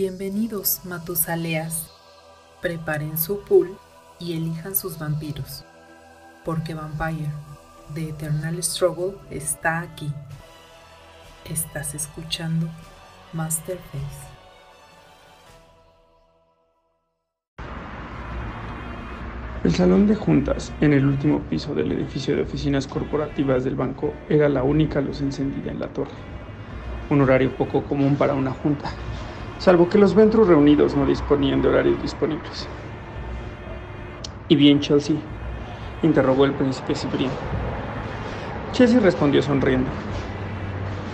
Bienvenidos, 0.00 0.82
Matusaleas. 0.84 1.90
Preparen 2.62 3.18
su 3.18 3.40
pool 3.40 3.76
y 4.20 4.34
elijan 4.34 4.76
sus 4.76 4.96
vampiros, 4.96 5.64
porque 6.44 6.72
Vampire, 6.72 7.32
The 7.94 8.10
Eternal 8.10 8.62
Struggle, 8.62 9.14
está 9.28 9.80
aquí. 9.80 10.08
Estás 11.50 11.96
escuchando 11.96 12.68
Masterface. 13.32 14.28
El 19.64 19.74
salón 19.74 20.06
de 20.06 20.14
juntas 20.14 20.72
en 20.80 20.92
el 20.92 21.06
último 21.06 21.40
piso 21.50 21.74
del 21.74 21.90
edificio 21.90 22.36
de 22.36 22.42
oficinas 22.42 22.86
corporativas 22.86 23.64
del 23.64 23.74
banco 23.74 24.14
era 24.28 24.48
la 24.48 24.62
única 24.62 25.00
luz 25.00 25.20
encendida 25.22 25.72
en 25.72 25.80
la 25.80 25.88
torre. 25.88 26.12
Un 27.10 27.20
horario 27.20 27.50
poco 27.56 27.82
común 27.82 28.14
para 28.14 28.34
una 28.34 28.52
junta, 28.52 28.92
salvo 29.58 29.88
que 29.88 29.98
los 29.98 30.14
Ventru 30.14 30.44
reunidos 30.44 30.96
no 30.96 31.04
disponían 31.04 31.60
de 31.60 31.68
horarios 31.68 32.00
disponibles. 32.00 32.68
¿Y 34.48 34.56
bien, 34.56 34.80
Chelsea? 34.80 35.16
interrogó 36.02 36.44
el 36.44 36.52
príncipe 36.52 36.94
Cipriano. 36.94 37.32
Chelsea 38.72 39.00
respondió 39.00 39.42
sonriendo. 39.42 39.90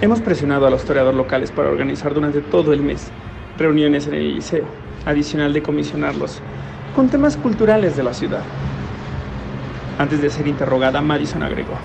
Hemos 0.01 0.21
presionado 0.21 0.67
a 0.67 0.71
los 0.71 0.85
toreadores 0.85 1.17
locales 1.17 1.51
para 1.51 1.71
organizar 1.71 2.13
durante 2.13 2.43
todo 2.43 2.73
el 2.73 2.83
mes 2.83 3.11
reuniones 3.57 4.07
en 4.07 4.15
el 4.15 4.35
liceo, 4.35 4.67
adicional 5.07 5.53
de 5.53 5.63
comisionarlos 5.63 6.43
con 6.95 7.09
temas 7.09 7.37
culturales 7.37 7.97
de 7.97 8.03
la 8.03 8.13
ciudad. 8.13 8.43
Antes 9.99 10.21
de 10.21 10.31
ser 10.31 10.47
interrogada, 10.47 11.01
Madison 11.01 11.43
agregó. 11.43 11.79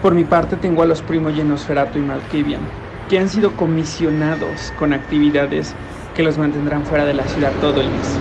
Por 0.00 0.14
mi 0.14 0.24
parte 0.24 0.56
tengo 0.56 0.82
a 0.82 0.86
los 0.86 1.02
primos 1.02 1.34
Genosferato 1.34 1.98
y 1.98 2.02
Malkavian, 2.02 2.60
que 3.08 3.18
han 3.18 3.28
sido 3.28 3.56
comisionados 3.56 4.72
con 4.78 4.92
actividades 4.92 5.74
que 6.14 6.22
los 6.22 6.36
mantendrán 6.36 6.84
fuera 6.84 7.06
de 7.06 7.14
la 7.14 7.26
ciudad 7.26 7.52
todo 7.60 7.80
el 7.80 7.88
mes. 7.88 8.18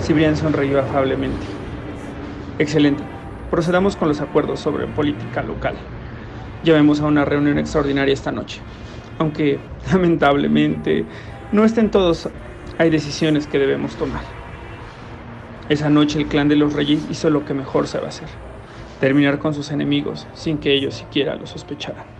Cibrián 0.00 0.36
sonrió 0.36 0.80
afablemente. 0.80 1.46
Excelente. 2.58 3.02
Procedamos 3.50 3.96
con 3.96 4.08
los 4.08 4.20
acuerdos 4.20 4.60
sobre 4.60 4.86
política 4.86 5.42
local. 5.42 5.74
Llevemos 6.64 7.00
a 7.00 7.06
una 7.06 7.24
reunión 7.24 7.58
extraordinaria 7.58 8.14
esta 8.14 8.32
noche. 8.32 8.60
Aunque, 9.18 9.58
lamentablemente, 9.92 11.04
no 11.52 11.64
estén 11.64 11.90
todos 11.90 12.28
hay 12.78 12.88
decisiones 12.88 13.46
que 13.46 13.58
debemos 13.58 13.96
tomar. 13.96 14.22
Esa 15.68 15.90
noche 15.90 16.18
el 16.18 16.26
clan 16.26 16.48
de 16.48 16.56
los 16.56 16.72
reyes 16.72 17.06
hizo 17.10 17.28
lo 17.28 17.44
que 17.44 17.52
mejor 17.52 17.86
sabe 17.86 18.08
hacer, 18.08 18.28
terminar 19.00 19.38
con 19.38 19.52
sus 19.52 19.70
enemigos 19.70 20.26
sin 20.32 20.58
que 20.58 20.72
ellos 20.72 20.94
siquiera 20.94 21.36
lo 21.36 21.46
sospecharan. 21.46 22.19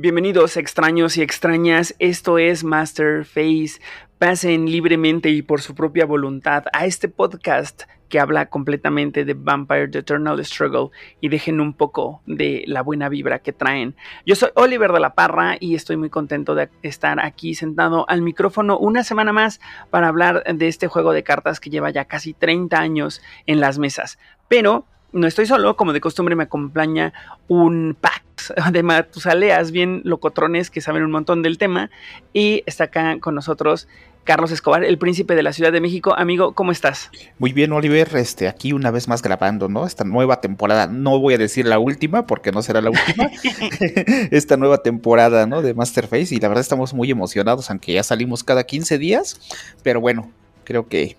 Bienvenidos 0.00 0.56
extraños 0.56 1.16
y 1.16 1.22
extrañas, 1.22 1.96
esto 1.98 2.38
es 2.38 2.62
Master 2.62 3.24
Face. 3.24 3.80
Pasen 4.18 4.70
libremente 4.70 5.28
y 5.28 5.42
por 5.42 5.60
su 5.60 5.74
propia 5.74 6.06
voluntad 6.06 6.66
a 6.72 6.86
este 6.86 7.08
podcast 7.08 7.82
que 8.08 8.20
habla 8.20 8.46
completamente 8.46 9.24
de 9.24 9.34
Vampire 9.34 9.88
The 9.88 9.98
Eternal 9.98 10.44
Struggle 10.44 10.90
y 11.20 11.30
dejen 11.30 11.60
un 11.60 11.72
poco 11.72 12.22
de 12.26 12.62
la 12.68 12.82
buena 12.82 13.08
vibra 13.08 13.40
que 13.40 13.52
traen. 13.52 13.96
Yo 14.24 14.36
soy 14.36 14.50
Oliver 14.54 14.92
de 14.92 15.00
la 15.00 15.16
Parra 15.16 15.56
y 15.58 15.74
estoy 15.74 15.96
muy 15.96 16.10
contento 16.10 16.54
de 16.54 16.68
estar 16.82 17.18
aquí 17.18 17.56
sentado 17.56 18.08
al 18.08 18.22
micrófono 18.22 18.78
una 18.78 19.02
semana 19.02 19.32
más 19.32 19.60
para 19.90 20.06
hablar 20.06 20.44
de 20.44 20.68
este 20.68 20.86
juego 20.86 21.12
de 21.12 21.24
cartas 21.24 21.58
que 21.58 21.70
lleva 21.70 21.90
ya 21.90 22.04
casi 22.04 22.34
30 22.34 22.78
años 22.78 23.20
en 23.46 23.58
las 23.58 23.80
mesas. 23.80 24.20
Pero 24.46 24.86
no 25.10 25.26
estoy 25.26 25.46
solo, 25.46 25.76
como 25.76 25.92
de 25.92 26.00
costumbre 26.00 26.36
me 26.36 26.44
acompaña 26.44 27.12
un 27.48 27.96
pack 28.00 28.27
de 28.72 28.82
matusaleas 28.82 29.72
bien 29.72 30.02
locotrones 30.04 30.70
que 30.70 30.80
saben 30.80 31.02
un 31.02 31.10
montón 31.10 31.42
del 31.42 31.58
tema 31.58 31.90
y 32.32 32.62
está 32.66 32.84
acá 32.84 33.18
con 33.20 33.34
nosotros 33.34 33.88
Carlos 34.28 34.50
Escobar, 34.50 34.84
el 34.84 34.98
príncipe 34.98 35.34
de 35.34 35.42
la 35.42 35.54
Ciudad 35.54 35.72
de 35.72 35.80
México. 35.80 36.14
Amigo, 36.14 36.52
¿cómo 36.52 36.70
estás? 36.70 37.10
Muy 37.38 37.54
bien, 37.54 37.72
Oliver. 37.72 38.14
Este, 38.14 38.46
aquí 38.46 38.74
una 38.74 38.90
vez 38.90 39.08
más 39.08 39.22
grabando, 39.22 39.70
¿no? 39.70 39.86
Esta 39.86 40.04
nueva 40.04 40.42
temporada. 40.42 40.86
No 40.86 41.18
voy 41.18 41.32
a 41.32 41.38
decir 41.38 41.64
la 41.64 41.78
última, 41.78 42.26
porque 42.26 42.52
no 42.52 42.60
será 42.60 42.82
la 42.82 42.90
última. 42.90 43.30
Esta 44.30 44.58
nueva 44.58 44.82
temporada, 44.82 45.46
¿no? 45.46 45.62
De 45.62 45.72
Masterface. 45.72 46.34
Y 46.34 46.40
la 46.40 46.48
verdad 46.48 46.60
estamos 46.60 46.92
muy 46.92 47.10
emocionados, 47.10 47.70
aunque 47.70 47.94
ya 47.94 48.02
salimos 48.02 48.44
cada 48.44 48.64
15 48.64 48.98
días. 48.98 49.40
Pero 49.82 50.02
bueno, 50.02 50.30
creo 50.64 50.88
que 50.88 51.16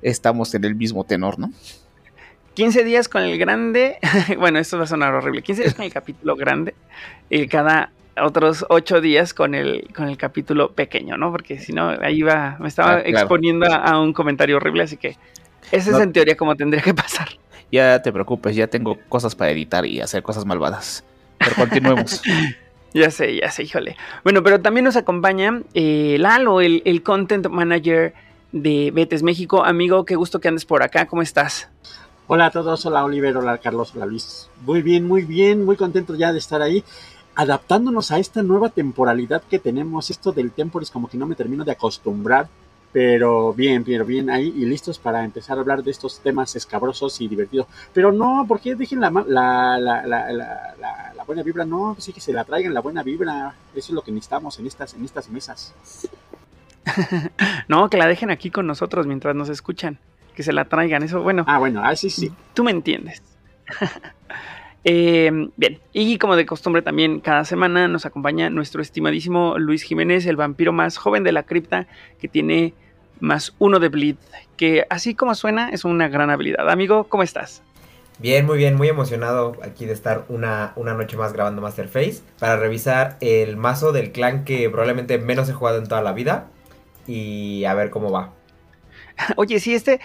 estamos 0.00 0.54
en 0.54 0.64
el 0.64 0.74
mismo 0.74 1.04
tenor, 1.04 1.38
¿no? 1.38 1.52
15 2.58 2.82
días 2.82 3.08
con 3.08 3.22
el 3.22 3.38
grande. 3.38 3.98
bueno, 4.36 4.58
esto 4.58 4.78
va 4.78 4.82
a 4.82 4.86
sonar 4.88 5.14
horrible. 5.14 5.42
15 5.42 5.62
días 5.62 5.74
con 5.74 5.84
el 5.84 5.92
capítulo 5.92 6.34
grande. 6.34 6.74
Y 7.30 7.46
cada 7.46 7.92
otros 8.20 8.66
ocho 8.68 9.00
días 9.00 9.32
con 9.32 9.54
el, 9.54 9.88
con 9.94 10.08
el 10.08 10.16
capítulo 10.16 10.72
pequeño, 10.72 11.16
¿no? 11.16 11.30
Porque 11.30 11.60
si 11.60 11.72
no, 11.72 11.90
ahí 12.02 12.22
va, 12.22 12.56
me 12.58 12.66
estaba 12.66 12.94
ah, 12.94 13.02
exponiendo 13.04 13.72
a, 13.72 14.00
un 14.00 14.12
comentario 14.12 14.56
horrible, 14.56 14.82
así 14.82 14.96
que 14.96 15.16
esa 15.70 15.92
es 15.92 16.02
en 16.02 16.12
teoría 16.12 16.36
como 16.36 16.56
tendría 16.56 16.82
que 16.82 16.92
pasar. 16.94 17.28
Ya 17.70 18.02
te 18.02 18.12
preocupes, 18.12 18.56
ya 18.56 18.66
tengo 18.66 18.98
cosas 19.08 19.36
para 19.36 19.52
editar 19.52 19.86
y 19.86 20.00
hacer 20.00 20.24
cosas 20.24 20.44
malvadas. 20.44 21.04
Pero 21.38 21.54
continuemos. 21.54 22.20
ya 22.92 23.12
sé, 23.12 23.36
ya 23.36 23.52
sé, 23.52 23.62
híjole. 23.62 23.96
Bueno, 24.24 24.42
pero 24.42 24.60
también 24.60 24.82
nos 24.82 24.96
acompaña 24.96 25.62
eh, 25.74 26.16
Lalo, 26.18 26.60
el, 26.60 26.82
el 26.84 27.04
content 27.04 27.46
manager 27.46 28.14
de 28.50 28.90
Betes 28.92 29.22
México. 29.22 29.64
Amigo, 29.64 30.04
qué 30.04 30.16
gusto 30.16 30.40
que 30.40 30.48
andes 30.48 30.64
por 30.64 30.82
acá, 30.82 31.06
¿cómo 31.06 31.22
estás? 31.22 31.70
Hola 32.30 32.44
a 32.44 32.50
todos, 32.50 32.84
hola 32.84 33.06
Oliver, 33.06 33.38
hola 33.38 33.56
Carlos, 33.56 33.94
hola 33.96 34.04
Luis. 34.04 34.50
Muy 34.60 34.82
bien, 34.82 35.08
muy 35.08 35.22
bien, 35.22 35.64
muy 35.64 35.76
contento 35.76 36.14
ya 36.14 36.30
de 36.30 36.38
estar 36.38 36.60
ahí 36.60 36.84
adaptándonos 37.34 38.10
a 38.10 38.18
esta 38.18 38.42
nueva 38.42 38.68
temporalidad 38.68 39.42
que 39.48 39.58
tenemos. 39.58 40.10
Esto 40.10 40.30
del 40.30 40.52
temporis 40.52 40.90
como 40.90 41.08
que 41.08 41.16
no 41.16 41.24
me 41.24 41.36
termino 41.36 41.64
de 41.64 41.72
acostumbrar, 41.72 42.46
pero 42.92 43.54
bien, 43.54 43.82
pero 43.82 44.04
bien 44.04 44.28
ahí 44.28 44.52
y 44.54 44.66
listos 44.66 44.98
para 44.98 45.24
empezar 45.24 45.56
a 45.56 45.62
hablar 45.62 45.82
de 45.82 45.90
estos 45.90 46.20
temas 46.20 46.54
escabrosos 46.54 47.18
y 47.22 47.28
divertidos. 47.28 47.66
Pero 47.94 48.12
no, 48.12 48.44
porque 48.46 48.74
dejen 48.74 49.00
la, 49.00 49.10
la, 49.26 49.78
la, 49.78 51.24
buena 51.26 51.42
vibra, 51.42 51.64
no, 51.64 51.96
sí 51.98 52.12
que 52.12 52.20
se 52.20 52.34
la 52.34 52.44
traigan 52.44 52.74
la 52.74 52.82
buena 52.82 53.02
vibra. 53.02 53.54
Eso 53.74 53.92
es 53.92 53.94
lo 53.94 54.02
que 54.02 54.12
necesitamos 54.12 54.58
en 54.58 54.66
estas, 54.66 54.92
en 54.92 55.02
estas 55.02 55.30
mesas. 55.30 55.72
no, 57.68 57.88
que 57.88 57.96
la 57.96 58.06
dejen 58.06 58.30
aquí 58.30 58.50
con 58.50 58.66
nosotros 58.66 59.06
mientras 59.06 59.34
nos 59.34 59.48
escuchan. 59.48 59.98
Que 60.38 60.44
se 60.44 60.52
la 60.52 60.66
traigan, 60.66 61.02
eso 61.02 61.20
bueno. 61.20 61.44
Ah, 61.48 61.58
bueno, 61.58 61.82
así 61.82 62.10
sí. 62.10 62.30
Tú 62.54 62.62
me 62.62 62.70
entiendes. 62.70 63.24
Eh, 64.84 65.30
bien, 65.56 65.80
y 65.92 66.16
como 66.18 66.36
de 66.36 66.46
costumbre 66.46 66.82
también 66.82 67.18
cada 67.18 67.44
semana 67.44 67.88
nos 67.88 68.06
acompaña 68.06 68.48
nuestro 68.48 68.80
estimadísimo 68.80 69.58
Luis 69.58 69.82
Jiménez, 69.82 70.24
el 70.24 70.36
vampiro 70.36 70.72
más 70.72 70.96
joven 70.96 71.24
de 71.24 71.32
la 71.32 71.42
cripta, 71.42 71.88
que 72.20 72.28
tiene 72.28 72.74
más 73.18 73.54
uno 73.58 73.80
de 73.80 73.88
bleed, 73.88 74.16
que 74.56 74.86
así 74.88 75.16
como 75.16 75.34
suena 75.34 75.68
es 75.70 75.84
una 75.84 76.08
gran 76.08 76.30
habilidad. 76.30 76.70
Amigo, 76.70 77.04
¿cómo 77.08 77.24
estás? 77.24 77.60
Bien, 78.20 78.46
muy 78.46 78.56
bien, 78.56 78.76
muy 78.76 78.88
emocionado 78.88 79.56
aquí 79.62 79.84
de 79.84 79.92
estar 79.92 80.24
una, 80.28 80.72
una 80.76 80.94
noche 80.94 81.16
más 81.16 81.32
grabando 81.32 81.60
Masterface 81.60 82.22
para 82.38 82.56
revisar 82.56 83.18
el 83.20 83.56
mazo 83.56 83.90
del 83.92 84.12
clan 84.12 84.44
que 84.44 84.70
probablemente 84.70 85.18
menos 85.18 85.50
he 85.50 85.52
jugado 85.52 85.78
en 85.78 85.88
toda 85.88 86.00
la 86.02 86.12
vida 86.12 86.46
y 87.06 87.64
a 87.64 87.74
ver 87.74 87.90
cómo 87.90 88.12
va. 88.12 88.32
Oye, 89.36 89.60
sí, 89.60 89.74
este, 89.74 90.00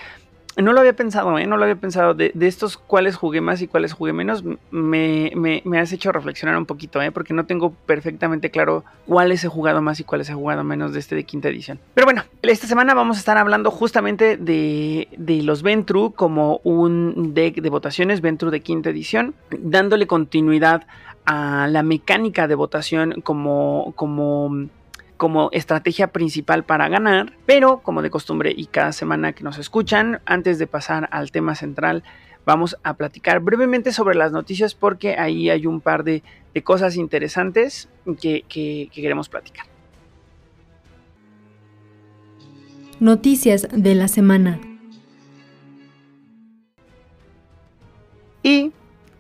no 0.57 0.73
lo 0.73 0.79
había 0.79 0.93
pensado, 0.93 1.37
¿eh? 1.39 1.47
No 1.47 1.57
lo 1.57 1.63
había 1.63 1.75
pensado. 1.75 2.13
De, 2.13 2.31
estos 2.41 2.77
cuáles 2.77 3.15
jugué 3.15 3.41
más 3.41 3.61
y 3.61 3.67
cuáles 3.67 3.93
jugué 3.93 4.13
menos, 4.13 4.43
me, 4.71 5.31
me, 5.35 5.79
has 5.79 5.91
hecho 5.91 6.11
reflexionar 6.11 6.57
un 6.57 6.65
poquito, 6.65 7.01
¿eh? 7.01 7.11
Porque 7.11 7.33
no 7.33 7.45
tengo 7.45 7.71
perfectamente 7.85 8.51
claro 8.51 8.83
cuáles 9.07 9.43
he 9.43 9.47
jugado 9.47 9.81
más 9.81 9.99
y 9.99 10.03
cuáles 10.03 10.29
he 10.29 10.33
jugado 10.33 10.63
menos 10.63 10.93
de 10.93 10.99
este 10.99 11.15
de 11.15 11.23
quinta 11.23 11.49
edición. 11.49 11.79
Pero 11.93 12.05
bueno, 12.05 12.23
esta 12.41 12.67
semana 12.67 12.93
vamos 12.93 13.17
a 13.17 13.19
estar 13.19 13.37
hablando 13.37 13.71
justamente 13.71 14.37
de, 14.37 15.07
de 15.17 15.43
los 15.43 15.63
Ventru 15.63 16.13
como 16.13 16.59
un 16.63 17.33
deck 17.33 17.61
de 17.61 17.69
votaciones, 17.69 18.21
Ventru 18.21 18.51
de 18.51 18.61
quinta 18.61 18.89
edición, 18.89 19.33
dándole 19.49 20.07
continuidad 20.07 20.85
a 21.25 21.67
la 21.69 21.83
mecánica 21.83 22.47
de 22.47 22.55
votación 22.55 23.21
como, 23.21 23.93
como 23.95 24.67
como 25.23 25.47
estrategia 25.53 26.07
principal 26.07 26.65
para 26.65 26.89
ganar, 26.89 27.31
pero 27.45 27.79
como 27.79 28.01
de 28.01 28.09
costumbre 28.09 28.53
y 28.53 28.65
cada 28.65 28.91
semana 28.91 29.31
que 29.31 29.45
nos 29.45 29.57
escuchan, 29.57 30.19
antes 30.25 30.59
de 30.59 30.67
pasar 30.67 31.07
al 31.13 31.31
tema 31.31 31.55
central, 31.55 32.03
vamos 32.45 32.77
a 32.83 32.95
platicar 32.95 33.39
brevemente 33.39 33.93
sobre 33.93 34.17
las 34.17 34.33
noticias 34.33 34.75
porque 34.75 35.15
ahí 35.17 35.49
hay 35.49 35.65
un 35.65 35.79
par 35.79 36.03
de, 36.03 36.23
cosas 36.65 36.97
interesantes 36.97 37.87
que, 38.19 38.43
que 38.49 38.89
queremos 38.93 39.29
platicar. 39.29 39.65
Noticias 42.99 43.69
de 43.71 43.95
la 43.95 44.09
semana. 44.09 44.59
Y 48.43 48.73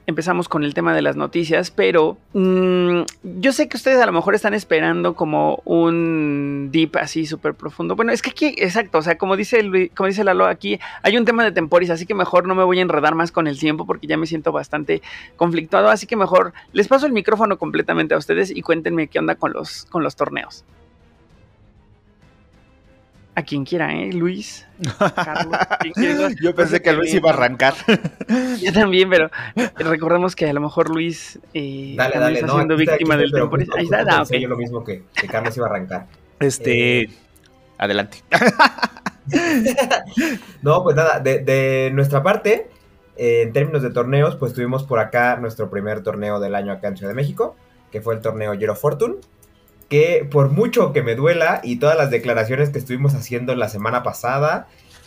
empezamos 0.05 0.49
con 0.49 0.63
el 0.63 0.73
tema 0.73 0.93
de 0.93 1.01
las 1.01 1.15
noticias, 1.15 1.71
pero 1.71 2.17
mm, 2.33 3.01
yo 3.39 3.51
sé 3.53 3.67
que 3.67 3.77
ustedes 3.77 4.01
a 4.01 4.05
lo 4.05 4.11
mejor 4.11 4.35
están 4.35 4.53
esperando 4.53 5.15
como 5.15 5.61
un 5.65 6.69
deep 6.71 6.97
así 6.97 7.25
súper 7.25 7.53
profundo. 7.53 7.95
Bueno, 7.95 8.11
es 8.11 8.21
que 8.21 8.31
aquí, 8.31 8.55
exacto, 8.57 8.97
o 8.97 9.01
sea, 9.01 9.17
como 9.17 9.37
dice, 9.37 9.91
como 9.95 10.07
dice 10.07 10.23
Lalo, 10.23 10.45
aquí 10.45 10.79
hay 11.01 11.17
un 11.17 11.25
tema 11.25 11.43
de 11.43 11.51
temporis, 11.51 11.89
así 11.89 12.05
que 12.05 12.13
mejor 12.13 12.47
no 12.47 12.55
me 12.55 12.63
voy 12.63 12.79
a 12.79 12.81
enredar 12.81 13.15
más 13.15 13.31
con 13.31 13.47
el 13.47 13.57
tiempo 13.57 13.85
porque 13.85 14.07
ya 14.07 14.17
me 14.17 14.27
siento 14.27 14.51
bastante 14.51 15.01
conflictuado, 15.35 15.89
así 15.89 16.07
que 16.07 16.15
mejor 16.15 16.53
les 16.73 16.87
paso 16.87 17.05
el 17.05 17.13
micrófono 17.13 17.57
completamente 17.57 18.13
a 18.13 18.17
ustedes 18.17 18.51
y 18.51 18.61
cuéntenme 18.61 19.07
qué 19.07 19.19
onda 19.19 19.35
con 19.35 19.53
los, 19.53 19.85
con 19.85 20.03
los 20.03 20.15
torneos. 20.15 20.65
A 23.35 23.41
quien 23.41 23.65
quiera, 23.65 23.91
¿eh? 23.91 24.13
Luis, 24.13 24.67
Carlos. 25.15 25.57
Yo 26.41 26.53
pensé 26.53 26.83
que 26.83 26.93
Luis 26.93 27.11
iba 27.15 27.31
a 27.31 27.33
arrancar. 27.33 27.73
Yo 28.61 28.71
también, 28.71 29.09
pero 29.09 29.31
recordemos 29.77 30.35
que 30.35 30.47
a 30.47 30.53
lo 30.53 30.61
mejor 30.61 30.89
Luis 30.89 31.39
eh, 31.53 31.95
dale, 31.97 32.19
dale, 32.19 32.39
está 32.39 32.53
siendo 32.53 32.77
víctima 32.77 33.17
del 33.17 33.31
tiempo. 33.31 33.57
Ahí 33.75 33.85
está, 33.85 34.05
ah, 34.07 34.23
Yo 34.29 34.47
lo 34.47 34.57
mismo 34.57 34.83
que, 34.83 35.03
que, 35.15 35.27
Carlos 35.27 35.57
iba 35.57 35.65
a 35.65 35.69
arrancar. 35.69 36.05
Este, 36.39 37.01
eh, 37.01 37.09
adelante. 37.79 38.19
no, 40.61 40.83
pues 40.83 40.95
nada, 40.95 41.19
de, 41.19 41.39
de 41.39 41.89
nuestra 41.91 42.21
parte, 42.21 42.69
eh, 43.15 43.41
en 43.43 43.53
términos 43.53 43.81
de 43.81 43.89
torneos, 43.89 44.35
pues 44.35 44.53
tuvimos 44.53 44.83
por 44.83 44.99
acá 44.99 45.37
nuestro 45.37 45.71
primer 45.71 46.03
torneo 46.03 46.39
del 46.39 46.53
año 46.53 46.71
acá 46.71 46.87
en 46.87 46.97
Ciudad 46.97 47.11
de 47.11 47.15
México, 47.15 47.55
que 47.91 47.99
fue 47.99 48.13
el 48.13 48.21
torneo 48.21 48.53
Giro 48.53 48.75
Fortune 48.75 49.15
que 49.93 50.27
por 50.27 50.49
mucho 50.49 50.91
que 50.91 51.03
me 51.03 51.13
duela 51.13 51.61
y 51.63 51.75
todas 51.75 51.95
las 51.95 52.09
declaraciones 52.09 52.71
que 52.71 52.79
estuvimos 52.79 53.13
haciendo 53.13 53.53
la 53.53 53.69
semana 53.69 54.01
pasada 54.01 54.65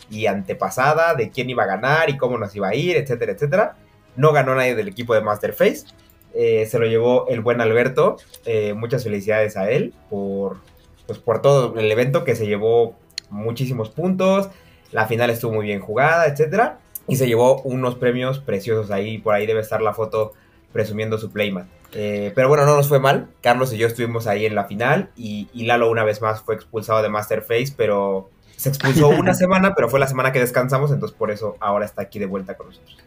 y 0.09 0.27
antepasada 0.27 1.13
de 1.13 1.29
quién 1.29 1.49
iba 1.49 1.63
a 1.63 1.65
ganar 1.65 2.09
y 2.09 2.15
cómo 2.15 2.37
nos 2.37 2.55
iba 2.55 2.69
a 2.69 2.73
ir, 2.73 2.95
etcétera, 2.95 3.33
etcétera, 3.33 3.75
no 4.15 4.31
ganó 4.31 4.55
nadie 4.55 4.75
del 4.75 4.87
equipo 4.87 5.13
de 5.13 5.19
Masterface. 5.19 5.87
Eh, 6.33 6.65
se 6.67 6.79
lo 6.79 6.85
llevó 6.85 7.27
el 7.27 7.41
buen 7.41 7.59
Alberto. 7.59 8.15
Eh, 8.45 8.75
muchas 8.75 9.03
felicidades 9.03 9.57
a 9.57 9.69
él 9.69 9.93
por, 10.09 10.61
pues, 11.05 11.19
por 11.19 11.41
todo 11.41 11.77
el 11.77 11.91
evento 11.91 12.23
que 12.23 12.37
se 12.37 12.47
llevó 12.47 12.95
muchísimos 13.29 13.89
puntos. 13.89 14.47
La 14.93 15.05
final 15.05 15.29
estuvo 15.31 15.51
muy 15.51 15.65
bien 15.65 15.81
jugada, 15.81 16.27
etcétera. 16.27 16.79
Y 17.09 17.17
se 17.17 17.27
llevó 17.27 17.61
unos 17.63 17.95
premios 17.95 18.39
preciosos 18.39 18.89
ahí. 18.89 19.17
Por 19.17 19.33
ahí 19.33 19.45
debe 19.45 19.59
estar 19.59 19.81
la 19.81 19.93
foto 19.93 20.31
presumiendo 20.71 21.17
su 21.17 21.29
playmat. 21.29 21.67
Eh, 21.93 22.31
pero 22.35 22.47
bueno, 22.47 22.65
no 22.65 22.75
nos 22.75 22.87
fue 22.87 22.99
mal. 22.99 23.27
Carlos 23.41 23.73
y 23.73 23.77
yo 23.77 23.87
estuvimos 23.87 24.27
ahí 24.27 24.45
en 24.45 24.55
la 24.55 24.65
final 24.65 25.09
y, 25.15 25.47
Lalo 25.53 25.89
una 25.89 26.03
vez 26.03 26.21
más 26.21 26.41
fue 26.41 26.55
expulsado 26.55 27.01
de 27.01 27.09
Masterface, 27.09 27.73
pero 27.75 28.29
se 28.55 28.69
expulsó 28.69 29.07
una 29.09 29.33
semana, 29.33 29.73
pero 29.75 29.89
fue 29.89 29.99
la 29.99 30.07
semana 30.07 30.31
que 30.31 30.39
descansamos, 30.39 30.91
entonces 30.91 31.17
por 31.17 31.31
eso 31.31 31.55
ahora 31.59 31.85
está 31.85 32.01
aquí 32.01 32.19
de 32.19 32.25
vuelta 32.25 32.55
con 32.55 32.67
nosotros. 32.67 32.97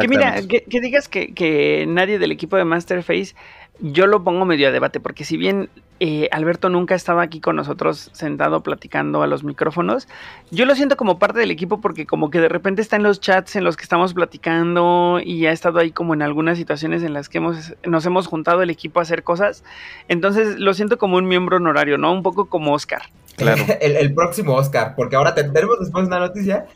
Que 0.00 0.08
mira, 0.08 0.42
que, 0.42 0.80
digas 0.80 1.08
que, 1.08 1.32
que, 1.34 1.84
nadie 1.86 2.18
del 2.18 2.32
equipo 2.32 2.56
de 2.56 2.64
Masterface 2.64 3.36
yo 3.80 4.06
lo 4.06 4.24
pongo 4.24 4.44
medio 4.44 4.68
a 4.68 4.72
debate, 4.72 5.00
porque 5.00 5.24
si 5.24 5.36
bien 5.36 5.68
eh, 6.00 6.28
Alberto 6.32 6.68
nunca 6.68 6.94
estaba 6.94 7.22
aquí 7.22 7.40
con 7.40 7.56
nosotros 7.56 8.10
sentado 8.12 8.62
platicando 8.62 9.22
a 9.22 9.26
los 9.26 9.42
micrófonos, 9.44 10.06
yo 10.50 10.64
lo 10.64 10.74
siento 10.74 10.96
como 10.96 11.18
parte 11.18 11.40
del 11.40 11.50
equipo 11.50 11.80
porque 11.80 12.06
como 12.06 12.30
que 12.30 12.40
de 12.40 12.48
repente 12.48 12.82
está 12.82 12.96
en 12.96 13.02
los 13.02 13.20
chats 13.20 13.56
en 13.56 13.64
los 13.64 13.76
que 13.76 13.82
estamos 13.82 14.14
platicando 14.14 15.20
y 15.24 15.46
ha 15.46 15.52
estado 15.52 15.80
ahí 15.80 15.90
como 15.90 16.14
en 16.14 16.22
algunas 16.22 16.56
situaciones 16.56 17.02
en 17.02 17.14
las 17.14 17.28
que 17.28 17.38
hemos, 17.38 17.74
nos 17.84 18.06
hemos 18.06 18.26
juntado 18.28 18.62
el 18.62 18.70
equipo 18.70 19.00
a 19.00 19.02
hacer 19.02 19.24
cosas, 19.24 19.64
entonces 20.06 20.58
lo 20.58 20.72
siento 20.74 20.98
como 20.98 21.16
un 21.16 21.26
miembro 21.26 21.56
honorario, 21.56 21.98
¿no? 21.98 22.12
Un 22.12 22.22
poco 22.22 22.46
como 22.46 22.72
Oscar. 22.72 23.02
Claro. 23.36 23.64
el, 23.80 24.14
próximo 24.14 24.54
Oscar, 24.54 24.94
porque 24.96 25.16
ahora 25.16 25.34
tenemos 25.34 25.80
después 25.80 26.06
una 26.06 26.20
noticia 26.20 26.66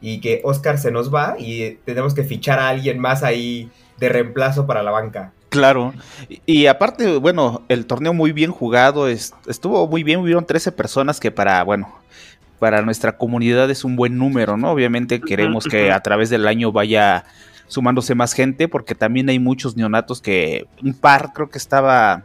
y 0.00 0.20
que 0.20 0.40
Oscar 0.42 0.78
se 0.78 0.90
nos 0.90 1.12
va 1.14 1.36
y 1.38 1.78
tenemos 1.84 2.14
que 2.14 2.24
fichar 2.24 2.58
a 2.58 2.68
alguien 2.68 2.98
más 2.98 3.22
ahí 3.22 3.70
de 3.98 4.08
reemplazo 4.08 4.66
para 4.66 4.82
la 4.82 4.90
banca. 4.90 5.33
Claro, 5.54 5.94
y, 6.46 6.66
aparte, 6.66 7.16
bueno, 7.18 7.62
el 7.68 7.86
torneo 7.86 8.12
muy 8.12 8.32
bien 8.32 8.50
jugado, 8.50 9.08
estuvo 9.08 9.86
muy 9.86 10.02
bien, 10.02 10.20
hubieron 10.20 10.44
13 10.44 10.72
personas 10.72 11.20
que 11.20 11.30
para, 11.30 11.62
bueno, 11.62 11.94
para 12.58 12.82
nuestra 12.82 13.16
comunidad 13.16 13.70
es 13.70 13.84
un 13.84 13.94
buen 13.94 14.18
número, 14.18 14.56
¿no? 14.56 14.70
Obviamente 14.70 15.20
queremos 15.20 15.64
que 15.64 15.92
a 15.92 16.00
través 16.00 16.30
del 16.30 16.46
año 16.46 16.72
vaya 16.72 17.24
sumándose 17.68 18.14
más 18.14 18.32
gente, 18.32 18.68
porque 18.68 18.94
también 18.94 19.28
hay 19.28 19.38
muchos 19.38 19.76
neonatos 19.76 20.20
que, 20.20 20.66
un 20.82 20.94
par 20.94 21.32
creo 21.32 21.50
que 21.50 21.58
estaba, 21.58 22.24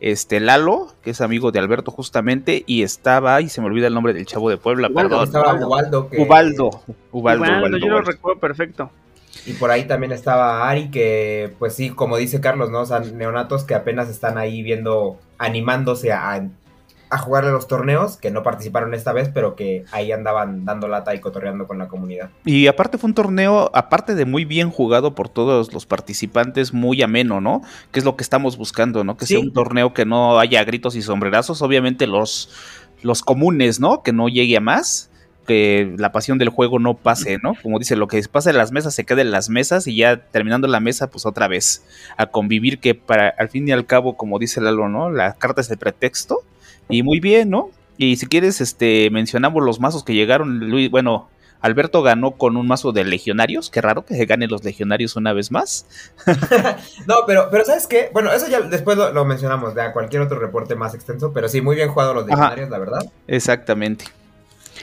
este, 0.00 0.40
Lalo, 0.40 0.94
que 1.02 1.10
es 1.10 1.20
amigo 1.20 1.52
de 1.52 1.58
Alberto 1.58 1.90
justamente, 1.90 2.64
y 2.66 2.82
estaba, 2.82 3.40
y 3.40 3.48
se 3.48 3.60
me 3.60 3.66
olvida 3.66 3.86
el 3.88 3.94
nombre 3.94 4.12
del 4.14 4.26
chavo 4.26 4.48
de 4.50 4.56
Puebla, 4.56 4.88
perdón. 4.88 5.24
Estaba 5.24 5.54
Ubaldo, 5.54 6.08
Ubaldo, 6.16 6.82
Ubaldo, 7.12 7.78
yo 7.78 7.88
lo 7.88 8.02
recuerdo 8.02 8.40
perfecto. 8.40 8.90
Y 9.48 9.54
por 9.54 9.70
ahí 9.70 9.84
también 9.86 10.12
estaba 10.12 10.68
Ari, 10.68 10.90
que 10.90 11.54
pues 11.58 11.74
sí, 11.74 11.88
como 11.88 12.18
dice 12.18 12.38
Carlos, 12.38 12.70
¿no? 12.70 12.80
O 12.80 12.86
sea, 12.86 13.00
neonatos 13.00 13.64
que 13.64 13.74
apenas 13.74 14.10
están 14.10 14.36
ahí 14.36 14.62
viendo, 14.62 15.18
animándose 15.38 16.12
a, 16.12 16.46
a 17.08 17.18
jugarle 17.18 17.50
los 17.50 17.66
torneos, 17.66 18.18
que 18.18 18.30
no 18.30 18.42
participaron 18.42 18.92
esta 18.92 19.14
vez, 19.14 19.30
pero 19.32 19.56
que 19.56 19.86
ahí 19.90 20.12
andaban 20.12 20.66
dando 20.66 20.86
lata 20.86 21.14
y 21.14 21.20
cotorreando 21.20 21.66
con 21.66 21.78
la 21.78 21.88
comunidad. 21.88 22.28
Y 22.44 22.66
aparte 22.66 22.98
fue 22.98 23.08
un 23.08 23.14
torneo, 23.14 23.70
aparte 23.72 24.14
de 24.14 24.26
muy 24.26 24.44
bien 24.44 24.68
jugado 24.70 25.14
por 25.14 25.30
todos 25.30 25.72
los 25.72 25.86
participantes, 25.86 26.74
muy 26.74 27.00
ameno, 27.00 27.40
¿no? 27.40 27.62
Que 27.90 28.00
es 28.00 28.04
lo 28.04 28.16
que 28.16 28.24
estamos 28.24 28.58
buscando, 28.58 29.02
¿no? 29.02 29.16
Que 29.16 29.24
sea 29.24 29.40
un 29.40 29.54
torneo 29.54 29.94
que 29.94 30.04
no 30.04 30.38
haya 30.38 30.62
gritos 30.64 30.94
y 30.94 31.00
sombrerazos, 31.00 31.62
obviamente 31.62 32.06
los, 32.06 32.50
los 33.00 33.22
comunes, 33.22 33.80
¿no? 33.80 34.02
Que 34.02 34.12
no 34.12 34.28
llegue 34.28 34.58
a 34.58 34.60
más 34.60 35.07
que 35.48 35.94
la 35.96 36.12
pasión 36.12 36.36
del 36.36 36.50
juego 36.50 36.78
no 36.78 36.94
pase, 36.94 37.38
¿no? 37.42 37.54
Como 37.62 37.78
dice, 37.78 37.96
lo 37.96 38.06
que 38.06 38.22
pasa 38.30 38.50
en 38.50 38.58
las 38.58 38.70
mesas 38.70 38.94
se 38.94 39.04
queda 39.04 39.22
en 39.22 39.30
las 39.30 39.48
mesas 39.48 39.86
y 39.86 39.96
ya 39.96 40.18
terminando 40.18 40.68
la 40.68 40.78
mesa, 40.78 41.10
pues 41.10 41.24
otra 41.24 41.48
vez 41.48 41.82
a 42.18 42.26
convivir, 42.26 42.80
que 42.80 42.94
para 42.94 43.30
al 43.30 43.48
fin 43.48 43.66
y 43.66 43.72
al 43.72 43.86
cabo, 43.86 44.18
como 44.18 44.38
dice 44.38 44.60
Lalo, 44.60 44.90
¿no? 44.90 45.10
La 45.10 45.32
carta 45.36 45.62
es 45.62 45.70
el 45.70 45.78
pretexto 45.78 46.42
y 46.90 47.02
muy 47.02 47.18
bien, 47.18 47.48
¿no? 47.48 47.70
Y 47.96 48.16
si 48.16 48.26
quieres, 48.26 48.60
este, 48.60 49.08
mencionamos 49.10 49.64
los 49.64 49.80
mazos 49.80 50.04
que 50.04 50.12
llegaron, 50.12 50.68
Luis, 50.68 50.90
bueno, 50.90 51.30
Alberto 51.62 52.02
ganó 52.02 52.32
con 52.32 52.58
un 52.58 52.66
mazo 52.66 52.92
de 52.92 53.04
legionarios, 53.04 53.70
qué 53.70 53.80
raro 53.80 54.04
que 54.04 54.14
se 54.14 54.26
ganen 54.26 54.50
los 54.50 54.62
legionarios 54.62 55.16
una 55.16 55.32
vez 55.32 55.50
más. 55.50 55.86
no, 57.06 57.14
pero, 57.26 57.48
pero 57.50 57.64
¿sabes 57.64 57.86
qué? 57.86 58.10
Bueno, 58.12 58.30
eso 58.32 58.48
ya 58.48 58.60
después 58.60 58.98
lo, 58.98 59.24
mencionamos, 59.24 59.74
de 59.74 59.92
cualquier 59.92 60.20
otro 60.20 60.38
reporte 60.38 60.76
más 60.76 60.94
extenso, 60.94 61.32
pero 61.32 61.48
sí, 61.48 61.62
muy 61.62 61.74
bien 61.74 61.88
jugado 61.88 62.12
los 62.12 62.26
legionarios, 62.26 62.68
la 62.68 62.78
verdad. 62.78 63.00
Exactamente. 63.26 64.04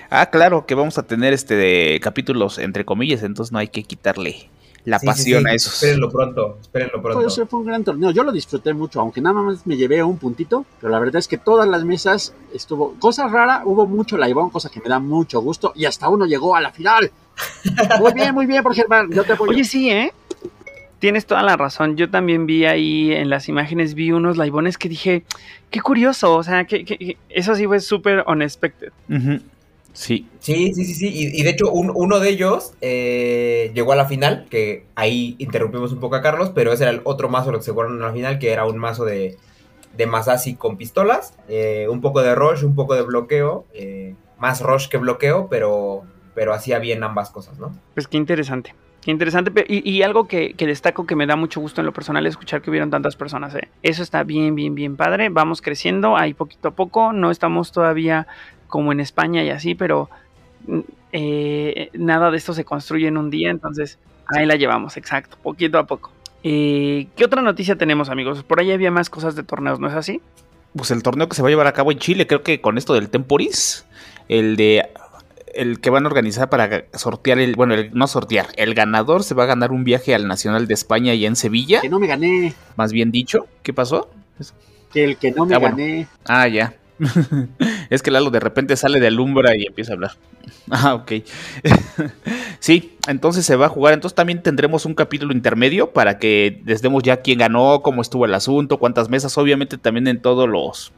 Ah, 0.10 0.30
claro, 0.30 0.66
que 0.66 0.76
vamos 0.76 0.98
a 0.98 1.04
tener 1.04 1.34
este 1.34 1.56
de 1.56 2.00
capítulos 2.02 2.58
entre 2.58 2.86
comillas, 2.86 3.24
entonces 3.24 3.52
no 3.52 3.60
hay 3.60 3.68
que 3.68 3.84
quitarle 3.84 4.50
la 4.86 5.00
pasión 5.00 5.48
a 5.48 5.54
esos. 5.54 5.74
Espérenlo 5.74 6.10
pronto, 6.10 6.58
espérenlo 6.62 7.02
pronto. 7.02 7.48
fue 7.48 7.60
un 7.60 7.66
gran 7.66 7.84
torneo, 7.84 8.12
yo 8.12 8.24
lo 8.24 8.32
disfruté 8.32 8.74
mucho, 8.74 9.02
aunque 9.02 9.20
nada 9.20 9.42
más 9.42 9.66
me 9.66 9.76
llevé 9.76 10.04
un 10.04 10.18
puntito, 10.18 10.66
pero 10.80 10.92
la 10.92 11.00
verdad 11.00 11.18
es 11.18 11.28
que 11.28 11.38
todas 11.38 11.68
las 11.68 11.84
mesas 11.84 12.34
estuvo, 12.54 12.96
cosa 13.00 13.28
rara, 13.28 13.64
hubo 13.66 13.88
mucho 13.88 14.18
laibón, 14.18 14.52
cosa 14.52 14.70
que 14.70 14.80
me 14.80 14.90
da 14.90 15.00
mucho 15.00 15.42
gusto, 15.42 15.74
y 15.76 15.86
hasta 15.86 16.08
uno 16.08 16.26
llegó 16.26 16.56
a 16.56 16.62
la 16.62 16.72
final. 16.72 17.12
muy 18.00 18.14
bien, 18.14 18.34
muy 18.34 18.46
bien, 18.46 18.64
por 18.64 18.76
Germán, 18.76 19.12
yo 19.12 19.24
te 19.24 19.34
apoyo. 19.34 19.52
Oye, 19.52 19.64
sí, 19.64 19.90
¿eh? 19.90 20.14
Tienes 21.00 21.26
toda 21.26 21.44
la 21.44 21.58
razón. 21.58 21.98
Yo 21.98 22.10
también 22.10 22.46
vi 22.46 22.66
ahí 22.66 23.12
en 23.12 23.30
las 23.30 23.50
imágenes, 23.50 23.94
vi 23.94 24.12
unos 24.12 24.38
laibones 24.38 24.78
que 24.78 24.88
dije, 24.88 25.24
qué 25.70 25.82
curioso. 25.82 26.34
O 26.34 26.42
sea, 26.42 26.66
que, 26.66 27.18
eso 27.30 27.54
sí 27.56 27.68
fue 27.68 27.82
súper 27.82 28.24
unexpected. 28.28 28.92
Sí. 29.96 30.28
Sí, 30.40 30.74
sí, 30.76 30.86
sí, 30.86 30.94
sí. 30.94 31.10
Y, 31.34 31.42
de 31.42 31.50
hecho, 31.50 31.72
uno 31.72 32.20
de 32.20 32.30
ellos 32.30 32.74
eh, 32.82 33.72
llegó 33.74 33.94
a 33.94 33.96
la 33.96 34.06
final, 34.06 34.46
que 34.50 34.86
ahí 34.94 35.36
interrumpimos 35.40 35.92
un 35.94 36.00
poco 36.00 36.18
a 36.18 36.22
Carlos, 36.22 36.52
pero 36.54 36.74
ese 36.74 36.84
era 36.84 36.92
el 36.92 37.02
otro 37.06 37.30
mazo 37.30 37.52
lo 37.52 37.60
que 37.60 37.64
se 37.64 37.72
jugaron 37.72 38.04
a 38.04 38.08
la 38.08 38.14
final, 38.14 38.38
que 38.38 38.52
era 38.52 38.66
un 38.66 38.78
mazo 38.78 39.06
de, 39.06 39.38
de 39.96 40.06
Masasi 40.06 40.56
con 40.56 40.78
pistolas, 40.78 41.34
eh, 41.48 41.88
un 41.90 42.02
poco 42.02 42.22
de 42.22 42.36
rush, 42.36 42.64
un 42.64 42.76
poco 42.76 42.94
de 42.94 43.04
bloqueo, 43.04 43.66
eh, 43.74 44.16
más 44.38 44.62
rush 44.62 44.90
que 44.90 44.98
bloqueo, 44.98 45.48
pero, 45.50 46.04
pero 46.34 46.54
hacía 46.54 46.78
bien 46.80 47.04
ambas 47.04 47.32
cosas, 47.32 47.58
¿no? 47.58 47.74
Pues 47.94 48.08
qué 48.08 48.18
interesante. 48.18 48.76
Qué 49.02 49.12
interesante. 49.12 49.66
Y, 49.70 49.88
y 49.88 50.02
algo 50.02 50.28
que, 50.28 50.56
que, 50.56 50.66
destaco 50.66 51.06
que 51.06 51.16
me 51.16 51.28
da 51.28 51.36
mucho 51.36 51.62
gusto 51.62 51.80
en 51.80 51.86
lo 51.86 51.94
personal 51.94 52.26
es 52.26 52.32
escuchar 52.32 52.64
que 52.64 52.72
hubieron 52.72 52.90
tantas 52.90 53.16
personas. 53.16 53.54
¿eh? 53.54 53.70
Eso 53.84 54.02
está 54.02 54.24
bien, 54.24 54.56
bien, 54.56 54.74
bien 54.74 54.98
padre. 54.98 55.30
Vamos 55.30 55.62
creciendo 55.62 56.18
ahí 56.18 56.34
poquito 56.34 56.70
a 56.70 56.72
poco. 56.72 57.14
No 57.14 57.30
estamos 57.30 57.72
todavía 57.72 58.26
como 58.68 58.92
en 58.92 59.00
España 59.00 59.44
y 59.44 59.50
así, 59.50 59.76
pero 59.76 60.10
mm, 60.68 60.80
eh, 61.14 61.90
nada 61.94 62.32
de 62.32 62.38
esto 62.38 62.54
se 62.54 62.66
construye 62.66 63.08
en 63.08 63.18
un 63.18 63.30
día, 63.30 63.50
entonces 63.50 63.98
ahí 64.28 64.46
la 64.46 64.56
llevamos, 64.56 64.98
exacto, 64.98 65.38
poquito 65.42 65.78
a 65.78 65.86
poco. 65.86 66.12
Eh, 66.44 67.08
¿Qué 67.16 67.26
otra 67.26 67.42
noticia 67.42 67.76
tenemos, 67.76 68.10
amigos? 68.10 68.44
Por 68.44 68.60
ahí 68.60 68.72
había 68.72 68.92
más 68.92 69.10
cosas 69.10 69.36
de 69.36 69.44
torneos, 69.44 69.80
¿no 69.80 69.88
es 69.88 69.96
así? 69.96 70.22
Pues 70.76 70.92
el 70.92 71.02
torneo 71.04 71.28
que 71.28 71.36
se 71.36 71.42
va 71.42 71.48
a 71.48 71.52
llevar 71.52 71.68
a 71.68 71.74
cabo 71.74 71.92
en 71.92 72.00
Chile, 72.00 72.28
creo 72.28 72.44
que 72.44 72.62
con 72.62 72.78
esto 72.78 72.94
del 72.94 73.10
Temporis, 73.10 73.86
el 74.28 74.56
de 74.56 74.90
el 75.56 75.80
que 75.80 75.90
van 75.90 76.04
a 76.04 76.08
organizar 76.08 76.50
para 76.50 76.86
sortear 76.94 77.40
el, 77.40 77.56
bueno, 77.56 77.74
el, 77.74 77.92
no 77.94 78.08
sortear, 78.08 78.48
el 78.58 78.74
ganador 78.74 79.24
se 79.24 79.34
va 79.34 79.44
a 79.44 79.48
ganar 79.48 79.72
un 79.72 79.84
viaje 79.84 80.14
al 80.14 80.28
Nacional 80.28 80.68
de 80.68 80.74
España 80.74 81.14
y 81.14 81.26
en 81.26 81.36
Sevilla. 81.36 81.82
Que 81.82 81.90
no 81.90 82.00
me 82.00 82.08
gané. 82.08 82.54
Más 82.76 82.92
bien 82.92 83.10
dicho, 83.12 83.48
¿qué 83.64 83.74
pasó? 83.74 84.10
Que 84.92 85.04
el 85.04 85.18
que 85.18 85.32
no 85.32 85.46
me 85.46 85.56
ah, 85.56 85.60
gané. 85.60 86.08
Ah, 86.26 86.48
ya. 86.48 86.76
Es 87.90 88.02
que 88.02 88.12
Lalo 88.12 88.30
de 88.30 88.40
repente 88.40 88.76
sale 88.76 89.00
de 89.00 89.08
alumbra 89.08 89.56
y 89.56 89.66
empieza 89.66 89.92
a 89.92 89.96
hablar. 89.96 90.12
Ah, 90.70 90.96
ok. 90.96 91.12
sí, 92.60 92.98
entonces 93.08 93.46
se 93.46 93.56
va 93.56 93.68
a 93.68 93.70
jugar. 93.70 93.94
Entonces 93.94 94.16
también 94.16 94.42
tendremos 94.42 94.86
un 94.86 94.96
capítulo 94.96 95.34
intermedio 95.34 95.92
para 95.92 96.18
que 96.18 96.62
les 96.66 96.82
demos 96.82 97.04
ya 97.04 97.18
quién 97.18 97.40
ganó, 97.40 97.82
cómo 97.82 98.02
estuvo 98.02 98.26
el 98.26 98.34
asunto, 98.34 98.80
cuántas 98.80 99.10
mesas. 99.10 99.38
Obviamente 99.38 99.78
también 99.78 100.08
en 100.08 100.22
todos 100.22 100.48
los. 100.50 100.94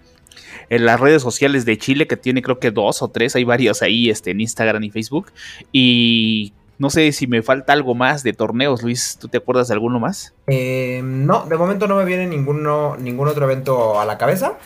En 0.69 0.85
las 0.85 0.99
redes 0.99 1.21
sociales 1.21 1.65
de 1.65 1.77
Chile, 1.77 2.07
que 2.07 2.17
tiene 2.17 2.41
creo 2.41 2.59
que 2.59 2.71
dos 2.71 3.01
o 3.01 3.07
tres, 3.07 3.35
hay 3.35 3.45
varias 3.45 3.81
ahí 3.81 4.09
este, 4.09 4.31
en 4.31 4.41
Instagram 4.41 4.83
y 4.83 4.91
Facebook. 4.91 5.31
Y 5.71 6.53
no 6.77 6.89
sé 6.89 7.11
si 7.13 7.25
me 7.25 7.41
falta 7.41 7.73
algo 7.73 7.95
más 7.95 8.21
de 8.23 8.33
torneos, 8.33 8.83
Luis. 8.83 9.17
¿Tú 9.19 9.29
te 9.29 9.37
acuerdas 9.37 9.69
de 9.69 9.75
alguno 9.75 9.99
más? 9.99 10.33
Eh, 10.47 11.01
no, 11.03 11.45
de 11.45 11.57
momento 11.57 11.87
no 11.87 11.95
me 11.95 12.05
viene 12.05 12.27
ninguno, 12.27 12.97
ningún 12.97 13.27
otro 13.29 13.45
evento 13.45 13.99
a 13.99 14.05
la 14.05 14.17
cabeza. 14.17 14.57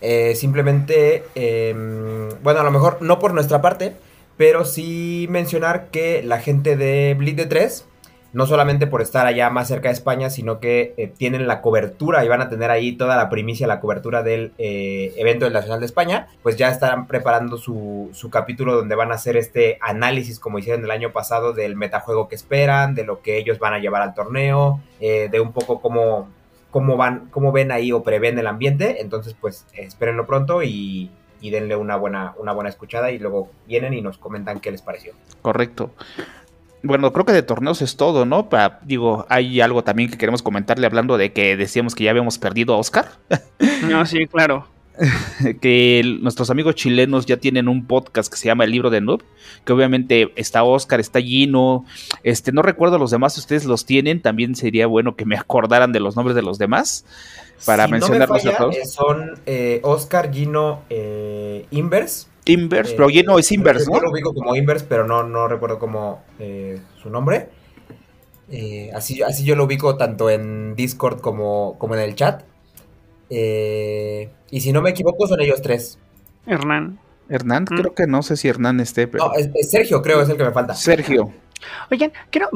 Eh, 0.00 0.34
simplemente, 0.34 1.24
em, 1.34 2.28
bueno, 2.42 2.60
a 2.60 2.62
lo 2.62 2.70
mejor 2.70 2.98
no 3.00 3.18
por 3.18 3.34
nuestra 3.34 3.60
parte, 3.60 3.94
pero 4.36 4.64
sí 4.64 5.26
mencionar 5.30 5.88
que 5.90 6.22
la 6.22 6.38
gente 6.38 6.76
de 6.76 7.14
Bleed 7.18 7.36
de 7.36 7.46
3, 7.46 7.84
no 8.32 8.46
solamente 8.46 8.86
por 8.86 9.02
estar 9.02 9.26
allá 9.26 9.50
más 9.50 9.66
cerca 9.66 9.88
de 9.88 9.94
España, 9.94 10.30
sino 10.30 10.60
que 10.60 10.94
eh, 10.96 11.08
tienen 11.08 11.48
la 11.48 11.60
cobertura 11.62 12.24
y 12.24 12.28
van 12.28 12.42
a 12.42 12.48
tener 12.48 12.70
ahí 12.70 12.92
toda 12.92 13.16
la 13.16 13.28
primicia, 13.30 13.66
la 13.66 13.80
cobertura 13.80 14.22
del 14.22 14.52
eh, 14.58 15.14
evento 15.16 15.46
del 15.46 15.54
Nacional 15.54 15.80
de 15.80 15.86
España, 15.86 16.28
pues 16.42 16.56
ya 16.56 16.68
estarán 16.68 17.06
preparando 17.08 17.56
su, 17.56 18.10
su, 18.12 18.30
capítulo 18.30 18.76
donde 18.76 18.94
van 18.94 19.10
a 19.10 19.14
hacer 19.14 19.36
este 19.36 19.78
análisis, 19.80 20.38
como 20.38 20.58
hicieron 20.58 20.84
el 20.84 20.90
año 20.90 21.10
pasado, 21.12 21.52
del 21.54 21.74
metajuego 21.74 22.28
que 22.28 22.36
esperan, 22.36 22.94
de 22.94 23.04
lo 23.04 23.22
que 23.22 23.38
ellos 23.38 23.58
van 23.58 23.72
a 23.72 23.78
llevar 23.78 24.02
al 24.02 24.14
torneo, 24.14 24.80
de 25.00 25.40
un 25.40 25.52
poco 25.52 25.80
cómo, 25.80 26.28
cómo 26.70 26.96
van, 26.96 27.28
cómo 27.30 27.52
ven 27.52 27.72
ahí 27.72 27.92
o 27.92 28.02
prevén 28.02 28.38
el 28.38 28.46
ambiente. 28.46 29.00
Entonces, 29.00 29.34
pues 29.40 29.66
espérenlo 29.74 30.26
pronto 30.26 30.62
y, 30.62 31.10
y 31.40 31.50
denle 31.50 31.76
una 31.76 31.96
buena, 31.96 32.34
una 32.38 32.52
buena 32.52 32.70
escuchada 32.70 33.10
y 33.10 33.18
luego 33.18 33.50
vienen 33.66 33.94
y 33.94 34.02
nos 34.02 34.18
comentan 34.18 34.60
qué 34.60 34.70
les 34.70 34.82
pareció. 34.82 35.12
Correcto. 35.42 35.90
Bueno, 36.82 37.12
creo 37.12 37.24
que 37.24 37.32
de 37.32 37.42
torneos 37.42 37.82
es 37.82 37.96
todo, 37.96 38.24
¿no? 38.24 38.48
Digo, 38.82 39.26
hay 39.28 39.60
algo 39.60 39.82
también 39.82 40.10
que 40.10 40.18
queremos 40.18 40.42
comentarle 40.42 40.86
hablando 40.86 41.18
de 41.18 41.32
que 41.32 41.56
decíamos 41.56 41.94
que 41.94 42.04
ya 42.04 42.10
habíamos 42.10 42.38
perdido 42.38 42.74
a 42.74 42.78
Oscar. 42.78 43.10
No, 43.88 44.04
sí, 44.06 44.26
claro. 44.26 44.66
que 45.60 46.02
nuestros 46.20 46.50
amigos 46.50 46.74
chilenos 46.74 47.26
ya 47.26 47.36
tienen 47.36 47.68
un 47.68 47.86
podcast 47.86 48.30
que 48.30 48.36
se 48.38 48.46
llama 48.46 48.64
El 48.64 48.72
Libro 48.72 48.90
de 48.90 49.00
Noob, 49.00 49.22
que 49.64 49.72
obviamente 49.72 50.32
está 50.36 50.64
Oscar, 50.64 51.00
está 51.00 51.20
Gino, 51.20 51.84
este, 52.22 52.52
no 52.52 52.62
recuerdo 52.62 52.98
los 52.98 53.10
demás, 53.10 53.34
si 53.34 53.40
ustedes 53.40 53.64
los 53.64 53.84
tienen, 53.86 54.20
también 54.22 54.54
sería 54.54 54.86
bueno 54.86 55.16
que 55.16 55.24
me 55.24 55.36
acordaran 55.36 55.92
de 55.92 56.00
los 56.00 56.16
nombres 56.16 56.34
de 56.34 56.42
los 56.42 56.58
demás 56.58 57.04
para 57.64 57.86
si 57.86 57.92
mencionarlos 57.92 58.44
no 58.44 58.50
me 58.50 58.54
a 58.54 58.58
todos. 58.58 58.76
eh, 58.76 58.86
son 58.86 59.40
eh, 59.46 59.80
Oscar, 59.82 60.32
Gino, 60.32 60.82
eh, 60.90 61.66
Inverse. 61.70 62.26
Inverse, 62.46 62.94
pero 62.94 63.08
Gino 63.08 63.38
es 63.38 63.52
Inverse, 63.52 63.86
Yo 63.86 63.92
¿no? 63.92 64.00
lo 64.00 64.10
ubico 64.10 64.32
como 64.32 64.56
Inverse, 64.56 64.86
pero 64.88 65.06
no, 65.06 65.22
no 65.22 65.48
recuerdo 65.48 65.78
como 65.78 66.22
eh, 66.38 66.80
su 67.02 67.10
nombre. 67.10 67.50
Eh, 68.50 68.90
así, 68.94 69.22
así 69.22 69.44
yo 69.44 69.54
lo 69.54 69.64
ubico 69.64 69.96
tanto 69.98 70.30
en 70.30 70.74
Discord 70.74 71.20
como, 71.20 71.76
como 71.78 71.94
en 71.94 72.00
el 72.00 72.14
chat. 72.14 72.42
Eh, 73.30 74.30
y 74.50 74.60
si 74.60 74.72
no 74.72 74.80
me 74.82 74.90
equivoco, 74.90 75.26
son 75.26 75.40
ellos 75.40 75.60
tres. 75.62 75.98
Hernán. 76.46 76.98
Hernán, 77.28 77.64
Mm. 77.64 77.76
creo 77.76 77.94
que 77.94 78.06
no 78.06 78.22
sé 78.22 78.36
si 78.38 78.48
Hernán 78.48 78.80
esté, 78.80 79.06
pero... 79.06 79.26
No, 79.26 79.34
es, 79.34 79.50
es 79.54 79.70
Sergio, 79.70 80.00
creo, 80.00 80.22
es 80.22 80.28
el 80.30 80.36
que 80.38 80.44
me 80.44 80.52
falta. 80.52 80.74
Sergio. 80.74 81.32
Oigan, 81.90 82.12
creo. 82.30 82.48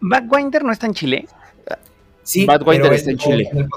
Backwinder 0.00 0.62
no 0.64 0.72
está 0.72 0.86
en 0.86 0.94
Chile. 0.94 1.26
Sí, 2.22 2.46
Badwinder 2.46 2.92
está 2.92 3.10
en 3.10 3.18
Chile. 3.18 3.48
en. 3.52 3.68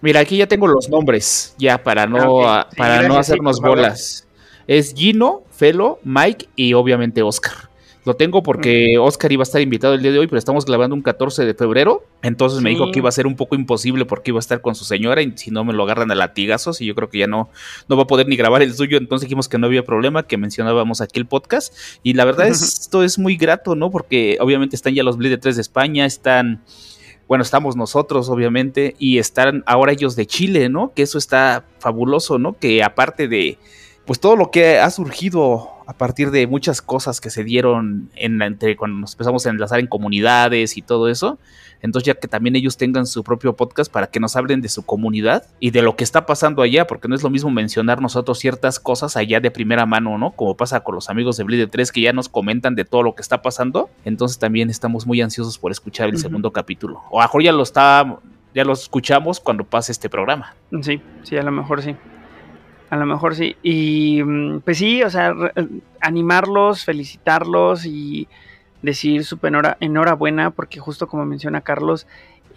Mira, 0.00 0.20
aquí 0.20 0.36
ya 0.38 0.46
tengo 0.46 0.66
los 0.66 0.88
nombres, 0.88 1.54
ya 1.58 1.76
para 1.82 2.06
no, 2.06 2.48
Ah, 2.48 2.66
Sí, 2.70 2.76
para 2.76 3.02
no 3.08 3.14
sí, 3.14 3.20
hacernos 3.20 3.60
bolas. 3.60 4.26
Es 4.66 4.94
Gino, 4.94 5.42
Felo, 5.50 5.98
Mike 6.04 6.48
y 6.56 6.72
obviamente 6.74 7.22
Oscar. 7.22 7.67
Lo 8.08 8.16
tengo 8.16 8.42
porque 8.42 8.96
Oscar 8.98 9.30
iba 9.32 9.42
a 9.42 9.44
estar 9.44 9.60
invitado 9.60 9.92
el 9.92 10.00
día 10.00 10.10
de 10.10 10.18
hoy, 10.18 10.28
pero 10.28 10.38
estamos 10.38 10.64
grabando 10.64 10.96
un 10.96 11.02
14 11.02 11.44
de 11.44 11.52
febrero. 11.52 12.06
Entonces 12.22 12.62
me 12.62 12.70
dijo 12.70 12.90
que 12.90 13.00
iba 13.00 13.10
a 13.10 13.12
ser 13.12 13.26
un 13.26 13.36
poco 13.36 13.54
imposible 13.54 14.06
porque 14.06 14.30
iba 14.30 14.38
a 14.38 14.40
estar 14.40 14.62
con 14.62 14.74
su 14.74 14.86
señora 14.86 15.20
y 15.20 15.36
si 15.36 15.50
no 15.50 15.62
me 15.62 15.74
lo 15.74 15.82
agarran 15.82 16.10
a 16.10 16.14
latigazos 16.14 16.80
y 16.80 16.86
yo 16.86 16.94
creo 16.94 17.10
que 17.10 17.18
ya 17.18 17.26
no, 17.26 17.50
no 17.86 17.98
va 17.98 18.04
a 18.04 18.06
poder 18.06 18.26
ni 18.26 18.34
grabar 18.36 18.62
el 18.62 18.72
suyo. 18.72 18.96
Entonces 18.96 19.28
dijimos 19.28 19.46
que 19.46 19.58
no 19.58 19.66
había 19.66 19.84
problema, 19.84 20.22
que 20.22 20.38
mencionábamos 20.38 21.02
aquí 21.02 21.20
el 21.20 21.26
podcast. 21.26 21.74
Y 22.02 22.14
la 22.14 22.24
verdad 22.24 22.48
es, 22.48 22.62
esto 22.62 23.04
es 23.04 23.18
muy 23.18 23.36
grato, 23.36 23.74
¿no? 23.74 23.90
Porque 23.90 24.38
obviamente 24.40 24.74
están 24.74 24.94
ya 24.94 25.02
los 25.02 25.18
Bleed 25.18 25.32
de 25.32 25.36
3 25.36 25.56
de 25.56 25.60
España, 25.60 26.06
están 26.06 26.62
bueno, 27.26 27.42
estamos 27.42 27.76
nosotros, 27.76 28.30
obviamente, 28.30 28.96
y 28.98 29.18
están 29.18 29.64
ahora 29.66 29.92
ellos 29.92 30.16
de 30.16 30.24
Chile, 30.24 30.70
¿no? 30.70 30.94
Que 30.94 31.02
eso 31.02 31.18
está 31.18 31.66
fabuloso, 31.78 32.38
¿no? 32.38 32.54
Que 32.54 32.82
aparte 32.82 33.28
de, 33.28 33.58
pues 34.06 34.18
todo 34.18 34.34
lo 34.34 34.50
que 34.50 34.78
ha 34.78 34.90
surgido 34.90 35.77
a 35.88 35.94
partir 35.94 36.30
de 36.30 36.46
muchas 36.46 36.82
cosas 36.82 37.18
que 37.18 37.30
se 37.30 37.44
dieron 37.44 38.10
en 38.14 38.36
la, 38.36 38.44
entre 38.44 38.76
cuando 38.76 38.98
nos 38.98 39.14
empezamos 39.14 39.46
a 39.46 39.48
enlazar 39.48 39.80
en 39.80 39.86
comunidades 39.86 40.76
y 40.76 40.82
todo 40.82 41.08
eso, 41.08 41.38
entonces 41.80 42.08
ya 42.08 42.20
que 42.20 42.28
también 42.28 42.56
ellos 42.56 42.76
tengan 42.76 43.06
su 43.06 43.24
propio 43.24 43.56
podcast 43.56 43.90
para 43.90 44.08
que 44.08 44.20
nos 44.20 44.36
hablen 44.36 44.60
de 44.60 44.68
su 44.68 44.84
comunidad 44.84 45.46
y 45.60 45.70
de 45.70 45.80
lo 45.80 45.96
que 45.96 46.04
está 46.04 46.26
pasando 46.26 46.60
allá, 46.60 46.86
porque 46.86 47.08
no 47.08 47.14
es 47.14 47.22
lo 47.22 47.30
mismo 47.30 47.50
mencionar 47.50 48.02
nosotros 48.02 48.38
ciertas 48.38 48.78
cosas 48.78 49.16
allá 49.16 49.40
de 49.40 49.50
primera 49.50 49.86
mano, 49.86 50.18
¿no? 50.18 50.32
Como 50.32 50.58
pasa 50.58 50.80
con 50.80 50.94
los 50.94 51.08
amigos 51.08 51.38
de 51.38 51.44
Bleed 51.44 51.70
3 51.70 51.90
que 51.90 52.02
ya 52.02 52.12
nos 52.12 52.28
comentan 52.28 52.74
de 52.74 52.84
todo 52.84 53.02
lo 53.02 53.14
que 53.14 53.22
está 53.22 53.40
pasando, 53.40 53.88
entonces 54.04 54.38
también 54.38 54.68
estamos 54.68 55.06
muy 55.06 55.22
ansiosos 55.22 55.56
por 55.56 55.72
escuchar 55.72 56.10
el 56.10 56.18
segundo 56.18 56.52
capítulo. 56.52 57.00
O 57.10 57.18
a 57.18 57.24
lo 57.24 57.28
mejor 57.28 57.42
ya 57.42 57.52
lo 57.52 57.62
está 57.62 58.18
ya 58.54 58.64
lo 58.64 58.74
escuchamos 58.74 59.40
cuando 59.40 59.64
pase 59.64 59.92
este 59.92 60.10
programa. 60.10 60.54
Sí, 60.82 61.00
sí, 61.22 61.36
a 61.38 61.42
lo 61.42 61.50
mejor 61.50 61.80
sí. 61.80 61.96
A 62.90 62.96
lo 62.96 63.06
mejor 63.06 63.34
sí. 63.34 63.56
Y 63.62 64.22
mm, 64.22 64.60
pues 64.60 64.78
sí, 64.78 65.02
o 65.02 65.10
sea, 65.10 65.34
eh, 65.56 65.68
animarlos, 66.00 66.84
felicitarlos 66.84 67.84
y 67.84 68.28
decir 68.82 69.22
enhora- 69.22 69.76
enhorabuena, 69.80 70.50
porque 70.50 70.80
justo 70.80 71.06
como 71.08 71.24
menciona 71.26 71.60
Carlos, 71.60 72.06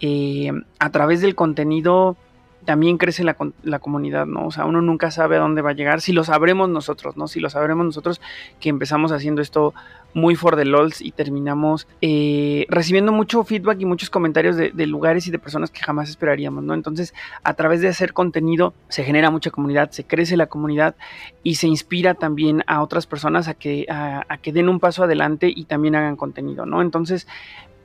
eh, 0.00 0.52
a 0.78 0.90
través 0.90 1.20
del 1.20 1.34
contenido 1.34 2.16
también 2.64 2.98
crece 2.98 3.24
la, 3.24 3.36
la 3.62 3.78
comunidad, 3.78 4.26
¿no? 4.26 4.46
O 4.46 4.50
sea, 4.50 4.64
uno 4.64 4.80
nunca 4.80 5.10
sabe 5.10 5.36
a 5.36 5.40
dónde 5.40 5.62
va 5.62 5.70
a 5.70 5.74
llegar, 5.74 6.00
si 6.00 6.12
lo 6.12 6.24
sabremos 6.24 6.68
nosotros, 6.68 7.16
¿no? 7.16 7.28
Si 7.28 7.40
lo 7.40 7.50
sabremos 7.50 7.84
nosotros 7.86 8.20
que 8.60 8.68
empezamos 8.68 9.12
haciendo 9.12 9.42
esto 9.42 9.74
muy 10.14 10.36
for 10.36 10.56
the 10.56 10.64
lols 10.64 11.00
y 11.00 11.12
terminamos 11.12 11.86
eh, 12.00 12.66
recibiendo 12.68 13.12
mucho 13.12 13.44
feedback 13.44 13.80
y 13.80 13.86
muchos 13.86 14.10
comentarios 14.10 14.56
de, 14.56 14.70
de 14.70 14.86
lugares 14.86 15.26
y 15.26 15.30
de 15.30 15.38
personas 15.38 15.70
que 15.70 15.80
jamás 15.80 16.10
esperaríamos, 16.10 16.62
¿no? 16.62 16.74
Entonces, 16.74 17.14
a 17.42 17.54
través 17.54 17.80
de 17.80 17.88
hacer 17.88 18.12
contenido 18.12 18.74
se 18.88 19.04
genera 19.04 19.30
mucha 19.30 19.50
comunidad, 19.50 19.90
se 19.90 20.04
crece 20.04 20.36
la 20.36 20.46
comunidad 20.46 20.94
y 21.42 21.56
se 21.56 21.66
inspira 21.66 22.14
también 22.14 22.62
a 22.66 22.82
otras 22.82 23.06
personas 23.06 23.48
a 23.48 23.54
que, 23.54 23.86
a, 23.88 24.24
a 24.28 24.38
que 24.38 24.52
den 24.52 24.68
un 24.68 24.80
paso 24.80 25.04
adelante 25.04 25.52
y 25.54 25.64
también 25.64 25.96
hagan 25.96 26.16
contenido, 26.16 26.66
¿no? 26.66 26.82
Entonces, 26.82 27.26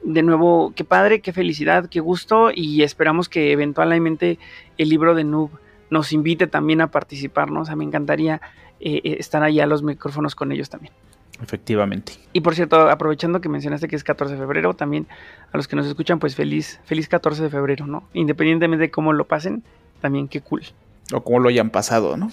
de 0.03 0.23
nuevo, 0.23 0.73
qué 0.75 0.83
padre, 0.83 1.21
qué 1.21 1.33
felicidad, 1.33 1.87
qué 1.89 1.99
gusto 1.99 2.49
y 2.53 2.83
esperamos 2.83 3.29
que 3.29 3.51
eventualmente 3.51 4.39
el 4.77 4.89
libro 4.89 5.15
de 5.15 5.23
Noob 5.23 5.49
nos 5.89 6.11
invite 6.13 6.47
también 6.47 6.81
a 6.81 6.87
participar, 6.91 7.49
¿no? 7.51 7.61
O 7.61 7.65
sea, 7.65 7.75
me 7.75 7.83
encantaría 7.83 8.41
eh, 8.79 9.01
eh, 9.03 9.15
estar 9.19 9.41
allá 9.43 9.63
a 9.63 9.67
los 9.67 9.83
micrófonos 9.83 10.35
con 10.35 10.51
ellos 10.51 10.69
también. 10.69 10.93
Efectivamente. 11.41 12.13
Y 12.33 12.41
por 12.41 12.55
cierto, 12.55 12.89
aprovechando 12.89 13.41
que 13.41 13.49
mencionaste 13.49 13.87
que 13.87 13.95
es 13.95 14.03
14 14.03 14.33
de 14.35 14.39
febrero, 14.39 14.73
también 14.73 15.07
a 15.51 15.57
los 15.57 15.67
que 15.67 15.75
nos 15.75 15.85
escuchan, 15.85 16.19
pues 16.19 16.35
feliz, 16.35 16.79
feliz 16.85 17.07
14 17.07 17.43
de 17.43 17.49
febrero, 17.49 17.85
¿no? 17.85 18.03
Independientemente 18.13 18.81
de 18.85 18.91
cómo 18.91 19.13
lo 19.13 19.25
pasen, 19.25 19.63
también 20.01 20.27
qué 20.27 20.41
cool. 20.41 20.63
O 21.13 21.21
como 21.21 21.39
lo 21.39 21.49
hayan 21.49 21.69
pasado, 21.69 22.17
¿no? 22.17 22.31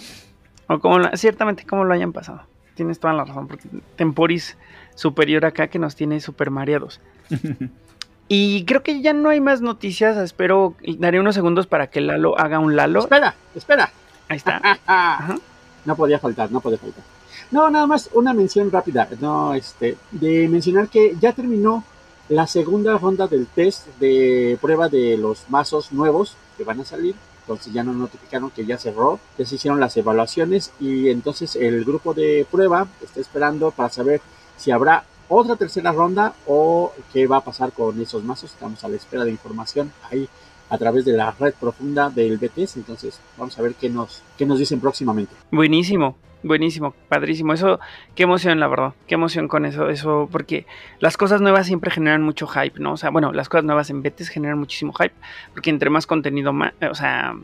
O 0.68 0.78
como 0.80 0.98
la- 0.98 1.16
ciertamente 1.16 1.64
cómo 1.66 1.84
lo 1.84 1.92
hayan 1.94 2.12
pasado. 2.12 2.42
Tienes 2.74 2.98
toda 2.98 3.12
la 3.14 3.24
razón, 3.24 3.46
porque 3.46 3.68
Temporis 3.96 4.56
superior 4.94 5.44
acá 5.44 5.68
que 5.68 5.78
nos 5.78 5.94
tiene 5.96 6.20
super 6.20 6.50
mareados. 6.50 7.00
Y 8.26 8.64
creo 8.64 8.82
que 8.82 9.02
ya 9.02 9.12
no 9.12 9.28
hay 9.28 9.40
más 9.40 9.60
noticias. 9.60 10.16
Espero, 10.16 10.74
daré 10.98 11.20
unos 11.20 11.34
segundos 11.34 11.66
para 11.66 11.88
que 11.88 12.00
Lalo 12.00 12.38
haga 12.38 12.58
un 12.58 12.74
Lalo. 12.74 13.00
Espera, 13.00 13.34
espera. 13.54 13.92
Ahí 14.28 14.38
está. 14.38 14.60
Ajá. 14.86 15.36
No 15.84 15.96
podía 15.96 16.18
faltar, 16.18 16.50
no 16.50 16.60
podía 16.60 16.78
faltar. 16.78 17.04
No, 17.50 17.68
nada 17.70 17.86
más 17.86 18.08
una 18.14 18.32
mención 18.32 18.70
rápida, 18.70 19.08
no, 19.20 19.54
este, 19.54 19.98
de 20.10 20.48
mencionar 20.48 20.88
que 20.88 21.14
ya 21.20 21.32
terminó 21.32 21.84
la 22.30 22.46
segunda 22.46 22.96
ronda 22.96 23.26
del 23.26 23.46
test 23.46 23.86
de 24.00 24.58
prueba 24.60 24.88
de 24.88 25.18
los 25.18 25.44
mazos 25.50 25.92
nuevos 25.92 26.36
que 26.56 26.64
van 26.64 26.80
a 26.80 26.84
salir. 26.84 27.14
Entonces 27.42 27.74
ya 27.74 27.84
nos 27.84 27.96
notificaron 27.96 28.50
que 28.50 28.64
ya 28.64 28.78
cerró, 28.78 29.20
ya 29.36 29.44
se 29.44 29.56
hicieron 29.56 29.78
las 29.78 29.94
evaluaciones 29.98 30.72
y 30.80 31.10
entonces 31.10 31.56
el 31.56 31.84
grupo 31.84 32.14
de 32.14 32.46
prueba 32.50 32.88
está 33.02 33.20
esperando 33.20 33.70
para 33.70 33.90
saber 33.90 34.22
si 34.56 34.70
habrá 34.70 35.04
otra 35.28 35.56
tercera 35.56 35.92
ronda 35.92 36.34
o 36.46 36.92
qué 37.12 37.26
va 37.26 37.38
a 37.38 37.44
pasar 37.44 37.72
con 37.72 38.00
esos 38.00 38.24
mazos. 38.24 38.52
Estamos 38.52 38.82
a 38.84 38.88
la 38.88 38.96
espera 38.96 39.24
de 39.24 39.30
información 39.30 39.92
ahí 40.10 40.28
a 40.70 40.78
través 40.78 41.04
de 41.04 41.12
la 41.12 41.30
red 41.32 41.54
profunda 41.54 42.10
del 42.10 42.38
BTS. 42.38 42.76
Entonces 42.76 43.20
vamos 43.36 43.58
a 43.58 43.62
ver 43.62 43.74
qué 43.74 43.88
nos, 43.88 44.22
qué 44.36 44.46
nos 44.46 44.58
dicen 44.58 44.80
próximamente. 44.80 45.34
Buenísimo, 45.50 46.16
buenísimo, 46.42 46.94
padrísimo. 47.08 47.52
Eso, 47.52 47.80
qué 48.14 48.24
emoción, 48.24 48.60
la 48.60 48.68
verdad. 48.68 48.94
Qué 49.06 49.14
emoción 49.14 49.48
con 49.48 49.66
eso, 49.66 49.88
eso, 49.88 50.28
porque 50.30 50.66
las 51.00 51.16
cosas 51.16 51.40
nuevas 51.40 51.66
siempre 51.66 51.90
generan 51.90 52.22
mucho 52.22 52.46
hype, 52.46 52.80
¿no? 52.80 52.92
O 52.92 52.96
sea, 52.96 53.10
bueno, 53.10 53.32
las 53.32 53.48
cosas 53.48 53.64
nuevas 53.64 53.90
en 53.90 54.02
Betes 54.02 54.28
generan 54.28 54.58
muchísimo 54.58 54.92
hype, 54.92 55.14
porque 55.52 55.70
entre 55.70 55.90
más 55.90 56.06
contenido, 56.06 56.52
más, 56.52 56.72
o 56.90 56.94
sea, 56.94 57.34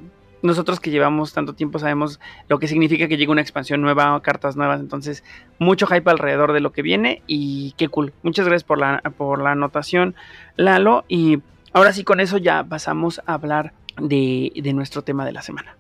nosotros 0.43 0.81
que 0.81 0.91
llevamos 0.91 1.33
tanto 1.33 1.55
tiempo 1.55 1.79
sabemos 1.79 2.21
lo 2.49 2.59
que 2.59 2.69
significa 2.69 3.09
que 3.09 3.17
llegue 3.17 3.31
una 3.31 3.41
expansión 3.41 3.81
nueva, 3.83 4.21
cartas 4.23 4.57
nuevas, 4.57 4.81
entonces 4.81 5.25
mucho 5.59 5.87
hype 5.87 6.11
alrededor 6.11 6.53
de 6.53 6.61
lo 6.61 6.73
que 6.73 6.83
viene 6.83 7.23
y 7.27 7.73
qué 7.77 7.89
cool. 7.89 8.13
Muchas 8.23 8.47
gracias 8.47 8.65
por 8.65 8.79
la, 8.79 9.01
por 9.17 9.43
la 9.43 9.53
anotación, 9.53 10.15
Lalo, 10.57 11.05
y 11.09 11.39
ahora 11.73 11.93
sí 11.93 12.05
con 12.05 12.21
eso 12.21 12.39
ya 12.39 12.65
pasamos 12.65 13.21
a 13.27 13.35
hablar 13.35 13.73
de, 13.97 14.53
de 14.55 14.73
nuestro 14.73 15.03
tema 15.03 15.25
de 15.25 15.33
la 15.33 15.43
semana. 15.43 15.77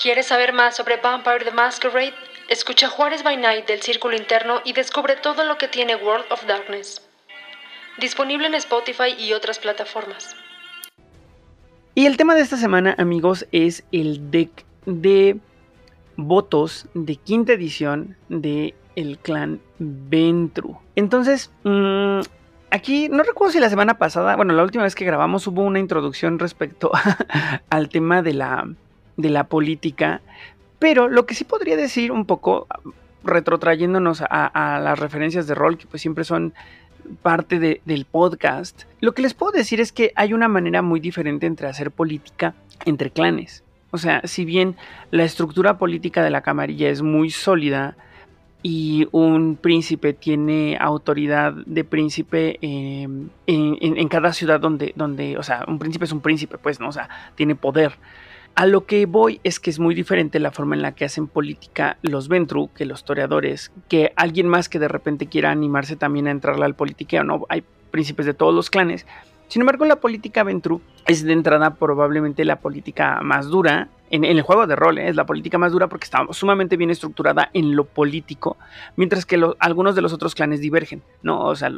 ¿Quieres 0.00 0.26
saber 0.26 0.52
más 0.52 0.76
sobre 0.76 0.96
Vampire 0.96 1.44
the 1.44 1.52
Masquerade? 1.52 2.14
Escucha 2.48 2.88
Juárez 2.88 3.22
by 3.22 3.36
Night 3.36 3.66
del 3.66 3.80
Círculo 3.80 4.16
Interno 4.16 4.60
y 4.64 4.72
descubre 4.72 5.14
todo 5.14 5.44
lo 5.44 5.58
que 5.58 5.68
tiene 5.68 5.94
World 5.94 6.26
of 6.30 6.44
Darkness. 6.44 7.00
Disponible 7.98 8.48
en 8.48 8.54
Spotify 8.54 9.14
y 9.16 9.32
otras 9.32 9.58
plataformas. 9.60 10.34
Y 11.94 12.06
el 12.06 12.16
tema 12.16 12.34
de 12.34 12.40
esta 12.40 12.56
semana, 12.56 12.94
amigos, 12.96 13.46
es 13.52 13.84
el 13.92 14.30
deck 14.30 14.64
de 14.86 15.38
votos 16.16 16.86
de 16.94 17.16
quinta 17.16 17.52
edición 17.52 18.16
de 18.30 18.74
el 18.96 19.18
clan 19.18 19.60
Ventru. 19.78 20.78
Entonces, 20.96 21.52
mmm, 21.64 22.20
aquí 22.70 23.10
no 23.10 23.22
recuerdo 23.22 23.52
si 23.52 23.60
la 23.60 23.68
semana 23.68 23.98
pasada, 23.98 24.36
bueno, 24.36 24.54
la 24.54 24.62
última 24.62 24.84
vez 24.84 24.94
que 24.94 25.04
grabamos 25.04 25.46
hubo 25.46 25.62
una 25.62 25.80
introducción 25.80 26.38
respecto 26.38 26.90
al 27.68 27.90
tema 27.90 28.22
de 28.22 28.34
la, 28.34 28.66
de 29.18 29.28
la 29.28 29.44
política, 29.44 30.22
pero 30.78 31.08
lo 31.08 31.26
que 31.26 31.34
sí 31.34 31.44
podría 31.44 31.76
decir 31.76 32.10
un 32.10 32.24
poco, 32.24 32.68
retrotrayéndonos 33.22 34.22
a, 34.22 34.46
a 34.46 34.80
las 34.80 34.98
referencias 34.98 35.46
de 35.46 35.54
rol, 35.54 35.76
que 35.76 35.86
pues 35.86 36.00
siempre 36.00 36.24
son 36.24 36.54
parte 37.22 37.58
de, 37.58 37.80
del 37.84 38.04
podcast, 38.04 38.84
lo 39.00 39.12
que 39.12 39.22
les 39.22 39.34
puedo 39.34 39.52
decir 39.52 39.80
es 39.80 39.92
que 39.92 40.12
hay 40.16 40.32
una 40.32 40.48
manera 40.48 40.82
muy 40.82 41.00
diferente 41.00 41.46
entre 41.46 41.68
hacer 41.68 41.90
política 41.90 42.54
entre 42.84 43.10
clanes. 43.10 43.62
O 43.90 43.98
sea, 43.98 44.22
si 44.24 44.44
bien 44.44 44.76
la 45.10 45.24
estructura 45.24 45.76
política 45.78 46.22
de 46.24 46.30
la 46.30 46.40
camarilla 46.40 46.88
es 46.88 47.02
muy 47.02 47.30
sólida 47.30 47.94
y 48.62 49.08
un 49.10 49.56
príncipe 49.56 50.12
tiene 50.12 50.78
autoridad 50.80 51.52
de 51.52 51.84
príncipe 51.84 52.58
en, 52.62 53.30
en, 53.46 53.76
en, 53.80 54.08
cada 54.08 54.32
ciudad 54.32 54.60
donde, 54.60 54.92
donde, 54.96 55.36
o 55.36 55.42
sea, 55.42 55.64
un 55.66 55.78
príncipe 55.78 56.04
es 56.04 56.12
un 56.12 56.20
príncipe, 56.20 56.58
pues, 56.58 56.78
¿no? 56.80 56.88
O 56.88 56.92
sea, 56.92 57.08
tiene 57.34 57.54
poder. 57.54 57.92
A 58.54 58.66
lo 58.66 58.84
que 58.84 59.06
voy 59.06 59.40
es 59.44 59.58
que 59.58 59.70
es 59.70 59.78
muy 59.78 59.94
diferente 59.94 60.38
la 60.38 60.50
forma 60.50 60.76
en 60.76 60.82
la 60.82 60.92
que 60.92 61.06
hacen 61.06 61.26
política 61.26 61.96
los 62.02 62.28
Ventru 62.28 62.68
que 62.74 62.84
los 62.84 63.02
toreadores, 63.04 63.72
que 63.88 64.12
alguien 64.14 64.46
más 64.46 64.68
que 64.68 64.78
de 64.78 64.88
repente 64.88 65.26
quiera 65.26 65.50
animarse 65.50 65.96
también 65.96 66.26
a 66.26 66.32
entrarle 66.32 66.66
al 66.66 66.74
politiqueo, 66.74 67.24
¿no? 67.24 67.46
Hay 67.48 67.64
príncipes 67.90 68.26
de 68.26 68.34
todos 68.34 68.54
los 68.54 68.68
clanes. 68.68 69.06
Sin 69.48 69.62
embargo, 69.62 69.86
la 69.86 69.96
política 69.96 70.44
Ventru 70.44 70.82
es 71.06 71.24
de 71.24 71.32
entrada 71.32 71.74
probablemente 71.74 72.44
la 72.44 72.56
política 72.56 73.20
más 73.22 73.48
dura. 73.48 73.88
En, 74.10 74.24
el 74.24 74.42
juego 74.42 74.66
de 74.66 74.76
rol 74.76 74.98
¿eh? 74.98 75.08
es 75.08 75.16
la 75.16 75.24
política 75.24 75.56
más 75.56 75.72
dura 75.72 75.88
porque 75.88 76.04
está 76.04 76.26
sumamente 76.32 76.76
bien 76.76 76.90
estructurada 76.90 77.48
en 77.54 77.74
lo 77.74 77.84
político, 77.84 78.58
mientras 78.96 79.24
que 79.24 79.42
algunos 79.58 79.94
de 79.94 80.02
los 80.02 80.12
otros 80.12 80.34
clanes 80.34 80.60
divergen, 80.60 81.02
¿no? 81.22 81.40
O 81.40 81.56
sea, 81.56 81.72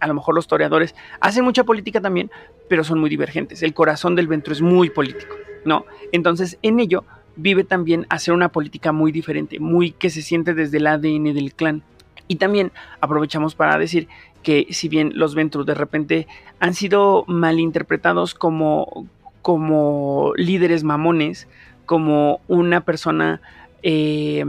a 0.00 0.06
lo 0.06 0.14
mejor 0.14 0.34
los 0.34 0.46
toreadores 0.46 0.94
hacen 1.20 1.44
mucha 1.44 1.64
política 1.64 2.02
también, 2.02 2.30
pero 2.68 2.84
son 2.84 2.98
muy 2.98 3.08
divergentes. 3.08 3.62
El 3.62 3.72
corazón 3.72 4.14
del 4.14 4.28
Ventru 4.28 4.52
es 4.52 4.60
muy 4.60 4.90
político. 4.90 5.34
¿No? 5.64 5.84
Entonces, 6.12 6.58
en 6.62 6.80
ello 6.80 7.04
vive 7.36 7.64
también 7.64 8.06
hacer 8.10 8.34
una 8.34 8.50
política 8.50 8.92
muy 8.92 9.12
diferente, 9.12 9.60
muy 9.60 9.92
que 9.92 10.10
se 10.10 10.22
siente 10.22 10.54
desde 10.54 10.78
el 10.78 10.86
ADN 10.86 11.34
del 11.34 11.54
clan. 11.54 11.82
Y 12.26 12.36
también 12.36 12.72
aprovechamos 13.00 13.54
para 13.54 13.78
decir 13.78 14.08
que 14.42 14.66
si 14.70 14.88
bien 14.88 15.12
los 15.14 15.34
Ventru 15.34 15.64
de 15.64 15.74
repente 15.74 16.26
han 16.60 16.74
sido 16.74 17.24
malinterpretados 17.26 18.34
como, 18.34 19.06
como 19.42 20.32
líderes 20.36 20.84
mamones, 20.84 21.48
como 21.86 22.40
una 22.48 22.82
persona, 22.82 23.40
eh, 23.82 24.44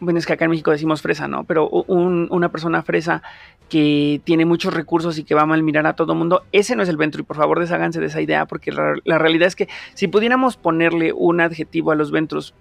bueno, 0.00 0.18
es 0.18 0.26
que 0.26 0.34
acá 0.34 0.44
en 0.44 0.50
México 0.50 0.72
decimos 0.72 1.00
fresa, 1.00 1.28
¿no? 1.28 1.44
Pero 1.44 1.68
un, 1.68 2.28
una 2.30 2.50
persona 2.50 2.82
fresa 2.82 3.22
que 3.68 4.20
tiene 4.24 4.44
muchos 4.44 4.72
recursos 4.72 5.18
y 5.18 5.24
que 5.24 5.34
va 5.34 5.42
a 5.42 5.46
mal 5.46 5.62
mirar 5.62 5.86
a 5.86 5.94
todo 5.94 6.14
mundo, 6.14 6.44
ese 6.52 6.76
no 6.76 6.82
es 6.82 6.88
el 6.88 6.96
Ventru 6.96 7.22
y 7.22 7.24
por 7.24 7.36
favor 7.36 7.58
desháganse 7.58 8.00
de 8.00 8.06
esa 8.06 8.20
idea 8.20 8.46
porque 8.46 8.72
la, 8.72 9.18
realidad 9.18 9.48
es 9.48 9.56
que 9.56 9.68
si 9.94 10.08
pudiéramos 10.08 10.56
ponerle 10.56 11.12
un 11.12 11.40
adjetivo 11.40 11.90
a 11.90 11.96
los 11.96 12.10
Ventrus, 12.10 12.54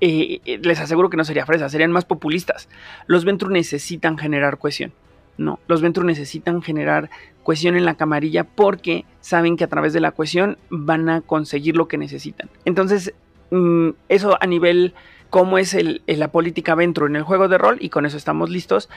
eh, 0.00 0.40
les 0.62 0.80
aseguro 0.80 1.10
que 1.10 1.16
no 1.16 1.24
sería 1.24 1.46
fresa, 1.46 1.68
serían 1.68 1.92
más 1.92 2.04
populistas. 2.04 2.68
Los 3.06 3.24
Ventru 3.24 3.50
necesitan 3.50 4.16
generar 4.18 4.58
cohesión, 4.58 4.92
no, 5.36 5.60
los 5.68 5.82
Ventru 5.82 6.04
necesitan 6.04 6.62
generar 6.62 7.10
cohesión 7.42 7.76
en 7.76 7.84
la 7.84 7.94
camarilla 7.94 8.44
porque 8.44 9.04
saben 9.20 9.56
que 9.56 9.64
a 9.64 9.68
través 9.68 9.92
de 9.92 10.00
la 10.00 10.12
cohesión 10.12 10.56
van 10.70 11.08
a 11.08 11.20
conseguir 11.20 11.76
lo 11.76 11.88
que 11.88 11.98
necesitan. 11.98 12.48
Entonces, 12.64 13.12
mmm, 13.50 13.90
eso 14.08 14.38
a 14.40 14.46
nivel 14.46 14.94
cómo 15.28 15.56
es 15.56 15.76
la 16.06 16.28
política 16.28 16.74
Ventru 16.74 17.06
en 17.06 17.16
el 17.16 17.22
juego 17.22 17.48
de 17.48 17.58
rol 17.58 17.78
y 17.80 17.88
con 17.88 18.04
eso 18.04 18.16
estamos 18.16 18.50
listos 18.50 18.90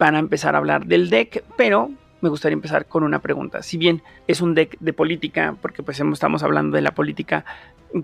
para 0.00 0.18
empezar 0.18 0.54
a 0.54 0.58
hablar 0.58 0.86
del 0.86 1.10
deck, 1.10 1.44
pero 1.58 1.90
me 2.22 2.30
gustaría 2.30 2.54
empezar 2.54 2.86
con 2.86 3.02
una 3.02 3.18
pregunta. 3.18 3.62
Si 3.62 3.76
bien 3.76 4.02
es 4.28 4.40
un 4.40 4.54
deck 4.54 4.78
de 4.80 4.94
política, 4.94 5.56
porque 5.60 5.82
pues 5.82 6.00
estamos 6.00 6.42
hablando 6.42 6.76
de 6.76 6.80
la 6.80 6.92
política 6.92 7.44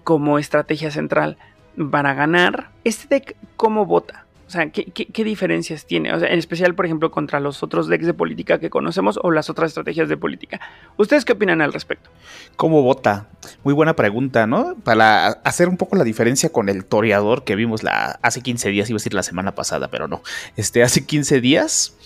como 0.04 0.38
estrategia 0.38 0.90
central 0.90 1.38
para 1.90 2.12
ganar, 2.12 2.68
¿este 2.84 3.14
deck 3.14 3.36
cómo 3.56 3.86
vota? 3.86 4.25
O 4.46 4.50
sea, 4.50 4.70
¿qué, 4.70 4.84
qué, 4.84 5.24
diferencias 5.24 5.86
tiene? 5.86 6.14
O 6.14 6.20
sea, 6.20 6.28
en 6.28 6.38
especial, 6.38 6.76
por 6.76 6.86
ejemplo, 6.86 7.10
contra 7.10 7.40
los 7.40 7.64
otros 7.64 7.88
decks 7.88 8.06
de 8.06 8.14
política 8.14 8.60
que 8.60 8.70
conocemos 8.70 9.18
o 9.20 9.32
las 9.32 9.50
otras 9.50 9.70
estrategias 9.70 10.08
de 10.08 10.16
política. 10.16 10.60
¿Ustedes 10.96 11.24
qué 11.24 11.32
opinan 11.32 11.60
al 11.62 11.72
respecto? 11.72 12.10
¿Cómo 12.54 12.82
vota? 12.82 13.28
Muy 13.64 13.74
buena 13.74 13.96
pregunta, 13.96 14.46
¿no? 14.46 14.76
Para 14.84 15.26
hacer 15.26 15.68
un 15.68 15.76
poco 15.76 15.96
la 15.96 16.04
diferencia 16.04 16.50
con 16.50 16.68
el 16.68 16.84
toreador 16.84 17.42
que 17.42 17.56
vimos 17.56 17.82
la, 17.82 18.20
hace 18.22 18.40
15 18.40 18.68
días, 18.68 18.88
iba 18.88 18.96
a 18.96 19.00
decir 19.00 19.14
la 19.14 19.24
semana 19.24 19.56
pasada, 19.56 19.88
pero 19.88 20.06
no. 20.06 20.22
Este, 20.56 20.84
hace 20.84 21.04
15 21.04 21.40
días. 21.40 21.96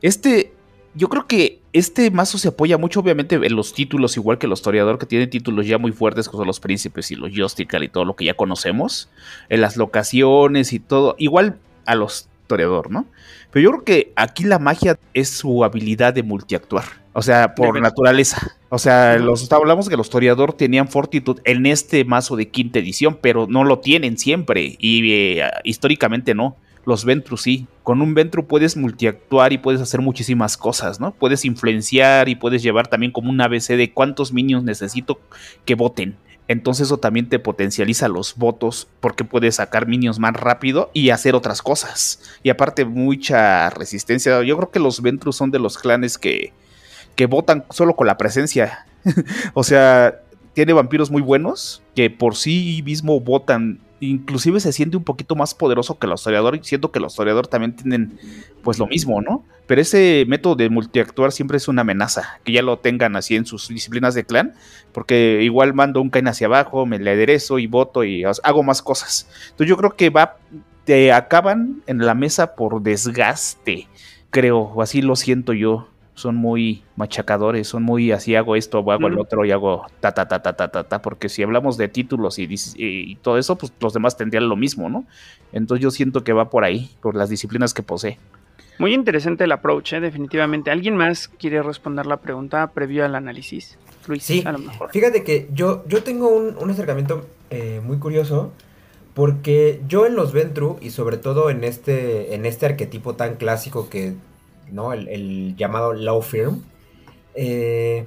Este, 0.00 0.52
yo 0.94 1.08
creo 1.08 1.26
que 1.26 1.60
este 1.72 2.12
mazo 2.12 2.38
se 2.38 2.48
apoya 2.48 2.78
mucho, 2.78 3.00
obviamente, 3.00 3.34
en 3.34 3.56
los 3.56 3.74
títulos, 3.74 4.16
igual 4.16 4.38
que 4.38 4.46
los 4.46 4.62
toreador, 4.62 4.98
que 4.98 5.06
tienen 5.06 5.30
títulos 5.30 5.66
ya 5.66 5.78
muy 5.78 5.92
fuertes, 5.92 6.28
como 6.28 6.44
los 6.44 6.60
príncipes 6.60 7.10
y 7.10 7.16
los 7.16 7.32
Justical 7.36 7.82
y 7.82 7.88
todo 7.88 8.04
lo 8.04 8.14
que 8.14 8.24
ya 8.24 8.34
conocemos, 8.34 9.08
en 9.48 9.60
las 9.60 9.76
locaciones 9.76 10.72
y 10.72 10.78
todo. 10.78 11.16
Igual 11.18 11.58
a 11.88 11.94
los 11.94 12.28
toreador, 12.46 12.90
¿no? 12.90 13.06
Pero 13.50 13.64
yo 13.64 13.70
creo 13.70 13.84
que 13.84 14.12
aquí 14.16 14.44
la 14.44 14.58
magia 14.58 14.98
es 15.14 15.28
su 15.28 15.64
habilidad 15.64 16.12
de 16.14 16.22
multiactuar. 16.22 16.84
O 17.12 17.22
sea, 17.22 17.54
por 17.54 17.80
naturaleza. 17.80 18.56
O 18.68 18.78
sea, 18.78 19.16
los, 19.16 19.50
hablamos 19.52 19.88
que 19.88 19.96
los 19.96 20.10
toreador 20.10 20.52
tenían 20.52 20.88
fortitud 20.88 21.40
en 21.44 21.66
este 21.66 22.04
mazo 22.04 22.36
de 22.36 22.48
quinta 22.48 22.78
edición, 22.78 23.18
pero 23.20 23.46
no 23.48 23.64
lo 23.64 23.78
tienen 23.78 24.18
siempre. 24.18 24.76
Y 24.78 25.12
eh, 25.12 25.50
históricamente 25.64 26.34
no. 26.34 26.56
Los 26.84 27.04
Ventru 27.04 27.36
sí. 27.36 27.66
Con 27.82 28.00
un 28.02 28.14
Ventru 28.14 28.46
puedes 28.46 28.76
multiactuar 28.76 29.52
y 29.52 29.58
puedes 29.58 29.80
hacer 29.80 30.00
muchísimas 30.00 30.56
cosas, 30.56 31.00
¿no? 31.00 31.12
Puedes 31.12 31.44
influenciar 31.44 32.28
y 32.28 32.34
puedes 32.34 32.62
llevar 32.62 32.88
también 32.88 33.12
como 33.12 33.30
un 33.30 33.40
ABC 33.40 33.76
de 33.76 33.92
cuántos 33.92 34.32
minions 34.32 34.64
necesito 34.64 35.20
que 35.64 35.74
voten. 35.74 36.16
Entonces 36.48 36.86
eso 36.86 36.98
también 36.98 37.28
te 37.28 37.38
potencializa 37.38 38.08
los 38.08 38.34
votos 38.36 38.88
porque 39.00 39.22
puedes 39.22 39.56
sacar 39.56 39.86
minions 39.86 40.18
más 40.18 40.32
rápido 40.32 40.90
y 40.94 41.10
hacer 41.10 41.34
otras 41.34 41.60
cosas. 41.60 42.20
Y 42.42 42.48
aparte 42.48 42.86
mucha 42.86 43.68
resistencia. 43.68 44.42
Yo 44.42 44.56
creo 44.56 44.70
que 44.70 44.80
los 44.80 45.02
Ventrus 45.02 45.36
son 45.36 45.50
de 45.50 45.58
los 45.58 45.76
clanes 45.76 46.16
que, 46.16 46.54
que 47.14 47.26
votan 47.26 47.66
solo 47.68 47.94
con 47.94 48.06
la 48.06 48.16
presencia. 48.16 48.86
o 49.54 49.62
sea, 49.62 50.22
tiene 50.54 50.72
vampiros 50.72 51.10
muy 51.10 51.20
buenos 51.20 51.82
que 51.94 52.08
por 52.08 52.34
sí 52.34 52.82
mismo 52.84 53.20
votan. 53.20 53.80
Inclusive 54.00 54.60
se 54.60 54.72
siente 54.72 54.96
un 54.96 55.04
poquito 55.04 55.34
más 55.34 55.54
poderoso 55.54 55.98
que 55.98 56.06
los 56.06 56.22
toreadores. 56.22 56.66
Siento 56.66 56.92
que 56.92 57.00
los 57.00 57.14
toreadores 57.14 57.50
también 57.50 57.74
tienen 57.74 58.18
pues 58.62 58.78
lo 58.78 58.86
mismo, 58.86 59.20
¿no? 59.20 59.44
Pero 59.66 59.80
ese 59.80 60.24
método 60.28 60.54
de 60.54 60.70
multiactuar 60.70 61.32
siempre 61.32 61.56
es 61.56 61.68
una 61.68 61.82
amenaza. 61.82 62.40
Que 62.44 62.52
ya 62.52 62.62
lo 62.62 62.78
tengan 62.78 63.16
así 63.16 63.36
en 63.36 63.44
sus 63.44 63.68
disciplinas 63.68 64.14
de 64.14 64.24
clan. 64.24 64.54
Porque 64.92 65.40
igual 65.42 65.74
mando 65.74 66.00
un 66.00 66.10
Kain 66.10 66.28
hacia 66.28 66.46
abajo, 66.46 66.86
me 66.86 66.98
le 66.98 67.10
aderezo 67.10 67.58
y 67.58 67.66
voto 67.66 68.04
y 68.04 68.24
hago 68.24 68.62
más 68.62 68.82
cosas. 68.82 69.28
Entonces 69.50 69.68
yo 69.68 69.76
creo 69.76 69.96
que 69.96 70.10
va, 70.10 70.36
te 70.84 71.12
acaban 71.12 71.82
en 71.86 71.98
la 71.98 72.14
mesa 72.14 72.54
por 72.54 72.80
desgaste. 72.82 73.88
Creo, 74.30 74.58
o 74.58 74.82
así 74.82 75.02
lo 75.02 75.16
siento 75.16 75.52
yo 75.52 75.88
son 76.18 76.36
muy 76.36 76.82
machacadores, 76.96 77.68
son 77.68 77.82
muy 77.82 78.12
así 78.12 78.34
hago 78.34 78.56
esto, 78.56 78.80
o 78.80 78.92
hago 78.92 79.06
el 79.06 79.18
otro 79.18 79.44
y 79.44 79.52
hago 79.52 79.86
ta 80.00 80.12
ta 80.12 80.26
ta 80.26 80.42
ta 80.42 80.54
ta 80.54 80.68
ta, 80.68 80.84
ta 80.84 81.02
porque 81.02 81.28
si 81.28 81.42
hablamos 81.42 81.76
de 81.76 81.88
títulos 81.88 82.38
y, 82.38 82.48
y, 82.76 83.16
todo 83.16 83.38
eso, 83.38 83.56
pues 83.56 83.72
los 83.80 83.92
demás 83.92 84.16
tendrían 84.16 84.48
lo 84.48 84.56
mismo, 84.56 84.88
¿no? 84.88 85.06
Entonces 85.52 85.82
yo 85.82 85.90
siento 85.90 86.24
que 86.24 86.32
va 86.32 86.50
por 86.50 86.64
ahí, 86.64 86.90
por 87.00 87.14
las 87.14 87.28
disciplinas 87.28 87.72
que 87.72 87.82
posee. 87.82 88.18
Muy 88.78 88.94
interesante 88.94 89.44
el 89.44 89.52
approach, 89.52 89.94
¿eh? 89.94 90.00
definitivamente. 90.00 90.70
¿Alguien 90.70 90.96
más 90.96 91.28
quiere 91.28 91.62
responder 91.62 92.06
la 92.06 92.18
pregunta 92.18 92.66
previo 92.68 93.04
al 93.04 93.14
análisis? 93.14 93.76
Luis, 94.06 94.22
sí, 94.22 94.42
a 94.46 94.52
lo 94.52 94.58
mejor. 94.58 94.90
Fíjate 94.90 95.24
que 95.24 95.48
yo, 95.52 95.84
yo 95.88 96.02
tengo 96.02 96.28
un, 96.28 96.56
un 96.58 96.70
acercamiento 96.70 97.26
eh, 97.50 97.80
muy 97.84 97.98
curioso. 97.98 98.52
Porque 99.14 99.80
yo 99.88 100.06
en 100.06 100.14
los 100.14 100.32
Ventru 100.32 100.78
y 100.80 100.90
sobre 100.90 101.16
todo 101.16 101.50
en 101.50 101.64
este, 101.64 102.36
en 102.36 102.46
este 102.46 102.66
arquetipo 102.66 103.16
tan 103.16 103.34
clásico 103.34 103.88
que 103.90 104.14
¿no? 104.72 104.92
El, 104.92 105.56
llamado 105.56 105.92
Law 105.92 106.22
Firm. 106.22 106.62
Eh, 107.34 108.06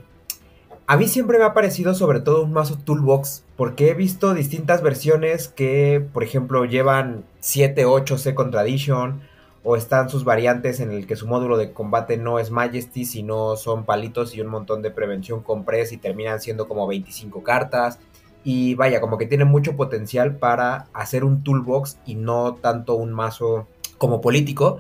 a 0.88 0.98
mí 0.98 1.08
siempre 1.08 1.38
me 1.38 1.46
ha 1.46 1.54
parecido 1.54 1.94
sobre 1.94 2.20
todo 2.20 2.44
un 2.44 2.52
mazo 2.52 2.78
toolbox, 2.78 3.46
porque 3.56 3.90
he 3.90 3.94
visto 3.94 4.34
distintas 4.34 4.82
versiones 4.82 5.48
que, 5.48 6.06
por 6.14 6.24
ejemplo, 6.24 6.66
llevan 6.66 7.24
7, 7.40 7.86
8 7.86 8.18
Second 8.18 8.52
Tradition, 8.52 9.22
o 9.64 9.76
están 9.76 10.10
sus 10.10 10.24
variantes 10.24 10.80
en 10.80 10.92
el 10.92 11.06
que 11.06 11.16
su 11.16 11.28
módulo 11.28 11.58
de 11.58 11.72
combate 11.72 12.18
no 12.18 12.40
es 12.40 12.50
Majesty, 12.50 13.06
sino 13.06 13.56
son 13.56 13.86
palitos 13.86 14.36
y 14.36 14.42
un 14.42 14.48
montón 14.48 14.82
de 14.82 14.92
prevención 14.92 15.42
con 15.42 15.66
press 15.66 15.92
y 15.92 15.98
terminan 15.98 16.42
siendo 16.42 16.68
como 16.68 16.88
25 16.88 17.44
cartas. 17.44 18.00
Y 18.44 18.74
vaya, 18.74 19.02
como 19.02 19.20
que 19.20 19.28
tiene 19.28 19.46
mucho 19.46 19.76
potencial 19.76 20.38
para 20.38 20.88
hacer 20.94 21.24
un 21.24 21.44
toolbox 21.44 22.00
y 22.06 22.16
no 22.16 22.56
tanto 22.56 22.96
un 22.96 23.14
mazo 23.14 23.68
como 24.00 24.20
político. 24.20 24.80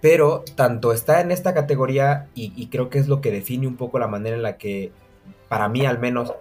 Pero 0.00 0.44
tanto 0.54 0.92
está 0.92 1.20
en 1.20 1.30
esta 1.30 1.54
categoría 1.54 2.28
y, 2.34 2.66
creo 2.68 2.88
que 2.88 2.98
es 2.98 3.08
lo 3.08 3.20
que 3.20 3.30
define 3.30 3.66
un 3.66 3.76
poco 3.76 3.98
la 3.98 4.08
manera 4.08 4.36
en 4.36 4.42
la 4.42 4.56
que, 4.56 4.92
para 5.48 5.68
mí 5.68 5.84
al 5.84 5.98
menos, 5.98 6.32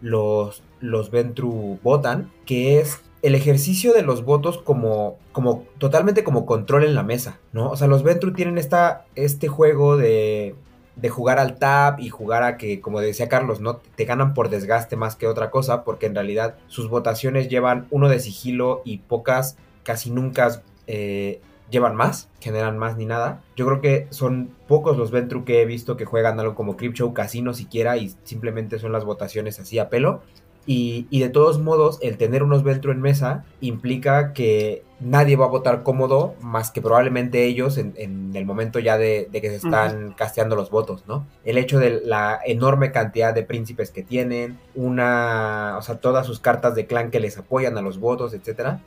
los, 0.00 0.62
los 0.80 1.10
Ventru 1.10 1.78
votan, 1.82 2.30
que 2.46 2.80
es 2.80 3.00
el 3.22 3.34
ejercicio 3.34 3.92
de 3.92 4.02
los 4.02 4.24
votos 4.24 4.58
como, 4.58 5.18
como 5.32 5.64
totalmente 5.78 6.22
como 6.22 6.46
control 6.46 6.84
en 6.84 6.94
la 6.94 7.02
mesa, 7.02 7.40
¿no? 7.52 7.70
O 7.70 7.76
sea, 7.76 7.88
los 7.88 8.04
Ventru 8.04 8.32
tienen 8.32 8.58
esta, 8.58 9.06
este 9.16 9.48
juego 9.48 9.96
de, 9.96 10.54
de 11.00 11.08
jugar 11.08 11.38
al 11.38 11.58
tap 11.58 12.00
y 12.00 12.08
jugar 12.08 12.42
a 12.42 12.56
que, 12.56 12.80
como 12.80 13.00
decía 13.00 13.28
Carlos, 13.28 13.60
¿no? 13.60 13.76
Te 13.76 14.04
ganan 14.04 14.34
por 14.34 14.50
desgaste 14.50 14.96
más 14.96 15.16
que 15.16 15.26
otra 15.26 15.50
cosa, 15.50 15.84
porque 15.84 16.06
en 16.06 16.14
realidad 16.14 16.56
sus 16.66 16.88
votaciones 16.88 17.48
llevan 17.48 17.86
uno 17.90 18.08
de 18.08 18.20
sigilo 18.20 18.82
y 18.84 18.98
pocas, 18.98 19.56
casi 19.84 20.10
nunca 20.10 20.62
eh, 20.86 21.40
llevan 21.70 21.96
más, 21.96 22.28
generan 22.40 22.78
más 22.78 22.96
ni 22.96 23.06
nada. 23.06 23.42
Yo 23.56 23.66
creo 23.66 23.80
que 23.80 24.06
son 24.10 24.50
pocos 24.66 24.96
los 24.96 25.10
Ventru 25.10 25.44
que 25.44 25.62
he 25.62 25.66
visto 25.66 25.96
que 25.96 26.04
juegan 26.04 26.40
algo 26.40 26.54
como 26.54 26.76
Crypto 26.76 27.12
Casino 27.12 27.54
siquiera 27.54 27.96
y 27.96 28.14
simplemente 28.24 28.78
son 28.78 28.92
las 28.92 29.04
votaciones 29.04 29.58
así 29.60 29.78
a 29.78 29.88
pelo. 29.88 30.22
Y, 30.70 31.06
de 31.18 31.30
todos 31.30 31.58
modos, 31.58 31.98
el 32.02 32.18
tener 32.18 32.42
unos 32.42 32.62
Ventru 32.62 32.92
en 32.92 33.00
mesa 33.00 33.46
implica 33.62 34.34
que 34.34 34.84
nadie 35.00 35.34
va 35.34 35.46
a 35.46 35.48
votar 35.48 35.82
cómodo 35.82 36.34
más 36.42 36.70
que 36.70 36.82
probablemente 36.82 37.46
ellos 37.46 37.78
en, 37.78 38.32
el 38.34 38.44
momento 38.44 38.78
ya 38.78 38.98
de, 38.98 39.30
que 39.32 39.48
se 39.48 39.56
están 39.56 40.12
casteando 40.12 40.56
los 40.56 40.70
votos, 40.70 41.04
¿no? 41.08 41.26
El 41.46 41.56
hecho 41.56 41.78
de 41.78 42.02
la 42.04 42.38
enorme 42.44 42.92
cantidad 42.92 43.32
de 43.32 43.44
príncipes 43.44 43.90
que 43.90 44.02
tienen, 44.02 44.58
una, 44.74 45.76
o 45.78 45.80
sea, 45.80 46.00
todas 46.00 46.26
sus 46.26 46.38
cartas 46.38 46.74
de 46.74 46.86
clan 46.86 47.10
que 47.10 47.20
les 47.20 47.38
apoyan 47.38 47.78
a 47.78 47.80
los 47.80 47.98
votos, 47.98 48.34
etcétera, 48.34 48.82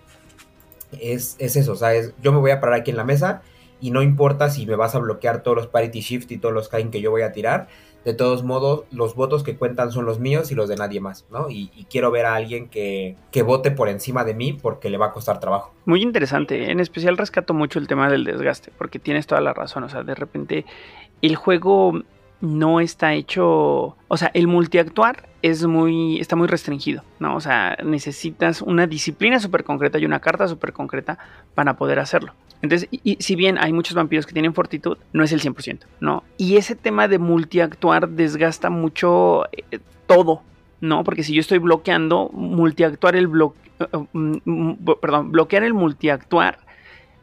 es, 1.00 1.36
es 1.40 1.56
eso, 1.56 1.76
¿sabes? 1.76 2.14
Yo 2.22 2.32
me 2.32 2.40
voy 2.40 2.52
a 2.52 2.60
parar 2.60 2.80
aquí 2.80 2.92
en 2.92 2.98
la 2.98 3.04
mesa 3.04 3.42
y 3.80 3.92
no 3.92 4.02
importa 4.02 4.50
si 4.50 4.66
me 4.66 4.76
vas 4.76 4.96
a 4.96 5.00
bloquear 5.00 5.44
todos 5.44 5.58
los 5.58 5.68
parity 5.68 6.02
shift 6.02 6.32
y 6.32 6.38
todos 6.38 6.54
los 6.54 6.70
kain 6.70 6.92
que 6.92 7.02
yo 7.02 7.12
voy 7.12 7.24
a 7.24 7.32
tirar, 7.32 7.68
de 8.06 8.14
todos 8.14 8.44
modos, 8.44 8.86
los 8.92 9.16
votos 9.16 9.44
que 9.44 9.56
cuentan 9.56 9.92
son 9.92 10.06
los 10.06 10.20
míos 10.20 10.52
y 10.52 10.56
los 10.56 10.68
de 10.68 10.76
nadie 10.76 11.00
más, 11.00 11.26
¿no? 11.32 11.50
Y, 11.50 11.70
quiero 11.90 12.10
ver 12.10 12.26
a 12.26 12.36
alguien 12.36 12.68
que, 12.68 13.16
que, 13.32 13.44
vote 13.44 13.70
por 13.70 13.90
encima 13.90 14.24
de 14.24 14.34
mí 14.34 14.54
porque 14.54 14.90
le 14.90 14.98
va 14.98 15.08
a 15.08 15.12
costar 15.12 15.40
trabajo. 15.40 15.74
Muy 15.86 16.02
interesante, 16.02 16.72
en 16.72 16.80
especial 16.80 17.18
rescato 17.18 17.54
mucho 17.54 17.80
el 17.80 17.88
tema 17.88 18.10
del 18.10 18.24
desgaste, 18.24 18.72
porque 18.78 18.98
tienes 18.98 19.28
toda 19.28 19.42
la 19.42 19.54
razón, 19.54 19.84
o 19.84 19.90
sea, 19.90 20.04
de 20.04 20.16
repente 20.16 20.66
el 21.22 21.36
juego 21.36 22.02
no 22.40 22.80
está 22.80 23.14
hecho, 23.14 23.96
o 24.08 24.18
sea, 24.18 24.32
el 24.34 24.48
multiactuar 24.48 25.31
es 25.42 25.66
muy, 25.66 26.20
está 26.20 26.36
muy 26.36 26.48
restringido, 26.48 27.04
¿no? 27.20 27.36
O 27.36 27.42
sea, 27.42 27.78
necesitas 27.84 28.62
una 28.62 28.88
disciplina 28.88 29.40
súper 29.40 29.64
concreta 29.64 29.98
y 29.98 30.06
una 30.06 30.20
carta 30.20 30.48
súper 30.48 30.74
concreta 30.74 31.18
para 31.56 31.76
poder 31.76 32.00
hacerlo. 32.00 32.34
Entonces, 32.62 32.88
y, 32.92 33.18
si 33.20 33.36
bien 33.36 33.58
hay 33.58 33.74
muchos 33.74 33.96
vampiros 33.96 34.26
que 34.26 34.34
tienen 34.34 34.54
fortitud, 34.54 34.98
no 35.14 35.24
es 35.24 35.32
el 35.32 35.42
100%, 35.42 35.80
¿no? 36.00 36.24
Y 36.38 36.58
ese 36.58 36.76
tema 36.76 37.08
de 37.08 37.18
multiactuar 37.18 38.10
desgasta 38.10 38.70
mucho 38.70 39.46
eh, 39.52 39.80
todo, 40.06 40.44
¿no? 40.80 41.04
Porque 41.04 41.24
si 41.24 41.34
yo 41.34 41.42
estoy 41.42 41.58
bloqueando, 41.58 42.30
multiactuar 42.34 43.16
el 43.16 43.28
bloque, 43.28 43.58
eh, 43.80 43.88
eh, 43.92 44.06
mm, 44.14 44.38
mm, 44.46 44.78
perdón, 45.02 45.32
bloquear 45.32 45.64
el 45.64 45.74
multiactuar 45.74 46.60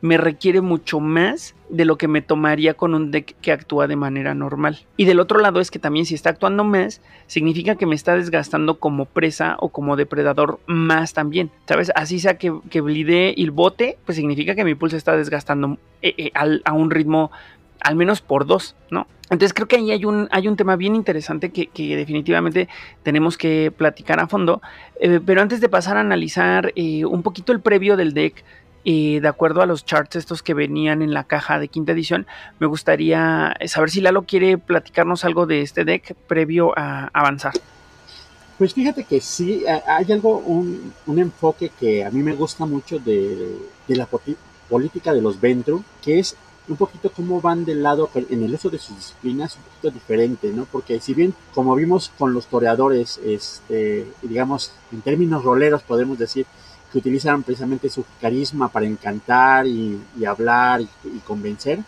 me 0.00 0.16
requiere 0.16 0.60
mucho 0.60 1.00
más 1.00 1.54
de 1.68 1.84
lo 1.84 1.98
que 1.98 2.08
me 2.08 2.22
tomaría 2.22 2.74
con 2.74 2.94
un 2.94 3.10
deck 3.10 3.34
que 3.40 3.52
actúa 3.52 3.86
de 3.86 3.96
manera 3.96 4.34
normal. 4.34 4.78
Y 4.96 5.04
del 5.04 5.20
otro 5.20 5.40
lado 5.40 5.60
es 5.60 5.70
que 5.70 5.78
también 5.78 6.06
si 6.06 6.14
está 6.14 6.30
actuando 6.30 6.64
más, 6.64 7.00
significa 7.26 7.76
que 7.76 7.86
me 7.86 7.94
está 7.94 8.14
desgastando 8.14 8.78
como 8.78 9.04
presa 9.04 9.56
o 9.60 9.68
como 9.70 9.96
depredador 9.96 10.60
más 10.66 11.12
también. 11.12 11.50
¿Sabes? 11.66 11.92
Así 11.94 12.20
sea 12.20 12.38
que, 12.38 12.52
que 12.70 12.80
blide 12.80 13.34
el 13.36 13.50
bote, 13.50 13.98
pues 14.06 14.16
significa 14.16 14.54
que 14.54 14.64
mi 14.64 14.74
pulso 14.74 14.96
está 14.96 15.16
desgastando 15.16 15.78
eh, 16.02 16.14
eh, 16.16 16.30
a 16.64 16.72
un 16.72 16.90
ritmo 16.90 17.30
al 17.80 17.94
menos 17.94 18.20
por 18.20 18.44
dos, 18.44 18.74
¿no? 18.90 19.06
Entonces 19.30 19.52
creo 19.52 19.68
que 19.68 19.76
ahí 19.76 19.92
hay 19.92 20.04
un, 20.04 20.26
hay 20.32 20.48
un 20.48 20.56
tema 20.56 20.74
bien 20.74 20.96
interesante 20.96 21.50
que, 21.50 21.68
definitivamente 21.96 22.66
tenemos 23.02 23.36
que 23.36 23.70
platicar 23.76 24.18
a 24.20 24.26
fondo. 24.26 24.62
Eh, 25.00 25.20
pero 25.24 25.42
antes 25.42 25.60
de 25.60 25.68
pasar 25.68 25.96
a 25.96 26.00
analizar 26.00 26.72
un 26.76 27.22
poquito 27.22 27.52
el 27.52 27.60
previo 27.60 27.96
del 27.96 28.14
deck, 28.14 28.42
y 28.84 29.20
de 29.20 29.28
acuerdo 29.28 29.62
a 29.62 29.66
los 29.66 29.84
charts 29.84 30.16
estos 30.16 30.42
que 30.42 30.54
venían 30.54 31.02
en 31.02 31.12
la 31.12 31.24
caja 31.24 31.58
de 31.58 31.68
quinta 31.68 31.92
edición, 31.92 32.26
me 32.58 32.66
gustaría 32.66 33.56
saber 33.66 33.90
si 33.90 34.00
Lalo 34.00 34.22
quiere 34.22 34.58
platicarnos 34.58 35.24
algo 35.24 35.46
de 35.46 35.62
este 35.62 35.84
deck 35.84 36.14
previo 36.26 36.72
a 36.76 37.10
avanzar. 37.12 37.52
Pues 38.58 38.74
fíjate 38.74 39.04
que 39.04 39.20
sí, 39.20 39.64
hay 39.86 40.10
algo, 40.10 40.38
un, 40.38 40.92
enfoque 41.06 41.70
que 41.78 42.04
a 42.04 42.10
mí 42.10 42.22
me 42.24 42.34
gusta 42.34 42.66
mucho 42.66 42.98
de, 42.98 43.56
la 43.86 44.08
política 44.68 45.12
de 45.12 45.22
los 45.22 45.40
Ventru, 45.40 45.84
que 46.02 46.18
es 46.18 46.36
un 46.68 46.76
poquito 46.76 47.10
cómo 47.10 47.40
van 47.40 47.64
del 47.64 47.82
lado 47.82 48.10
en 48.14 48.42
el 48.42 48.52
uso 48.52 48.68
de 48.68 48.78
sus 48.78 48.96
disciplinas 48.96 49.56
un 49.56 49.62
poquito 49.62 49.90
diferente, 49.90 50.52
¿no? 50.52 50.64
Porque 50.64 51.00
si 51.00 51.14
bien, 51.14 51.34
como 51.54 51.74
vimos 51.76 52.10
con 52.18 52.34
los 52.34 52.46
toreadores, 52.46 53.18
este, 53.24 54.06
digamos, 54.22 54.72
en 54.92 55.02
términos 55.02 55.44
roleros 55.44 55.82
podemos 55.82 56.18
decir 56.18 56.44
que 56.90 56.98
utilizan 56.98 57.42
precisamente 57.42 57.88
su 57.90 58.04
carisma 58.20 58.68
para 58.68 58.86
encantar 58.86 59.66
y, 59.66 60.00
hablar 60.26 60.80
y, 60.80 61.18
convencer. 61.26 61.80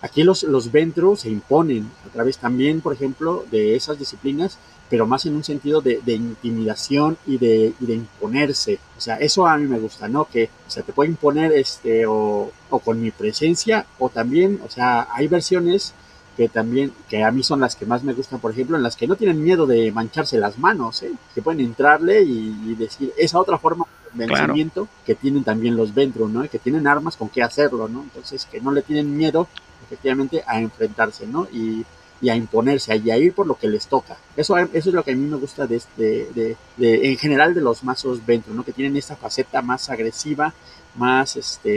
Aquí 0.00 0.24
los, 0.24 0.42
los 0.42 0.72
Ventru 0.72 1.16
se 1.16 1.30
imponen 1.30 1.88
a 2.06 2.12
través 2.12 2.38
también, 2.38 2.80
por 2.80 2.92
ejemplo, 2.92 3.44
de 3.50 3.76
esas 3.76 3.98
disciplinas, 3.98 4.58
pero 4.90 5.06
más 5.06 5.24
en 5.26 5.36
un 5.36 5.44
sentido 5.44 5.80
de, 5.80 6.00
intimidación 6.06 7.16
y 7.26 7.38
de, 7.38 7.74
imponerse. 7.80 8.78
O 8.98 9.00
sea, 9.00 9.16
eso 9.16 9.46
a 9.46 9.56
mí 9.56 9.66
me 9.66 9.78
gusta, 9.78 10.08
¿no? 10.08 10.24
Que 10.24 10.50
se 10.66 10.82
te 10.82 10.92
puede 10.92 11.10
imponer 11.10 11.52
este, 11.52 12.04
o, 12.04 12.50
o 12.68 12.78
con 12.80 13.00
mi 13.00 13.10
presencia, 13.10 13.86
o 13.98 14.08
también, 14.08 14.60
o 14.66 14.68
sea, 14.68 15.08
hay 15.12 15.28
versiones 15.28 15.94
que 16.36 16.48
también, 16.48 16.92
que 17.08 17.22
a 17.22 17.30
mí 17.30 17.42
son 17.42 17.60
las 17.60 17.76
que 17.76 17.86
más 17.86 18.02
me 18.02 18.14
gustan, 18.14 18.40
por 18.40 18.52
ejemplo, 18.52 18.76
en 18.76 18.82
las 18.82 18.96
que 18.96 19.06
no 19.06 19.16
tienen 19.16 19.42
miedo 19.42 19.66
de 19.66 19.92
mancharse 19.92 20.38
las 20.38 20.58
manos, 20.58 21.02
¿eh? 21.02 21.12
que 21.34 21.42
pueden 21.42 21.60
entrarle 21.60 22.22
y, 22.22 22.74
decir 22.74 23.12
esa 23.18 23.38
otra 23.38 23.58
forma 23.58 23.86
de 24.14 24.26
vencimiento 24.26 24.88
que 25.04 25.14
tienen 25.14 25.44
también 25.44 25.76
los 25.76 25.94
Ventru, 25.94 26.28
¿no? 26.28 26.48
que 26.48 26.58
tienen 26.58 26.86
armas 26.86 27.16
con 27.16 27.28
qué 27.28 27.42
hacerlo, 27.42 27.88
¿no? 27.88 28.02
Entonces, 28.02 28.46
que 28.50 28.60
no 28.60 28.72
le 28.72 28.82
tienen 28.82 29.14
miedo, 29.16 29.46
efectivamente, 29.84 30.42
a 30.46 30.60
enfrentarse, 30.60 31.26
¿no? 31.26 31.46
Y, 31.52 31.84
a 32.28 32.36
imponerse, 32.36 32.94
y 32.96 33.10
a 33.10 33.16
ir 33.18 33.34
por 33.34 33.48
lo 33.48 33.56
que 33.56 33.66
les 33.66 33.88
toca. 33.88 34.16
Eso, 34.36 34.56
eso 34.56 34.70
es 34.72 34.94
lo 34.94 35.02
que 35.02 35.10
a 35.10 35.16
mí 35.16 35.26
me 35.26 35.38
gusta 35.38 35.66
de, 35.66 35.82
de, 35.96 36.56
de, 36.76 37.08
en 37.08 37.18
general 37.18 37.52
de 37.52 37.60
los 37.60 37.82
mazos 37.82 38.24
Ventru, 38.24 38.54
¿no? 38.54 38.62
Que 38.62 38.72
tienen 38.72 38.96
esta 38.96 39.16
faceta 39.16 39.60
más 39.60 39.90
agresiva, 39.90 40.54
más, 40.94 41.34
este, 41.34 41.68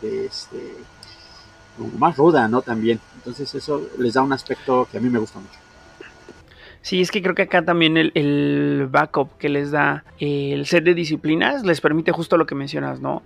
de, 0.00 0.24
este, 0.24 0.74
más 1.98 2.16
ruda, 2.16 2.48
¿no? 2.48 2.62
También. 2.62 3.00
Entonces 3.22 3.54
eso 3.54 3.88
les 3.98 4.14
da 4.14 4.22
un 4.22 4.32
aspecto 4.32 4.88
que 4.90 4.98
a 4.98 5.00
mí 5.00 5.08
me 5.08 5.20
gusta 5.20 5.38
mucho. 5.38 5.58
Sí, 6.80 7.00
es 7.00 7.12
que 7.12 7.22
creo 7.22 7.36
que 7.36 7.42
acá 7.42 7.64
también 7.64 7.96
el, 7.96 8.88
backup 8.90 9.38
que 9.38 9.48
les 9.48 9.70
da 9.70 10.04
el 10.18 10.66
set 10.66 10.82
de 10.82 10.94
disciplinas 10.94 11.64
les 11.64 11.80
permite 11.80 12.10
justo 12.10 12.36
lo 12.36 12.46
que 12.46 12.56
mencionas, 12.56 13.00
¿no? 13.00 13.22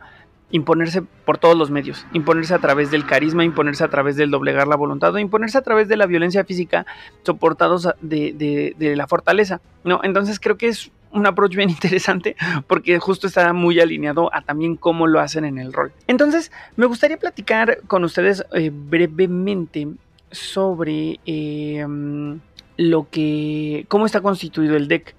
Imponerse 0.50 1.02
por 1.24 1.38
todos 1.38 1.56
los 1.56 1.70
medios, 1.70 2.06
imponerse 2.12 2.52
a 2.52 2.58
través 2.58 2.90
del 2.90 3.06
carisma, 3.06 3.44
imponerse 3.44 3.82
a 3.82 3.88
través 3.88 4.16
del 4.16 4.30
doblegar 4.30 4.68
la 4.68 4.76
voluntad 4.76 5.14
o 5.14 5.18
imponerse 5.18 5.56
a 5.56 5.62
través 5.62 5.88
de 5.88 5.96
la 5.96 6.04
violencia 6.04 6.44
física 6.44 6.84
soportados 7.22 7.88
de, 8.02 8.34
de, 8.34 8.74
de 8.78 8.94
la 8.94 9.06
fortaleza, 9.06 9.62
¿no? 9.84 10.00
Entonces 10.04 10.38
creo 10.38 10.58
que 10.58 10.68
es 10.68 10.92
un 11.16 11.26
approach 11.26 11.54
bien 11.54 11.70
interesante 11.76 12.36
porque 12.66 12.98
justo 12.98 13.26
está 13.26 13.52
muy 13.52 13.80
alineado 13.80 14.32
a 14.34 14.42
también 14.42 14.76
cómo 14.76 15.06
lo 15.06 15.20
hacen 15.20 15.44
en 15.44 15.58
el 15.58 15.72
rol. 15.72 15.92
Entonces, 16.06 16.52
me 16.76 16.86
gustaría 16.86 17.16
platicar 17.16 17.78
con 17.86 18.04
ustedes 18.04 18.44
eh, 18.52 18.70
brevemente 18.72 19.88
sobre 20.30 21.20
em, 21.26 22.40
lo 22.76 23.08
que. 23.10 23.86
cómo 23.88 24.06
está 24.06 24.20
constituido 24.20 24.76
el 24.76 24.88
deck. 24.88 25.14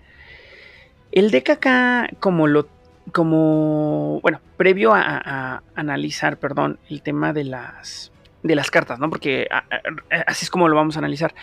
El 1.12 1.32
deck 1.32 1.50
acá, 1.50 2.10
como 2.20 2.48
lo. 2.48 2.68
como. 3.12 4.20
bueno, 4.22 4.40
previo 4.58 4.94
a, 4.94 5.64
analizar, 5.76 6.38
perdón, 6.38 6.80
el 6.90 7.02
tema 7.02 7.34
de 7.34 7.46
las. 7.46 8.12
de 8.44 8.56
las 8.56 8.70
cartas, 8.70 9.00
¿no? 9.00 9.10
Porque 9.10 9.48
así 10.26 10.46
es 10.46 10.50
como 10.50 10.68
lo 10.68 10.76
vamos 10.76 10.96
a 10.96 11.00
analizar. 11.00 11.34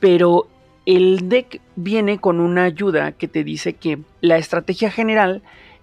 Pero 0.00 0.48
el 0.86 1.28
deck 1.28 1.60
viene 1.76 2.18
con 2.18 2.40
una 2.40 2.64
ayuda 2.64 3.12
que 3.12 3.28
te 3.28 3.44
dice 3.44 3.74
que 3.74 3.98
la 4.20 4.36
estrategia 4.36 4.90
general 4.90 5.42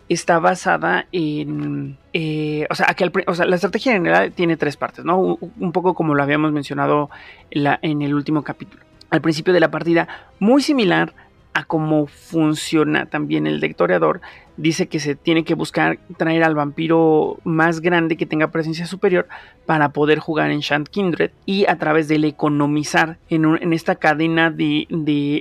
está 0.10 0.40
basada 0.40 1.06
en. 1.12 1.98
Eh, 2.14 2.66
o, 2.70 2.76
sea, 2.76 2.88
que 2.96 3.06
la 3.06 3.56
estrategia 3.56 3.94
general 3.94 4.32
tiene 4.34 4.58
tres 4.58 4.76
partes, 4.76 5.06
¿no? 5.06 5.20
Un, 5.20 5.72
poco 5.72 5.94
como 5.94 6.16
lo 6.16 6.24
habíamos 6.24 6.52
mencionado 6.52 7.10
en 7.52 8.02
el 8.02 8.14
último 8.14 8.44
capítulo. 8.44 8.84
al 9.12 9.22
principio 9.22 9.54
de 9.54 9.60
la 9.60 9.72
partida, 9.72 10.08
muy 10.40 10.62
similar 10.62 11.14
a 11.54 11.64
cómo 11.64 12.08
funciona 12.08 13.08
también 13.08 13.48
el 13.48 13.60
dectoreador, 13.60 14.22
dice 14.60 14.89
que 14.89 15.00
se 15.00 15.15
tiene 15.15 15.45
que 15.45 15.56
buscar 15.56 16.00
traer 16.17 16.43
al 16.43 16.54
vampiro 16.54 17.38
más 17.45 17.80
grande 17.80 18.17
que 18.17 18.26
tenga 18.26 18.52
presencia 18.52 18.86
superior 18.86 19.28
para 19.65 19.89
poder 19.89 20.19
jugar 20.19 20.52
en 20.52 20.60
Shant 20.60 20.89
Kindred 20.89 21.32
y 21.45 21.65
a 21.67 21.78
través 21.78 22.10
del 22.10 22.26
economizar 22.26 23.17
en, 23.30 23.72
esta 23.72 23.95
cadena 23.95 24.52
de, 24.52 24.86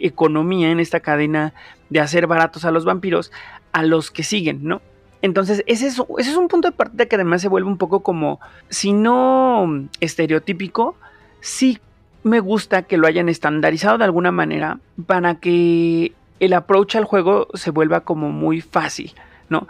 economía, 0.03 0.71
en 0.71 0.79
esta 0.79 1.01
cadena 1.01 1.53
de 1.91 1.99
hacer 1.99 2.29
baratos 2.29 2.65
a 2.65 2.71
los 2.71 2.85
vampiros, 2.85 3.33
a 3.73 3.83
los 3.83 4.13
que 4.13 4.23
siguen, 4.23 4.61
¿no? 4.63 4.81
Entonces, 5.21 5.65
ese 5.67 5.89
es, 5.89 6.01
ese 6.19 6.31
es 6.31 6.37
un 6.37 6.47
punto 6.47 6.71
de 6.71 6.77
partida 6.77 7.07
que 7.07 7.17
además 7.17 7.43
se 7.43 7.49
vuelve 7.49 7.69
un 7.69 7.77
poco 7.77 8.05
como, 8.05 8.39
si 8.69 8.93
no 8.93 9.89
estereotípico, 9.99 10.95
sí 11.41 11.81
me 12.23 12.39
gusta 12.39 12.83
que 12.83 12.99
lo 12.99 13.09
hayan 13.09 13.29
estandarizado 13.29 13.99
de 13.99 14.05
alguna 14.05 14.31
manera 14.31 14.79
para 15.07 15.37
que 15.37 16.13
el 16.41 16.53
approach 16.53 16.97
al 16.97 17.05
juego 17.05 17.49
se 17.55 17.71
vuelva 17.71 18.01
como 18.01 18.31
muy 18.31 18.61
fácil, 18.61 19.13
¿no? 19.49 19.69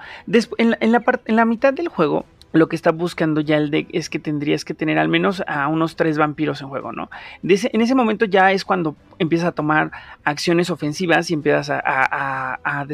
en, 0.59 0.93
la, 0.93 1.03
en 1.27 1.37
la 1.37 1.45
mitad 1.45 1.73
del 1.73 1.89
juego 1.89 2.25
lo 2.53 2.69
que 2.69 2.77
está 2.77 2.93
buscando 2.93 3.41
ya 3.41 3.57
el 3.57 3.71
deck 3.71 3.89
es 3.93 4.09
que 4.09 4.19
tendrías 4.19 4.65
que 4.65 4.75
tener 4.75 4.99
al 4.99 5.09
menos 5.09 5.43
a 5.47 5.69
unos 5.69 5.97
tres 5.97 6.19
vampiros 6.19 6.61
en 6.61 6.69
juego, 6.69 6.93
¿no? 6.93 7.11
en 7.43 7.81
ese 7.81 7.95
momento 7.95 8.25
ya 8.25 8.53
es 8.53 8.65
cuando 8.65 8.97
empiezas 9.19 9.49
a 9.49 9.53
tomar 9.53 9.91
acciones 10.25 10.71
ofensivas 10.71 11.31
y 11.31 11.35
empiezas 11.35 11.71
a, 11.71 12.87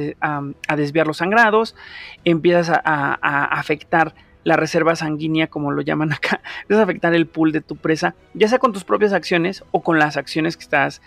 desviar 0.77 1.07
los 1.07 1.19
sangrados, 1.19 1.77
empiezas 2.25 2.81
a, 2.85 3.15
afectar 3.45 4.15
la 4.43 4.57
reserva 4.57 4.95
sanguínea, 4.95 5.47
como 5.47 5.71
lo 5.71 5.81
llaman 5.81 6.13
acá, 6.13 6.41
es 6.69 6.77
afectar 6.77 7.15
el 7.15 7.27
pool 7.27 7.53
de 7.53 7.61
tu 7.61 7.77
presa, 7.77 8.15
ya 8.35 8.49
sea 8.49 8.59
con 8.59 8.73
tus 8.73 8.85
propias 8.85 9.13
acciones 9.13 9.65
o 9.71 9.83
con 9.83 9.99
las 9.99 10.17
acciones 10.17 10.57
que 10.57 10.65
estás 10.65 11.01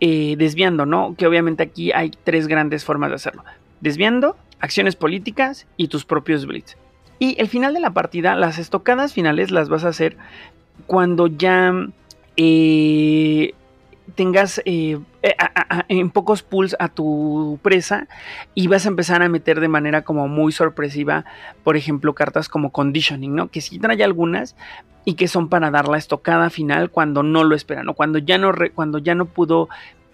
eh, 0.00 0.36
desviando, 0.36 0.86
¿no? 0.86 1.14
Que 1.16 1.26
obviamente 1.26 1.62
aquí 1.62 1.92
hay 1.92 2.10
tres 2.24 2.46
grandes 2.46 2.84
formas 2.84 3.10
de 3.10 3.16
hacerlo. 3.16 3.44
Desviando, 3.80 4.36
acciones 4.58 4.96
políticas 4.96 5.66
y 5.76 5.88
tus 5.88 6.04
propios 6.04 6.46
blitz. 6.46 6.76
Y 7.18 7.38
el 7.38 7.48
final 7.48 7.74
de 7.74 7.80
la 7.80 7.92
partida, 7.92 8.34
las 8.34 8.58
estocadas 8.58 9.12
finales 9.12 9.50
las 9.50 9.68
vas 9.68 9.84
a 9.84 9.88
hacer 9.88 10.16
cuando 10.86 11.26
ya 11.26 11.72
eh, 12.36 13.54
tengas 14.14 14.60
eh, 14.64 14.98
eh, 15.22 15.34
en 15.88 16.10
pocos 16.10 16.42
pools 16.42 16.76
a 16.78 16.88
tu 16.88 17.58
presa 17.62 18.08
y 18.54 18.66
vas 18.66 18.86
a 18.86 18.88
empezar 18.88 19.22
a 19.22 19.28
meter 19.28 19.60
de 19.60 19.68
manera 19.68 20.02
como 20.02 20.28
muy 20.28 20.52
sorpresiva, 20.52 21.24
por 21.64 21.76
ejemplo, 21.76 22.14
cartas 22.14 22.48
como 22.48 22.70
conditioning, 22.70 23.34
¿no? 23.34 23.48
Que 23.48 23.60
sí 23.60 23.78
trae 23.78 24.02
algunas 24.02 24.56
y 25.04 25.14
que 25.14 25.28
son 25.28 25.48
para 25.48 25.70
dar 25.70 25.88
la 25.88 25.98
estocada 25.98 26.50
final 26.50 26.90
cuando 26.90 27.22
no 27.22 27.44
lo 27.44 27.54
esperan, 27.54 27.88
o 27.88 27.94
cuando 27.94 28.18
ya 28.18 28.38
no, 28.38 28.52
cuando 28.74 28.98
ya 28.98 29.14
no 29.14 29.26
pudo 29.26 29.68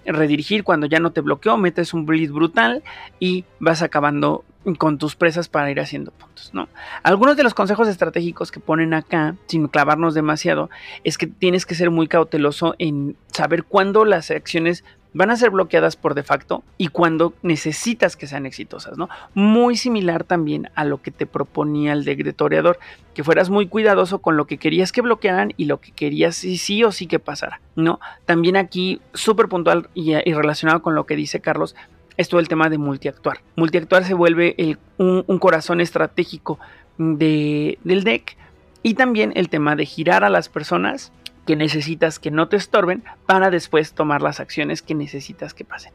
redirigir, 0.05 0.65
cuando 0.65 0.87
ya 0.87 1.01
no 1.01 1.11
te 1.11 1.21
bloqueó, 1.21 1.57
metes 1.57 1.93
un 1.93 2.07
bleed 2.07 2.31
brutal 2.31 2.83
y 3.19 3.45
vas 3.59 3.83
acabando 3.83 4.45
con 4.75 4.99
tus 4.99 5.15
presas 5.15 5.49
para 5.49 5.71
ir 5.71 5.81
haciendo 5.81 6.11
puntos, 6.11 6.51
¿no? 6.53 6.69
Algunos 7.03 7.37
de 7.37 7.45
los 7.45 7.55
consejos 7.55 7.89
estratégicos 7.89 8.51
que 8.51 8.61
ponen 8.61 8.95
acá, 8.95 9.37
sin 9.47 9.69
clavarnos 9.69 10.15
demasiado, 10.15 10.71
es 11.05 11.19
que 11.19 11.27
tienes 11.27 11.67
que 11.67 11.75
ser 11.75 11.91
muy 11.91 12.09
cauteloso 12.09 12.75
en 12.79 13.17
saber 13.33 13.65
cuándo 13.65 14.05
las 14.05 14.31
acciones 14.31 14.85
van 15.17 15.31
a 15.31 15.37
ser 15.37 15.49
bloqueadas 15.49 15.97
por 15.97 16.15
de 16.15 16.23
facto 16.23 16.63
y 16.77 16.89
cuando 16.89 17.33
necesitas 17.41 18.17
que 18.17 18.27
sean 18.27 18.45
exitosas, 18.45 18.99
¿no? 18.99 19.09
Muy 19.33 19.79
similar 19.79 20.25
también 20.25 20.69
a 20.75 20.85
lo 20.85 21.01
que 21.01 21.11
te 21.11 21.25
proponía 21.25 21.95
el 21.95 22.05
decretoreador, 22.05 22.79
que 23.15 23.25
fueras 23.25 23.49
muy 23.49 23.67
cuidadoso 23.67 24.19
con 24.19 24.37
lo 24.37 24.47
que 24.47 24.59
querías 24.59 24.93
que 24.93 25.01
bloquearan 25.01 25.55
y 25.57 25.65
lo 25.65 25.81
que 25.81 25.93
querías 25.93 26.37
sí, 26.37 26.59
sí 26.59 26.85
o 26.85 26.93
sí 26.93 27.07
que 27.07 27.19
pasara, 27.19 27.63
¿no? 27.77 27.99
También 28.27 28.59
aquí, 28.59 29.01
súper 29.15 29.49
puntual 29.49 29.89
y, 29.95 30.13
relacionado 30.35 30.83
con 30.83 30.95
lo 30.95 31.07
que 31.07 31.17
dice 31.17 31.41
Carlos, 31.41 31.75
es 32.17 32.29
todo 32.29 32.41
el 32.41 32.49
tema 32.49 32.69
de 32.69 32.79
multiactuar. 32.79 33.41
Multiactuar 33.57 34.05
se 34.05 34.15
vuelve 34.15 34.79
un, 34.99 35.39
corazón 35.39 35.81
estratégico 35.81 36.59
del 36.99 38.05
deck 38.05 38.37
y 38.83 38.95
también 38.95 39.33
el 39.35 39.49
tema 39.49 39.77
de 39.77 39.87
girar 39.87 40.25
a 40.25 40.31
las 40.31 40.49
personas 40.49 41.13
que 41.47 41.57
necesitas 41.57 42.19
que 42.19 42.31
no 42.31 42.49
te 42.49 42.57
estorben 42.57 43.05
para 43.27 43.51
después 43.51 43.93
tomar 43.93 44.23
las 44.23 44.41
acciones 44.41 44.83
que 44.83 44.95
necesitas 44.95 45.55
que 45.55 45.65
pasen. 45.65 45.93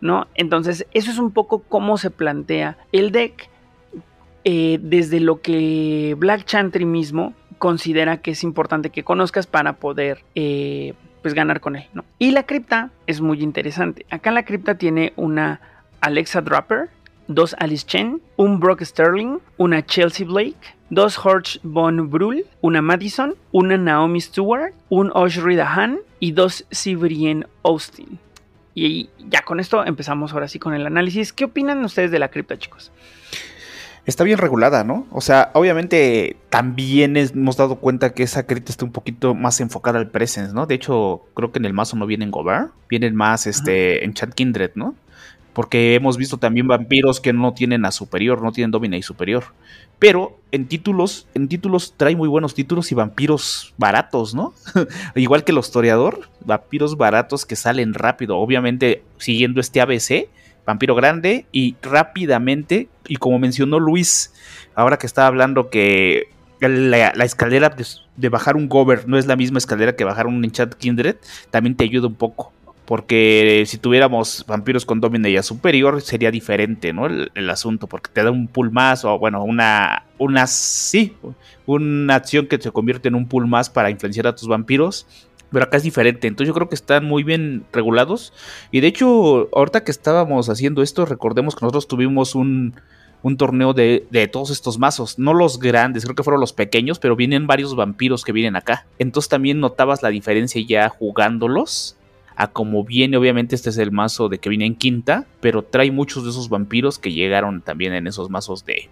¿no? 0.00 0.26
Entonces, 0.34 0.86
eso 0.92 1.10
es 1.10 1.18
un 1.18 1.30
poco 1.30 1.62
cómo 1.62 1.96
se 1.96 2.10
plantea 2.10 2.76
el 2.92 3.12
deck 3.12 3.48
eh, 4.44 4.78
desde 4.82 5.20
lo 5.20 5.40
que 5.40 6.16
Black 6.18 6.44
Chantry 6.44 6.84
mismo 6.84 7.34
considera 7.58 8.16
que 8.20 8.32
es 8.32 8.42
importante 8.42 8.90
que 8.90 9.04
conozcas 9.04 9.46
para 9.46 9.74
poder 9.74 10.24
eh, 10.34 10.94
pues 11.22 11.34
ganar 11.34 11.60
con 11.60 11.76
él. 11.76 11.84
¿no? 11.94 12.04
Y 12.18 12.32
la 12.32 12.42
cripta 12.44 12.90
es 13.06 13.20
muy 13.20 13.42
interesante. 13.42 14.04
Acá 14.10 14.30
la 14.30 14.44
cripta 14.44 14.74
tiene 14.76 15.12
una 15.16 15.60
Alexa 16.00 16.40
Dropper, 16.40 16.90
dos 17.28 17.54
Alice 17.58 17.86
Chen, 17.86 18.20
un 18.36 18.60
Brock 18.60 18.82
Sterling, 18.82 19.38
una 19.56 19.84
Chelsea 19.84 20.26
Blake, 20.26 20.74
dos 20.90 21.18
Horch 21.24 21.60
Von 21.62 22.10
Brul, 22.10 22.44
una 22.60 22.82
Madison, 22.82 23.34
una 23.52 23.78
Naomi 23.78 24.20
Stewart, 24.20 24.74
un 24.88 25.10
Oshri 25.14 25.56
Dahan 25.56 26.00
y 26.20 26.32
dos 26.32 26.66
Sibrien 26.70 27.46
Austin. 27.62 28.18
Y 28.74 29.10
ya 29.28 29.42
con 29.42 29.60
esto 29.60 29.84
empezamos 29.84 30.32
ahora 30.32 30.48
sí 30.48 30.58
con 30.58 30.74
el 30.74 30.86
análisis. 30.86 31.32
¿Qué 31.32 31.44
opinan 31.44 31.84
ustedes 31.84 32.10
de 32.10 32.18
la 32.18 32.28
cripta, 32.28 32.58
chicos? 32.58 32.90
Está 34.04 34.24
bien 34.24 34.38
regulada, 34.38 34.82
¿no? 34.82 35.06
O 35.12 35.20
sea, 35.20 35.50
obviamente 35.54 36.36
también 36.50 37.16
hemos 37.16 37.56
dado 37.56 37.76
cuenta 37.76 38.14
que 38.14 38.24
esa 38.24 38.46
cripta 38.46 38.72
está 38.72 38.84
un 38.84 38.92
poquito 38.92 39.34
más 39.34 39.60
enfocada 39.60 40.00
al 40.00 40.10
presence, 40.10 40.52
¿no? 40.52 40.66
De 40.66 40.74
hecho, 40.74 41.22
creo 41.34 41.52
que 41.52 41.60
en 41.60 41.66
el 41.66 41.72
mazo 41.72 41.96
no 41.96 42.06
vienen 42.06 42.32
Gobar, 42.32 42.70
vienen 42.88 43.14
más 43.14 43.46
este, 43.46 44.04
en 44.04 44.14
Chat 44.14 44.34
Kindred, 44.34 44.72
¿no? 44.74 44.96
porque 45.52 45.94
hemos 45.94 46.16
visto 46.16 46.38
también 46.38 46.66
vampiros 46.66 47.20
que 47.20 47.32
no 47.32 47.52
tienen 47.52 47.84
a 47.84 47.92
superior, 47.92 48.42
no 48.42 48.52
tienen 48.52 48.70
domina 48.70 48.96
y 48.96 49.02
superior. 49.02 49.44
Pero 49.98 50.38
en 50.50 50.66
títulos, 50.66 51.26
en 51.34 51.48
títulos 51.48 51.94
trae 51.96 52.16
muy 52.16 52.28
buenos 52.28 52.54
títulos 52.54 52.90
y 52.90 52.94
vampiros 52.94 53.74
baratos, 53.76 54.34
¿no? 54.34 54.54
Igual 55.14 55.44
que 55.44 55.52
el 55.52 55.58
historiador, 55.58 56.28
vampiros 56.44 56.96
baratos 56.96 57.44
que 57.46 57.56
salen 57.56 57.94
rápido, 57.94 58.38
obviamente 58.38 59.02
siguiendo 59.18 59.60
este 59.60 59.80
ABC, 59.80 60.28
vampiro 60.66 60.94
grande 60.94 61.46
y 61.52 61.76
rápidamente, 61.82 62.88
y 63.06 63.16
como 63.16 63.38
mencionó 63.38 63.78
Luis, 63.78 64.32
ahora 64.74 64.98
que 64.98 65.06
estaba 65.06 65.28
hablando 65.28 65.70
que 65.70 66.28
la, 66.68 67.08
escalera 67.24 67.74
de, 68.16 68.28
bajar 68.28 68.56
un 68.56 68.68
gober 68.68 69.08
no 69.08 69.18
es 69.18 69.26
la 69.26 69.36
misma 69.36 69.58
escalera 69.58 69.96
que 69.96 70.04
bajar 70.04 70.26
un 70.26 70.44
enchant 70.44 70.74
kindred, 70.74 71.16
también 71.50 71.76
te 71.76 71.84
ayuda 71.84 72.06
un 72.06 72.14
poco. 72.14 72.52
Porque 72.84 73.62
si 73.66 73.78
tuviéramos 73.78 74.44
vampiros 74.46 74.84
con 74.84 75.00
Domina 75.00 75.28
ya 75.28 75.42
superior, 75.42 76.02
sería 76.02 76.30
diferente, 76.30 76.92
¿no? 76.92 77.06
El, 77.06 77.50
asunto, 77.50 77.86
porque 77.86 78.10
te 78.12 78.22
da 78.22 78.30
un 78.30 78.48
pool 78.48 78.70
más, 78.70 79.04
o 79.04 79.18
bueno, 79.18 79.42
una, 79.44 80.04
una, 80.18 80.46
sí, 80.46 81.16
una 81.64 82.16
acción 82.16 82.48
que 82.48 82.60
se 82.60 82.70
convierte 82.72 83.08
en 83.08 83.14
un 83.14 83.28
pool 83.28 83.46
más 83.46 83.70
para 83.70 83.88
influenciar 83.88 84.26
a 84.26 84.34
tus 84.34 84.48
vampiros. 84.48 85.06
Pero 85.52 85.64
acá 85.64 85.76
es 85.76 85.82
diferente, 85.82 86.26
entonces 86.28 86.48
yo 86.48 86.54
creo 86.54 86.68
que 86.68 86.74
están 86.74 87.04
muy 87.04 87.22
bien 87.22 87.64
regulados. 87.72 88.32
Y 88.70 88.80
de 88.80 88.86
hecho, 88.88 89.48
ahorita 89.54 89.84
que 89.84 89.90
estábamos 89.90 90.48
haciendo 90.48 90.82
esto, 90.82 91.04
recordemos 91.04 91.54
que 91.54 91.64
nosotros 91.64 91.86
tuvimos 91.88 92.34
un, 92.34 92.74
un 93.22 93.36
torneo 93.36 93.74
de, 93.74 94.06
de, 94.10 94.28
todos 94.28 94.50
estos 94.50 94.78
mazos. 94.78 95.18
No 95.18 95.34
los 95.34 95.58
grandes, 95.58 96.04
creo 96.04 96.16
que 96.16 96.22
fueron 96.22 96.40
los 96.40 96.52
pequeños, 96.52 96.98
pero 96.98 97.16
vienen 97.16 97.46
varios 97.46 97.76
vampiros 97.76 98.24
que 98.24 98.32
vienen 98.32 98.56
acá. 98.56 98.86
Entonces 98.98 99.28
también 99.28 99.60
notabas 99.60 100.02
la 100.02 100.08
diferencia 100.08 100.62
ya 100.66 100.88
jugándolos 100.88 101.96
a 102.36 102.48
como 102.48 102.84
viene, 102.84 103.16
obviamente 103.16 103.54
este 103.54 103.70
es 103.70 103.78
el 103.78 103.92
mazo 103.92 104.28
de 104.28 104.38
que 104.38 104.48
viene 104.48 104.66
en 104.66 104.74
quinta, 104.74 105.26
pero 105.40 105.62
trae 105.62 105.90
muchos 105.90 106.24
de 106.24 106.30
esos 106.30 106.48
vampiros 106.48 106.98
que 106.98 107.12
llegaron 107.12 107.60
también 107.60 107.92
en 107.92 108.06
esos 108.06 108.30
mazos 108.30 108.64
de, 108.64 108.88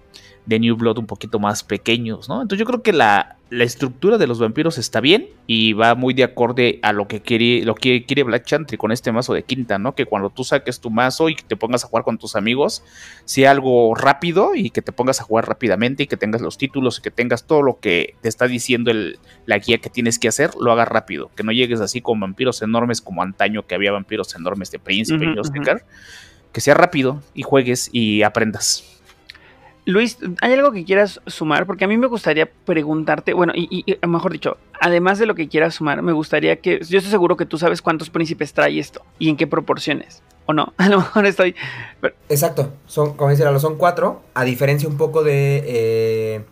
de 0.47 0.59
New 0.59 0.77
Blood 0.77 0.99
un 0.99 1.07
poquito 1.07 1.39
más 1.39 1.63
pequeños, 1.63 2.29
¿no? 2.29 2.43
Entonces 2.43 2.59
yo 2.59 2.67
creo 2.67 2.83
que 2.83 2.93
la, 2.93 3.37
la 3.51 3.65
estructura 3.65 4.17
de 4.17 4.27
los 4.27 4.39
vampiros 4.39 4.79
está 4.79 5.01
bien 5.01 5.29
y 5.47 5.73
va 5.73 5.95
muy 5.95 6.15
de 6.15 6.25
acorde 6.25 6.79
a 6.83 6.93
lo 6.93 7.09
que 7.09 7.21
quiere, 7.21 7.65
lo 7.65 7.75
que 7.75 8.07
quiere 8.07 8.23
Black 8.23 8.45
Chantry 8.45 8.77
con 8.77 8.93
este 8.93 9.11
mazo 9.13 9.35
de 9.35 9.43
quinta, 9.43 9.79
¿no? 9.79 9.95
Que 9.95 10.07
cuando 10.07 10.31
tú 10.31 10.45
saques 10.45 10.81
tu 10.81 10.91
mazo 10.91 11.29
y 11.29 11.35
te 11.35 11.57
pongas 11.57 11.85
a 11.85 11.89
jugar 11.89 12.05
con 12.05 12.17
tus 12.17 12.37
amigos, 12.37 12.85
sea 13.25 13.51
algo 13.51 13.95
rápido 13.95 14.55
y 14.55 14.71
que 14.71 14.83
te 14.83 14.93
pongas 14.93 15.21
a 15.21 15.25
jugar 15.25 15.49
rápidamente 15.49 16.05
y 16.05 16.07
que 16.07 16.17
tengas 16.17 16.41
los 16.41 16.59
títulos 16.59 16.99
y 16.99 17.03
que 17.03 17.11
tengas 17.11 17.45
todo 17.45 17.63
lo 17.63 17.81
que 17.81 18.15
te 18.21 18.29
está 18.29 18.47
diciendo 18.47 18.91
el, 18.91 19.19
la 19.47 19.59
guía 19.59 19.79
que 19.79 19.91
tienes 19.91 20.19
que 20.19 20.29
hacer, 20.29 20.51
lo 20.61 20.71
hagas 20.71 20.89
rápido. 20.89 21.31
Que 21.35 21.43
no 21.43 21.51
llegues 21.51 21.81
así 21.81 22.01
con 22.01 22.21
vampiros 22.21 22.63
enormes 22.63 23.01
como 23.01 23.23
antaño 23.23 23.67
que 23.67 23.75
había 23.75 23.91
vampiros 23.91 24.35
enormes 24.37 24.71
de 24.71 24.79
Príncipe 24.79 25.25
y 25.25 25.35
Que 26.53 26.61
sea 26.61 26.75
rápido 26.75 27.21
y 27.35 27.43
juegues 27.43 27.91
y 27.93 28.23
aprendas. 28.23 29.00
Luis, 29.91 30.19
¿hay 30.41 30.53
algo 30.53 30.73
que 30.73 30.85
quieras 30.85 31.21
sumar? 31.27 31.67
Porque 31.67 31.85
a 31.85 31.89
mí 31.89 31.97
me 31.97 32.07
gustaría 32.07 32.49
preguntarte, 32.65 33.35
bueno, 33.35 33.53
y, 33.57 33.85
mejor 34.07 34.33
dicho, 34.33 34.57
además 34.81 35.19
de 35.19 35.27
lo 35.27 35.35
que 35.35 35.49
quieras 35.49 35.75
sumar, 35.75 36.01
me 36.03 36.13
gustaría 36.13 36.61
que, 36.61 36.79
yo 36.79 36.99
estoy 36.99 37.11
seguro 37.11 37.37
que 37.37 37.45
tú 37.45 37.59
sabes 37.59 37.83
cuántos 37.83 38.09
príncipes 38.09 38.53
trae 38.53 38.79
esto 38.79 39.03
y 39.19 39.29
en 39.29 39.37
qué 39.37 39.47
proporciones, 39.47 40.23
¿o 40.47 40.53
no? 40.53 40.73
A 40.79 40.89
lo 40.89 40.99
mejor 40.99 41.27
estoy... 41.27 41.57
Exacto, 42.29 42.73
son, 42.87 43.17
como 43.17 43.35
son 43.59 43.77
cuatro, 43.77 44.23
a 44.35 44.45
diferencia 44.45 44.89
un 44.89 44.97
poco 44.97 45.25
de, 45.25 45.65
eh, 45.67 46.45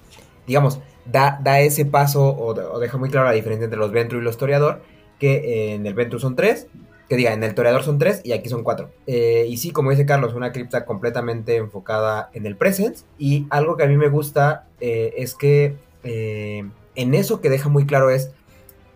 digamos, 0.46 0.80
da, 1.04 1.38
da 1.40 1.60
ese 1.60 1.84
paso 1.84 2.36
o, 2.36 2.78
deja 2.80 2.98
muy 2.98 3.08
claro 3.08 3.28
la 3.28 3.34
diferencia 3.34 3.64
entre 3.64 3.78
los 3.78 3.92
Ventru 3.92 4.18
y 4.18 4.22
los 4.22 4.36
Toreador, 4.36 4.82
que 5.20 5.74
en 5.74 5.86
el 5.86 5.94
Ventru 5.94 6.18
son 6.18 6.34
tres, 6.34 6.66
Que 7.08 7.16
diga, 7.16 7.32
en 7.32 7.42
el 7.42 7.54
toreador 7.54 7.82
son 7.82 7.98
tres 7.98 8.20
y 8.24 8.32
aquí 8.32 8.48
son 8.48 8.62
cuatro. 8.62 8.90
Eh, 9.06 9.46
y 9.48 9.56
sí, 9.56 9.70
como 9.70 9.90
dice 9.90 10.04
Carlos, 10.04 10.34
una 10.34 10.52
cripta 10.52 10.84
completamente 10.84 11.56
enfocada 11.56 12.30
en 12.34 12.46
el 12.46 12.56
presence. 12.56 13.04
Y 13.18 13.46
algo 13.50 13.76
que 13.76 13.84
a 13.84 13.86
mí 13.86 13.96
me 13.96 14.08
gusta 14.08 14.66
eh, 14.80 15.14
es 15.16 15.34
que 15.34 15.76
eh, 16.04 16.68
en 16.94 17.14
eso 17.14 17.40
que 17.40 17.48
deja 17.48 17.68
muy 17.68 17.86
claro 17.86 18.10
es 18.10 18.30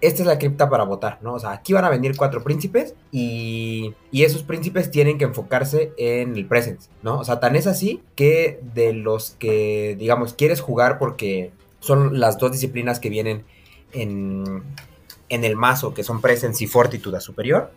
esta 0.03 0.23
es 0.23 0.27
la 0.27 0.39
cripta 0.39 0.69
para 0.69 0.83
votar, 0.83 1.21
¿no? 1.23 1.35
O 1.35 1.39
sea, 1.39 1.53
aquí 1.53 1.73
van 1.73 1.85
a 1.85 1.89
venir 1.89 2.17
cuatro 2.17 2.43
príncipes 2.43 2.97
y, 3.13 3.95
y, 4.11 4.25
esos 4.25 4.43
príncipes 4.43 4.91
tienen 4.91 5.17
que 5.17 5.25
enfocarse 5.25 5.93
en 5.97 6.37
el 6.37 6.45
presence, 6.47 6.91
¿no? 7.05 7.21
O 7.21 7.25
sea, 7.25 7.39
tan 7.39 7.55
es 7.55 7.69
así 7.69 8.03
que 8.17 8.59
de 8.75 8.93
los 8.95 9.31
que, 9.39 9.95
digamos, 9.97 10.35
quieres 10.35 10.61
jugar 10.61 10.99
porque 10.99 11.53
son 11.79 12.19
las 12.19 12.37
dos 12.39 12.51
disciplinas 12.51 12.99
que 12.99 13.11
vienen 13.11 13.45
en, 13.93 14.65
en 15.29 15.45
el 15.45 15.57
mazo, 15.57 15.95
que 15.95 16.03
son 16.03 16.21
presence 16.21 16.65
y 16.65 16.67
fortitude 16.67 17.19
a 17.19 17.21
superior. 17.21 17.71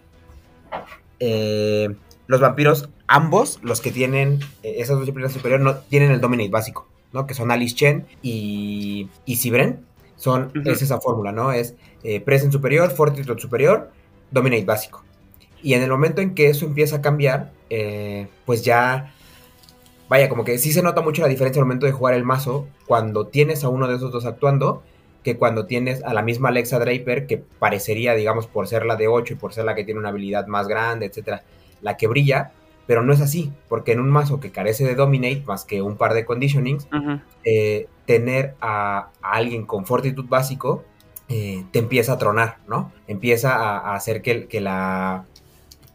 Eh, 1.20 1.96
los 2.28 2.42
vampiros, 2.42 2.90
ambos, 3.08 3.60
los 3.62 3.82
que 3.82 3.92
tienen 3.92 4.40
eh, 4.64 4.76
esas 4.78 4.96
dos 4.96 5.02
disciplinas 5.02 5.34
superiores, 5.34 5.64
no 5.64 5.76
tienen 5.78 6.12
el 6.12 6.22
dominate 6.22 6.50
básico, 6.50 6.88
¿no? 7.14 7.28
Que 7.28 7.34
son 7.34 7.52
Alice 7.52 7.76
Chen 7.76 8.06
y, 8.22 9.10
y 9.26 9.36
Sibren. 9.36 9.86
Son, 10.18 10.52
Es 10.66 10.82
esa 10.82 11.00
fórmula, 11.02 11.32
¿no? 11.32 11.52
Es 11.52 11.76
eh, 12.04 12.22
Present 12.22 12.52
superior, 12.52 12.90
Fortitude 12.90 13.40
superior, 13.40 13.92
Dominate 14.32 14.66
básico. 14.66 15.04
Y 15.62 15.74
en 15.74 15.84
el 15.84 15.90
momento 15.90 16.22
en 16.22 16.34
que 16.34 16.50
eso 16.50 16.66
empieza 16.66 16.98
a 16.98 17.02
cambiar, 17.02 17.52
eh, 17.70 18.28
pues 18.46 18.64
ya, 18.64 19.14
vaya, 20.08 20.30
como 20.30 20.46
que 20.46 20.58
sí 20.58 20.72
se 20.72 20.82
nota 20.82 21.02
mucho 21.02 21.22
la 21.22 21.28
diferencia 21.28 21.60
al 21.60 21.66
momento 21.66 21.86
de 21.86 21.92
jugar 21.92 22.14
el 22.14 22.24
mazo 22.24 22.68
cuando 22.86 23.28
tienes 23.28 23.64
a 23.64 23.70
uno 23.70 23.88
de 23.88 23.96
esos 23.96 24.12
dos 24.12 24.26
actuando 24.26 24.84
que 25.26 25.38
cuando 25.38 25.66
tienes 25.66 26.04
a 26.04 26.14
la 26.14 26.22
misma 26.22 26.50
Alexa 26.50 26.78
Draper, 26.78 27.26
que 27.26 27.40
parecería, 27.40 28.14
digamos, 28.14 28.46
por 28.46 28.68
ser 28.68 28.86
la 28.86 28.96
de 28.96 29.08
8 29.08 29.34
y 29.34 29.36
por 29.36 29.54
ser 29.54 29.66
la 29.66 29.74
que 29.74 29.84
tiene 29.84 30.00
una 30.00 30.10
habilidad 30.10 30.46
más 30.46 30.68
grande, 30.68 31.08
etcétera, 31.08 31.42
la 31.82 31.98
que 31.98 32.06
brilla, 32.06 32.52
pero 32.86 33.02
no 33.02 33.12
es 33.12 33.22
así, 33.22 33.52
porque 33.68 33.94
en 33.94 34.02
un 34.02 34.12
mazo 34.12 34.40
que 34.40 34.52
carece 34.52 34.86
de 34.86 34.94
Dominate, 34.94 35.42
más 35.48 35.66
que 35.66 35.82
un 35.82 35.98
par 35.98 36.14
de 36.14 36.26
conditionings, 36.26 36.88
eh, 37.44 37.88
tener 38.06 38.54
a, 38.62 39.10
alguien 39.20 39.66
con 39.66 39.88
Fortitude 39.88 40.30
básico 40.30 40.84
eh, 41.28 41.66
te 41.72 41.80
empieza 41.80 42.14
a 42.14 42.18
tronar, 42.20 42.60
¿no? 42.68 42.92
Empieza 43.08 43.56
a, 43.56 43.96
hacer 43.96 44.22
que, 44.22 44.46
que, 44.46 44.62
la. 44.62 45.26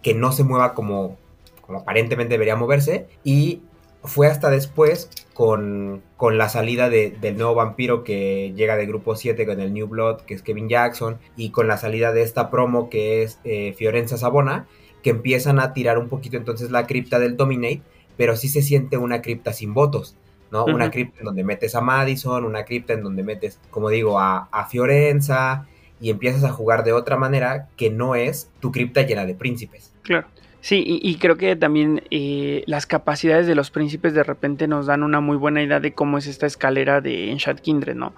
que 0.02 0.12
no 0.12 0.32
se 0.32 0.42
mueva 0.42 0.74
como, 0.74 1.18
como 1.64 1.78
aparentemente 1.78 2.34
debería 2.34 2.56
moverse. 2.56 3.06
Y 3.22 3.62
fue 4.02 4.26
hasta 4.26 4.50
después 4.50 5.08
con, 5.40 6.02
con 6.18 6.36
la 6.36 6.50
salida 6.50 6.90
de, 6.90 7.16
del 7.18 7.38
nuevo 7.38 7.54
vampiro 7.54 8.04
que 8.04 8.52
llega 8.54 8.76
de 8.76 8.84
grupo 8.84 9.16
7 9.16 9.46
con 9.46 9.58
el 9.58 9.72
New 9.72 9.86
Blood, 9.86 10.20
que 10.26 10.34
es 10.34 10.42
Kevin 10.42 10.68
Jackson, 10.68 11.16
y 11.34 11.48
con 11.48 11.66
la 11.66 11.78
salida 11.78 12.12
de 12.12 12.20
esta 12.20 12.50
promo 12.50 12.90
que 12.90 13.22
es 13.22 13.40
eh, 13.44 13.72
Fiorenza 13.72 14.18
Sabona, 14.18 14.66
que 15.02 15.08
empiezan 15.08 15.58
a 15.58 15.72
tirar 15.72 15.96
un 15.96 16.10
poquito 16.10 16.36
entonces 16.36 16.70
la 16.70 16.86
cripta 16.86 17.18
del 17.18 17.38
Dominate, 17.38 17.80
pero 18.18 18.36
sí 18.36 18.50
se 18.50 18.60
siente 18.60 18.98
una 18.98 19.22
cripta 19.22 19.54
sin 19.54 19.72
votos. 19.72 20.14
¿no? 20.52 20.66
Una 20.66 20.90
cripta 20.90 21.20
en 21.20 21.24
donde 21.24 21.42
metes 21.42 21.74
a 21.74 21.80
Madison, 21.80 22.44
una 22.44 22.66
cripta 22.66 22.92
en 22.92 23.02
donde 23.02 23.22
metes, 23.22 23.58
como 23.70 23.88
digo, 23.88 24.20
a, 24.20 24.66
Fiorenza 24.68 25.66
y 26.02 26.10
empiezas 26.10 26.44
a 26.44 26.52
jugar 26.52 26.84
de 26.84 26.92
otra 26.92 27.16
manera 27.16 27.70
que 27.78 27.88
no 27.88 28.14
es 28.14 28.50
tu 28.60 28.72
cripta 28.72 29.00
llena 29.06 29.24
de 29.24 29.34
príncipes. 29.34 29.94
Claro. 30.02 30.26
Sí, 30.62 30.84
y, 30.86 31.14
creo 31.16 31.38
que 31.38 31.56
también 31.56 32.02
eh, 32.10 32.64
las 32.66 32.84
capacidades 32.84 33.46
de 33.46 33.54
los 33.54 33.70
príncipes 33.70 34.12
de 34.12 34.22
repente 34.22 34.68
nos 34.68 34.84
dan 34.86 35.02
una 35.02 35.20
muy 35.20 35.38
buena 35.38 35.62
idea 35.62 35.80
de 35.80 35.94
cómo 35.94 36.18
es 36.18 36.26
esta 36.26 36.46
escalera 36.46 37.00
de 37.00 37.30
Enchant 37.30 37.60
Kindred, 37.60 37.94
¿no? 37.94 38.12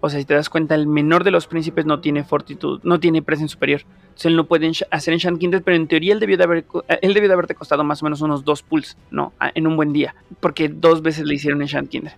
O 0.00 0.10
sea, 0.10 0.18
si 0.18 0.26
te 0.26 0.34
das 0.34 0.50
cuenta, 0.50 0.74
el 0.74 0.88
menor 0.88 1.22
de 1.22 1.30
los 1.30 1.46
príncipes 1.46 1.86
no 1.86 2.00
tiene 2.00 2.24
fortitud, 2.24 2.80
no 2.82 2.98
tiene 2.98 3.22
presencia 3.22 3.54
superior. 3.54 3.82
Entonces 4.02 4.26
él 4.26 4.36
no 4.36 4.44
puede 4.44 4.72
hacer 4.90 5.14
Enchant 5.14 5.38
Kindred, 5.38 5.62
pero 5.62 5.76
en 5.76 5.86
teoría 5.86 6.12
él 6.12 6.20
debió, 6.20 6.36
de 6.36 6.44
haber, 6.44 6.64
él 7.00 7.14
debió 7.14 7.28
de 7.28 7.34
haberte 7.34 7.54
costado 7.54 7.84
más 7.84 8.02
o 8.02 8.06
menos 8.06 8.20
unos 8.20 8.44
dos 8.44 8.62
pulls, 8.62 8.96
¿no? 9.12 9.32
En 9.54 9.66
un 9.68 9.76
buen 9.76 9.92
día. 9.92 10.16
Porque 10.40 10.68
dos 10.68 11.00
veces 11.00 11.24
le 11.26 11.34
hicieron 11.34 11.62
Enchant 11.62 11.88
Kindred. 11.88 12.14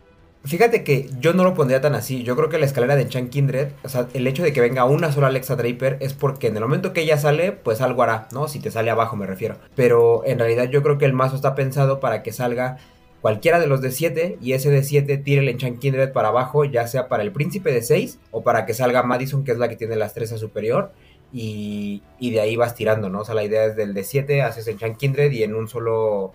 Fíjate 0.46 0.85
que 0.85 1.11
yo 1.18 1.32
no 1.32 1.42
lo 1.42 1.54
pondría 1.54 1.80
tan 1.80 1.94
así. 1.94 2.22
Yo 2.22 2.37
creo 2.37 2.48
que 2.48 2.59
la 2.59 2.66
escalera 2.66 2.94
de 2.94 3.02
Enchant 3.02 3.30
Kindred, 3.30 3.68
o 3.82 3.88
sea, 3.88 4.06
el 4.14 4.26
hecho 4.26 4.44
de 4.44 4.52
que 4.52 4.61
venga 4.61 4.85
una 4.85 5.11
sola 5.11 5.26
Alexa 5.26 5.56
Draper 5.56 5.96
es 6.00 6.14
porque 6.14 6.46
en 6.46 6.56
el 6.56 6.62
momento 6.62 6.92
que 6.92 7.02
ella 7.02 7.18
sale, 7.18 7.50
pues 7.50 7.80
algo 7.80 8.02
hará, 8.04 8.28
¿no? 8.32 8.46
Si 8.46 8.61
te 8.61 8.70
sale 8.70 8.90
abajo 8.90 9.16
me 9.16 9.26
refiero. 9.26 9.56
Pero 9.74 10.22
en 10.24 10.38
realidad 10.38 10.70
yo 10.70 10.82
creo 10.82 10.98
que 10.98 11.04
el 11.04 11.12
mazo 11.12 11.35
está 11.35 11.54
pensado 11.56 11.98
para 11.98 12.22
que 12.22 12.32
salga 12.32 12.78
cualquiera 13.20 13.59
de 13.59 13.66
los 13.66 13.80
de 13.80 13.90
7 13.90 14.38
y 14.40 14.52
ese 14.52 14.70
de 14.70 14.85
7 14.85 15.16
tire 15.18 15.40
el 15.40 15.48
Enchant 15.48 15.80
Kindred 15.80 16.12
para 16.12 16.28
abajo, 16.28 16.64
ya 16.64 16.87
sea 16.87 17.09
para 17.09 17.24
el 17.24 17.32
príncipe 17.32 17.72
de 17.72 17.82
6 17.82 18.20
o 18.30 18.42
para 18.42 18.66
que 18.66 18.74
salga 18.74 19.02
Madison, 19.02 19.42
que 19.42 19.50
es 19.50 19.59
la 19.59 19.68
que 19.68 19.74
tiene 19.74 19.96
las 19.96 20.14
3 20.14 20.32
a 20.32 20.38
superior. 20.38 20.92
Y, 21.32 22.02
de 22.20 22.40
ahí 22.40 22.54
vas 22.54 22.76
tirando, 22.76 23.11
¿no? 23.11 23.22
O 23.22 23.24
sea, 23.24 23.35
la 23.35 23.42
idea 23.42 23.64
es 23.64 23.74
del 23.74 23.94
de 23.94 24.04
7, 24.04 24.42
haces 24.42 24.68
Enchant 24.68 24.96
Kindred 24.96 25.32
y 25.32 25.42
en 25.42 25.54
un 25.54 25.66
solo. 25.68 26.32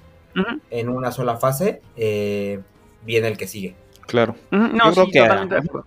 En 0.69 0.87
una 0.87 1.11
sola 1.11 1.35
fase 1.37 1.81
eh, 1.97 2.59
viene 3.05 3.27
el 3.27 3.37
que 3.37 3.47
sigue. 3.47 3.75
Claro. 4.11 4.35
No, 4.51 4.93
Yo 4.93 5.07
creo 5.07 5.07
que 5.07 5.81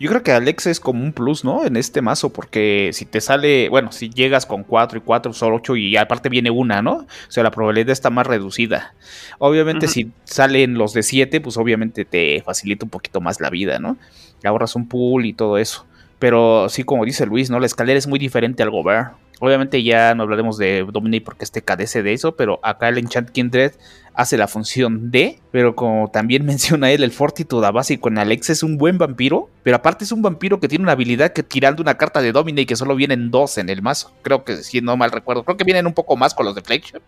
yo 0.00 0.10
creo 0.10 0.22
que 0.24 0.32
Alex 0.32 0.66
es 0.66 0.80
como 0.80 1.04
un 1.04 1.12
plus, 1.12 1.44
¿no? 1.44 1.64
En 1.64 1.76
este 1.76 2.02
mazo, 2.02 2.32
porque 2.32 2.90
si 2.92 3.04
te 3.04 3.20
sale, 3.20 3.68
bueno, 3.68 3.92
si 3.92 4.10
llegas 4.10 4.44
con 4.44 4.64
4 4.64 4.98
y 4.98 5.00
4, 5.00 5.32
solo 5.32 5.56
8 5.56 5.76
y 5.76 5.96
aparte 5.96 6.28
viene 6.28 6.50
una, 6.50 6.82
¿no? 6.82 6.92
O 6.94 7.06
sea, 7.28 7.44
la 7.44 7.52
probabilidad 7.52 7.90
está 7.90 8.10
más 8.10 8.26
reducida. 8.26 8.94
Obviamente, 9.38 9.86
si 9.86 10.10
salen 10.24 10.74
los 10.74 10.94
de 10.94 11.04
7, 11.04 11.40
pues 11.40 11.56
obviamente 11.56 12.04
te 12.04 12.42
facilita 12.44 12.84
un 12.84 12.90
poquito 12.90 13.20
más 13.20 13.40
la 13.40 13.50
vida, 13.50 13.78
¿no? 13.78 13.96
Ahorras 14.42 14.74
un 14.74 14.88
pool 14.88 15.26
y 15.26 15.32
todo 15.32 15.58
eso. 15.58 15.86
Pero 16.18 16.68
sí, 16.68 16.82
como 16.82 17.04
dice 17.04 17.24
Luis, 17.26 17.50
¿no? 17.50 17.60
La 17.60 17.66
escalera 17.66 17.98
es 17.98 18.08
muy 18.08 18.18
diferente 18.18 18.62
al 18.64 18.70
Gobert. 18.70 19.12
Obviamente 19.40 19.82
ya 19.82 20.14
no 20.14 20.22
hablaremos 20.24 20.58
de 20.58 20.86
Dominate 20.90 21.24
porque 21.24 21.44
este 21.44 21.62
cadece 21.62 22.02
de 22.02 22.12
eso, 22.12 22.36
pero 22.36 22.60
acá 22.62 22.88
el 22.88 22.98
Enchant 22.98 23.30
Kindred 23.30 23.72
hace 24.14 24.36
la 24.36 24.48
función 24.48 25.10
de, 25.10 25.40
pero 25.50 25.74
como 25.74 26.08
también 26.10 26.44
menciona 26.46 26.90
él, 26.90 27.02
el 27.02 27.10
Fortitude 27.10 27.66
a 27.66 27.70
básico 27.70 28.08
en 28.08 28.18
Alex 28.18 28.50
es 28.50 28.62
un 28.62 28.78
buen 28.78 28.96
vampiro, 28.96 29.50
pero 29.62 29.76
aparte 29.76 30.04
es 30.04 30.12
un 30.12 30.22
vampiro 30.22 30.60
que 30.60 30.68
tiene 30.68 30.84
una 30.84 30.92
habilidad 30.92 31.32
que 31.32 31.42
tirando 31.42 31.82
una 31.82 31.96
carta 31.96 32.22
de 32.22 32.32
Dominate 32.32 32.66
que 32.66 32.76
solo 32.76 32.94
vienen 32.94 33.30
dos 33.30 33.58
en 33.58 33.68
el 33.68 33.82
mazo. 33.82 34.12
Creo 34.22 34.44
que 34.44 34.58
si 34.58 34.80
no 34.80 34.96
mal 34.96 35.10
recuerdo, 35.10 35.44
creo 35.44 35.56
que 35.56 35.64
vienen 35.64 35.86
un 35.86 35.94
poco 35.94 36.16
más 36.16 36.34
con 36.34 36.46
los 36.46 36.54
Deflection, 36.54 37.02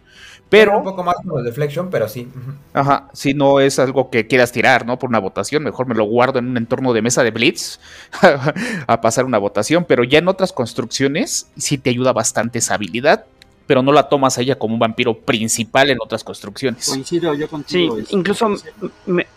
pero... 0.49 0.79
Un 0.79 0.85
poco 0.85 1.05
más 1.05 1.17
con 1.17 1.37
los 1.37 1.45
Deflection, 1.45 1.91
pero 1.91 2.09
sí. 2.09 2.29
Ajá, 2.73 3.09
si 3.13 3.35
no 3.35 3.61
es 3.61 3.79
algo 3.79 4.11
que 4.11 4.27
quieras 4.27 4.53
tirar, 4.53 4.87
¿no? 4.87 4.99
Por 4.99 5.09
una 5.09 5.19
votación, 5.19 5.63
mejor 5.63 5.87
me 5.87 5.95
lo 5.95 6.05
guardo 6.05 6.39
en 6.39 6.49
un 6.49 6.57
entorno 6.57 6.93
de 6.93 7.03
mesa 7.03 7.23
de 7.23 7.31
Blitz 7.31 7.79
a 8.87 9.01
pasar 9.01 9.25
una 9.25 9.39
votación, 9.39 9.85
pero 9.85 10.05
ya 10.05 10.19
en 10.19 10.29
otras 10.29 10.53
construcciones 10.53 11.49
sí 11.57 11.79
te 11.79 11.91
ayuda 11.91 12.13
bastante 12.13 12.59
esa 12.59 12.75
habilidad 12.75 13.27
pero 13.67 13.83
no 13.83 13.93
la 13.93 14.09
tomas 14.09 14.39
a 14.39 14.43
ella 14.43 14.59
como 14.59 14.75
un 14.75 14.81
vampiro 14.81 15.19
principal 15.19 15.91
en 15.91 15.99
otras 16.01 16.23
construcciones. 16.23 16.89
Coincido 16.89 17.35
yo 17.35 17.49
contigo. 17.49 17.99
Sí, 17.99 18.07
incluso 18.11 18.55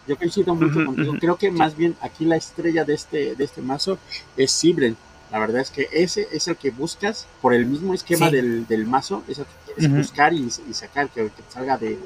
yo 0.07 0.17
coincido 0.17 0.55
mucho 0.55 0.85
contigo. 0.85 1.15
Creo 1.19 1.35
que 1.37 1.51
más 1.51 1.75
bien 1.75 1.95
aquí 2.01 2.25
la 2.25 2.35
estrella 2.35 2.85
de 2.85 2.93
este 2.93 3.35
de 3.35 3.43
este 3.43 3.61
mazo 3.61 3.97
es 4.37 4.51
Sibren. 4.51 4.95
La 5.31 5.39
verdad 5.39 5.61
es 5.61 5.69
que 5.69 5.87
ese 5.91 6.27
es 6.31 6.47
el 6.47 6.55
que 6.55 6.71
buscas 6.71 7.27
por 7.41 7.53
el 7.53 7.67
mismo 7.67 7.93
esquema 7.93 8.31
del, 8.31 8.65
del, 8.65 8.87
mazo, 8.87 9.23
es 9.27 9.37
el 9.37 9.45
que 9.45 9.73
quieres 9.73 9.95
buscar 9.95 10.33
y, 10.33 10.49
sacar, 10.73 11.07
que, 11.09 11.29
salga 11.49 11.77
de, 11.77 11.99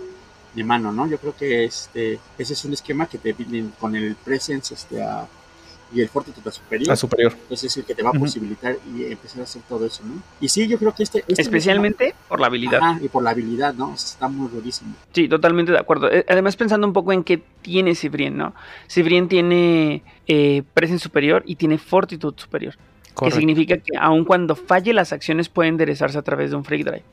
de, 0.54 0.64
mano, 0.66 0.92
¿no? 0.92 1.08
Yo 1.08 1.18
creo 1.18 1.34
que 1.34 1.64
este 1.64 2.20
ese 2.38 2.52
es 2.52 2.66
un 2.66 2.74
esquema 2.74 3.06
que 3.06 3.18
te 3.18 3.32
viene 3.32 3.70
con 3.80 3.96
el 3.96 4.16
presence 4.16 4.74
este, 4.74 5.02
a, 5.02 5.26
y 5.94 6.02
el 6.02 6.10
Fortitude 6.10 6.52
superior. 6.52 6.92
A 6.92 6.96
superior. 6.96 7.34
Entonces 7.34 7.72
es 7.72 7.78
el 7.78 7.86
que 7.86 7.96
te 7.96 8.04
va 8.04 8.10
a 8.10 8.14
posibilitar 8.14 8.78
y 8.96 9.06
empezar 9.06 9.42
a 9.42 9.44
hacer 9.44 9.62
todo 9.68 9.86
eso, 9.86 10.04
¿no? 10.04 10.22
Y 10.40 10.50
sí, 10.50 10.68
yo 10.68 10.78
creo 10.78 10.94
que 10.94 11.04
este... 11.04 11.24
este 11.28 11.42
Especialmente 11.42 12.16
por 12.28 12.40
la 12.40 12.48
habilidad. 12.48 12.80
Ah, 12.82 13.00
y 13.02 13.08
por 13.08 13.24
la 13.24 13.32
habilidad, 13.32 13.74
¿no? 13.74 13.94
está 13.94 14.28
muy 14.28 14.50
durísimo. 14.50 14.96
Sí, 15.12 15.28
totalmente 15.28 15.72
de 15.72 15.80
acuerdo. 15.80 16.12
Eh, 16.12 16.26
además 16.28 16.56
pensando 16.56 16.88
un 16.88 16.94
poco 16.94 17.12
en 17.12 17.24
qué 17.24 17.42
tiene 17.62 17.96
Cibrien, 17.96 18.38
¿no? 18.38 18.54
Cibrien 18.90 19.28
tiene 19.28 20.04
eh, 20.28 20.64
Presence 20.74 21.04
superior 21.04 21.44
y 21.46 21.56
tiene 21.56 21.78
Fortitude 21.78 22.40
superior. 22.40 22.76
Que 23.20 23.30
significa 23.30 23.78
que 23.78 23.96
aun 24.00 24.26
cuando 24.26 24.56
falle 24.56 24.92
las 24.92 25.14
acciones 25.14 25.48
puede 25.48 25.70
enderezarse 25.70 26.18
a 26.18 26.24
través 26.24 26.50
de 26.50 26.56
un 26.56 26.66
Freak 26.66 26.84
Drive. 26.84 27.04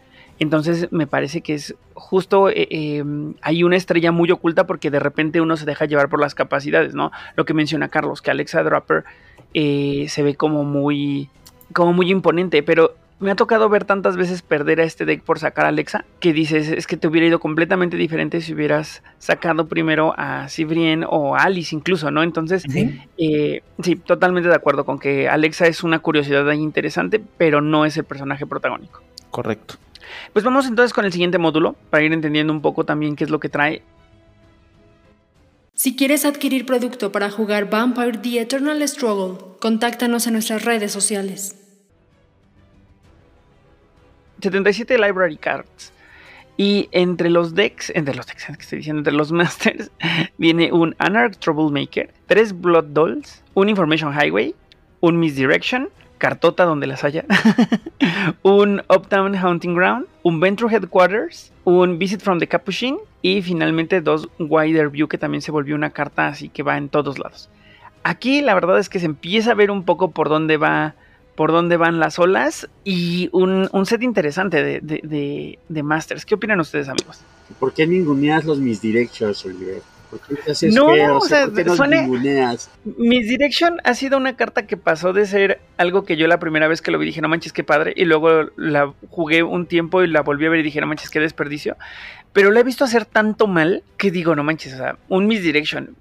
Entonces 0.40 0.90
me 0.90 1.06
parece 1.06 1.42
que 1.42 1.54
es 1.54 1.74
justo, 1.92 2.48
eh, 2.48 2.66
em, 2.70 3.34
hay 3.42 3.62
una 3.62 3.76
estrella 3.76 4.10
muy 4.10 4.30
oculta 4.30 4.66
porque 4.66 4.90
de 4.90 4.98
repente 4.98 5.42
uno 5.42 5.56
se 5.58 5.66
deja 5.66 5.84
llevar 5.84 6.08
por 6.08 6.18
las 6.18 6.34
capacidades, 6.34 6.94
¿no? 6.94 7.12
Lo 7.36 7.44
que 7.44 7.52
menciona 7.52 7.88
Carlos, 7.88 8.22
que 8.22 8.30
Alexa 8.30 8.62
Dropper 8.62 9.04
eh, 9.52 10.06
se 10.08 10.22
ve 10.22 10.36
como 10.36 10.64
muy, 10.64 11.28
como 11.74 11.92
muy 11.92 12.10
imponente, 12.10 12.62
pero 12.62 12.94
me 13.18 13.30
ha 13.30 13.34
tocado 13.34 13.68
ver 13.68 13.84
tantas 13.84 14.16
veces 14.16 14.40
perder 14.40 14.80
a 14.80 14.84
este 14.84 15.04
deck 15.04 15.22
por 15.22 15.38
sacar 15.38 15.66
a 15.66 15.68
Alexa 15.68 16.06
que 16.20 16.32
dices, 16.32 16.68
es 16.68 16.86
que 16.86 16.96
te 16.96 17.06
hubiera 17.06 17.26
ido 17.26 17.38
completamente 17.38 17.98
diferente 17.98 18.40
si 18.40 18.54
hubieras 18.54 19.02
sacado 19.18 19.68
primero 19.68 20.14
a 20.16 20.48
Cibrien 20.48 21.04
o 21.06 21.36
a 21.36 21.40
Alice 21.42 21.76
incluso, 21.76 22.10
¿no? 22.10 22.22
Entonces, 22.22 22.64
eh, 23.18 23.62
sí, 23.82 23.96
totalmente 23.96 24.48
de 24.48 24.54
acuerdo 24.54 24.86
con 24.86 24.98
que 24.98 25.28
Alexa 25.28 25.66
es 25.66 25.84
una 25.84 25.98
curiosidad 25.98 26.50
interesante, 26.52 27.20
pero 27.36 27.60
no 27.60 27.84
es 27.84 27.98
el 27.98 28.04
personaje 28.04 28.46
protagónico. 28.46 29.02
Correcto. 29.30 29.74
Pues 30.32 30.44
vamos 30.44 30.66
entonces 30.66 30.92
con 30.92 31.04
el 31.04 31.12
siguiente 31.12 31.38
módulo 31.38 31.76
para 31.90 32.04
ir 32.04 32.12
entendiendo 32.12 32.52
un 32.52 32.62
poco 32.62 32.84
también 32.84 33.16
qué 33.16 33.24
es 33.24 33.30
lo 33.30 33.40
que 33.40 33.48
trae. 33.48 33.82
Si 35.74 35.96
quieres 35.96 36.24
adquirir 36.24 36.66
producto 36.66 37.10
para 37.10 37.30
jugar 37.30 37.70
Vampire 37.70 38.18
The 38.18 38.40
Eternal 38.40 38.86
Struggle, 38.86 39.38
contáctanos 39.60 40.26
en 40.26 40.34
nuestras 40.34 40.64
redes 40.64 40.92
sociales. 40.92 41.56
77 44.42 44.98
library 44.98 45.36
cards. 45.36 45.92
Y 46.56 46.90
entre 46.92 47.30
los 47.30 47.54
decks, 47.54 47.90
entre 47.94 48.14
los 48.14 48.26
decks, 48.26 48.44
que 48.44 48.52
estoy 48.52 48.78
diciendo, 48.78 49.00
entre 49.00 49.14
los 49.14 49.32
masters, 49.32 49.90
viene 50.36 50.70
un 50.72 50.94
Anarch 50.98 51.38
Troublemaker, 51.38 52.12
tres 52.26 52.52
Blood 52.52 52.84
Dolls, 52.88 53.42
un 53.54 53.70
Information 53.70 54.12
Highway, 54.12 54.54
un 55.00 55.18
Misdirection, 55.18 55.88
cartota 56.20 56.64
donde 56.64 56.86
las 56.86 57.02
haya, 57.02 57.24
un 58.42 58.82
Uptown 58.88 59.34
Hunting 59.34 59.74
Ground, 59.74 60.06
un 60.22 60.38
Venture 60.38 60.72
Headquarters, 60.72 61.50
un 61.64 61.98
Visit 61.98 62.20
from 62.20 62.38
the 62.38 62.46
Capuchin 62.46 62.98
y 63.22 63.42
finalmente 63.42 64.00
dos 64.00 64.28
Wider 64.38 64.90
View 64.90 65.08
que 65.08 65.18
también 65.18 65.42
se 65.42 65.50
volvió 65.50 65.74
una 65.74 65.90
carta 65.90 66.28
así 66.28 66.48
que 66.48 66.62
va 66.62 66.76
en 66.76 66.88
todos 66.88 67.18
lados. 67.18 67.48
Aquí 68.04 68.42
la 68.42 68.54
verdad 68.54 68.78
es 68.78 68.88
que 68.88 69.00
se 69.00 69.06
empieza 69.06 69.52
a 69.52 69.54
ver 69.54 69.70
un 69.70 69.84
poco 69.84 70.12
por 70.12 70.28
dónde 70.28 70.56
va 70.56 70.94
por 71.34 71.52
dónde 71.52 71.78
van 71.78 71.98
las 72.00 72.18
olas 72.18 72.68
y 72.84 73.30
un, 73.32 73.70
set 73.86 74.02
interesante 74.02 74.62
de, 74.62 75.58
de, 75.68 75.82
Masters. 75.82 76.26
¿Qué 76.26 76.34
opinan 76.34 76.60
ustedes, 76.60 76.90
amigos? 76.90 77.20
¿Por 77.58 77.72
qué 77.72 77.86
ninguneas 77.86 78.44
los 78.44 78.58
Misdirections, 78.58 79.46
Oliver? 79.46 79.80
¿Por 80.10 80.20
qué 80.20 80.70
no, 80.72 81.16
o 81.16 81.20
sea, 81.20 81.48
Misdirection 82.84 83.80
ha 83.84 83.94
sido 83.94 84.16
una 84.16 84.36
carta 84.36 84.66
que 84.66 84.76
pasó 84.76 85.12
de 85.12 85.24
ser 85.24 85.60
algo 85.76 86.04
que 86.04 86.16
yo 86.16 86.26
la 86.26 86.40
primera 86.40 86.66
vez 86.66 86.82
que 86.82 86.90
lo 86.90 86.98
vi 86.98 87.06
dije, 87.06 87.20
no 87.20 87.28
manches, 87.28 87.52
qué 87.52 87.62
padre, 87.62 87.92
y 87.96 88.04
luego 88.04 88.50
la 88.56 88.92
jugué 89.08 89.42
un 89.42 89.66
tiempo 89.66 90.02
y 90.02 90.08
la 90.08 90.22
volví 90.22 90.46
a 90.46 90.50
ver 90.50 90.60
y 90.60 90.64
dije, 90.64 90.80
no 90.80 90.86
manches, 90.86 91.10
qué 91.10 91.20
desperdicio. 91.20 91.76
Pero 92.32 92.50
la 92.50 92.60
he 92.60 92.64
visto 92.64 92.84
hacer 92.84 93.04
tanto 93.04 93.46
mal 93.46 93.84
que 93.96 94.10
digo, 94.10 94.34
no 94.34 94.42
manches, 94.42 94.74
o 94.74 94.78
sea, 94.78 94.96
un 95.08 95.26
Misdirection 95.26 95.94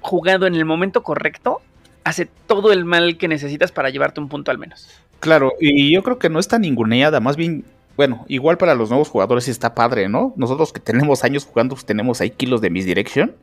jugado 0.00 0.46
en 0.46 0.54
el 0.54 0.64
momento 0.64 1.02
correcto 1.02 1.60
hace 2.04 2.28
todo 2.46 2.72
el 2.72 2.84
mal 2.84 3.18
que 3.18 3.28
necesitas 3.28 3.72
para 3.72 3.90
llevarte 3.90 4.20
un 4.20 4.28
punto 4.28 4.50
al 4.50 4.58
menos. 4.58 4.88
Claro, 5.20 5.52
y 5.60 5.92
yo 5.92 6.02
creo 6.02 6.18
que 6.18 6.30
no 6.30 6.38
está 6.38 6.58
ninguneada, 6.58 7.20
más 7.20 7.36
bien, 7.36 7.64
bueno, 7.96 8.24
igual 8.28 8.56
para 8.56 8.74
los 8.74 8.88
nuevos 8.88 9.08
jugadores 9.08 9.48
está 9.48 9.74
padre, 9.74 10.08
¿no? 10.08 10.32
Nosotros 10.36 10.72
que 10.72 10.80
tenemos 10.80 11.24
años 11.24 11.44
jugando, 11.44 11.74
pues 11.74 11.84
tenemos 11.84 12.20
ahí 12.20 12.30
kilos 12.30 12.60
de 12.60 12.70
misdirection, 12.70 13.34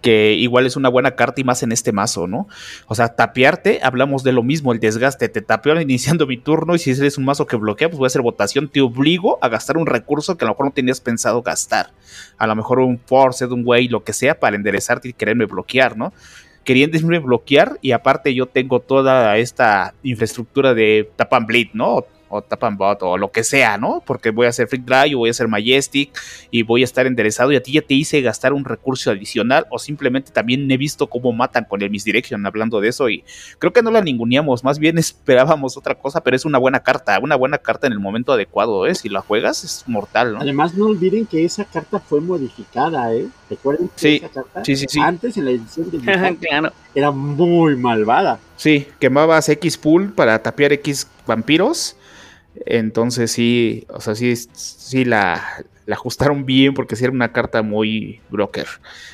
que 0.00 0.34
igual 0.34 0.66
es 0.66 0.76
una 0.76 0.88
buena 0.88 1.16
carta 1.16 1.40
y 1.40 1.44
más 1.44 1.62
en 1.62 1.72
este 1.72 1.92
mazo, 1.92 2.26
¿no? 2.26 2.46
O 2.86 2.94
sea, 2.94 3.16
tapearte, 3.16 3.80
hablamos 3.82 4.22
de 4.22 4.32
lo 4.32 4.42
mismo, 4.42 4.72
el 4.72 4.80
desgaste, 4.80 5.28
te 5.28 5.40
tapeo 5.40 5.80
iniciando 5.80 6.26
mi 6.26 6.36
turno 6.36 6.74
y 6.74 6.78
si 6.78 6.90
eres 6.90 7.18
un 7.18 7.24
mazo 7.24 7.46
que 7.46 7.56
bloquea, 7.56 7.88
pues 7.88 7.98
voy 7.98 8.06
a 8.06 8.08
hacer 8.08 8.22
votación, 8.22 8.68
te 8.68 8.80
obligo 8.80 9.38
a 9.42 9.48
gastar 9.48 9.76
un 9.76 9.86
recurso 9.86 10.36
que 10.36 10.44
a 10.44 10.46
lo 10.46 10.52
mejor 10.52 10.66
no 10.66 10.72
tenías 10.72 11.00
pensado 11.00 11.42
gastar. 11.42 11.90
A 12.38 12.46
lo 12.46 12.54
mejor 12.54 12.80
un 12.80 12.98
force, 12.98 13.46
un 13.46 13.62
way, 13.64 13.88
lo 13.88 14.04
que 14.04 14.12
sea, 14.12 14.38
para 14.38 14.56
enderezarte 14.56 15.08
y 15.08 15.12
quererme 15.12 15.46
bloquear, 15.46 15.96
¿no? 15.96 16.12
queriéndome 16.66 17.20
bloquear 17.20 17.78
y 17.80 17.92
aparte 17.92 18.34
yo 18.34 18.46
tengo 18.46 18.80
toda 18.80 19.38
esta 19.38 19.94
infraestructura 20.02 20.74
de 20.74 21.08
tap 21.14 21.32
and 21.32 21.46
bleed, 21.46 21.68
¿no? 21.72 22.04
O 22.28 22.42
tap 22.42 22.64
and 22.64 22.78
bot 22.78 23.02
o 23.02 23.16
lo 23.16 23.30
que 23.30 23.44
sea, 23.44 23.78
¿no? 23.78 24.02
Porque 24.04 24.30
voy 24.30 24.46
a 24.46 24.48
hacer 24.50 24.66
Freak 24.66 24.84
Drive 24.84 25.14
o 25.14 25.18
voy 25.18 25.28
a 25.28 25.32
hacer 25.32 25.48
Majestic 25.48 26.10
y 26.50 26.62
voy 26.62 26.82
a 26.82 26.84
estar 26.84 27.06
enderezado 27.06 27.52
y 27.52 27.56
a 27.56 27.62
ti 27.62 27.72
ya 27.72 27.82
te 27.82 27.94
hice 27.94 28.20
gastar 28.20 28.52
un 28.52 28.64
recurso 28.64 29.10
adicional 29.10 29.66
o 29.70 29.78
simplemente 29.78 30.32
también 30.32 30.70
he 30.70 30.76
visto 30.76 31.06
cómo 31.08 31.32
matan 31.32 31.64
con 31.64 31.82
el 31.82 31.90
Misdirection 31.90 32.44
hablando 32.46 32.80
de 32.80 32.88
eso 32.88 33.08
y 33.08 33.24
creo 33.58 33.72
que 33.72 33.82
no 33.82 33.90
la 33.90 34.00
ninguneamos, 34.00 34.64
más 34.64 34.78
bien 34.78 34.98
esperábamos 34.98 35.76
otra 35.76 35.94
cosa, 35.94 36.22
pero 36.22 36.36
es 36.36 36.44
una 36.44 36.58
buena 36.58 36.80
carta, 36.80 37.18
una 37.20 37.36
buena 37.36 37.58
carta 37.58 37.86
en 37.86 37.92
el 37.92 38.00
momento 38.00 38.32
adecuado, 38.32 38.86
¿eh? 38.86 38.94
Si 38.94 39.08
la 39.08 39.20
juegas 39.20 39.64
es 39.64 39.84
mortal, 39.86 40.34
¿no? 40.34 40.40
Además 40.40 40.74
no 40.74 40.86
olviden 40.86 41.26
que 41.26 41.44
esa 41.44 41.64
carta 41.64 42.00
fue 42.00 42.20
modificada, 42.20 43.14
¿eh? 43.14 43.26
¿Recuerden 43.48 43.88
que 43.88 43.94
sí, 43.96 44.16
esa 44.16 44.28
carta 44.28 44.64
sí, 44.64 44.76
sí, 44.76 44.86
sí. 44.88 45.00
antes 45.00 45.36
en 45.36 45.44
la 45.44 45.50
edición 45.52 45.90
de 45.90 46.70
era 46.94 47.10
muy 47.10 47.76
malvada? 47.76 48.40
Sí, 48.56 48.88
quemabas 48.98 49.48
X 49.48 49.76
pool 49.76 50.12
para 50.12 50.42
tapear 50.42 50.72
X 50.72 51.06
vampiros 51.26 51.96
entonces 52.64 53.30
sí, 53.30 53.86
o 53.88 54.00
sea, 54.00 54.14
sí, 54.14 54.34
sí 54.36 55.04
la, 55.04 55.64
ajustaron 55.92 56.46
bien 56.46 56.74
porque 56.74 56.96
sí 56.96 57.04
era 57.04 57.12
una 57.12 57.32
carta 57.32 57.62
muy 57.62 58.20
broker. 58.30 58.66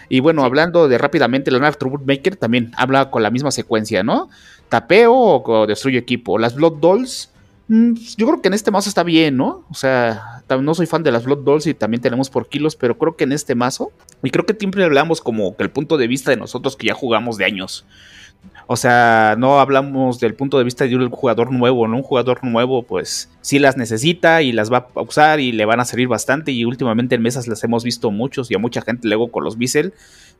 Y 0.08 0.20
bueno, 0.20 0.44
hablando 0.44 0.88
de 0.88 0.98
rápidamente, 0.98 1.50
la 1.50 1.58
Knife 1.58 1.78
Maker 2.04 2.36
también 2.36 2.72
habla 2.76 3.10
con 3.10 3.22
la 3.22 3.30
misma 3.30 3.50
secuencia, 3.50 4.02
¿no? 4.02 4.30
Tapeo 4.68 5.14
o, 5.14 5.66
destruye 5.66 5.98
equipo. 5.98 6.38
Las 6.38 6.54
Blood 6.54 6.78
Dolls, 6.78 7.30
mm, 7.68 7.92
yo 8.16 8.26
creo 8.26 8.40
que 8.40 8.48
en 8.48 8.54
este 8.54 8.70
mazo 8.70 8.88
está 8.88 9.02
bien, 9.02 9.36
¿no? 9.36 9.64
O 9.70 9.74
sea, 9.74 10.42
no 10.60 10.74
soy 10.74 10.86
fan 10.86 11.02
de 11.02 11.12
las 11.12 11.24
Blood 11.24 11.44
Dolls 11.44 11.66
y 11.66 11.74
también 11.74 12.00
tenemos 12.00 12.30
por 12.30 12.48
kilos, 12.48 12.76
pero 12.76 12.98
creo 12.98 13.16
que 13.16 13.24
en 13.24 13.32
este 13.32 13.54
mazo, 13.54 13.92
y 14.22 14.30
creo 14.30 14.46
que 14.46 14.54
siempre 14.54 14.84
hablamos 14.84 15.20
como 15.20 15.56
que 15.56 15.62
el 15.62 15.70
punto 15.70 15.96
de 15.96 16.06
vista 16.06 16.30
de 16.30 16.36
nosotros 16.36 16.76
que 16.76 16.88
ya 16.88 16.94
jugamos 16.94 17.36
de 17.36 17.44
años. 17.44 17.84
O 18.66 18.76
sea, 18.76 19.34
no 19.38 19.60
hablamos 19.60 20.20
del 20.20 20.34
punto 20.34 20.56
de 20.56 20.64
vista 20.64 20.86
de 20.86 20.96
un 20.96 21.10
jugador 21.10 21.52
nuevo, 21.52 21.86
¿no? 21.88 21.96
Un 21.96 22.02
jugador 22.02 22.42
nuevo, 22.42 22.82
pues 22.82 23.28
sí 23.40 23.58
las 23.58 23.76
necesita 23.76 24.42
y 24.42 24.52
las 24.52 24.72
va 24.72 24.88
a 24.94 25.02
usar 25.02 25.40
y 25.40 25.52
le 25.52 25.64
van 25.64 25.80
a 25.80 25.84
servir 25.84 26.08
bastante. 26.08 26.52
Y 26.52 26.64
últimamente 26.64 27.14
en 27.14 27.22
mesas 27.22 27.48
las 27.48 27.62
hemos 27.64 27.84
visto 27.84 28.10
muchos 28.10 28.50
y 28.50 28.54
a 28.54 28.58
mucha 28.58 28.80
gente 28.80 29.08
luego 29.08 29.30
con 29.30 29.44
los 29.44 29.58
Bissell 29.58 29.92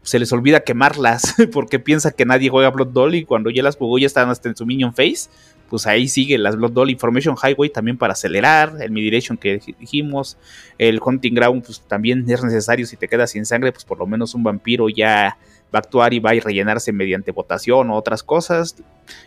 se 0.03 0.19
les 0.19 0.33
olvida 0.33 0.61
quemarlas 0.61 1.35
porque 1.53 1.79
piensa 1.79 2.11
que 2.11 2.25
nadie 2.25 2.49
juega 2.49 2.71
Blood 2.71 2.89
Doll 2.89 3.15
y 3.15 3.25
cuando 3.25 3.51
ya 3.51 3.63
las 3.63 3.77
jugó 3.77 3.99
ya 3.99 4.07
están 4.07 4.29
hasta 4.31 4.49
en 4.49 4.57
su 4.57 4.67
Minion 4.67 4.95
Face. 4.95 5.29
Pues 5.69 5.87
ahí 5.87 6.07
sigue 6.07 6.37
las 6.37 6.57
Blood 6.57 6.73
Doll 6.73 6.91
Information 6.91 7.35
Highway 7.43 7.71
también 7.71 7.97
para 7.97 8.13
acelerar, 8.13 8.75
el 8.81 8.91
Midiration 8.91 9.39
que 9.39 9.59
dijimos, 9.79 10.37
el 10.77 11.01
Hunting 11.03 11.35
Ground 11.35 11.65
pues 11.65 11.81
también 11.81 12.25
es 12.29 12.45
necesario 12.45 12.85
si 12.85 12.99
te 12.99 13.09
quedas 13.09 13.31
sin 13.31 13.47
sangre, 13.47 13.73
pues 13.73 13.85
por 13.87 13.99
lo 13.99 14.07
menos 14.07 14.35
un 14.35 14.43
vampiro 14.43 14.91
ya 14.91 15.39
va 15.75 15.79
a 15.79 15.81
actuar 15.81 16.13
y 16.13 16.21
va 16.21 16.31
a 16.31 16.35
rellenarse 16.35 16.93
mediante 16.93 17.33
votación 17.33 17.91
o 17.91 17.97
otras 17.97 18.23
cosas. 18.23 18.77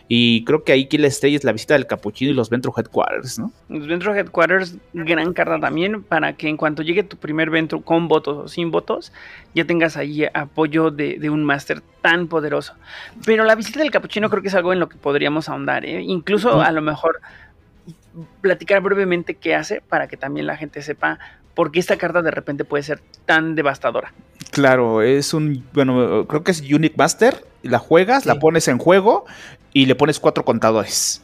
Y 0.07 0.43
creo 0.45 0.63
que 0.63 0.71
ahí 0.71 0.85
Kill 0.85 1.05
Stage 1.05 1.35
es 1.35 1.43
la 1.43 1.51
visita 1.51 1.73
del 1.73 1.87
Capuchino 1.87 2.31
y 2.31 2.33
los 2.33 2.49
Ventro 2.49 2.73
Headquarters, 2.75 3.39
¿no? 3.39 3.51
Los 3.69 3.87
Ventro 3.87 4.13
Headquarters, 4.13 4.77
gran 4.93 5.33
carta 5.33 5.59
también, 5.59 6.03
para 6.03 6.33
que 6.33 6.47
en 6.47 6.57
cuanto 6.57 6.83
llegue 6.83 7.03
tu 7.03 7.17
primer 7.17 7.49
Ventro 7.49 7.81
con 7.81 8.07
votos 8.07 8.37
o 8.37 8.47
sin 8.47 8.71
votos, 8.71 9.11
ya 9.53 9.65
tengas 9.65 9.97
ahí 9.97 10.25
apoyo 10.33 10.91
de, 10.91 11.29
un 11.29 11.43
máster 11.43 11.81
tan 12.01 12.27
poderoso. 12.27 12.75
Pero 13.25 13.43
la 13.45 13.55
visita 13.55 13.79
del 13.79 13.91
Capuchino 13.91 14.29
creo 14.29 14.41
que 14.41 14.49
es 14.49 14.55
algo 14.55 14.73
en 14.73 14.79
lo 14.79 14.89
que 14.89 14.97
podríamos 14.97 15.49
ahondar, 15.49 15.85
¿eh? 15.85 16.01
Incluso 16.01 16.61
a 16.61 16.71
lo 16.71 16.81
mejor 16.81 17.19
platicar 18.41 18.81
brevemente 18.81 19.35
qué 19.35 19.55
hace 19.55 19.81
para 19.81 20.07
que 20.07 20.17
también 20.17 20.47
la 20.47 20.55
gente 20.55 20.81
sepa 20.81 21.19
por 21.55 21.71
qué 21.71 21.79
esta 21.79 21.97
carta 21.97 22.21
de 22.21 22.31
repente 22.31 22.65
puede 22.65 22.83
ser 22.83 23.01
tan 23.25 23.55
devastadora. 23.55 24.13
Claro, 24.51 25.01
es 25.01 25.33
un, 25.33 25.65
bueno, 25.73 26.27
creo 26.27 26.43
que 26.43 26.51
es 26.51 26.61
Unique 26.61 26.95
Master, 26.97 27.43
la 27.63 27.79
juegas, 27.79 28.25
la 28.25 28.35
pones 28.35 28.67
en 28.67 28.77
juego 28.77 29.25
y 29.73 29.87
le 29.87 29.95
pones 29.95 30.19
cuatro 30.19 30.45
contadores. 30.45 31.23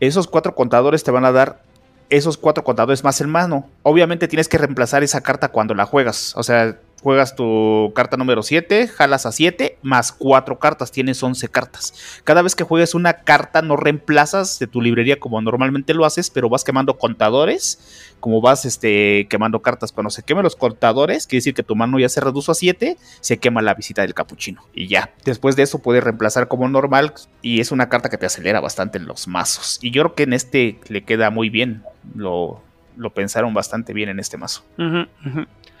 Esos 0.00 0.26
cuatro 0.26 0.54
contadores 0.54 1.04
te 1.04 1.10
van 1.10 1.24
a 1.24 1.32
dar 1.32 1.62
esos 2.10 2.36
cuatro 2.36 2.64
contadores 2.64 3.04
más 3.04 3.20
el 3.20 3.28
mano. 3.28 3.68
Obviamente 3.82 4.28
tienes 4.28 4.48
que 4.48 4.58
reemplazar 4.58 5.02
esa 5.02 5.20
carta 5.20 5.48
cuando 5.48 5.74
la 5.74 5.84
juegas. 5.86 6.34
O 6.36 6.42
sea, 6.42 6.78
juegas 7.04 7.36
tu 7.36 7.92
carta 7.94 8.16
número 8.16 8.42
7, 8.42 8.88
jalas 8.88 9.26
a 9.26 9.32
7, 9.32 9.76
más 9.82 10.10
4 10.10 10.58
cartas, 10.58 10.90
tienes 10.90 11.22
11 11.22 11.48
cartas. 11.48 12.22
Cada 12.24 12.40
vez 12.40 12.54
que 12.54 12.64
juegues 12.64 12.94
una 12.94 13.12
carta 13.12 13.60
no 13.60 13.76
reemplazas 13.76 14.58
de 14.58 14.66
tu 14.66 14.80
librería 14.80 15.20
como 15.20 15.38
normalmente 15.42 15.92
lo 15.92 16.06
haces, 16.06 16.30
pero 16.30 16.48
vas 16.48 16.64
quemando 16.64 16.96
contadores, 16.96 18.16
como 18.20 18.40
vas 18.40 18.64
este, 18.64 19.26
quemando 19.28 19.60
cartas. 19.60 19.92
Cuando 19.92 20.08
se 20.08 20.22
quemen 20.22 20.44
los 20.44 20.56
contadores, 20.56 21.26
quiere 21.26 21.40
decir 21.40 21.52
que 21.52 21.62
tu 21.62 21.76
mano 21.76 21.98
ya 21.98 22.08
se 22.08 22.22
redujo 22.22 22.52
a 22.52 22.54
7, 22.54 22.96
se 23.20 23.36
quema 23.36 23.60
la 23.60 23.74
visita 23.74 24.00
del 24.00 24.14
capuchino. 24.14 24.62
Y 24.72 24.88
ya, 24.88 25.12
después 25.26 25.56
de 25.56 25.64
eso 25.64 25.80
puedes 25.80 26.02
reemplazar 26.02 26.48
como 26.48 26.66
normal 26.70 27.12
y 27.42 27.60
es 27.60 27.70
una 27.70 27.90
carta 27.90 28.08
que 28.08 28.16
te 28.16 28.24
acelera 28.24 28.60
bastante 28.60 28.96
en 28.96 29.04
los 29.04 29.28
mazos. 29.28 29.78
Y 29.82 29.90
yo 29.90 30.04
creo 30.04 30.14
que 30.14 30.22
en 30.22 30.32
este 30.32 30.80
le 30.88 31.04
queda 31.04 31.28
muy 31.28 31.50
bien, 31.50 31.82
lo, 32.14 32.62
lo 32.96 33.12
pensaron 33.12 33.52
bastante 33.52 33.92
bien 33.92 34.08
en 34.08 34.20
este 34.20 34.38
mazo. 34.38 34.64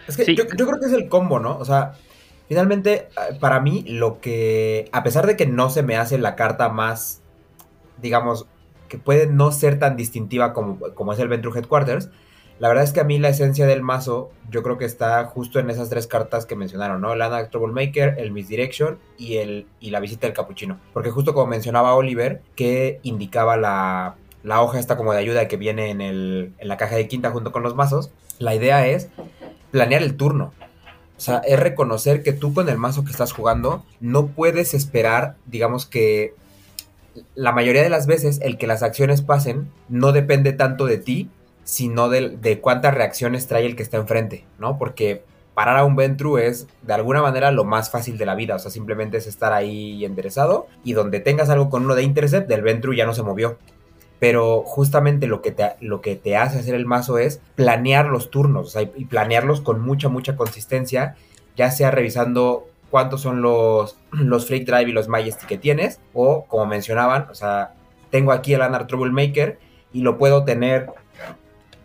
Es 0.08 0.16
que 0.16 0.34
yo, 0.34 0.46
creo 0.46 0.80
que 0.80 0.86
es 0.86 0.92
el 0.92 1.08
combo, 1.08 1.40
¿no? 1.40 1.58
O 1.58 1.64
sea, 1.64 1.92
finalmente, 2.48 3.08
eh, 3.08 3.38
para 3.40 3.60
mí, 3.60 3.84
lo 3.86 4.20
que. 4.20 4.88
A 4.92 5.02
pesar 5.02 5.26
de 5.26 5.36
que 5.36 5.46
no 5.46 5.70
se 5.70 5.82
me 5.82 5.96
hace 5.96 6.18
la 6.18 6.36
carta 6.36 6.68
más. 6.68 7.20
Digamos, 8.00 8.46
que 8.88 8.98
puede 8.98 9.26
no 9.26 9.52
ser 9.52 9.78
tan 9.78 9.96
distintiva 9.96 10.52
como, 10.52 10.78
como 10.94 11.12
es 11.12 11.18
el 11.18 11.28
Venture 11.28 11.58
Headquarters. 11.58 12.10
La 12.60 12.68
verdad 12.68 12.84
es 12.84 12.92
que 12.92 13.00
a 13.00 13.04
mí 13.04 13.18
la 13.18 13.30
esencia 13.30 13.66
del 13.66 13.82
mazo, 13.82 14.30
yo 14.48 14.62
creo 14.62 14.78
que 14.78 14.84
está 14.84 15.24
justo 15.24 15.58
en 15.58 15.70
esas 15.70 15.90
tres 15.90 16.06
cartas 16.06 16.46
que 16.46 16.54
mencionaron, 16.54 17.00
¿no? 17.00 17.12
El 17.12 17.20
Anarch 17.20 17.50
Troublemaker, 17.50 18.14
el 18.18 18.30
Misdirection 18.30 18.98
y, 19.18 19.38
el, 19.38 19.66
y 19.80 19.90
la 19.90 19.98
visita 19.98 20.28
del 20.28 20.36
capuchino. 20.36 20.78
Porque 20.92 21.10
justo 21.10 21.34
como 21.34 21.48
mencionaba 21.48 21.94
Oliver, 21.96 22.42
que 22.54 23.00
indicaba 23.02 23.56
la, 23.56 24.14
la 24.44 24.62
hoja 24.62 24.78
esta 24.78 24.96
como 24.96 25.12
de 25.12 25.18
ayuda 25.18 25.48
que 25.48 25.56
viene 25.56 25.90
en, 25.90 26.00
el, 26.00 26.52
en 26.58 26.68
la 26.68 26.76
caja 26.76 26.94
de 26.94 27.08
quinta 27.08 27.32
junto 27.32 27.50
con 27.50 27.64
los 27.64 27.74
mazos, 27.74 28.12
la 28.38 28.54
idea 28.54 28.86
es 28.86 29.08
planear 29.74 30.04
el 30.04 30.16
turno. 30.16 30.52
O 31.16 31.20
sea, 31.20 31.38
es 31.38 31.58
reconocer 31.58 32.22
que 32.22 32.32
tú 32.32 32.54
con 32.54 32.68
el 32.68 32.78
mazo 32.78 33.04
que 33.04 33.10
estás 33.10 33.32
jugando 33.32 33.84
no 33.98 34.28
puedes 34.28 34.72
esperar, 34.72 35.34
digamos 35.46 35.84
que 35.84 36.36
la 37.34 37.50
mayoría 37.50 37.82
de 37.82 37.88
las 37.88 38.06
veces 38.06 38.38
el 38.40 38.56
que 38.56 38.68
las 38.68 38.84
acciones 38.84 39.20
pasen 39.20 39.68
no 39.88 40.12
depende 40.12 40.52
tanto 40.52 40.86
de 40.86 40.98
ti, 40.98 41.28
sino 41.64 42.08
de, 42.08 42.60
cuántas 42.60 42.94
reacciones 42.94 43.48
trae 43.48 43.66
el 43.66 43.74
que 43.74 43.82
está 43.82 43.96
enfrente, 43.96 44.44
¿no? 44.60 44.78
Porque 44.78 45.24
parar 45.54 45.76
a 45.76 45.84
un 45.84 45.96
Ventru 45.96 46.38
es 46.38 46.68
de 46.82 46.94
alguna 46.94 47.20
manera 47.20 47.50
lo 47.50 47.64
más 47.64 47.90
fácil 47.90 48.16
de 48.16 48.26
la 48.26 48.36
vida, 48.36 48.54
o 48.54 48.60
sea, 48.60 48.70
simplemente 48.70 49.16
es 49.16 49.26
estar 49.26 49.52
ahí 49.52 50.04
enderezado 50.04 50.68
y 50.84 50.92
donde 50.92 51.18
tengas 51.18 51.50
algo 51.50 51.68
con 51.68 51.84
uno 51.84 51.96
de 51.96 52.04
intercept, 52.04 52.48
del 52.48 52.62
Ventru 52.62 52.94
ya 52.94 53.06
no 53.06 53.14
se 53.14 53.24
movió 53.24 53.58
pero 54.24 54.62
justamente 54.62 55.26
lo 55.26 55.42
que, 55.42 55.50
te, 55.50 55.72
lo 55.82 56.00
que 56.00 56.16
te 56.16 56.34
hace 56.34 56.58
hacer 56.58 56.74
el 56.74 56.86
mazo 56.86 57.18
es 57.18 57.42
planear 57.56 58.06
los 58.06 58.30
turnos, 58.30 58.74
y 58.96 59.04
planearlos 59.04 59.60
con 59.60 59.82
mucha, 59.82 60.08
mucha 60.08 60.34
consistencia, 60.34 61.14
ya 61.58 61.70
sea 61.70 61.90
revisando 61.90 62.66
cuántos 62.88 63.20
son 63.20 63.42
los, 63.42 63.98
los 64.12 64.46
Freak 64.46 64.64
Drive 64.64 64.88
y 64.88 64.92
los 64.92 65.08
Majesty 65.08 65.44
que 65.44 65.58
tienes, 65.58 66.00
o 66.14 66.46
como 66.46 66.64
mencionaban, 66.64 67.28
o 67.30 67.34
sea, 67.34 67.74
tengo 68.08 68.32
aquí 68.32 68.54
el 68.54 68.62
Anar 68.62 68.86
Troublemaker 68.86 69.58
y 69.92 70.00
lo 70.00 70.16
puedo 70.16 70.44
tener 70.44 70.86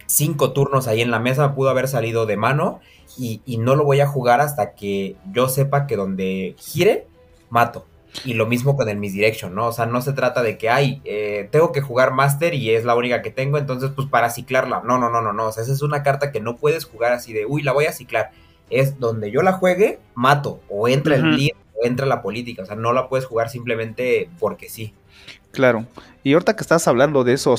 cinco 0.06 0.54
turnos 0.54 0.88
ahí 0.88 1.02
en 1.02 1.12
la 1.12 1.20
mesa, 1.20 1.54
pudo 1.54 1.72
haber 1.72 1.90
salido 1.90 2.26
de 2.26 2.38
mano 2.38 2.80
y, 3.18 3.42
y 3.46 3.58
no 3.58 3.76
lo 3.76 3.84
voy 3.84 4.00
a 4.00 4.08
jugar 4.08 4.40
hasta 4.40 4.76
que 4.76 5.18
yo 5.34 5.50
sepa 5.50 5.88
que 5.88 5.98
donde 5.98 6.56
gire, 6.58 7.06
mato. 7.50 7.86
Y 8.26 8.34
lo 8.34 8.46
mismo 8.46 8.76
con 8.76 8.90
el 8.90 8.98
Misdirection, 8.98 9.54
¿no? 9.54 9.68
O 9.68 9.72
sea, 9.72 9.86
no 9.86 10.02
se 10.02 10.14
trata 10.14 10.42
de 10.42 10.58
que, 10.58 10.70
ay, 10.70 11.02
eh, 11.06 11.48
tengo 11.52 11.72
que 11.72 11.82
jugar 11.82 12.14
Master 12.14 12.54
y 12.54 12.72
es 12.72 12.84
la 12.84 12.96
única 12.96 13.22
que 13.22 13.32
tengo, 13.32 13.58
entonces 13.58 13.92
pues 13.96 14.08
para 14.08 14.30
ciclarla. 14.30 14.82
No, 14.84 14.98
no, 14.98 15.10
no, 15.10 15.22
no, 15.22 15.32
no. 15.32 15.48
O 15.48 15.52
sea, 15.52 15.64
esa 15.64 15.74
es 15.74 15.82
una 15.82 16.04
carta 16.04 16.32
que 16.32 16.42
no 16.42 16.58
puedes 16.58 16.86
jugar 16.86 17.14
así 17.14 17.34
de, 17.34 17.46
uy, 17.46 17.62
la 17.62 17.72
voy 17.72 17.86
a 17.86 17.94
ciclar. 17.94 18.32
Es 18.70 19.00
donde 19.00 19.32
yo 19.32 19.42
la 19.42 19.54
juegue, 19.54 20.00
mato. 20.16 20.60
O 20.70 20.88
entra 20.88 21.16
el 21.16 21.24
bleed, 21.24 21.52
o 21.76 21.86
entra 21.86 22.06
la 22.06 22.22
política. 22.22 22.64
O 22.64 22.66
sea, 22.66 22.76
no 22.76 22.94
la 22.94 23.10
puedes 23.10 23.26
jugar 23.26 23.50
simplemente 23.50 24.30
porque 24.40 24.70
sí. 24.70 24.94
Claro. 25.52 25.86
Y 26.24 26.34
ahorita 26.34 26.56
que 26.56 26.62
estás 26.62 26.88
hablando 26.88 27.24
de 27.24 27.34
eso, 27.34 27.56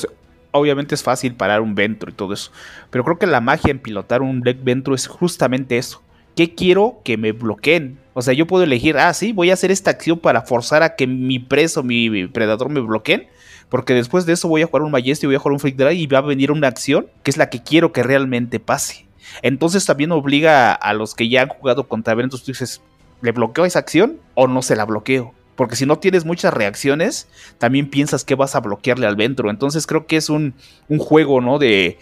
obviamente 0.53 0.95
es 0.95 1.03
fácil 1.03 1.35
parar 1.35 1.61
un 1.61 1.75
Ventro 1.75 2.11
y 2.11 2.15
todo 2.15 2.33
eso. 2.33 2.53
Pero 2.91 3.05
creo 3.05 3.19
que 3.19 3.27
la 3.27 3.41
magia 3.41 3.71
en 3.71 3.79
pilotar 3.79 4.23
un 4.23 4.41
deck 4.41 4.63
Ventro 4.63 4.95
es 4.95 5.07
justamente 5.07 5.79
eso. 5.79 6.03
¿Qué 6.37 6.55
quiero 6.55 7.01
que 7.05 7.17
me 7.17 7.33
bloqueen? 7.33 7.99
O 8.15 8.23
sea, 8.23 8.35
yo 8.35 8.47
puedo 8.47 8.65
elegir, 8.65 8.97
ah, 8.99 9.13
sí, 9.15 9.33
voy 9.33 9.51
a 9.51 9.55
hacer 9.55 9.71
esta 9.71 9.91
acción 9.91 10.19
para 10.19 10.43
forzar 10.43 10.83
a 10.83 10.97
que 10.97 11.07
mi 11.07 11.39
preso, 11.39 11.83
mi 11.83 12.27
predador 12.29 12.69
me 12.69 12.81
bloqueen. 12.81 13.29
Porque 13.71 13.95
después 13.95 14.27
de 14.27 14.33
eso 14.33 14.49
voy 14.49 14.63
a 14.63 14.67
jugar 14.67 14.83
un 14.83 14.91
Majesty, 14.91 15.27
voy 15.27 15.37
a 15.37 15.39
jugar 15.39 15.53
un 15.53 15.61
Freak 15.61 15.77
Drive 15.77 15.95
y 15.95 16.07
va 16.07 16.19
a 16.19 16.23
venir 16.23 16.51
una 16.51 16.67
acción 16.67 17.07
que 17.23 17.31
es 17.31 17.37
la 17.37 17.49
que 17.49 17.63
quiero 17.63 17.93
que 17.93 18.03
realmente 18.03 18.59
pase. 18.59 19.07
Entonces 19.43 19.87
también 19.87 20.11
obliga 20.11 20.73
a, 20.73 20.93
los 20.93 21.15
que 21.15 21.29
ya 21.29 21.43
han 21.43 21.49
jugado 21.49 21.87
contra 21.87 22.15
Ventus, 22.15 22.43
tú 22.43 22.51
dices, 22.51 22.83
¿le 23.23 23.31
bloqueo 23.31 23.65
esa 23.65 23.79
acción 23.79 24.19
o 24.35 24.49
no 24.49 24.63
se 24.63 24.75
la 24.75 24.85
bloqueo? 24.85 25.33
Porque 25.55 25.77
si 25.77 25.87
no 25.87 25.99
tienes 25.99 26.25
muchas 26.25 26.53
reacciones, 26.53 27.29
también 27.59 27.89
piensas 27.89 28.25
que 28.25 28.35
vas 28.35 28.57
a 28.57 28.61
bloquearle 28.61 29.07
al 29.07 29.15
Ventro. 29.15 29.51
Entonces 29.51 29.87
creo 29.87 30.07
que 30.07 30.17
es 30.17 30.31
un, 30.31 30.55
un 30.89 30.99
juego, 30.99 31.41
¿no? 31.41 31.59
De, 31.59 31.99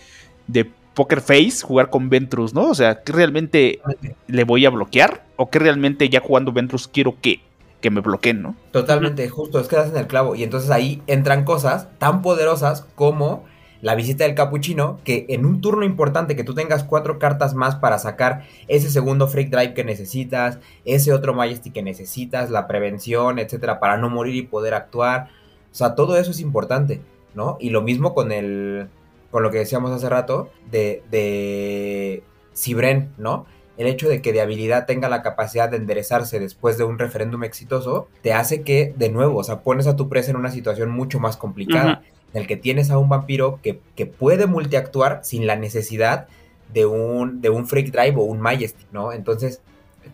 de 0.47 0.71
Poker 0.99 1.21
Face, 1.21 1.63
jugar 1.63 1.91
con 1.91 2.11
Ventrus, 2.11 2.55
¿no? 2.55 2.71
O 2.71 2.75
sea, 2.75 3.05
¿qué 3.05 3.13
realmente 3.13 3.81
le 4.27 4.43
voy 4.43 4.67
a 4.67 4.71
bloquear? 4.71 5.23
¿O 5.37 5.49
que 5.49 5.61
realmente 5.61 6.09
ya 6.09 6.19
jugando 6.19 6.51
Ventrus 6.51 6.89
quiero 6.89 7.15
que, 7.21 7.41
que 7.81 7.89
me 7.89 8.01
bloqueen, 8.01 8.43
¿no? 8.43 8.57
Totalmente, 8.73 9.29
justo, 9.29 9.61
es 9.61 9.69
que 9.69 9.77
das 9.77 9.91
en 9.91 9.97
el 9.97 10.09
clavo. 10.09 10.35
Y 10.35 10.43
entonces 10.43 10.73
ahí 10.73 11.01
entran 11.07 11.45
cosas 11.45 11.87
tan 11.99 12.21
poderosas 12.21 12.85
como 12.97 13.45
la 13.81 13.95
visita 13.95 14.25
del 14.25 14.35
capuchino, 14.35 14.99
que 15.05 15.27
en 15.29 15.47
un 15.47 15.61
turno 15.61 15.85
importante 15.85 16.35
que 16.35 16.43
tú 16.43 16.53
tengas 16.53 16.83
cuatro 16.83 17.21
cartas 17.21 17.55
más 17.55 17.77
para 17.77 18.01
sacar 18.01 18.43
ese 18.67 18.91
segundo 18.91 19.29
Freak 19.29 19.51
Drive 19.51 19.75
que 19.75 19.85
necesitas, 19.85 20.59
ese 20.85 21.13
otro 21.13 21.33
Majesty 21.33 21.71
que 21.71 21.83
necesitas, 21.83 22.51
la 22.51 22.67
prevención, 22.67 23.39
etcétera, 23.39 23.79
para 23.79 23.99
no 23.99 24.11
morir 24.11 24.35
y 24.35 24.43
poder 24.43 24.75
actuar. 24.75 25.29
O 25.71 25.75
sea, 25.77 25.95
todo 25.95 26.17
eso 26.19 26.33
es 26.33 26.41
importante, 26.41 27.01
¿no? 27.37 27.57
Y 27.61 27.71
lo 27.71 27.83
mismo 27.83 28.15
con 28.15 28.33
el 28.33 28.89
con 29.31 29.43
lo 29.43 29.51
que 29.51 29.59
decíamos 29.59 29.91
hace 29.91 30.09
rato 30.09 30.51
de, 30.71 31.03
de 31.11 32.23
Cibren, 32.55 33.11
¿no? 33.19 33.47
El 33.77 33.87
hecho 33.87 34.09
de 34.09 34.21
que 34.21 34.33
de 34.33 34.41
habilidad 34.41 34.87
tenga 34.87 35.09
la 35.09 35.23
capacidad 35.23 35.69
de 35.69 35.77
enderezarse 35.77 36.41
después 36.41 36.79
de 36.79 36.85
un 36.85 36.99
referéndum 36.99 37.45
exitoso, 37.45 38.09
te 38.23 38.33
hace 38.33 38.63
que, 38.63 38.93
de 38.97 39.09
nuevo, 39.09 39.39
o 39.39 39.45
sea, 39.45 39.61
pones 39.61 39.87
a 39.87 39.95
tu 39.95 40.09
presa 40.09 40.33
en 40.33 40.37
una 40.37 40.51
situación 40.51 40.91
mucho 40.91 41.21
más 41.21 41.37
complicada, 41.37 42.03
en 42.35 42.41
el 42.41 42.49
que 42.49 42.57
tienes 42.57 42.91
a 42.91 42.99
un 42.99 43.09
vampiro 43.09 43.61
que, 43.63 43.81
que 43.95 44.07
puede 44.07 44.47
multiactuar 44.47 45.21
sin 45.23 45.47
la 45.47 45.55
necesidad 45.55 46.27
de 46.73 46.87
un, 46.87 47.41
de 47.41 47.51
un 47.51 47.67
Freak 47.67 47.93
Drive 47.93 48.17
o 48.17 48.23
un 48.23 48.41
Majesty, 48.41 48.85
¿no? 48.91 49.13
Entonces, 49.13 49.63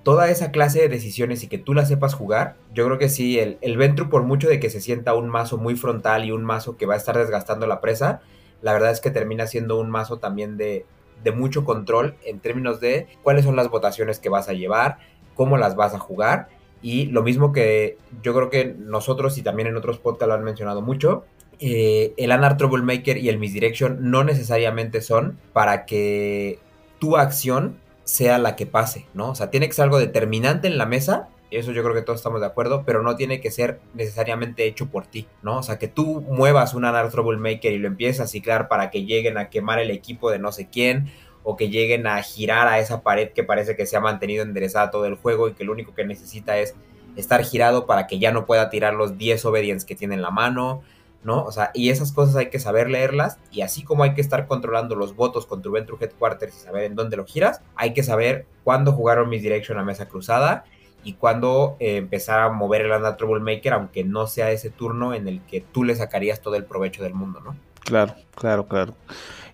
toda 0.03 0.29
esa 0.29 0.51
clase 0.51 0.81
de 0.81 0.89
decisiones 0.89 1.43
y 1.43 1.49
que 1.49 1.59
tú 1.59 1.73
la 1.73 1.87
sepas 1.87 2.15
jugar, 2.15 2.57
yo 2.75 2.85
creo 2.85 2.99
que 2.99 3.09
sí, 3.09 3.39
el, 3.39 3.59
el 3.63 3.77
Ventru, 3.77 4.11
por 4.11 4.25
mucho 4.25 4.49
de 4.49 4.61
que 4.61 4.71
se 4.71 4.81
sienta 4.81 5.15
un 5.15 5.29
mazo 5.29 5.57
muy 5.57 5.75
frontal 5.75 6.25
y 6.25 6.33
un 6.33 6.45
mazo 6.45 6.77
que 6.77 6.87
va 6.87 6.95
a 6.95 6.99
estar 6.99 7.17
desgastando 7.17 7.67
la 7.67 7.81
presa, 7.81 8.21
la 8.65 8.73
verdad 8.73 8.91
es 8.91 9.01
que 9.01 9.11
termina 9.11 9.47
siendo 9.47 9.79
un 9.79 9.91
mazo 9.91 10.17
también 10.17 10.57
de, 10.57 10.87
de 11.23 11.33
mucho 11.33 11.67
control 11.67 12.17
en 12.25 12.41
términos 12.41 12.81
de 12.81 13.07
cuáles 13.23 13.45
son 13.45 13.57
las 13.57 13.69
votaciones 13.69 14.19
que 14.19 14.31
vas 14.31 14.49
a 14.49 14.55
llevar, 14.55 14.97
cómo 15.35 15.59
las 15.59 15.77
vas 15.77 15.93
a 15.93 15.99
jugar. 15.99 16.49
Y 16.81 17.07
lo 17.07 17.23
mismo 17.23 17.53
que 17.53 17.99
yo 18.23 18.35
creo 18.35 18.49
que 18.49 18.75
nosotros 18.79 19.37
y 19.37 19.43
también 19.43 19.69
en 19.69 19.77
otros 19.77 19.99
podcasts 19.99 20.29
lo 20.29 20.35
han 20.35 20.45
mencionado 20.45 20.81
mucho, 20.81 21.25
eh, 21.61 22.15
el 22.17 22.33
Anar 22.33 22.57
Troublemaker 22.57 23.19
y 23.19 23.29
el 23.29 23.39
Misdirection 23.39 24.11
no 24.11 24.25
necesariamente 24.25 25.03
son 25.03 25.39
para 25.53 25.85
que 25.85 26.59
tu 26.99 27.19
acción 27.19 27.77
sea 28.05 28.39
la 28.39 28.57
que 28.57 28.65
pase, 28.65 29.05
¿no? 29.13 29.29
O 29.29 29.35
sea, 29.35 29.51
tiene 29.51 29.67
que 29.67 29.75
ser 29.75 29.85
algo 29.85 29.99
determinante 29.99 30.69
en 30.69 30.79
la 30.79 30.87
mesa 30.87 31.29
eso 31.57 31.73
yo 31.73 31.83
creo 31.83 31.95
que 31.95 32.03
todos 32.03 32.21
estamos 32.21 32.41
de 32.41 32.47
acuerdo, 32.47 32.85
pero 32.85 33.03
no 33.03 33.17
tiene 33.17 33.41
que 33.41 33.51
ser 33.51 33.81
necesariamente 33.95 34.67
hecho 34.67 34.87
por 34.87 35.07
ti, 35.07 35.27
¿no? 35.43 35.59
O 35.59 35.63
sea, 35.63 35.79
que 35.79 35.89
tú 35.89 36.23
muevas 36.23 36.75
un 36.75 36.85
Anar 36.85 37.11
Troublemaker 37.11 37.73
y 37.73 37.79
lo 37.79 37.89
empieces 37.89 38.21
a 38.21 38.27
ciclar 38.27 38.69
para 38.69 38.91
que 38.91 39.05
lleguen 39.05 39.39
a 39.39 39.51
quemar 39.51 39.79
el 39.79 39.91
equipo 39.91 40.31
de 40.31 40.39
no 40.39 40.53
sé 40.53 40.69
quién, 40.69 41.11
o 41.45 41.57
que 41.57 41.69
lleguen 41.69 42.07
a 42.07 42.21
girar 42.23 42.67
a 42.67 42.79
esa 42.79 43.03
pared 43.03 43.31
que 43.31 43.45
parece 43.45 43.77
que 43.77 43.87
se 43.87 43.97
ha 43.97 44.01
mantenido 44.01 44.43
enderezada 44.43 44.91
todo 44.91 45.05
el 45.05 45.15
juego 45.15 45.49
y 45.49 45.53
que 45.53 45.65
lo 45.65 45.73
único 45.73 45.95
que 45.95 46.05
necesita 46.05 46.59
es 46.59 46.75
estar 47.17 47.45
girado 47.45 47.87
para 47.87 48.07
que 48.07 48.19
ya 48.19 48.33
no 48.33 48.47
pueda 48.47 48.71
tirar 48.71 48.95
los 48.95 49.19
10 49.19 49.45
obedience 49.45 49.87
que 49.87 49.95
tiene 49.95 50.15
en 50.15 50.23
la 50.23 50.31
mano, 50.31 50.83
¿no? 51.23 51.45
O 51.45 51.53
sea, 51.53 51.71
y 51.75 51.91
esas 51.91 52.13
cosas 52.13 52.37
hay 52.37 52.51
que 52.51 52.59
saber 52.59 52.91
leerlas 52.91 53.39
y 53.53 53.61
así 53.61 53.85
como 53.85 54.03
hay 54.05 54.15
que 54.15 54.21
estar 54.21 54.47
controlando 54.47 54.97
los 54.97 55.15
votos 55.15 55.47
con 55.47 55.63
tu 55.63 55.71
Venture 55.71 55.99
Headquarters 56.05 56.57
y 56.57 56.61
saber 56.61 56.85
en 56.85 56.95
dónde 56.95 57.17
lo 57.17 57.25
giras, 57.25 57.61
hay 57.77 57.93
que 57.93 58.03
saber 58.03 58.47
cuándo 58.65 58.93
jugaron 58.93 59.29
Misdirection 59.29 59.79
a 59.79 59.85
mesa 59.85 60.09
cruzada 60.09 60.65
y 61.05 61.13
cuando 61.15 61.77
eh, 61.79 61.97
empezar 61.97 62.41
a 62.41 62.51
mover 62.51 62.83
el 62.83 62.93
Anda 62.93 63.17
Troublemaker, 63.17 63.75
aunque 63.75 64.05
no 64.05 64.27
sea 64.27 64.51
ese 64.51 64.71
turno 64.71 65.15
en 65.15 65.29
el 65.29 65.41
que 65.43 65.61
tú 65.61 65.85
le 65.85 65.95
sacarías 65.95 66.41
todo 66.41 66.57
el 66.57 66.65
provecho 66.65 67.03
del 67.03 67.15
mundo, 67.15 67.41
¿no? 67.41 67.55
Claro, 67.81 68.15
claro, 68.35 68.67
claro. 68.67 68.95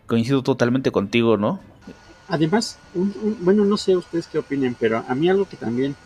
Coincido 0.07 0.43
totalmente 0.43 0.91
contigo, 0.93 1.37
¿no? 1.37 1.61
Además, 2.29 2.79
bueno, 3.41 3.65
no 3.65 3.77
sé 3.77 3.97
ustedes 3.97 4.29
qué 4.29 4.39
opinen, 4.39 4.77
pero 4.79 5.05
a 5.09 5.15
mí 5.17 5.29
algo 5.29 5.49
que 5.49 5.57
también 5.57 5.97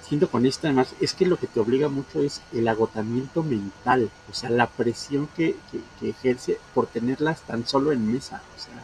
siento 0.00 0.30
con 0.30 0.46
esto 0.46 0.66
además 0.66 0.94
es 1.00 1.12
que 1.12 1.26
lo 1.26 1.36
que 1.36 1.46
te 1.46 1.60
obliga 1.60 1.88
mucho 1.88 2.22
es 2.22 2.40
el 2.52 2.68
agotamiento 2.68 3.42
mental, 3.42 4.10
o 4.30 4.34
sea, 4.34 4.48
la 4.48 4.66
presión 4.66 5.28
que, 5.36 5.56
que 6.00 6.08
ejerce 6.08 6.58
por 6.74 6.86
tenerlas 6.86 7.42
tan 7.42 7.66
solo 7.66 7.92
en 7.92 8.10
mesa, 8.10 8.42
o 8.56 8.60
sea, 8.60 8.82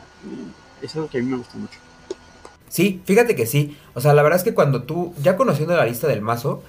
es 0.83 0.95
algo 0.95 1.09
que 1.09 1.18
a 1.18 1.23
mí 1.23 1.29
me 1.29 1.39
gusta 1.39 1.57
mucho. 1.57 1.79
Sí, 2.71 3.03
fíjate 3.05 3.35
que 3.35 3.47
sí. 3.47 3.77
O 3.95 4.01
sea, 4.01 4.14
la 4.14 4.23
verdad 4.23 4.39
es 4.39 4.45
que 4.45 4.55
cuando 4.55 4.85
tú, 4.85 5.12
ya 5.21 5.37
conociendo 5.37 5.77
la 5.77 5.85
lista 5.85 6.07
del 6.07 6.23
mazo, 6.23 6.62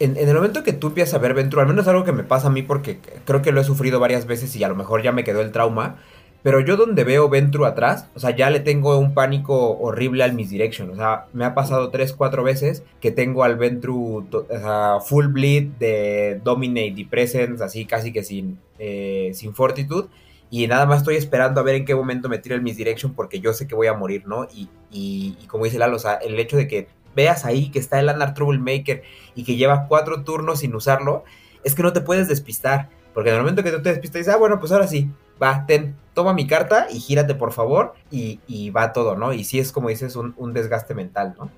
en, 0.00 0.16
el 0.16 0.34
momento 0.34 0.64
que 0.64 0.72
tú 0.72 0.88
empiezas 0.88 1.14
a 1.14 1.18
ver 1.18 1.34
Ventru, 1.34 1.60
al 1.60 1.68
menos 1.68 1.86
algo 1.86 2.04
que 2.04 2.12
me 2.12 2.24
pasa 2.24 2.48
a 2.48 2.50
mí 2.50 2.62
porque 2.62 2.98
creo 3.24 3.42
que 3.42 3.52
lo 3.52 3.60
he 3.60 3.64
sufrido 3.64 4.00
varias 4.00 4.26
veces 4.26 4.54
y 4.56 4.64
a 4.64 4.68
lo 4.68 4.74
mejor 4.74 5.02
ya 5.02 5.12
me 5.12 5.24
quedó 5.24 5.40
el 5.40 5.52
trauma. 5.52 5.96
Pero 6.42 6.60
yo 6.60 6.76
donde 6.76 7.04
veo 7.04 7.28
Ventru 7.28 7.64
atrás, 7.64 8.08
o 8.14 8.20
sea, 8.20 8.34
ya 8.34 8.50
le 8.50 8.60
tengo 8.60 8.98
un 8.98 9.14
pánico 9.14 9.78
horrible 9.78 10.24
al 10.24 10.34
Misdirection. 10.34 10.90
O 10.90 10.96
sea, 10.96 11.26
me 11.32 11.44
ha 11.44 11.54
pasado 11.54 11.90
3, 11.90 12.12
4 12.12 12.42
veces 12.42 12.82
que 13.00 13.12
tengo 13.12 13.44
al 13.44 13.56
Ventru 13.56 14.26
o 14.30 14.46
sea, 14.48 14.98
full 15.00 15.26
bleed 15.28 15.68
de 15.78 16.40
Dominate 16.42 16.94
y 16.96 17.04
Presence, 17.04 17.62
así 17.62 17.84
casi 17.84 18.12
que 18.12 18.24
sin, 18.24 18.58
eh, 18.80 19.30
sin 19.32 19.54
Fortitude 19.54 20.08
y 20.50 20.66
nada 20.66 20.86
más 20.86 20.98
estoy 20.98 21.16
esperando 21.16 21.60
a 21.60 21.64
ver 21.64 21.74
en 21.74 21.84
qué 21.84 21.94
momento 21.94 22.28
me 22.28 22.38
tira 22.38 22.54
el 22.54 22.62
misdirection 22.62 23.14
porque 23.14 23.40
yo 23.40 23.52
sé 23.52 23.66
que 23.66 23.74
voy 23.74 23.88
a 23.88 23.94
morir, 23.94 24.26
¿no? 24.26 24.44
Y, 24.44 24.68
y, 24.90 25.34
como 25.48 25.64
dice 25.64 25.78
Lalo, 25.78 25.98
el 26.22 26.38
hecho 26.38 26.56
de 26.56 26.68
que 26.68 26.88
veas 27.14 27.44
ahí 27.44 27.70
que 27.70 27.78
está 27.78 27.98
el 27.98 28.08
Anar 28.08 28.34
Troublemaker 28.34 29.02
y 29.34 29.44
que 29.44 29.56
lleva 29.56 29.86
cuatro 29.88 30.22
turnos 30.22 30.60
sin 30.60 30.74
usarlo, 30.74 31.24
es 31.64 31.74
que 31.74 31.82
no 31.82 31.92
te 31.92 32.00
puedes 32.00 32.28
despistar. 32.28 32.90
Porque 33.12 33.30
en 33.30 33.36
el 33.36 33.42
momento 33.42 33.62
que 33.62 33.72
tú 33.72 33.82
te 33.82 33.88
despistas, 33.88 34.20
dices, 34.20 34.34
ah, 34.34 34.36
bueno, 34.36 34.60
pues 34.60 34.72
ahora 34.72 34.86
sí, 34.86 35.08
va, 35.42 35.64
ten, 35.66 35.96
toma 36.12 36.34
mi 36.34 36.46
carta 36.46 36.86
y 36.90 37.00
gírate 37.00 37.34
por 37.34 37.52
favor 37.52 37.94
y, 38.10 38.40
y 38.46 38.70
va 38.70 38.92
todo, 38.92 39.16
¿no? 39.16 39.32
Y 39.32 39.42
sí 39.42 39.58
es 39.58 39.72
como 39.72 39.88
dices, 39.88 40.16
un, 40.16 40.34
un 40.36 40.52
desgaste 40.52 40.94
mental, 40.94 41.34
¿no? 41.38 41.50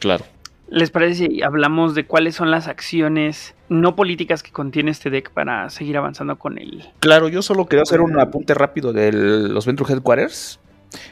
Claro. 0.00 0.24
¿Les 0.70 0.90
parece 0.90 1.28
si 1.28 1.42
hablamos 1.42 1.94
de 1.94 2.06
cuáles 2.06 2.34
son 2.34 2.50
las 2.50 2.68
acciones 2.68 3.54
no 3.70 3.96
políticas 3.96 4.42
que 4.42 4.52
contiene 4.52 4.90
este 4.90 5.08
deck 5.08 5.30
para 5.30 5.70
seguir 5.70 5.96
avanzando 5.96 6.38
con 6.38 6.58
él? 6.58 6.84
Claro, 7.00 7.28
yo 7.28 7.40
solo 7.40 7.66
quiero 7.66 7.82
hacer 7.82 8.00
un 8.02 8.18
apunte 8.20 8.52
rápido 8.52 8.92
de 8.92 9.12
los 9.12 9.64
Venture 9.64 9.94
Headquarters 9.94 10.60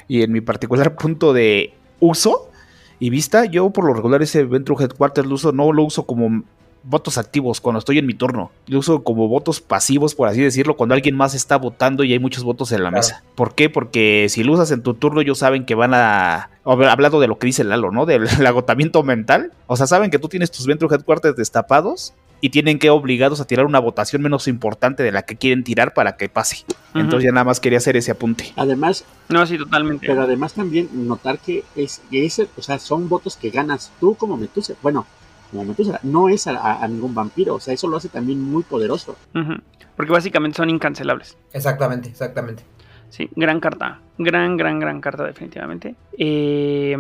y 0.09 0.23
en 0.23 0.33
mi 0.33 0.43
particular 0.43 0.95
punto 0.97 1.33
de 1.33 1.73
uso 2.01 2.51
y 2.99 3.11
vista, 3.11 3.45
yo 3.45 3.71
por 3.71 3.85
lo 3.85 3.95
regular 3.95 4.23
ese 4.23 4.45
Venture 4.45 4.85
Headquarters 4.85 5.27
lo 5.27 5.35
uso, 5.35 5.53
no 5.53 5.73
lo 5.73 5.85
uso 5.85 6.07
como 6.07 6.45
votos 6.89 7.19
activos 7.19 7.61
cuando 7.61 7.79
estoy 7.81 7.99
en 7.99 8.07
mi 8.07 8.15
turno. 8.15 8.51
Yo 8.67 8.79
uso 8.79 9.03
como 9.03 9.29
votos 9.29 9.61
pasivos, 9.61 10.15
por 10.15 10.29
así 10.29 10.41
decirlo, 10.41 10.77
cuando 10.77 10.95
alguien 10.95 11.17
más 11.17 11.35
está 11.35 11.57
votando 11.57 12.05
y 12.05 12.13
hay 12.13 12.19
muchos 12.19 12.45
votos 12.45 12.73
en 12.73 12.83
la 12.83 12.91
mesa. 12.91 13.23
¿Por 13.35 13.55
qué? 13.55 13.69
Porque 13.69 14.27
si 14.31 14.45
lo 14.45 14.53
usas 14.53 14.71
en 14.71 14.83
tu 14.83 14.95
turno, 14.95 15.21
ellos 15.21 15.39
saben 15.39 15.65
que 15.67 15.75
van 15.75 15.93
a. 15.95 16.51
Hablando 16.65 17.21
de 17.21 17.29
lo 17.29 17.39
que 17.39 17.47
dice 17.47 17.65
Lalo, 17.65 17.91
¿no? 17.91 18.07
Del 18.07 18.27
agotamiento 18.47 19.03
mental. 19.03 19.53
O 19.67 19.77
sea, 19.77 19.87
saben 19.87 20.11
que 20.11 20.19
tú 20.19 20.29
tienes 20.29 20.51
tus 20.51 20.67
Venture 20.67 20.95
Headquarters 20.95 21.37
destapados. 21.37 22.15
y 22.41 22.51
tienen 22.51 22.79
que 22.79 22.91
obligados 22.91 23.41
a 23.41 23.47
tirar 23.47 23.65
una 23.65 23.79
votación 23.79 24.21
menos 24.23 24.47
importante 24.47 25.03
de 25.03 25.11
la 25.11 25.23
que 25.23 25.37
quieren 25.37 25.65
tirar 25.65 25.95
para 25.95 26.17
que 26.17 26.29
pase. 26.29 26.65
Entonces 26.95 27.25
ya 27.25 27.33
nada 27.33 27.45
más 27.45 27.61
quería 27.61 27.79
hacer 27.79 27.97
ese 27.97 28.11
apunte. 28.11 28.53
Además, 28.57 29.05
No, 29.31 29.45
sí, 29.47 29.57
totalmente. 29.59 30.07
pero 30.07 30.23
además 30.23 30.53
también 30.53 30.89
notar 31.09 31.39
que 31.39 31.65
es, 31.75 32.03
que 32.11 32.29
o 32.57 32.63
sea, 32.63 32.79
son 32.79 33.09
votos 33.09 33.37
que 33.37 33.49
ganas 33.51 33.91
tú 34.01 34.15
como 34.17 34.37
Metusa. 34.37 34.75
Bueno, 34.83 35.07
no 36.03 36.29
es 36.29 36.47
a, 36.47 36.53
a- 36.59 36.85
a 36.85 36.89
ningún 36.89 37.15
vampiro. 37.15 37.55
O 37.55 37.61
sea, 37.61 37.75
eso 37.75 37.89
lo 37.89 37.97
hace 37.97 38.09
también 38.09 38.41
muy 38.43 38.63
poderoso. 38.63 39.17
Porque 39.97 40.13
básicamente 40.13 40.57
son 40.57 40.71
incancelables. 40.71 41.37
Exactamente, 41.53 42.09
exactamente. 42.09 42.63
Sí, 43.09 43.31
gran 43.37 43.61
carta. 43.61 44.01
Gran, 44.19 44.57
gran, 44.57 44.81
gran 44.81 45.01
carta, 45.01 45.23
definitivamente. 45.25 45.95
Eh, 46.19 46.97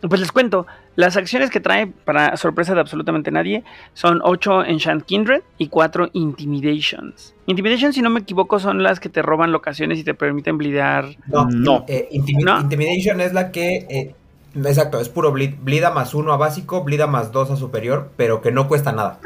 pues 0.00 0.20
les 0.20 0.32
cuento. 0.32 0.66
Las 0.96 1.16
acciones 1.16 1.50
que 1.50 1.60
trae, 1.60 1.86
para 1.86 2.36
sorpresa 2.36 2.74
de 2.74 2.80
absolutamente 2.80 3.30
nadie, 3.30 3.62
son 3.94 4.20
8 4.22 4.64
Enchant 4.64 5.04
Kindred 5.04 5.42
y 5.58 5.68
4 5.68 6.10
Intimidations. 6.12 7.34
Intimidation, 7.46 7.92
si 7.92 8.02
no 8.02 8.10
me 8.10 8.20
equivoco, 8.20 8.58
son 8.58 8.82
las 8.82 9.00
que 9.00 9.08
te 9.08 9.22
roban 9.22 9.52
locaciones 9.52 9.98
y 9.98 10.04
te 10.04 10.14
permiten 10.14 10.58
blidear. 10.58 11.06
No, 11.26 11.46
No. 11.50 11.84
eh, 11.88 12.08
intimi- 12.12 12.44
No. 12.44 12.60
Intimidation 12.60 13.20
es 13.20 13.32
la 13.32 13.50
que. 13.50 13.86
eh, 13.88 14.14
exacto, 14.54 15.00
es 15.00 15.08
puro 15.08 15.32
bleed. 15.32 15.54
Blida 15.60 15.90
más 15.90 16.14
uno 16.14 16.32
a 16.32 16.36
básico, 16.36 16.84
blida 16.84 17.06
más 17.06 17.32
dos 17.32 17.50
a 17.50 17.56
superior, 17.56 18.10
pero 18.16 18.40
que 18.42 18.52
no 18.52 18.68
cuesta 18.68 18.92
nada. 18.92 19.20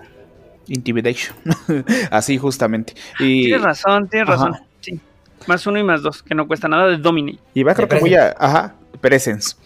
Intimidation. 0.69 1.37
Así 2.11 2.39
justamente. 2.39 2.95
Y, 3.19 3.45
Tienes 3.45 3.63
razón, 3.63 4.09
tienes 4.09 4.29
Ajá. 4.29 4.47
razón. 4.47 4.61
Sí. 4.81 5.01
Más 5.47 5.67
uno 5.67 5.79
y 5.79 5.83
más 5.83 6.03
dos, 6.03 6.23
que 6.23 6.35
no 6.35 6.47
cuesta 6.47 6.69
nada 6.69 6.89
de 6.89 6.99
Dominate. 6.99 7.39
y 7.55 7.63
va, 7.63 7.75
creo 7.75 7.89
que 7.89 7.99
voy 7.99 8.15
a. 8.15 8.35
Ajá, 8.39 8.75
Presence. 9.01 9.57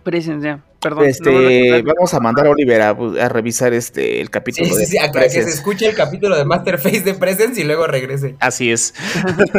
Presence, 0.00 0.46
ya. 0.46 0.62
Perdón. 0.80 1.04
Este, 1.04 1.82
no 1.82 1.94
vamos 1.94 2.14
a 2.14 2.20
mandar 2.20 2.46
a 2.46 2.50
Oliver 2.50 2.80
a, 2.80 2.88
a 2.90 3.28
revisar 3.28 3.74
este 3.74 4.22
el 4.22 4.30
capítulo 4.30 4.66
Sí, 4.66 4.72
sí, 4.72 4.80
de 4.80 4.86
sí, 4.86 4.98
a, 4.98 5.04
a 5.04 5.10
que 5.10 5.28
se 5.28 5.40
escuche 5.40 5.86
el 5.86 5.94
capítulo 5.94 6.36
de 6.36 6.46
Masterface 6.46 7.02
de 7.02 7.12
Presence 7.14 7.60
y 7.60 7.64
luego 7.64 7.86
regrese. 7.86 8.36
Así 8.40 8.72
es. 8.72 8.94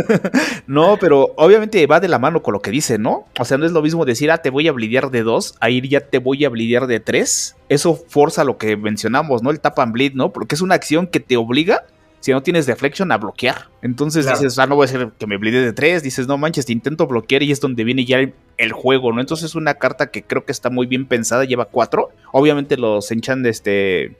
no, 0.68 0.98
pero 1.00 1.34
obviamente 1.38 1.86
va 1.86 2.00
de 2.00 2.08
la 2.08 2.18
mano 2.18 2.42
con 2.42 2.54
lo 2.54 2.62
que 2.62 2.72
dice, 2.72 2.98
¿no? 2.98 3.28
O 3.40 3.46
sea, 3.46 3.60
no 3.60 3.68
es 3.68 3.72
lo 3.72 3.84
mismo 3.84 4.04
decir, 4.04 4.32
ah, 4.32 4.40
te 4.40 4.50
voy 4.50 4.68
a 4.68 4.72
blidear 4.72 5.12
de 5.12 5.22
dos, 5.22 5.56
a 5.60 5.70
ir 5.70 5.88
ya 5.88 6.02
te 6.02 6.18
voy 6.18 6.44
a 6.44 6.50
blidear 6.50 6.88
de 6.88 7.00
tres. 7.00 7.56
Eso 7.70 7.96
forza 7.96 8.44
lo 8.44 8.58
que 8.58 8.76
mencionamos, 8.76 9.44
¿no? 9.44 9.52
El 9.52 9.60
tap 9.60 9.78
and 9.78 9.94
bleed, 9.94 10.14
¿no? 10.14 10.34
Porque 10.34 10.56
es 10.56 10.62
una 10.62 10.74
acción 10.74 11.06
que 11.06 11.20
te 11.20 11.38
obliga, 11.38 11.86
si 12.22 12.32
no 12.32 12.42
tienes 12.42 12.66
deflection, 12.66 13.12
a 13.12 13.18
bloquear. 13.18 13.68
Entonces 13.82 14.26
Claro. 14.26 14.40
dices, 14.40 14.58
ah, 14.58 14.66
no 14.68 14.76
voy 14.76 14.86
a 14.86 14.86
hacer 14.86 15.12
que 15.20 15.28
me 15.28 15.38
blide 15.38 15.62
de 15.66 15.74
tres. 15.74 16.02
Dices, 16.04 16.28
no 16.28 16.38
manches, 16.38 16.66
te 16.66 16.72
intento 16.72 17.06
bloquear 17.08 17.44
y 17.44 17.52
es 17.52 17.60
donde 17.60 17.84
viene 17.84 18.06
ya 18.06 18.20
el, 18.20 18.34
el 18.58 18.72
juego, 18.72 19.12
¿no? 19.12 19.20
Entonces 19.20 19.50
es 19.50 19.56
una 19.56 19.74
carta 19.74 20.12
que 20.12 20.24
creo 20.24 20.46
que 20.46 20.54
está 20.54 20.70
muy 20.70 20.86
bien 20.88 21.06
pensada, 21.08 21.44
lleva 21.44 21.66
cuatro. 21.66 22.10
Obviamente 22.32 22.78
los 22.78 23.12
enchan 23.12 23.46
este. 23.46 24.18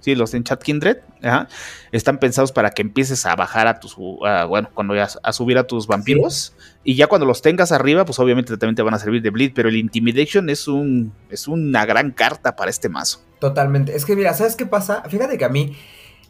Sí, 0.00 0.14
los 0.14 0.34
Enchant 0.34 0.62
Kindred 0.62 0.98
ajá, 1.20 1.48
están 1.90 2.18
pensados 2.18 2.52
para 2.52 2.70
que 2.70 2.82
empieces 2.82 3.26
a 3.26 3.34
bajar 3.34 3.66
a 3.66 3.80
tus, 3.80 3.96
a, 4.24 4.44
bueno, 4.44 4.68
cuando 4.72 4.94
ya 4.94 5.08
a 5.20 5.32
subir 5.32 5.58
a 5.58 5.66
tus 5.66 5.88
vampiros 5.88 6.54
y 6.84 6.94
ya 6.94 7.08
cuando 7.08 7.26
los 7.26 7.42
tengas 7.42 7.72
arriba, 7.72 8.04
pues 8.04 8.20
obviamente 8.20 8.56
también 8.56 8.76
te 8.76 8.82
van 8.82 8.94
a 8.94 9.00
servir 9.00 9.20
de 9.22 9.30
bleed, 9.30 9.50
pero 9.52 9.68
el 9.68 9.74
Intimidation 9.74 10.48
es 10.48 10.68
un 10.68 11.12
es 11.28 11.48
una 11.48 11.84
gran 11.86 12.12
carta 12.12 12.54
para 12.54 12.70
este 12.70 12.88
mazo. 12.88 13.20
Totalmente. 13.40 13.96
Es 13.96 14.04
que 14.04 14.14
mira, 14.14 14.32
¿sabes 14.34 14.54
qué 14.54 14.66
pasa? 14.66 15.02
Fíjate 15.08 15.38
que 15.38 15.44
a 15.44 15.48
mí, 15.48 15.76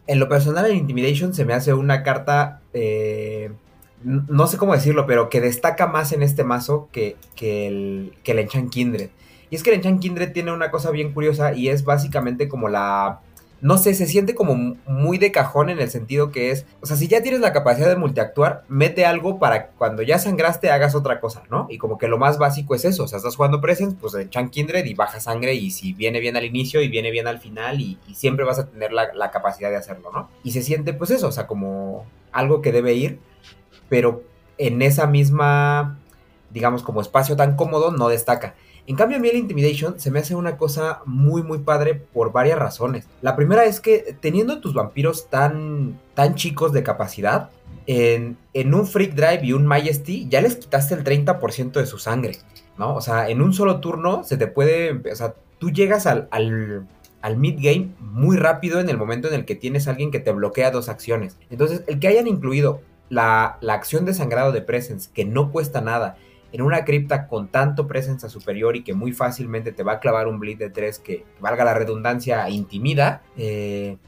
en 0.07 0.18
lo 0.18 0.28
personal, 0.28 0.66
el 0.66 0.76
Intimidation 0.76 1.34
se 1.34 1.44
me 1.44 1.54
hace 1.54 1.74
una 1.74 2.02
carta. 2.02 2.61
eh, 2.72 3.50
no 4.04 4.46
sé 4.46 4.59
cómo 4.59 4.74
decirlo, 4.74 5.07
pero 5.07 5.28
que 5.28 5.40
destaca 5.40 5.86
más 5.86 6.12
en 6.12 6.22
este 6.22 6.44
mazo 6.44 6.88
que, 6.92 7.16
que 7.34 7.66
el, 7.66 8.12
que 8.22 8.32
el 8.32 8.38
Enchant 8.40 8.70
Kindred. 8.70 9.11
Y 9.50 9.57
es 9.57 9.62
que 9.62 9.70
el 9.70 9.76
Enchant 9.76 10.00
Kindred 10.00 10.32
tiene 10.32 10.52
una 10.52 10.70
cosa 10.70 10.90
bien 10.90 11.12
curiosa 11.12 11.54
y 11.54 11.68
es 11.68 11.84
básicamente 11.84 12.48
como 12.48 12.68
la. 12.68 13.20
No 13.67 13.79
sé, 13.79 13.95
se 13.95 14.07
siente 14.07 14.37
como 14.37 14.77
muy 14.87 15.19
de 15.19 15.33
cajón 15.33 15.71
en 15.71 15.81
el 15.81 15.91
sentido 15.91 16.31
que 16.31 16.53
es. 16.53 16.67
O 16.83 16.87
sea, 16.87 16.97
si 16.97 17.09
ya 17.09 17.21
tienes 17.21 17.41
la 17.41 17.53
capacidad 17.53 17.89
de 17.89 17.97
multiactuar, 17.97 18.62
mete 18.69 19.05
algo 19.05 19.41
para 19.41 19.71
cuando 19.71 20.03
ya 20.03 20.21
sangraste 20.21 20.71
hagas 20.71 20.95
otra 20.95 21.19
cosa, 21.19 21.43
¿no? 21.51 21.67
Y 21.69 21.79
como 21.79 21.99
que 21.99 22.07
lo 22.07 22.17
más 22.17 22.39
básico 22.39 22.77
es 22.77 22.85
eso. 22.85 23.03
O 23.03 23.09
sea, 23.09 23.17
estás 23.17 23.35
jugando 23.35 23.61
Presence, 23.61 23.97
pues 24.01 24.14
Enchant 24.14 24.53
Kindred 24.53 24.85
y 24.85 24.95
baja 24.95 25.19
sangre. 25.19 25.55
Y 25.55 25.73
si 25.73 25.95
viene 25.95 26.21
bien 26.21 26.37
al 26.37 26.45
inicio 26.45 26.81
y 26.81 26.87
viene 26.87 27.11
bien 27.11 27.27
al 27.27 27.41
final, 27.41 27.81
y, 27.81 27.99
y 28.07 28.14
siempre 28.14 28.45
vas 28.45 28.61
a 28.61 28.69
tener 28.69 28.93
la, 28.93 29.12
la 29.12 29.33
capacidad 29.33 29.69
de 29.69 29.77
hacerlo, 29.79 30.12
¿no? 30.12 30.31
Y 30.45 30.53
se 30.53 30.62
siente, 30.62 30.93
pues 30.93 31.11
eso, 31.11 31.27
o 31.27 31.33
sea, 31.33 31.49
como 31.49 32.07
algo 32.31 32.62
que 32.62 32.71
debe 32.71 32.95
ir, 32.95 33.19
pero 33.89 34.23
en 34.59 34.81
esa 34.81 35.09
misma, 35.09 35.99
digamos, 36.53 36.85
como 36.85 37.01
espacio 37.01 37.35
tan 37.35 37.57
cómodo, 37.57 37.91
no 37.91 38.07
destaca. 38.11 38.55
En 38.87 38.95
cambio, 38.97 39.18
a 39.18 39.20
mí 39.20 39.28
el 39.28 39.37
Intimidation 39.37 39.99
se 39.99 40.11
me 40.11 40.20
hace 40.20 40.34
una 40.34 40.57
cosa 40.57 41.01
muy, 41.07 41.43
muy 41.43 41.59
padre 41.59 41.95
por 41.95 42.32
varias 42.32 42.59
razones. 42.59 43.07
La 43.20 43.34
primera 43.34 43.64
es 43.64 43.80
que 43.80 44.16
teniendo 44.20 44.61
tus 44.61 44.74
vampiros 44.74 45.28
tan, 45.28 45.99
tan 46.14 46.37
chicos 46.37 46.72
de 46.72 46.82
capacidad, 46.84 47.51
en, 47.87 48.37
un 48.74 48.87
Freak 48.87 49.14
Drive 49.14 49.41
y 49.45 49.53
un 49.53 49.66
Majesty 49.66 50.28
ya 50.28 50.41
les 50.41 50.57
quitaste 50.57 50.95
el 50.95 51.05
30% 51.05 51.72
de 51.72 51.87
su 51.87 51.99
sangre, 51.99 52.37
¿no? 52.78 52.95
O 52.95 53.01
sea, 53.01 53.28
en 53.28 53.41
un 53.43 53.53
solo 53.53 53.80
turno 53.80 54.24
se 54.24 54.37
te 54.37 54.47
puede, 54.47 55.01
o 55.11 55.14
sea, 55.14 55.34
tú 55.59 55.70
llegas 55.70 56.07
al 56.07 56.28
mid-game 57.37 57.91
muy 58.01 58.37
rápido 58.37 58.80
en 58.80 58.89
el 58.89 58.99
momento 58.99 59.28
en 59.28 59.34
el 59.34 59.45
que 59.45 59.55
tienes 59.55 59.87
a 59.87 59.93
alguien 59.93 60.11
que 60.11 60.20
te 60.20 60.32
bloquea 60.32 60.70
dos 60.70 60.89
acciones. 60.89 61.37
Entonces, 61.51 61.82
el 61.87 62.01
que 62.01 62.09
hayan 62.09 62.26
incluido 62.26 62.80
la, 63.09 63.59
la 63.61 63.74
acción 63.74 64.05
de 64.05 64.14
sangrado 64.14 64.53
de 64.53 64.62
Presence, 64.62 65.11
que 65.12 65.24
no 65.24 65.53
cuesta 65.53 65.80
nada, 65.80 66.16
en 66.57 66.62
una 66.62 66.86
cripta 66.86 67.28
con 67.28 67.48
tanto 67.48 67.86
presencia 67.86 68.30
superior 68.30 68.76
y 68.76 68.82
que 68.82 68.94
muy 68.94 69.12
fácilmente 69.12 69.72
te 69.72 69.82
va 69.82 69.92
a 69.92 70.00
clavar 70.00 70.26
un 70.26 70.40
bleed 70.40 70.57
de 70.57 70.70
3 70.70 70.98
que, 71.00 71.22
valga 71.38 71.66
la 71.66 71.74
redundancia, 71.74 72.48
intimida, 72.48 73.22
eh, 73.36 73.98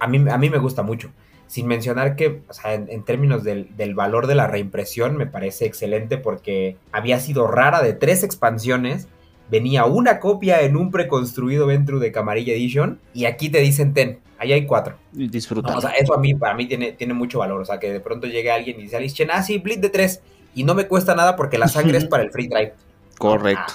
a, 0.00 0.06
mí, 0.06 0.24
a 0.30 0.38
mí 0.38 0.48
me 0.48 0.56
gusta 0.56 0.82
mucho. 0.82 1.10
Sin 1.46 1.66
mencionar 1.66 2.16
que, 2.16 2.40
o 2.48 2.54
sea, 2.54 2.72
en, 2.72 2.88
en 2.88 3.04
términos 3.04 3.44
del, 3.44 3.76
del, 3.76 3.94
valor 3.94 4.28
de 4.28 4.34
la 4.34 4.46
reimpresión, 4.46 5.18
me 5.18 5.26
parece 5.26 5.66
excelente 5.66 6.16
porque 6.16 6.78
había 6.90 7.20
sido 7.20 7.46
rara 7.46 7.82
de 7.82 7.92
tres 7.92 8.24
expansiones. 8.24 9.06
Venía 9.50 9.84
una 9.84 10.20
copia 10.20 10.62
en 10.62 10.76
un 10.78 10.90
preconstruido 10.90 11.66
Ventru 11.66 11.98
de 11.98 12.12
Camarilla 12.12 12.54
Edition 12.54 12.98
y 13.12 13.26
aquí 13.26 13.50
te 13.50 13.58
dicen 13.58 13.92
ten, 13.92 14.20
ahí 14.38 14.54
hay 14.54 14.64
cuatro. 14.64 14.96
Disfruta. 15.12 15.72
No, 15.72 15.76
o 15.76 15.80
sea, 15.82 15.90
eso 15.90 16.14
a 16.14 16.18
mí, 16.18 16.34
para 16.34 16.54
mí 16.54 16.64
tiene, 16.66 16.92
tiene 16.92 17.12
mucho 17.12 17.40
valor. 17.40 17.60
O 17.60 17.64
sea, 17.66 17.78
que 17.78 17.92
de 17.92 18.00
pronto 18.00 18.26
llegue 18.26 18.50
alguien 18.50 18.78
y 18.80 18.84
dice, 18.84 19.28
ah, 19.30 19.42
sí, 19.42 19.58
bleed 19.58 19.80
de 19.80 19.90
tres 19.90 20.22
y 20.54 20.64
no 20.64 20.74
me 20.74 20.86
cuesta 20.86 21.14
nada 21.14 21.36
porque 21.36 21.58
la 21.58 21.68
sangre 21.68 21.98
es 21.98 22.06
para 22.06 22.22
el 22.22 22.30
free 22.30 22.48
drive. 22.48 22.74
Correcto. 23.18 23.72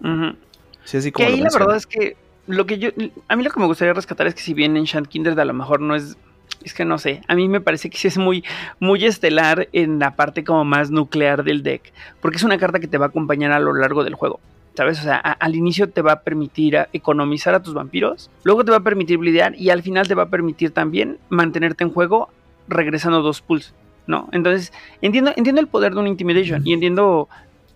Uh 0.00 0.06
-huh. 0.06 0.36
Sí, 0.84 0.98
así 0.98 1.08
que 1.08 1.12
como 1.12 1.28
ahí 1.28 1.40
la 1.40 1.50
verdad 1.52 1.76
es 1.76 1.86
que 1.86 2.16
lo 2.46 2.66
que 2.66 2.78
yo 2.78 2.90
a 3.28 3.36
mí 3.36 3.42
lo 3.42 3.50
que 3.50 3.60
me 3.60 3.66
gustaría 3.66 3.92
rescatar 3.92 4.26
es 4.26 4.34
que 4.34 4.42
si 4.42 4.54
bien 4.54 4.76
en 4.76 4.84
Shant 4.84 5.08
Kindred 5.08 5.38
a 5.38 5.44
lo 5.44 5.52
mejor 5.52 5.80
no 5.80 5.94
es 5.94 6.16
es 6.62 6.74
que 6.74 6.84
no 6.84 6.98
sé, 6.98 7.20
a 7.28 7.34
mí 7.34 7.48
me 7.48 7.60
parece 7.60 7.90
que 7.90 7.98
sí 7.98 8.08
es 8.08 8.18
muy 8.18 8.44
muy 8.80 9.04
estelar 9.04 9.68
en 9.72 9.98
la 9.98 10.16
parte 10.16 10.44
como 10.44 10.64
más 10.64 10.90
nuclear 10.90 11.44
del 11.44 11.62
deck, 11.62 11.92
porque 12.20 12.36
es 12.36 12.42
una 12.42 12.58
carta 12.58 12.80
que 12.80 12.88
te 12.88 12.98
va 12.98 13.06
a 13.06 13.08
acompañar 13.08 13.52
a 13.52 13.60
lo 13.60 13.72
largo 13.72 14.04
del 14.04 14.14
juego. 14.14 14.40
¿Sabes? 14.74 15.00
O 15.00 15.02
sea, 15.04 15.16
a, 15.16 15.32
al 15.32 15.54
inicio 15.54 15.88
te 15.88 16.02
va 16.02 16.12
a 16.12 16.20
permitir 16.20 16.76
a 16.76 16.88
economizar 16.92 17.54
a 17.54 17.62
tus 17.62 17.72
vampiros, 17.72 18.30
luego 18.44 18.62
te 18.62 18.70
va 18.70 18.76
a 18.78 18.80
permitir 18.80 19.16
blidear 19.16 19.54
y 19.54 19.70
al 19.70 19.82
final 19.82 20.06
te 20.06 20.14
va 20.14 20.24
a 20.24 20.28
permitir 20.28 20.70
también 20.70 21.18
mantenerte 21.30 21.82
en 21.82 21.90
juego 21.90 22.28
regresando 22.68 23.22
dos 23.22 23.40
pulls. 23.40 23.72
¿No? 24.06 24.28
Entonces, 24.32 24.72
entiendo, 25.02 25.32
entiendo 25.36 25.60
el 25.60 25.68
poder 25.68 25.94
de 25.94 26.00
un 26.00 26.06
Intimidation 26.06 26.66
y 26.66 26.72
entiendo 26.72 27.28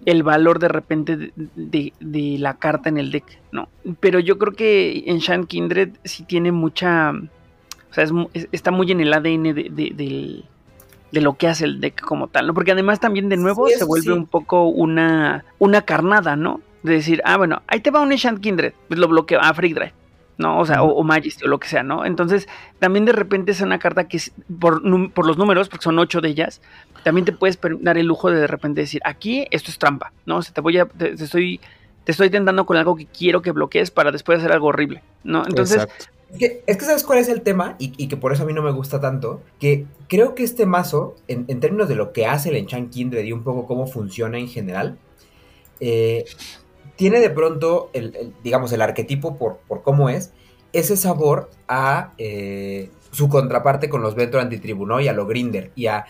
el 0.06 0.22
valor 0.22 0.58
de 0.58 0.68
repente 0.68 1.16
de, 1.16 1.32
de, 1.36 1.92
de, 2.00 2.36
la 2.38 2.54
carta 2.54 2.88
en 2.88 2.98
el 2.98 3.10
deck, 3.10 3.24
¿no? 3.52 3.68
Pero 4.00 4.18
yo 4.18 4.38
creo 4.38 4.54
que 4.54 5.04
en 5.06 5.18
Shan 5.18 5.46
Kindred 5.46 5.90
sí 6.04 6.24
tiene 6.24 6.52
mucha... 6.52 7.10
O 7.10 7.94
sea, 7.94 8.04
es, 8.04 8.12
es, 8.32 8.48
está 8.52 8.70
muy 8.70 8.90
en 8.92 9.00
el 9.00 9.12
ADN 9.12 9.42
de, 9.42 9.52
de, 9.70 10.44
de, 11.12 11.20
lo 11.20 11.34
que 11.34 11.48
hace 11.48 11.64
el 11.64 11.80
deck 11.80 12.00
como 12.00 12.28
tal, 12.28 12.46
¿no? 12.46 12.54
Porque 12.54 12.72
además 12.72 13.00
también 13.00 13.28
de 13.28 13.36
nuevo 13.36 13.66
sí, 13.68 13.74
se 13.76 13.84
vuelve 13.84 14.04
sí. 14.04 14.10
un 14.10 14.26
poco 14.26 14.68
una, 14.68 15.44
una 15.58 15.82
carnada, 15.82 16.36
¿no? 16.36 16.60
De 16.82 16.94
decir, 16.94 17.20
ah, 17.24 17.36
bueno, 17.36 17.62
ahí 17.66 17.80
te 17.80 17.90
va 17.90 18.00
un 18.00 18.12
Enchant 18.12 18.40
Kindred, 18.40 18.72
pues 18.88 18.98
lo 18.98 19.08
bloqueo, 19.08 19.40
ah, 19.42 19.52
Freak 19.52 19.74
Drive. 19.74 19.99
¿No? 20.40 20.58
O 20.58 20.66
sea, 20.66 20.82
o, 20.82 20.88
o, 20.88 21.04
Majesty 21.04 21.44
o 21.44 21.48
lo 21.48 21.60
que 21.60 21.68
sea, 21.68 21.82
¿no? 21.82 22.06
Entonces, 22.06 22.48
también 22.78 23.04
de 23.04 23.12
repente 23.12 23.52
es 23.52 23.60
una 23.60 23.78
carta 23.78 24.08
que 24.08 24.18
por, 24.58 24.82
por 25.12 25.26
los 25.26 25.36
números, 25.36 25.68
porque 25.68 25.84
son 25.84 25.98
ocho 25.98 26.20
de 26.22 26.30
ellas, 26.30 26.62
también 27.04 27.26
te 27.26 27.32
puedes 27.32 27.58
dar 27.80 27.98
el 27.98 28.06
lujo 28.06 28.30
de 28.30 28.40
de 28.40 28.46
repente 28.46 28.80
decir, 28.80 29.02
aquí 29.04 29.46
esto 29.50 29.70
es 29.70 29.78
trampa, 29.78 30.12
¿no? 30.24 30.38
O 30.38 30.42
sea, 30.42 30.54
te 30.54 30.62
voy 30.62 30.78
a, 30.78 30.86
te, 30.86 31.14
te 31.14 31.24
estoy, 31.24 31.60
te 32.04 32.12
estoy 32.12 32.30
tentando 32.30 32.64
con 32.64 32.78
algo 32.78 32.96
que 32.96 33.06
quiero 33.06 33.42
que 33.42 33.52
bloquees 33.52 33.90
para 33.90 34.10
después 34.10 34.38
hacer 34.38 34.50
algo 34.50 34.68
horrible, 34.68 35.02
¿no? 35.22 35.44
Entonces... 35.46 35.86
Es 36.32 36.38
que, 36.38 36.62
es 36.64 36.76
que, 36.76 36.84
sabes 36.84 37.02
cuál 37.02 37.18
es 37.18 37.28
el 37.28 37.42
tema 37.42 37.74
y, 37.80 37.92
y, 37.96 38.06
que 38.06 38.16
por 38.16 38.32
eso 38.32 38.44
a 38.44 38.46
mí 38.46 38.52
no 38.52 38.62
me 38.62 38.70
gusta 38.70 39.00
tanto, 39.00 39.42
que 39.58 39.86
creo 40.08 40.36
que 40.36 40.44
este 40.44 40.64
mazo, 40.64 41.16
en, 41.26 41.44
en 41.48 41.58
términos 41.58 41.88
de 41.88 41.96
lo 41.96 42.12
que 42.12 42.24
hace 42.24 42.50
el 42.50 42.56
Enchant 42.56 42.92
Kindred 42.92 43.24
y 43.24 43.32
un 43.32 43.42
poco 43.42 43.66
cómo 43.66 43.88
funciona 43.88 44.38
en 44.38 44.46
general, 44.46 44.96
eh, 45.80 46.24
tiene 47.00 47.20
de 47.20 47.30
pronto, 47.30 47.88
el, 47.94 48.34
digamos, 48.44 48.72
el 48.72 48.82
arquetipo 48.82 49.38
por, 49.38 49.56
por, 49.66 49.82
cómo 49.82 50.10
es, 50.10 50.34
ese 50.74 50.98
sabor 50.98 51.48
a 51.66 52.12
eh, 52.18 52.90
su 53.10 53.30
contraparte 53.30 53.88
con 53.88 54.02
los 54.02 54.14
Ventro 54.14 54.38
Antitribuno 54.38 55.00
y 55.00 55.08
a 55.08 55.14
lo 55.14 55.24
Grinder. 55.26 55.72
Y 55.74 55.86
a 55.86 56.04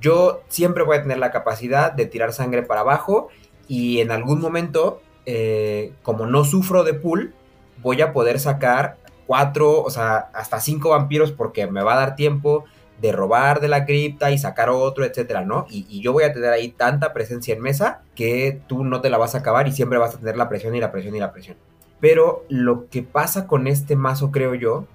yo 0.00 0.40
siempre 0.48 0.82
voy 0.82 0.96
a 0.96 1.02
tener 1.02 1.18
la 1.18 1.30
capacidad 1.30 1.92
de 1.92 2.06
tirar 2.06 2.32
sangre 2.32 2.62
para 2.62 2.80
abajo 2.80 3.28
y 3.68 4.00
en 4.00 4.10
algún 4.10 4.40
momento, 4.40 5.02
eh, 5.26 5.92
como 6.02 6.24
no 6.24 6.44
sufro 6.44 6.84
de 6.84 6.94
pool, 6.94 7.34
voy 7.82 8.00
a 8.00 8.14
poder 8.14 8.40
sacar 8.40 8.96
cuatro, 9.26 9.82
o 9.82 9.90
sea, 9.90 10.30
hasta 10.32 10.58
cinco 10.58 10.88
vampiros 10.88 11.32
porque 11.32 11.66
me 11.66 11.82
va 11.82 11.92
a 11.92 12.00
dar 12.00 12.16
tiempo 12.16 12.64
de 13.00 13.12
robar 13.12 13.60
de 13.60 13.68
la 13.68 13.86
cripta 13.86 14.30
y 14.30 14.38
sacar 14.38 14.68
otro, 14.68 15.04
etcétera, 15.04 15.44
¿no? 15.44 15.66
Y, 15.70 16.00
yo 16.00 16.12
voy 16.12 16.24
a 16.24 16.32
tener 16.32 16.50
ahí 16.50 16.68
tanta 16.68 17.12
presencia 17.12 17.54
en 17.54 17.62
mesa 17.62 18.02
que 18.14 18.60
tú 18.66 18.84
no 18.84 19.00
te 19.00 19.10
la 19.10 19.18
vas 19.18 19.34
a 19.34 19.38
acabar 19.38 19.68
y 19.68 19.72
siempre 19.72 19.98
vas 19.98 20.14
a 20.14 20.18
tener 20.18 20.36
la 20.36 20.48
presión 20.48 20.74
y 20.74 20.80
la 20.80 20.92
presión 20.92 21.14
y 21.16 21.20
la 21.20 21.32
presión. 21.32 21.56
Pero 22.00 22.44
lo 22.48 22.88
que 22.88 23.02
pasa 23.02 23.46
con 23.46 23.66
este 23.66 23.96
mazo, 23.96 24.30
creo 24.30 24.54
yo, 24.54 24.86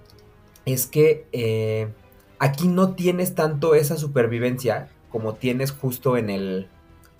es 0.66 0.88
que 0.88 1.26
eh, 1.32 1.88
aquí 2.39 2.68
no 2.68 2.93
tienes 2.93 3.36
tanto 3.36 3.76
esa 3.76 3.97
supervivencia 3.97 4.89
como 5.10 5.36
tienes 5.36 5.72
justo 5.72 6.18
en 6.18 6.30
el. 6.30 6.68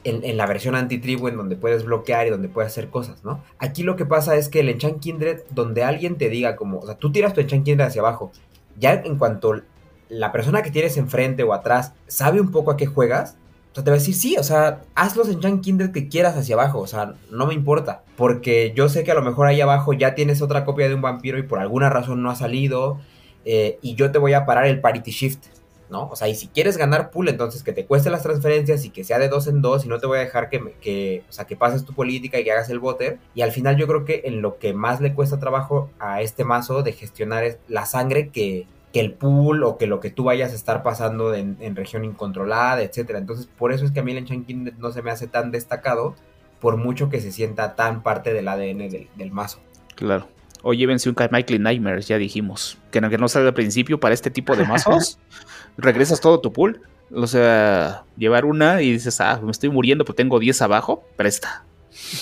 En, 0.04 0.38
la 0.38 0.46
versión 0.46 0.76
anti-tribu 0.76 1.30
en 1.30 1.38
donde 1.38 1.56
puedes 1.56 1.84
bloquear 1.84 2.28
y 2.28 2.30
donde 2.30 2.48
puedes 2.48 2.72
hacer 2.72 2.92
cosas, 2.92 3.24
¿no? 3.24 3.44
Aquí 3.58 3.82
lo 3.82 3.96
que 3.96 4.06
pasa 4.06 4.36
es 4.36 4.50
que 4.50 4.60
el 4.60 4.70
Enchant 4.70 5.00
Kindred, 5.00 5.42
donde 5.50 5.84
alguien 5.84 6.20
te 6.20 6.30
diga 6.30 6.56
como, 6.56 6.78
o 6.78 6.86
sea, 6.86 6.94
tú 6.94 7.12
tiras 7.12 7.34
tu 7.34 7.42
Enchant 7.42 7.66
Kindred 7.66 7.88
hacia 7.88 8.02
abajo, 8.02 8.32
ya 8.78 8.94
en 8.94 9.18
cuanto 9.18 9.64
la 10.10 10.32
persona 10.32 10.62
que 10.62 10.72
tienes 10.72 10.98
enfrente 10.98 11.44
o 11.44 11.54
atrás 11.54 11.94
sabe 12.08 12.42
un 12.42 12.52
poco 12.52 12.72
a 12.72 12.78
qué 12.78 12.86
juegas, 12.86 13.38
o 13.72 13.76
sea, 13.76 13.84
te 13.84 13.92
va 13.92 13.96
a 13.96 14.00
decir, 14.00 14.16
sí, 14.16 14.38
o 14.38 14.44
sea, 14.44 14.84
haz 14.96 15.18
los 15.18 15.28
Enchant 15.28 15.62
Kindred 15.62 15.92
que 15.92 16.08
quieras 16.08 16.38
hacia 16.38 16.56
abajo, 16.56 16.80
o 16.80 16.88
sea, 16.88 17.16
no 17.30 17.46
me 17.46 17.54
importa. 17.54 18.04
Porque 18.16 18.72
yo 18.74 18.88
sé 18.88 19.04
que 19.04 19.12
a 19.12 19.16
lo 19.16 19.22
mejor 19.22 19.48
ahí 19.48 19.60
abajo 19.60 19.92
ya 19.92 20.16
tienes 20.16 20.42
otra 20.42 20.64
copia 20.64 20.88
de 20.88 20.96
un 20.96 21.02
vampiro 21.02 21.38
y 21.38 21.44
por 21.44 21.60
alguna 21.60 21.90
razón 21.90 22.24
no 22.24 22.32
ha 22.32 22.36
salido. 22.36 23.00
Eh, 23.44 23.78
y 23.82 23.96
yo 23.96 24.12
te 24.12 24.18
voy 24.18 24.32
a 24.32 24.46
parar 24.46 24.68
el 24.68 24.80
Parity 24.80 25.12
Shift, 25.12 25.48
¿no? 25.90 26.08
O 26.08 26.16
sea, 26.16 26.30
y 26.30 26.36
si 26.36 26.48
quieres 26.48 26.78
ganar 26.78 27.12
pool, 27.12 27.28
entonces 27.28 27.64
que 27.64 27.74
te 27.74 27.86
cueste 27.86 28.10
las 28.10 28.24
transferencias 28.24 28.86
y 28.86 28.92
que 28.92 29.04
sea 29.04 29.20
de 29.20 29.28
dos 29.28 29.48
en 29.48 29.62
dos 29.62 29.84
y 29.84 29.90
no 29.90 30.00
te 30.00 30.08
voy 30.08 30.20
a 30.20 30.22
dejar 30.22 30.50
que, 30.50 30.74
que, 30.80 31.26
o 31.28 31.34
sea, 31.34 31.44
que 31.44 31.58
pases 31.58 31.84
tu 31.84 31.94
política 31.94 32.40
y 32.40 32.46
que 32.46 32.54
hagas 32.54 32.70
el 32.70 32.80
voter. 32.80 33.20
Y 33.34 33.42
al 33.42 33.52
final 33.52 33.76
yo 33.76 33.88
creo 33.88 34.06
que 34.06 34.22
en 34.24 34.42
lo 34.42 34.58
que 34.58 34.74
más 34.74 35.02
le 35.02 35.14
cuesta 35.14 35.38
trabajo 35.38 35.90
a 36.00 36.22
este 36.22 36.46
mazo 36.46 36.82
de 36.82 36.94
gestionar 36.94 37.44
es 37.44 37.58
la 37.68 37.86
sangre 37.86 38.30
que, 38.30 38.68
que 38.96 39.02
el 39.02 39.12
pool 39.12 39.66
o 39.66 39.78
que 39.78 39.88
lo 39.88 40.00
que 40.00 40.10
tú 40.10 40.24
vayas 40.24 40.54
a 40.54 40.56
estar 40.56 40.82
pasando 40.82 41.34
en, 41.34 41.76
región 41.76 42.06
incontrolada, 42.06 42.82
etcétera. 42.82 43.20
Entonces, 43.20 43.46
por 43.46 43.74
eso 43.74 43.84
es 43.84 43.92
que 43.92 44.00
a 44.00 44.04
mí 44.04 44.14
el 44.14 44.20
Enchant 44.20 44.50
no 44.78 44.94
se 44.94 45.02
me 45.02 45.12
hace 45.12 45.28
tan 45.28 45.52
destacado, 45.52 46.16
por 46.62 46.78
mucho 46.78 47.10
que 47.10 47.20
se 47.20 47.34
sienta 47.34 47.76
tan 47.76 48.04
parte 48.04 48.32
del 48.32 48.48
ADN 48.48 48.88
del, 48.88 49.32
mazo. 49.32 49.60
Claro. 49.96 50.30
O 50.64 50.74
llévense 50.74 51.10
un 51.10 51.16
Michael 51.30 51.62
Nightmares, 51.62 52.08
ya 52.08 52.18
dijimos. 52.18 52.78
Que 52.90 53.02
no, 53.02 53.10
que 53.10 53.18
no 53.18 53.28
salga 53.28 53.50
al 53.50 53.54
principio 53.54 54.00
para 54.00 54.14
este 54.14 54.32
tipo 54.32 54.56
de 54.56 54.64
mazos, 54.64 55.20
regresas 55.78 56.22
todo 56.22 56.40
tu 56.40 56.54
pool. 56.54 56.80
O 57.14 57.28
sea, 57.28 58.06
llevar 58.16 58.46
una 58.46 58.82
y 58.82 58.94
dices, 58.94 59.20
ah, 59.20 59.42
me 59.44 59.52
estoy 59.52 59.68
muriendo, 59.72 60.06
pero 60.06 60.16
tengo 60.16 60.40
10 60.40 60.62
abajo, 60.62 61.04
presta. 61.18 61.66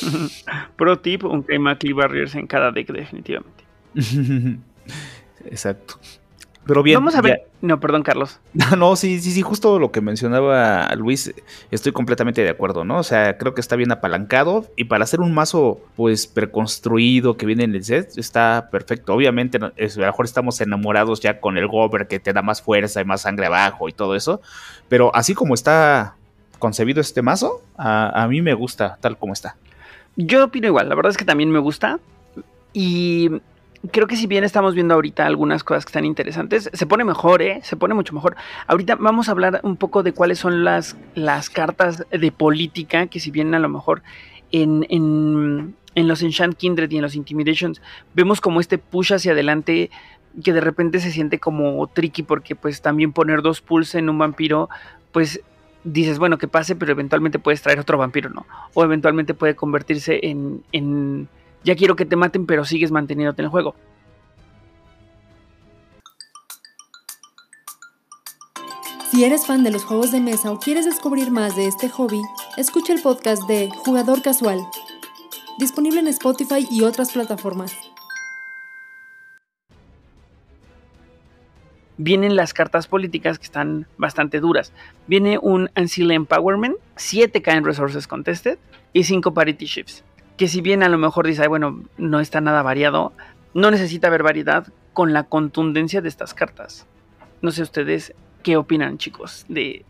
Pro 0.75 0.97
tip, 0.97 1.23
un 1.23 1.43
K 1.43 1.53
Barriers 1.93 2.33
en 2.33 2.47
cada 2.47 2.71
deck, 2.71 2.91
definitivamente. 2.91 3.63
Exacto. 5.45 5.99
Pero 6.65 6.81
bien. 6.81 6.95
Vamos 6.95 7.15
a 7.15 7.21
ver. 7.21 7.47
No, 7.61 7.79
perdón, 7.79 8.03
Carlos. 8.03 8.39
No, 8.77 8.95
sí, 8.95 9.19
sí, 9.19 9.31
sí, 9.31 9.41
justo 9.41 9.79
lo 9.79 9.91
que 9.91 10.01
mencionaba 10.01 10.93
Luis, 10.95 11.33
estoy 11.71 11.91
completamente 11.91 12.41
de 12.41 12.49
acuerdo, 12.49 12.83
¿no? 12.83 12.97
O 12.97 13.03
sea, 13.03 13.37
creo 13.37 13.53
que 13.53 13.61
está 13.61 13.75
bien 13.75 13.91
apalancado 13.91 14.65
y 14.75 14.85
para 14.85 15.03
hacer 15.03 15.19
un 15.21 15.33
mazo, 15.33 15.81
pues, 15.95 16.27
preconstruido 16.27 17.37
que 17.37 17.45
viene 17.45 17.63
en 17.63 17.75
el 17.75 17.83
set, 17.83 18.17
está 18.17 18.69
perfecto. 18.71 19.13
Obviamente, 19.13 19.57
a 19.57 19.71
lo 19.75 20.05
mejor 20.05 20.25
estamos 20.25 20.59
enamorados 20.61 21.19
ya 21.19 21.39
con 21.39 21.57
el 21.57 21.67
Gober 21.67 22.07
que 22.07 22.19
te 22.19 22.33
da 22.33 22.41
más 22.41 22.61
fuerza 22.61 23.01
y 23.01 23.05
más 23.05 23.21
sangre 23.21 23.45
abajo 23.47 23.89
y 23.89 23.93
todo 23.93 24.15
eso, 24.15 24.41
pero 24.87 25.13
así 25.15 25.33
como 25.33 25.53
está 25.53 26.15
concebido 26.59 27.01
este 27.01 27.21
mazo, 27.21 27.61
a, 27.77 28.23
a 28.23 28.27
mí 28.27 28.41
me 28.41 28.53
gusta 28.53 28.97
tal 29.01 29.17
como 29.17 29.33
está. 29.33 29.57
Yo 30.15 30.45
opino 30.45 30.67
igual, 30.67 30.89
la 30.89 30.95
verdad 30.95 31.11
es 31.11 31.17
que 31.17 31.25
también 31.25 31.51
me 31.51 31.59
gusta. 31.59 31.99
Y 32.73 33.29
creo 33.91 34.07
que 34.07 34.15
si 34.15 34.27
bien 34.27 34.43
estamos 34.43 34.73
viendo 34.73 34.93
ahorita 34.93 35.25
algunas 35.25 35.63
cosas 35.63 35.85
que 35.85 35.89
están 35.89 36.05
interesantes, 36.05 36.69
se 36.71 36.85
pone 36.85 37.03
mejor, 37.03 37.41
¿eh? 37.41 37.59
Se 37.63 37.75
pone 37.75 37.93
mucho 37.93 38.13
mejor. 38.13 38.35
Ahorita 38.67 38.95
vamos 38.95 39.27
a 39.27 39.31
hablar 39.31 39.59
un 39.63 39.77
poco 39.77 40.03
de 40.03 40.13
cuáles 40.13 40.39
son 40.39 40.63
las, 40.63 40.95
las 41.15 41.49
cartas 41.49 42.05
de 42.09 42.31
política, 42.31 43.07
que 43.07 43.19
si 43.19 43.31
bien 43.31 43.53
a 43.53 43.59
lo 43.59 43.69
mejor 43.69 44.01
en, 44.51 44.85
en, 44.89 45.75
en 45.95 46.07
los 46.07 46.21
Enchant 46.21 46.55
Kindred 46.55 46.89
y 46.91 46.97
en 46.97 47.01
los 47.01 47.15
Intimidations 47.15 47.81
vemos 48.13 48.39
como 48.39 48.59
este 48.59 48.77
push 48.77 49.13
hacia 49.13 49.33
adelante 49.33 49.89
que 50.43 50.53
de 50.53 50.61
repente 50.61 50.99
se 50.99 51.11
siente 51.11 51.39
como 51.39 51.85
tricky 51.87 52.23
porque 52.23 52.55
pues 52.55 52.81
también 52.81 53.13
poner 53.13 53.41
dos 53.41 53.61
pulls 53.61 53.93
en 53.95 54.09
un 54.09 54.17
vampiro, 54.17 54.69
pues 55.11 55.41
dices, 55.83 56.17
bueno, 56.17 56.37
que 56.37 56.47
pase, 56.47 56.75
pero 56.75 56.91
eventualmente 56.93 57.39
puedes 57.39 57.61
traer 57.61 57.79
otro 57.79 57.97
vampiro, 57.97 58.29
¿no? 58.29 58.45
O 58.73 58.83
eventualmente 58.83 59.33
puede 59.33 59.55
convertirse 59.55 60.21
en, 60.23 60.63
en 60.71 61.27
ya 61.63 61.75
quiero 61.75 61.95
que 61.95 62.05
te 62.05 62.15
maten, 62.15 62.45
pero 62.45 62.65
sigues 62.65 62.91
manteniéndote 62.91 63.41
en 63.41 63.45
el 63.45 63.51
juego. 63.51 63.75
Si 69.11 69.23
eres 69.23 69.45
fan 69.45 69.63
de 69.63 69.71
los 69.71 69.83
juegos 69.83 70.11
de 70.11 70.19
mesa 70.19 70.51
o 70.51 70.59
quieres 70.59 70.85
descubrir 70.85 71.29
más 71.29 71.55
de 71.55 71.67
este 71.67 71.87
hobby, 71.87 72.21
escucha 72.57 72.93
el 72.93 73.01
podcast 73.01 73.43
de 73.47 73.69
Jugador 73.69 74.23
Casual, 74.23 74.59
disponible 75.59 75.99
en 75.99 76.07
Spotify 76.07 76.67
y 76.69 76.81
otras 76.81 77.11
plataformas. 77.11 77.75
Vienen 81.97 82.35
las 82.35 82.55
cartas 82.55 82.87
políticas 82.87 83.37
que 83.37 83.45
están 83.45 83.85
bastante 83.99 84.39
duras. 84.39 84.73
Viene 85.05 85.37
un 85.37 85.69
Ancilla 85.75 86.15
Empowerment, 86.15 86.75
7k 86.97 87.55
en 87.55 87.65
Resources 87.65 88.07
Contested 88.07 88.57
y 88.93 89.03
5 89.03 89.31
Parity 89.31 89.65
Shifts 89.67 90.03
que 90.37 90.47
si 90.47 90.61
bien 90.61 90.83
a 90.83 90.89
lo 90.89 90.97
mejor 90.97 91.27
dice, 91.27 91.47
bueno, 91.47 91.83
no 91.97 92.19
está 92.19 92.41
nada 92.41 92.61
variado, 92.61 93.13
no 93.53 93.71
necesita 93.71 94.07
haber 94.07 94.23
variedad 94.23 94.67
con 94.93 95.13
la 95.13 95.23
contundencia 95.23 96.01
de 96.01 96.09
estas 96.09 96.33
cartas. 96.33 96.85
No 97.41 97.51
sé 97.51 97.61
ustedes 97.61 98.13
qué 98.41 98.57
opinan, 98.57 98.97
chicos, 98.97 99.45
de, 99.47 99.85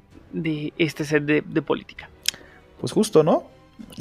este 0.77 1.05
set 1.05 1.23
de, 1.23 1.61
política. 1.61 2.09
Pues 2.79 2.91
justo, 2.91 3.23
¿no? 3.23 3.43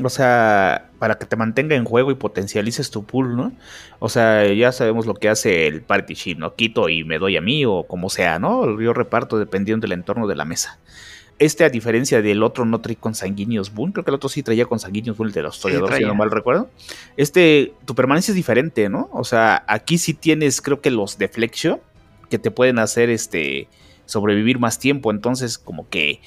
O 0.02 0.08
sea, 0.08 0.90
para 0.98 1.16
que 1.16 1.26
te 1.26 1.36
mantenga 1.36 1.74
en 1.76 1.84
juego 1.84 2.10
y 2.10 2.14
potencialices 2.14 2.90
tu 2.90 3.04
pool, 3.04 3.36
¿no? 3.36 3.52
O 3.98 4.08
sea, 4.08 4.52
ya 4.52 4.70
sabemos 4.70 5.06
lo 5.06 5.14
que 5.14 5.28
hace 5.28 5.66
el 5.66 5.82
party 5.82 6.14
chip, 6.14 6.38
¿no? 6.38 6.54
Quito 6.54 6.88
y 6.88 7.04
me 7.04 7.18
doy 7.18 7.36
a 7.36 7.40
mí 7.40 7.64
o 7.64 7.84
como 7.84 8.10
sea, 8.10 8.38
¿no? 8.38 8.80
Yo 8.80 8.92
reparto 8.92 9.38
dependiendo 9.38 9.84
del 9.84 9.92
entorno 9.92 10.26
de 10.26 10.36
la 10.36 10.44
mesa. 10.44 10.78
Este, 11.42 11.64
a 11.64 11.68
diferencia 11.68 12.22
del 12.22 12.40
otro, 12.44 12.64
no 12.64 12.80
trae 12.80 12.94
consanguíneos 12.94 13.74
Boon. 13.74 13.90
Creo 13.90 14.04
que 14.04 14.12
el 14.12 14.14
otro 14.14 14.28
sí 14.28 14.44
traía 14.44 14.64
consanguíneos 14.66 15.16
Boon, 15.16 15.30
el 15.30 15.34
de 15.34 15.42
los 15.42 15.56
historiadores, 15.56 15.98
si 15.98 16.04
no 16.04 16.14
mal 16.14 16.30
recuerdo. 16.30 16.70
Este, 17.16 17.74
tu 17.84 17.96
permanencia 17.96 18.30
es 18.30 18.36
diferente, 18.36 18.88
¿no? 18.88 19.10
O 19.12 19.24
sea, 19.24 19.64
aquí 19.66 19.98
sí 19.98 20.14
tienes, 20.14 20.62
creo 20.62 20.80
que 20.80 20.92
los 20.92 21.18
Deflection, 21.18 21.80
que 22.30 22.38
te 22.38 22.52
pueden 22.52 22.78
hacer 22.78 23.10
este 23.10 23.66
sobrevivir 24.06 24.60
más 24.60 24.78
tiempo. 24.78 25.10
Entonces, 25.10 25.58
como 25.58 25.88
que. 25.88 26.20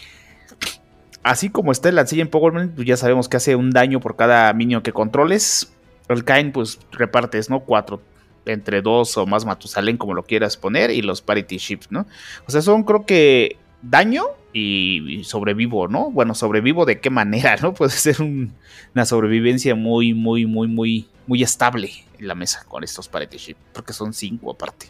Así 1.23 1.49
como 1.49 1.71
está 1.71 1.87
el 1.87 1.97
Ancilla 1.97 2.23
en 2.23 2.29
pues 2.29 2.85
ya 2.85 2.97
sabemos 2.97 3.29
que 3.29 3.37
hace 3.37 3.55
un 3.55 3.71
daño 3.71 4.01
por 4.01 4.17
cada 4.17 4.51
minion 4.51 4.81
que 4.81 4.91
controles. 4.91 5.73
El 6.09 6.25
Kain, 6.25 6.51
pues 6.51 6.77
repartes, 6.91 7.49
¿no? 7.49 7.61
Cuatro 7.61 8.01
entre 8.45 8.81
dos 8.81 9.15
o 9.15 9.25
más 9.25 9.45
Matusalén, 9.45 9.95
como 9.95 10.13
lo 10.13 10.23
quieras 10.23 10.57
poner, 10.57 10.91
y 10.91 11.01
los 11.01 11.21
Parity 11.21 11.55
Ships, 11.55 11.89
¿no? 11.89 12.05
O 12.47 12.51
sea, 12.51 12.61
son 12.61 12.83
creo 12.83 13.05
que 13.05 13.55
daño 13.81 14.25
y, 14.57 15.21
sobrevivo, 15.25 15.89
¿no? 15.89 16.11
Bueno, 16.11 16.33
sobrevivo 16.33 16.85
de 16.85 17.01
qué 17.01 17.09
manera, 17.09 17.57
¿no? 17.61 17.73
Puede 17.75 17.91
ser 17.91 18.21
una 18.21 19.05
sobrevivencia 19.05 19.75
muy, 19.75 20.13
muy, 20.13 20.45
muy, 20.45 20.67
muy, 20.69 21.07
muy 21.27 21.43
estable 21.43 21.89
en 22.17 22.29
la 22.29 22.35
mesa 22.35 22.63
con 22.65 22.81
estos 22.81 23.09
parity 23.09 23.37
shifts, 23.37 23.61
porque 23.73 23.91
son 23.91 24.13
cinco 24.13 24.51
aparte. 24.51 24.87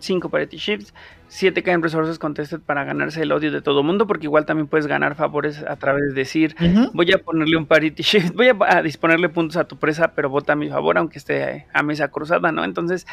Cinco 0.00 0.28
parity 0.28 0.56
shifts, 0.56 0.92
siete 1.28 1.62
en 1.70 1.80
resources 1.80 2.18
contested 2.18 2.58
para 2.58 2.82
ganarse 2.82 3.22
el 3.22 3.30
odio 3.30 3.52
de 3.52 3.62
todo 3.62 3.84
mundo, 3.84 4.08
porque 4.08 4.26
igual 4.26 4.46
también 4.46 4.66
puedes 4.66 4.88
ganar 4.88 5.14
favores 5.14 5.62
a 5.62 5.76
través 5.76 6.08
de 6.08 6.14
decir, 6.14 6.56
voy 6.92 7.12
a 7.12 7.18
ponerle 7.18 7.56
un 7.56 7.66
parity 7.66 8.02
shift, 8.02 8.34
voy 8.34 8.48
a, 8.66 8.82
disponerle 8.82 9.28
puntos 9.28 9.56
a 9.56 9.68
tu 9.68 9.76
presa, 9.76 10.12
pero 10.14 10.28
vota 10.28 10.54
a 10.54 10.56
mi 10.56 10.68
favor, 10.68 10.98
aunque 10.98 11.18
esté 11.18 11.66
a 11.72 11.84
mesa 11.84 12.08
cruzada, 12.08 12.50
¿no? 12.50 12.64
Entonces, 12.64 13.06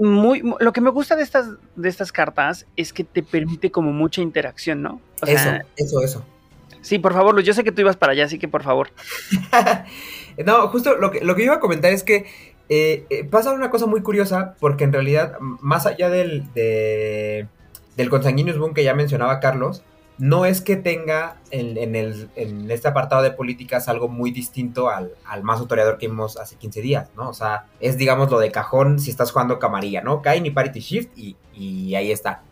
muy, 0.00 0.42
lo 0.60 0.72
que 0.72 0.80
me 0.80 0.90
gusta 0.90 1.14
de 1.14 1.22
estas, 1.22 1.50
de 1.76 1.88
estas 1.88 2.10
cartas 2.10 2.66
es 2.76 2.92
que 2.92 3.04
te 3.04 3.22
permite 3.22 3.70
como 3.70 3.92
mucha 3.92 4.22
interacción, 4.22 4.82
¿no? 4.82 5.00
eso, 5.26 5.50
eso, 5.76 6.02
eso. 6.02 6.24
Sí, 6.80 6.98
por 6.98 7.12
favor, 7.12 7.34
Luis, 7.34 7.46
yo 7.46 7.52
sé 7.52 7.62
que 7.62 7.72
tú 7.72 7.82
ibas 7.82 7.96
para 7.96 8.12
allá, 8.12 8.24
así 8.24 8.38
que 8.38 8.48
por 8.48 8.62
favor. 8.62 8.88
no, 10.46 10.68
justo 10.68 10.96
lo 10.96 11.10
que, 11.10 11.20
lo 11.20 11.36
que 11.36 11.44
iba 11.44 11.54
a 11.54 11.60
comentar 11.60 11.92
es 11.92 12.02
que 12.02 12.26
eh, 12.70 13.04
eh, 13.10 13.24
pasa 13.24 13.52
una 13.52 13.70
cosa 13.70 13.86
muy 13.86 14.00
curiosa, 14.00 14.54
porque 14.58 14.84
en 14.84 14.92
realidad, 14.92 15.38
más 15.40 15.84
allá 15.84 16.08
del, 16.08 16.50
de, 16.54 17.46
del 17.96 18.08
Consanguineous 18.08 18.58
Boom 18.58 18.72
que 18.72 18.84
ya 18.84 18.94
mencionaba 18.94 19.40
Carlos, 19.40 19.82
no 20.20 20.44
es 20.44 20.60
que 20.60 20.76
tenga 20.76 21.36
en, 21.50 21.96
el, 21.96 22.30
este 22.68 22.88
apartado 22.88 23.22
de 23.22 23.30
políticas 23.30 23.88
algo 23.88 24.06
muy 24.06 24.30
distinto 24.30 24.90
al, 24.90 25.14
al 25.24 25.42
más 25.42 25.60
autoreador 25.60 25.96
que 25.96 26.08
vimos 26.08 26.36
hace 26.36 26.56
15 26.56 26.82
días, 26.82 27.10
¿no? 27.16 27.30
O 27.30 27.32
sea, 27.32 27.66
es 27.80 27.96
digamos 27.96 28.30
lo 28.30 28.38
de 28.38 28.52
cajón 28.52 28.98
si 28.98 29.10
estás 29.10 29.32
jugando 29.32 29.58
camarilla, 29.58 30.02
¿no? 30.02 30.20
Kain 30.20 30.44
y 30.44 30.50
Parity 30.50 30.80
Shift 30.80 31.10
y, 31.16 31.94
ahí 31.94 32.12
está. 32.12 32.42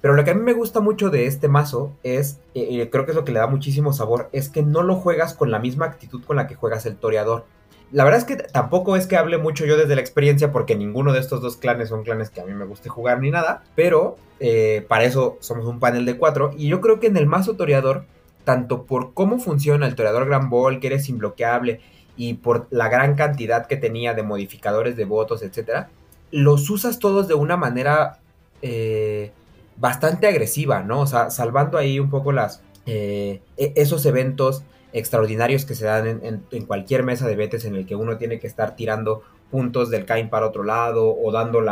Pero 0.00 0.14
lo 0.14 0.24
que 0.24 0.32
a 0.32 0.34
mí 0.34 0.42
me 0.42 0.52
gusta 0.52 0.80
mucho 0.80 1.08
de 1.08 1.26
este 1.26 1.48
mazo 1.48 1.92
es, 2.02 2.40
eh, 2.54 2.88
creo 2.90 3.06
que 3.06 3.12
es 3.12 3.16
lo 3.16 3.24
que 3.24 3.32
le 3.32 3.38
da 3.38 3.46
muchísimo 3.46 3.94
sabor, 3.94 4.28
es 4.32 4.50
que 4.50 4.62
no 4.62 4.82
lo 4.82 4.96
juegas 4.96 5.32
con 5.32 5.50
la 5.50 5.58
misma 5.58 5.86
actitud 5.86 6.22
con 6.24 6.36
la 6.36 6.46
que 6.46 6.54
juegas 6.54 6.84
el 6.84 6.96
toreador. 6.96 7.46
La 7.94 8.02
verdad 8.02 8.18
es 8.18 8.24
que 8.24 8.34
tampoco 8.34 8.96
es 8.96 9.06
que 9.06 9.16
hable 9.16 9.38
mucho 9.38 9.64
yo 9.66 9.76
desde 9.76 9.94
la 9.94 10.00
experiencia 10.00 10.50
porque 10.50 10.74
ninguno 10.74 11.12
de 11.12 11.20
estos 11.20 11.40
dos 11.40 11.56
clanes 11.56 11.90
son 11.90 12.02
clanes 12.02 12.28
que 12.28 12.40
a 12.40 12.44
mí 12.44 12.52
me 12.52 12.64
guste 12.64 12.88
jugar 12.88 13.20
ni 13.20 13.30
nada, 13.30 13.62
pero 13.76 14.16
eh, 14.40 14.84
para 14.88 15.04
eso 15.04 15.38
somos 15.38 15.64
un 15.66 15.78
panel 15.78 16.04
de 16.04 16.18
cuatro 16.18 16.50
y 16.58 16.66
yo 16.66 16.80
creo 16.80 16.98
que 16.98 17.06
en 17.06 17.16
el 17.16 17.26
mazo 17.26 17.54
toreador, 17.54 18.04
tanto 18.42 18.82
por 18.82 19.14
cómo 19.14 19.38
funciona 19.38 19.86
el 19.86 19.94
toreador 19.94 20.26
Gran 20.26 20.50
Ball, 20.50 20.80
que 20.80 20.88
eres 20.88 21.08
imbloqueable, 21.08 21.82
y 22.16 22.34
por 22.34 22.66
la 22.70 22.88
gran 22.88 23.14
cantidad 23.14 23.68
que 23.68 23.76
tenía 23.76 24.12
de 24.12 24.24
modificadores 24.24 24.96
de 24.96 25.04
votos, 25.04 25.44
etcétera, 25.44 25.88
los 26.32 26.68
usas 26.70 26.98
todos 26.98 27.28
de 27.28 27.34
una 27.34 27.56
manera 27.56 28.18
eh, 28.60 29.30
bastante 29.76 30.26
agresiva, 30.26 30.82
¿no? 30.82 31.02
O 31.02 31.06
sea, 31.06 31.30
salvando 31.30 31.78
ahí 31.78 32.00
un 32.00 32.10
poco 32.10 32.32
las 32.32 32.60
eh, 32.86 33.40
e-, 33.56 33.72
esos 33.76 34.04
eventos 34.04 34.64
extraordinarios 34.94 35.64
que 35.64 35.74
se 35.74 35.84
dan 35.84 36.20
en, 36.22 36.64
cualquier 36.66 37.02
mesa 37.02 37.26
de 37.26 37.34
betes 37.34 37.64
en 37.64 37.74
el 37.74 37.84
que 37.84 37.96
uno 37.96 38.16
tiene 38.16 38.38
que 38.38 38.46
estar 38.46 38.76
tirando 38.76 39.22
puntos 39.50 39.90
del 39.90 40.06
Kain 40.06 40.30
para 40.30 40.46
otro 40.46 40.62
lado 40.62 41.14
o 41.14 41.32
dando 41.32 41.62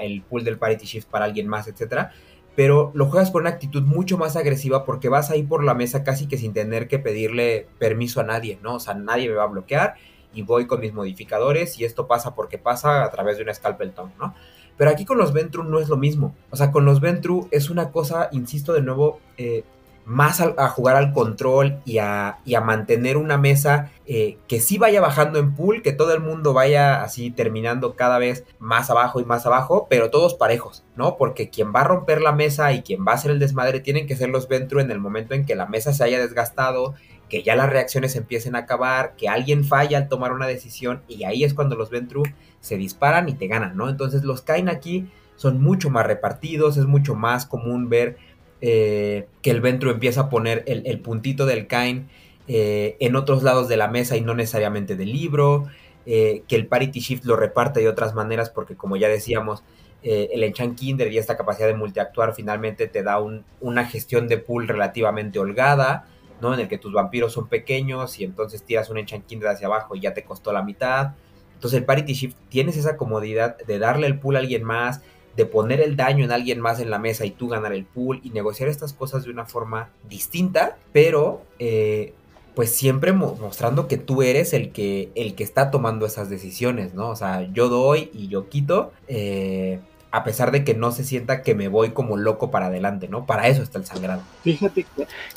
el 0.00 0.22
pool 0.22 0.42
del 0.42 0.58
Parity 0.58 0.86
Shift 0.86 1.06
para 1.08 1.26
alguien 1.26 1.46
más, 1.46 1.68
etcétera. 1.68 2.12
Pero 2.56 2.90
lo 2.94 3.06
juegas 3.06 3.30
con 3.30 3.42
una 3.42 3.50
actitud 3.50 3.82
mucho 3.82 4.16
más 4.16 4.36
agresiva 4.36 4.84
porque 4.84 5.10
vas 5.10 5.30
ahí 5.30 5.42
por 5.42 5.62
la 5.64 5.74
mesa 5.74 6.02
casi 6.02 6.26
que 6.26 6.38
sin 6.38 6.54
tener 6.54 6.88
que 6.88 6.98
pedirle 6.98 7.68
permiso 7.78 8.20
a 8.20 8.24
nadie, 8.24 8.58
¿no? 8.62 8.76
O 8.76 8.80
sea, 8.80 8.94
nadie 8.94 9.28
me 9.28 9.34
va 9.34 9.44
a 9.44 9.48
bloquear 9.48 9.94
y 10.34 10.42
voy 10.42 10.66
con 10.66 10.80
mis 10.80 10.94
modificadores 10.94 11.78
y 11.78 11.84
esto 11.84 12.06
pasa 12.06 12.34
porque 12.34 12.56
pasa 12.56 13.04
a 13.04 13.10
través 13.10 13.36
de 13.36 13.42
una 13.42 13.54
Scalpel 13.54 13.92
Tongue, 13.92 14.14
¿no? 14.18 14.34
Pero 14.78 14.90
aquí 14.90 15.04
con 15.04 15.18
los 15.18 15.34
Ventru 15.34 15.62
no 15.62 15.78
es 15.78 15.88
lo 15.88 15.98
mismo. 15.98 16.34
O 16.50 16.56
sea, 16.56 16.72
con 16.72 16.86
los 16.86 17.00
Ventru 17.00 17.48
es 17.50 17.68
una 17.68 17.90
cosa, 17.90 18.30
insisto 18.32 18.72
de 18.72 18.80
nuevo, 18.80 19.20
eh, 19.36 19.64
más 20.04 20.40
a, 20.40 20.68
jugar 20.68 20.96
al 20.96 21.12
control 21.12 21.80
y 21.84 21.98
a, 21.98 22.38
mantener 22.64 23.16
una 23.16 23.38
mesa 23.38 23.90
eh, 24.06 24.38
que 24.48 24.60
sí 24.60 24.78
vaya 24.78 25.00
bajando 25.00 25.38
en 25.38 25.54
pool, 25.54 25.82
que 25.82 25.92
todo 25.92 26.12
el 26.12 26.20
mundo 26.20 26.52
vaya 26.52 27.02
así 27.02 27.30
terminando 27.30 27.94
cada 27.94 28.18
vez 28.18 28.44
más 28.58 28.90
abajo 28.90 29.20
y 29.20 29.24
más 29.24 29.46
abajo, 29.46 29.86
pero 29.88 30.10
todos 30.10 30.34
parejos, 30.34 30.84
¿no? 30.96 31.16
Porque 31.16 31.50
quien 31.50 31.72
va 31.74 31.82
a 31.82 31.84
romper 31.84 32.20
la 32.20 32.32
mesa 32.32 32.72
y 32.72 32.82
quien 32.82 33.06
va 33.06 33.12
a 33.12 33.14
hacer 33.14 33.30
el 33.30 33.38
desmadre 33.38 33.80
tienen 33.80 34.06
que 34.06 34.16
ser 34.16 34.28
los 34.28 34.48
Ventru 34.48 34.80
en 34.80 34.90
el 34.90 34.98
momento 34.98 35.34
en 35.34 35.46
que 35.46 35.54
la 35.54 35.66
mesa 35.66 35.92
se 35.92 36.04
haya 36.04 36.20
desgastado, 36.20 36.94
que 37.28 37.42
ya 37.42 37.56
las 37.56 37.70
reacciones 37.70 38.14
empiecen 38.16 38.56
a 38.56 38.60
acabar, 38.60 39.14
que 39.16 39.28
alguien 39.28 39.64
falla 39.64 39.98
al 39.98 40.08
tomar 40.08 40.32
una 40.32 40.46
decisión 40.46 41.02
y 41.08 41.24
ahí 41.24 41.44
es 41.44 41.54
cuando 41.54 41.76
los 41.76 41.90
Ventru 41.90 42.24
se 42.60 42.76
disparan 42.76 43.28
y 43.28 43.34
te 43.34 43.46
ganan, 43.46 43.76
¿no? 43.76 43.88
Entonces 43.88 44.24
los 44.24 44.42
Kain 44.42 44.68
aquí 44.68 45.08
son 45.36 45.60
mucho 45.60 45.90
más 45.90 46.06
repartidos, 46.06 46.76
es 46.76 46.86
mucho 46.86 47.14
más 47.14 47.46
común 47.46 47.88
ver 47.88 48.16
eh, 48.64 49.26
que 49.42 49.50
el 49.50 49.60
Ventru 49.60 49.90
empieza 49.90 50.20
a 50.20 50.30
poner 50.30 50.62
el, 50.68 51.00
puntito 51.00 51.46
del 51.46 51.66
Kain 51.66 52.08
eh, 52.46 52.96
en 53.00 53.16
otros 53.16 53.42
lados 53.42 53.66
de 53.66 53.76
la 53.76 53.88
mesa 53.88 54.16
y 54.16 54.20
no 54.20 54.34
necesariamente 54.34 54.94
del 54.94 55.10
libro, 55.10 55.66
eh, 56.06 56.44
que 56.46 56.54
el 56.54 56.68
Parity 56.68 57.00
Shift 57.00 57.24
lo 57.24 57.34
reparte 57.34 57.80
de 57.80 57.88
otras 57.88 58.14
maneras 58.14 58.50
porque 58.50 58.76
como 58.76 58.96
ya 58.96 59.08
decíamos, 59.08 59.64
el 60.04 60.42
Enchant 60.42 60.76
Kinder 60.76 61.12
y 61.12 61.18
esta 61.18 61.36
capacidad 61.36 61.68
de 61.68 61.74
multiactuar 61.74 62.34
finalmente 62.34 62.88
te 62.88 63.04
da 63.04 63.20
una 63.60 63.84
gestión 63.84 64.26
de 64.26 64.36
pool 64.36 64.66
relativamente 64.66 65.38
holgada, 65.38 66.08
¿no? 66.40 66.54
En 66.54 66.58
el 66.58 66.66
que 66.66 66.76
tus 66.76 66.92
vampiros 66.92 67.32
son 67.32 67.46
pequeños 67.46 68.18
y 68.18 68.24
entonces 68.24 68.64
tiras 68.64 68.90
un 68.90 68.98
Enchant 68.98 69.26
Kinder 69.26 69.48
hacia 69.48 69.68
abajo 69.68 69.94
y 69.94 70.00
ya 70.00 70.12
te 70.12 70.24
costó 70.24 70.52
la 70.52 70.62
mitad. 70.62 71.12
Entonces 71.54 71.78
el 71.78 71.84
Parity 71.84 72.14
Shift 72.14 72.36
tienes 72.48 72.76
esa 72.76 72.96
comodidad 72.96 73.56
de 73.58 73.78
darle 73.78 74.08
el 74.08 74.18
pool 74.18 74.34
a 74.34 74.40
alguien 74.40 74.64
más, 74.64 75.02
de 75.36 75.46
poner 75.46 75.80
el 75.80 75.96
daño 75.96 76.24
en 76.24 76.32
alguien 76.32 76.60
más 76.60 76.80
en 76.80 76.90
la 76.90 76.98
mesa 76.98 77.24
y 77.24 77.30
tú 77.30 77.48
ganar 77.48 77.72
el 77.72 77.84
pool 77.84 78.20
y 78.22 78.30
negociar 78.30 78.68
estas 78.68 78.92
cosas 78.92 79.24
de 79.24 79.30
una 79.30 79.46
forma 79.46 79.90
distinta, 80.08 80.76
pero 80.92 81.42
eh, 81.58 82.12
pues 82.54 82.74
siempre 82.74 83.12
mostrando 83.12 83.88
que 83.88 83.96
tú 83.96 84.22
eres 84.22 84.52
el 84.52 84.72
que, 84.72 85.10
el 85.14 85.34
que 85.34 85.44
está 85.44 85.70
tomando 85.70 86.04
esas 86.04 86.28
decisiones, 86.28 86.94
¿no? 86.94 87.08
O 87.08 87.16
sea, 87.16 87.50
yo 87.52 87.68
doy 87.68 88.10
y 88.12 88.28
yo 88.28 88.48
quito, 88.48 88.92
eh, 89.08 89.80
a 90.10 90.24
pesar 90.24 90.50
de 90.50 90.62
que 90.62 90.74
no 90.74 90.92
se 90.92 91.04
sienta 91.04 91.42
que 91.42 91.54
me 91.54 91.68
voy 91.68 91.90
como 91.90 92.18
loco 92.18 92.50
para 92.50 92.66
adelante, 92.66 93.08
¿no? 93.08 93.24
Para 93.24 93.48
eso 93.48 93.62
está 93.62 93.78
el 93.78 93.86
sangrado. 93.86 94.22
Fíjate 94.42 94.84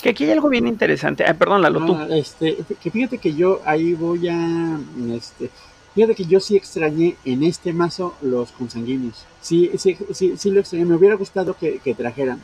que, 0.01 0.09
aquí 0.09 0.25
hay 0.25 0.31
algo 0.31 0.49
bien 0.49 0.67
interesante. 0.67 1.23
perdón, 1.35 1.61
Lalo, 1.61 1.85
tú. 1.85 1.95
Ah, 1.95 2.07
este, 2.11 2.57
que 2.81 2.91
fíjate 2.91 3.17
que 3.17 3.33
yo 3.33 3.61
ahí 3.63 3.93
voy 3.93 4.27
a, 4.27 4.77
este, 5.13 5.49
Fíjate 5.95 6.15
que 6.15 6.25
yo 6.25 6.41
sí 6.41 6.57
extrañé 6.57 7.15
en 7.23 7.41
este 7.43 7.71
mazo 7.71 8.15
los 8.21 8.51
consanguíneos. 8.51 9.23
Sí, 9.41 9.71
sí, 9.77 9.97
sí, 10.11 10.33
sí 10.37 10.51
lo 10.51 10.59
extrañé. 10.59 10.83
Me 10.83 10.95
hubiera 10.95 11.15
gustado 11.15 11.55
que, 11.55 11.95
trajeran. 11.97 12.41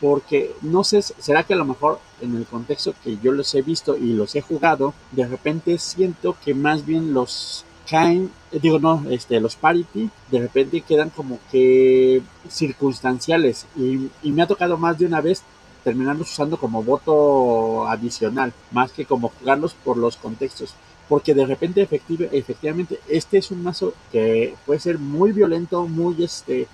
Porque 0.00 0.52
no 0.62 0.84
sé, 0.84 1.02
será 1.02 1.42
que 1.42 1.54
a 1.54 1.56
lo 1.56 1.64
mejor 1.64 1.98
en 2.20 2.36
el 2.36 2.46
contexto 2.46 2.94
que 3.02 3.18
yo 3.20 3.32
los 3.32 3.52
he 3.54 3.62
visto 3.62 3.96
y 3.96 4.12
los 4.12 4.36
he 4.36 4.42
jugado, 4.42 4.94
de 5.10 5.26
repente 5.26 5.78
siento 5.78 6.36
que 6.44 6.54
más 6.54 6.86
bien 6.86 7.12
los 7.14 7.64
caen, 7.90 8.30
digo 8.52 8.78
no, 8.78 9.04
este, 9.10 9.40
los 9.40 9.56
parity, 9.56 10.10
de 10.30 10.40
repente 10.40 10.82
quedan 10.82 11.10
como 11.10 11.40
que 11.50 12.22
circunstanciales. 12.48 13.66
Y, 13.76 14.08
y 14.22 14.30
me 14.30 14.42
ha 14.42 14.46
tocado 14.46 14.78
más 14.78 14.98
de 14.98 15.06
una 15.06 15.20
vez 15.20 15.42
terminarlos 15.82 16.30
usando 16.30 16.58
como 16.58 16.84
voto 16.84 17.88
adicional, 17.88 18.52
más 18.70 18.92
que 18.92 19.04
como 19.04 19.30
jugarlos 19.40 19.74
por 19.74 19.96
los 19.96 20.16
contextos 20.16 20.74
porque 21.08 21.34
de 21.34 21.46
repente 21.46 21.88
efectivamente 22.32 23.00
este 23.08 23.38
es 23.38 23.50
un 23.50 23.62
mazo 23.62 23.94
que 24.10 24.54
puede 24.64 24.80
ser 24.80 24.98
muy 24.98 25.32
violento, 25.32 25.86
muy 25.86 26.22
este, 26.24 26.66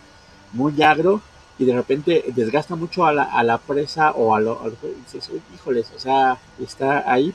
muy 0.52 0.80
agro 0.82 1.20
y 1.58 1.64
de 1.64 1.74
repente 1.74 2.24
desgasta 2.34 2.74
mucho 2.74 3.04
a 3.04 3.12
la, 3.12 3.24
a 3.24 3.42
la 3.42 3.58
presa 3.58 4.12
o 4.12 4.34
a 4.34 4.40
lo, 4.40 4.60
dices, 5.04 5.30
híjoles, 5.54 5.92
o 5.94 5.98
sea, 5.98 6.38
está 6.58 7.10
ahí. 7.10 7.34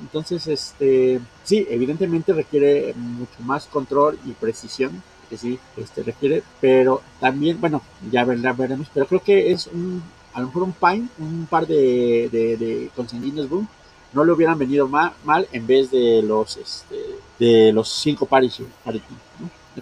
Entonces, 0.00 0.46
este, 0.46 1.20
sí, 1.44 1.66
evidentemente 1.68 2.32
requiere 2.32 2.94
mucho 2.94 3.36
más 3.40 3.66
control 3.66 4.18
y 4.24 4.32
precisión, 4.32 5.02
que 5.28 5.36
sí, 5.36 5.58
este 5.76 6.02
requiere, 6.02 6.42
pero 6.60 7.02
también, 7.20 7.60
bueno, 7.60 7.82
ya 8.10 8.24
veremos, 8.24 8.88
pero 8.94 9.06
creo 9.06 9.22
que 9.22 9.52
es 9.52 9.66
un, 9.66 10.02
a 10.32 10.40
lo 10.40 10.46
mejor 10.46 10.62
un 10.62 10.72
pine, 10.72 11.08
un 11.18 11.46
par 11.46 11.66
de, 11.66 12.28
de, 12.30 12.56
de 12.56 13.46
Boom, 13.46 13.68
no 14.16 14.24
le 14.24 14.32
hubieran 14.32 14.58
venido 14.58 14.88
mal, 14.88 15.12
mal 15.24 15.46
en 15.52 15.66
vez 15.66 15.90
de 15.90 16.22
los 16.22 16.56
este, 16.56 16.96
de 17.38 17.72
los 17.72 17.88
cinco 17.88 18.26
paris. 18.26 18.60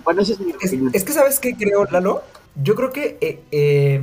Bueno, 0.05 0.23
es, 0.23 0.37
Es, 0.93 1.05
que 1.05 1.13
sabes 1.13 1.41
qué 1.41 1.57
creo, 1.57 1.85
Lalo. 1.85 2.23
Yo 2.63 2.75
creo 2.75 2.93
que 2.93 3.17
eh, 3.21 3.41
eh, 3.53 4.03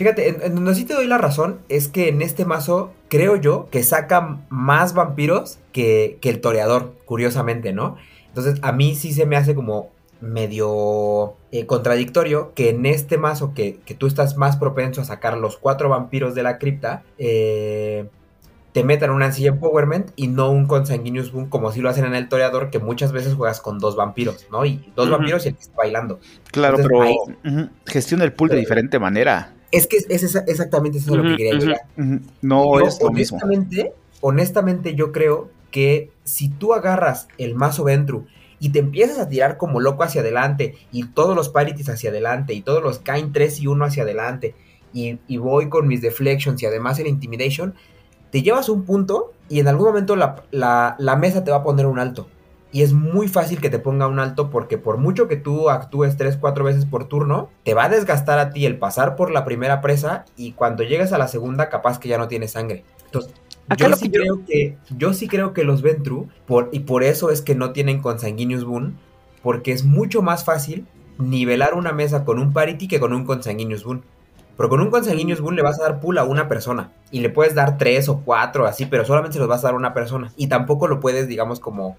fíjate, 0.00 0.46
en, 0.46 0.54
donde 0.54 0.74
sí 0.74 0.84
te 0.84 0.94
doy 0.94 1.06
la 1.06 1.18
razón 1.18 1.60
es 1.68 1.88
que 1.88 2.08
en 2.08 2.22
este 2.22 2.46
mazo 2.46 2.90
creo 3.08 3.36
yo 3.36 3.68
que 3.70 3.82
saca 3.82 4.40
más 4.48 4.94
vampiros 4.94 5.58
que, 5.72 6.18
el 6.22 6.40
toreador, 6.40 6.94
curiosamente, 7.04 7.72
¿no? 7.72 7.96
Entonces 8.28 8.58
a 8.62 8.72
mí 8.72 8.94
sí 8.94 9.12
se 9.12 9.26
me 9.26 9.36
hace 9.36 9.54
como 9.54 9.90
medio 10.20 11.34
eh, 11.52 11.66
contradictorio 11.66 12.52
que 12.54 12.70
en 12.70 12.86
este 12.86 13.18
mazo 13.18 13.52
que, 13.54 13.78
que, 13.84 13.94
tú 13.94 14.06
estás 14.06 14.36
más 14.36 14.56
propenso 14.56 15.00
a 15.00 15.04
sacar 15.04 15.36
los 15.36 15.56
cuatro 15.56 15.88
vampiros 15.88 16.34
de 16.34 16.42
la 16.44 16.58
cripta, 16.58 17.02
eh, 17.18 18.06
te 18.72 18.84
metan 18.84 19.10
una 19.10 19.26
en 19.26 19.46
Empowerment 19.46 20.10
y 20.16 20.28
no 20.28 20.50
un 20.50 20.66
Consanguineous 20.66 21.32
Boom 21.32 21.48
como 21.48 21.72
si 21.72 21.80
lo 21.80 21.88
hacen 21.88 22.04
en 22.04 22.14
el 22.14 22.28
Toreador, 22.28 22.70
que 22.70 22.78
muchas 22.78 23.12
veces 23.12 23.34
juegas 23.34 23.60
con 23.60 23.78
dos 23.78 23.96
vampiros, 23.96 24.46
¿no? 24.50 24.64
Y 24.64 24.92
dos 24.94 25.10
vampiros 25.10 25.44
y 25.44 25.48
el 25.48 25.54
que 25.56 25.62
está 25.62 25.76
bailando. 25.76 26.20
Claro, 26.52 26.76
pero 26.76 27.00
gestiona 27.86 28.24
el 28.24 28.32
pool 28.32 28.50
de 28.50 28.56
diferente 28.56 28.98
manera. 28.98 29.54
Es 29.72 29.86
que 29.86 29.96
es, 29.96 30.34
exactamente 30.46 30.98
eso 30.98 31.16
lo 31.16 31.22
que 31.22 31.36
quería 31.36 31.54
llegar. 31.54 31.80
No 32.42 32.80
es 32.80 33.00
lo 33.02 33.10
mismo. 33.10 33.38
Honestamente, 34.20 34.94
yo 34.94 35.12
creo 35.12 35.50
que 35.70 36.10
si 36.24 36.48
tú 36.48 36.74
agarras 36.74 37.28
el 37.38 37.54
mazo 37.54 37.84
Ventru 37.84 38.26
y 38.58 38.70
te 38.70 38.80
empiezas 38.80 39.18
a 39.18 39.28
tirar 39.28 39.56
como 39.56 39.80
loco 39.80 40.02
hacia 40.02 40.20
adelante 40.20 40.74
y 40.92 41.06
todos 41.06 41.34
los 41.34 41.48
parities 41.48 41.88
hacia 41.88 42.10
adelante 42.10 42.52
y 42.52 42.60
todos 42.60 42.82
los 42.82 42.98
Kain 42.98 43.32
3 43.32 43.60
y 43.60 43.66
1 43.66 43.84
hacia 43.84 44.02
adelante 44.02 44.54
y, 44.92 45.18
y 45.26 45.38
voy 45.38 45.68
con 45.68 45.88
mis 45.88 46.02
deflections 46.02 46.62
y 46.62 46.66
además 46.66 46.98
el 46.98 47.06
intimidation, 47.06 47.74
te 48.30 48.42
llevas 48.42 48.68
un 48.68 48.84
punto 48.84 49.32
y 49.48 49.60
en 49.60 49.68
algún 49.68 49.86
momento 49.86 50.16
la, 50.16 51.16
mesa 51.18 51.44
te 51.44 51.50
va 51.50 51.58
a 51.58 51.62
poner 51.62 51.86
un 51.86 51.98
alto. 51.98 52.28
Y 52.72 52.82
es 52.82 52.92
muy 52.92 53.26
fácil 53.26 53.60
que 53.60 53.68
te 53.68 53.80
ponga 53.80 54.06
un 54.06 54.20
alto 54.20 54.48
porque 54.48 54.78
por 54.78 54.96
mucho 54.96 55.26
que 55.26 55.36
tú 55.36 55.70
actúes 55.70 56.16
3, 56.16 56.36
4 56.36 56.64
veces 56.64 56.84
por 56.84 57.08
turno, 57.08 57.50
te 57.64 57.74
va 57.74 57.84
a 57.84 57.88
desgastar 57.88 58.38
a 58.38 58.50
ti 58.50 58.64
el 58.64 58.78
pasar 58.78 59.16
por 59.16 59.32
la 59.32 59.44
primera 59.44 59.80
presa 59.80 60.24
y 60.36 60.52
cuando 60.52 60.84
llegues 60.84 61.12
a 61.12 61.18
la 61.18 61.26
segunda 61.26 61.68
capaz 61.68 61.98
que 61.98 62.08
ya 62.08 62.18
no 62.18 62.28
tienes 62.28 62.52
sangre. 62.52 62.84
Entonces, 63.06 63.34
yo 63.76 63.96
sí, 63.96 64.10
creo 64.10 64.44
que, 64.46 64.76
yo 64.96 65.12
sí 65.14 65.26
creo 65.26 65.52
que 65.52 65.64
los 65.64 65.82
Ventru, 65.82 66.28
por, 66.46 66.68
y 66.72 66.80
por 66.80 67.02
eso 67.02 67.30
es 67.30 67.42
que 67.42 67.56
no 67.56 67.72
tienen 67.72 68.00
Consanguineous 68.00 68.64
Boon, 68.64 68.98
porque 69.42 69.72
es 69.72 69.84
mucho 69.84 70.22
más 70.22 70.44
fácil 70.44 70.86
nivelar 71.18 71.74
una 71.74 71.92
mesa 71.92 72.24
con 72.24 72.38
un 72.38 72.52
Parity 72.52 72.88
que 72.88 73.00
con 73.00 73.12
un 73.12 73.24
Consanguineous 73.24 73.84
Boon. 73.84 74.02
Pero 74.60 74.68
con 74.68 74.82
un 74.82 74.90
consanguíneos 74.90 75.40
Boon 75.40 75.56
le 75.56 75.62
vas 75.62 75.80
a 75.80 75.84
dar 75.84 76.00
pool 76.00 76.18
a 76.18 76.24
una 76.24 76.46
persona. 76.46 76.92
Y 77.10 77.20
le 77.20 77.30
puedes 77.30 77.54
dar 77.54 77.78
tres 77.78 78.10
o 78.10 78.20
cuatro 78.20 78.66
así, 78.66 78.84
pero 78.84 79.06
solamente 79.06 79.32
se 79.32 79.38
los 79.38 79.48
vas 79.48 79.60
a 79.60 79.68
dar 79.68 79.72
a 79.72 79.78
una 79.78 79.94
persona. 79.94 80.34
Y 80.36 80.48
tampoco 80.48 80.86
lo 80.86 81.00
puedes, 81.00 81.28
digamos, 81.28 81.60
como 81.60 81.96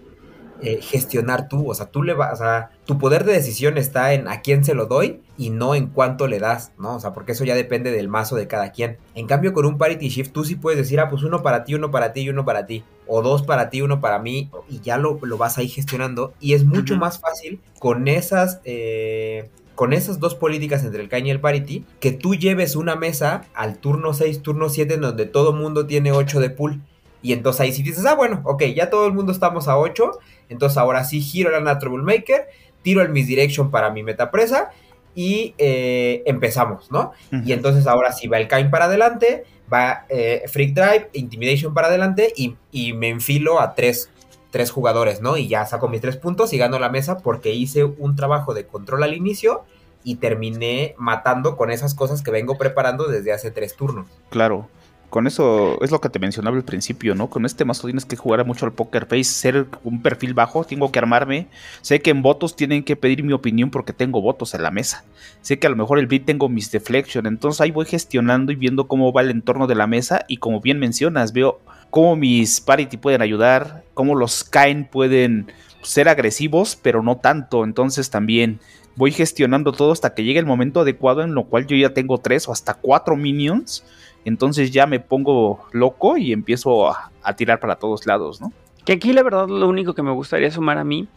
eh, 0.61 0.79
gestionar 0.79 1.49
tú. 1.49 1.71
O 1.71 1.73
sea, 1.73 1.87
tú 1.87 2.03
le 2.03 2.13
vas, 2.13 2.33
o 2.33 2.35
sea, 2.35 2.69
tu 2.85 2.99
poder 2.99 3.23
de 3.23 3.33
decisión 3.33 3.79
está 3.79 4.13
en 4.13 4.27
a 4.27 4.41
quién 4.41 4.63
se 4.63 4.75
lo 4.75 4.85
doy 4.85 5.21
y 5.37 5.49
no 5.49 5.73
en 5.73 5.87
cuánto 5.87 6.27
le 6.27 6.37
das, 6.37 6.71
¿no? 6.77 6.97
O 6.97 6.99
sea, 6.99 7.13
porque 7.13 7.31
eso 7.31 7.45
ya 7.45 7.55
depende 7.55 7.89
del 7.89 8.09
mazo 8.09 8.35
de 8.35 8.45
cada 8.45 8.71
quien. 8.71 8.99
En 9.15 9.25
cambio, 9.25 9.53
con 9.53 9.65
un 9.65 9.79
parity 9.79 10.09
shift, 10.09 10.31
tú 10.31 10.45
sí 10.45 10.53
puedes 10.53 10.77
decir, 10.77 10.99
ah, 10.99 11.09
pues 11.09 11.23
uno 11.23 11.41
para 11.41 11.63
ti, 11.63 11.73
uno 11.73 11.89
para 11.89 12.13
ti 12.13 12.21
y 12.21 12.29
uno 12.29 12.45
para 12.45 12.67
ti. 12.67 12.83
O 13.07 13.23
dos 13.23 13.41
para 13.41 13.71
ti, 13.71 13.81
uno 13.81 14.01
para 14.01 14.19
mí, 14.19 14.51
y 14.69 14.81
ya 14.81 14.99
lo, 14.99 15.17
lo 15.23 15.39
vas 15.39 15.57
ahí 15.57 15.67
gestionando. 15.67 16.35
Y 16.39 16.53
es 16.53 16.63
mucho 16.63 16.95
más 16.95 17.17
fácil 17.17 17.59
con 17.79 18.07
esas. 18.07 18.61
Eh, 18.65 19.49
con 19.75 19.93
esas 19.93 20.19
dos 20.19 20.35
políticas 20.35 20.83
entre 20.83 21.01
el 21.01 21.09
Kain 21.09 21.25
y 21.27 21.31
el 21.31 21.39
Parity, 21.39 21.85
que 21.99 22.11
tú 22.11 22.35
lleves 22.35 22.75
una 22.75 22.95
mesa 22.95 23.45
al 23.53 23.77
turno 23.77 24.13
6, 24.13 24.41
turno 24.41 24.69
7, 24.69 24.95
en 24.95 25.01
donde 25.01 25.25
todo 25.25 25.53
mundo 25.53 25.87
tiene 25.87 26.11
8 26.11 26.39
de 26.39 26.49
pool. 26.49 26.81
Y 27.23 27.33
entonces 27.33 27.61
ahí 27.61 27.71
sí 27.71 27.83
dices, 27.83 28.05
ah, 28.05 28.15
bueno, 28.15 28.41
ok, 28.45 28.63
ya 28.75 28.89
todo 28.89 29.05
el 29.07 29.13
mundo 29.13 29.31
estamos 29.31 29.67
a 29.67 29.77
8. 29.77 30.11
Entonces 30.49 30.77
ahora 30.77 31.03
sí 31.03 31.21
giro 31.21 31.51
la 31.51 31.59
Natural 31.59 32.01
Maker, 32.01 32.47
tiro 32.81 33.01
el 33.01 33.09
Misdirection 33.09 33.71
para 33.71 33.91
mi 33.91 34.03
metapresa 34.03 34.71
y 35.13 35.53
eh, 35.57 36.23
empezamos, 36.25 36.89
¿no? 36.91 37.11
Y 37.45 37.51
entonces 37.51 37.85
ahora 37.87 38.11
sí 38.11 38.27
va 38.27 38.37
el 38.37 38.47
Kain 38.47 38.71
para 38.71 38.85
adelante, 38.85 39.45
va 39.71 40.05
eh, 40.09 40.43
Freak 40.47 40.73
Drive, 40.73 41.09
Intimidation 41.13 41.73
para 41.73 41.87
adelante 41.87 42.33
y, 42.35 42.55
y 42.71 42.93
me 42.93 43.09
enfilo 43.09 43.59
a 43.59 43.75
tres 43.75 44.09
tres 44.51 44.69
jugadores, 44.69 45.21
¿no? 45.21 45.37
Y 45.37 45.47
ya 45.47 45.65
saco 45.65 45.87
mis 45.87 46.01
tres 46.01 46.17
puntos 46.17 46.53
y 46.53 46.57
gano 46.57 46.77
la 46.77 46.89
mesa 46.89 47.17
porque 47.17 47.53
hice 47.53 47.83
un 47.85 48.15
trabajo 48.15 48.53
de 48.53 48.67
control 48.67 49.03
al 49.03 49.15
inicio 49.15 49.63
y 50.03 50.15
terminé 50.15 50.93
matando 50.97 51.57
con 51.57 51.71
esas 51.71 51.95
cosas 51.95 52.21
que 52.21 52.31
vengo 52.31 52.57
preparando 52.57 53.07
desde 53.07 53.33
hace 53.33 53.51
tres 53.51 53.75
turnos. 53.75 54.07
Claro. 54.29 54.67
Con 55.09 55.27
eso 55.27 55.77
es 55.83 55.91
lo 55.91 55.99
que 55.99 56.07
te 56.07 56.19
mencionaba 56.19 56.55
al 56.55 56.63
principio, 56.63 57.15
¿no? 57.15 57.29
Con 57.29 57.45
este 57.45 57.65
mazo 57.65 57.85
tienes 57.85 58.05
que 58.05 58.15
jugar 58.15 58.45
mucho 58.45 58.65
al 58.65 58.71
poker 58.71 59.07
face, 59.07 59.25
ser 59.25 59.67
un 59.83 60.01
perfil 60.01 60.33
bajo, 60.33 60.63
tengo 60.63 60.89
que 60.89 60.99
armarme. 60.99 61.47
Sé 61.81 62.01
que 62.01 62.11
en 62.11 62.21
votos 62.21 62.55
tienen 62.55 62.81
que 62.81 62.95
pedir 62.95 63.21
mi 63.21 63.33
opinión 63.33 63.71
porque 63.71 63.91
tengo 63.91 64.21
votos 64.21 64.53
en 64.53 64.63
la 64.63 64.71
mesa. 64.71 65.03
Sé 65.41 65.59
que 65.59 65.67
a 65.67 65.69
lo 65.69 65.75
mejor 65.75 65.99
el 65.99 66.07
beat 66.07 66.23
tengo 66.23 66.47
mis 66.47 66.71
deflection, 66.71 67.25
entonces 67.25 67.59
ahí 67.59 67.71
voy 67.71 67.87
gestionando 67.87 68.53
y 68.53 68.55
viendo 68.55 68.87
cómo 68.87 69.11
va 69.11 69.19
el 69.19 69.31
entorno 69.31 69.67
de 69.67 69.75
la 69.75 69.85
mesa 69.85 70.23
y 70.29 70.37
como 70.37 70.61
bien 70.61 70.79
mencionas, 70.79 71.33
veo 71.33 71.59
cómo 71.91 72.15
mis 72.15 72.59
parity 72.61 72.97
pueden 72.97 73.21
ayudar, 73.21 73.83
cómo 73.93 74.15
los 74.15 74.43
Kain 74.43 74.85
pueden 74.85 75.51
ser 75.83 76.09
agresivos, 76.09 76.75
pero 76.81 77.03
no 77.03 77.17
tanto. 77.17 77.63
Entonces 77.63 78.09
también 78.09 78.59
voy 78.95 79.11
gestionando 79.11 79.73
todo 79.73 79.91
hasta 79.91 80.15
que 80.15 80.23
llegue 80.23 80.39
el 80.39 80.45
momento 80.45 80.79
adecuado 80.79 81.21
en 81.21 81.35
lo 81.35 81.43
cual 81.43 81.67
yo 81.67 81.75
ya 81.75 81.93
tengo 81.93 82.17
tres 82.17 82.47
o 82.47 82.51
hasta 82.51 82.73
cuatro 82.73 83.15
minions. 83.15 83.83
Entonces 84.25 84.71
ya 84.71 84.87
me 84.87 84.99
pongo 84.99 85.65
loco 85.71 86.17
y 86.17 86.31
empiezo 86.31 86.89
a, 86.89 87.11
tirar 87.35 87.59
para 87.59 87.75
todos 87.75 88.05
lados, 88.05 88.41
¿no? 88.41 88.51
Que 88.85 88.93
aquí 88.93 89.13
la 89.13 89.23
verdad 89.23 89.47
lo 89.47 89.67
único 89.67 89.93
que 89.93 90.01
me 90.01 90.11
gustaría 90.11 90.49
sumar 90.49 90.77
a 90.77 90.83
mí 90.83 91.07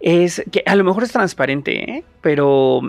es 0.00 0.42
que 0.50 0.62
a 0.64 0.74
lo 0.74 0.84
mejor 0.84 1.02
es 1.02 1.12
transparente, 1.12 1.90
¿eh? 1.90 2.04
pero 2.20 2.82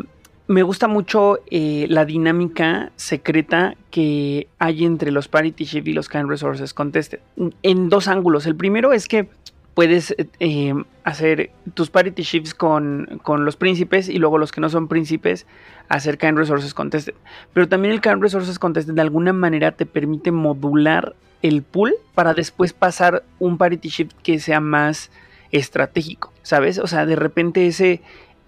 me 0.48 0.64
gusta 0.64 0.88
mucho 0.88 1.39
eh, 1.50 1.86
la 1.89 2.06
dinámica 2.06 2.91
secreta 2.96 3.76
que 3.91 4.48
hay 4.60 4.84
entre 4.84 5.12
los 5.12 5.28
Parity 5.28 5.64
Shift 5.64 5.88
y 5.88 5.94
los 5.94 6.10
Kind 6.10 6.30
Resources 6.30 6.74
Contested. 6.74 7.20
En 7.62 7.89
dos 7.89 8.08
ángulos. 8.08 8.46
El 8.46 8.56
primero 8.56 8.91
es 8.91 9.08
que 9.08 9.30
puedes 9.74 10.16
eh, 10.39 10.74
hacer 11.04 11.52
tus 11.74 11.89
Parity 11.89 12.24
Shifts 12.24 12.54
con, 12.54 13.20
con, 13.24 13.46
los 13.46 13.56
príncipes 13.56 14.10
y 14.10 14.20
luego 14.20 14.38
los 14.38 14.52
que 14.52 14.62
no 14.62 14.70
son 14.70 14.88
príncipes 14.88 15.48
hacer 15.89 16.18
Kind 16.18 16.38
Resources 16.38 16.74
Contested. 16.74 17.14
Pero 17.54 17.68
también 17.70 17.94
el 17.94 18.02
Kind 18.02 18.22
Resources 18.22 18.60
Contested 18.60 18.94
de 18.94 19.02
alguna 19.02 19.34
manera 19.34 19.72
te 19.72 19.86
permite 19.86 20.32
modular 20.32 21.16
el 21.41 21.62
pool 21.62 21.94
para 22.14 22.34
después 22.34 22.74
pasar 22.74 23.24
un 23.39 23.58
Parity 23.58 23.89
Shift 23.89 24.14
que 24.24 24.39
sea 24.39 24.60
más 24.60 25.10
estratégico, 25.52 26.34
¿sabes? 26.41 26.80
O 26.80 26.88
sea, 26.88 27.06
de 27.06 27.16
repente 27.16 27.68
ese 27.68 28.02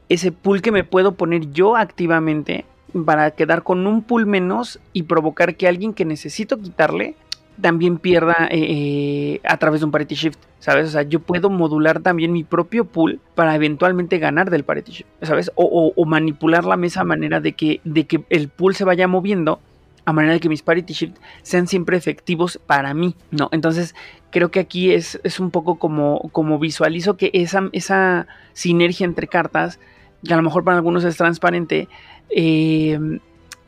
ese 0.09 0.31
pool 0.31 0.61
que 0.61 0.71
me 0.71 0.83
puedo 0.83 1.13
poner 1.13 1.51
yo 1.51 1.75
activamente 1.75 2.65
para 3.05 3.31
quedar 3.31 3.63
con 3.63 3.85
un 3.87 4.03
pool 4.03 4.25
menos 4.25 4.79
y 4.93 5.03
provocar 5.03 5.55
que 5.55 5.67
alguien 5.67 5.93
que 5.93 6.05
necesito 6.05 6.57
quitarle 6.57 7.15
también 7.59 7.97
pierda 7.97 8.47
eh, 8.51 8.57
eh, 8.59 9.41
a 9.43 9.57
través 9.57 9.81
de 9.81 9.85
un 9.85 9.91
parity 9.91 10.15
shift, 10.15 10.39
¿sabes? 10.59 10.89
O 10.89 10.91
sea, 10.91 11.03
yo 11.03 11.19
puedo 11.19 11.49
modular 11.49 12.01
también 12.01 12.33
mi 12.33 12.43
propio 12.43 12.85
pool 12.85 13.19
para 13.33 13.55
eventualmente 13.55 14.17
ganar 14.17 14.49
del 14.49 14.63
parity 14.63 14.91
shift, 14.91 15.09
¿sabes? 15.21 15.51
O, 15.55 15.93
manipular 16.05 16.65
la 16.65 16.77
mesa 16.77 17.01
a 17.01 17.05
manera 17.05 17.39
de 17.39 17.53
que, 17.53 17.81
de 17.83 18.05
que 18.05 18.23
el 18.29 18.49
pool 18.49 18.75
se 18.75 18.83
vaya 18.83 19.07
moviendo 19.07 19.59
a 20.05 20.13
manera 20.13 20.33
de 20.33 20.39
que 20.39 20.49
mis 20.49 20.61
parity 20.61 20.93
shift 20.93 21.17
sean 21.41 21.67
siempre 21.67 21.97
efectivos 21.97 22.59
para 22.65 22.93
mí, 22.93 23.15
¿no? 23.31 23.49
Entonces, 23.51 23.95
creo 24.31 24.51
que 24.51 24.59
aquí 24.59 24.91
es, 24.91 25.19
es 25.23 25.39
un 25.39 25.49
poco 25.49 25.79
como, 25.79 26.29
como 26.31 26.59
visualizo 26.59 27.17
que 27.17 27.31
esa, 27.33 27.69
esa 27.71 28.27
sinergia 28.53 29.05
entre 29.05 29.27
cartas 29.27 29.79
que 30.25 30.33
a 30.33 30.37
lo 30.37 30.43
mejor 30.43 30.63
para 30.63 30.77
algunos 30.77 31.03
es 31.03 31.17
transparente, 31.17 31.87
eh, 32.29 32.99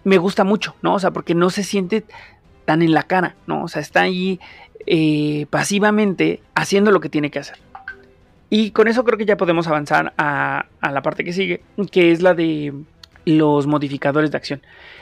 me 0.03 0.17
gusta 0.17 0.43
mucho, 0.43 0.75
¿no? 0.81 0.95
O 0.95 0.99
sea, 0.99 1.11
porque 1.11 1.35
no 1.35 1.49
se 1.49 1.63
siente 1.63 2.05
tan 2.65 2.81
en 2.81 2.93
la 2.93 3.03
cara, 3.03 3.35
¿no? 3.45 3.63
O 3.63 3.67
sea, 3.67 3.81
está 3.81 4.01
ahí 4.01 4.39
eh, 4.85 5.45
pasivamente 5.49 6.41
haciendo 6.55 6.91
lo 6.91 6.99
que 6.99 7.09
tiene 7.09 7.31
que 7.31 7.39
hacer. 7.39 7.57
Y 8.49 8.71
con 8.71 8.87
eso 8.87 9.03
creo 9.03 9.17
que 9.17 9.25
ya 9.25 9.35
podemos 9.35 9.67
avanzar 9.67 10.13
a, 10.17 10.65
a, 10.79 10.91
la 10.91 11.01
parte 11.01 11.25
que 11.25 11.33
sigue, 11.33 11.61
que 11.91 12.11
es 12.11 12.21
la 12.21 12.33
de 12.33 12.73
los 13.25 13.67
modificadores 13.67 14.31
de 14.31 14.37
acción. 14.37 14.61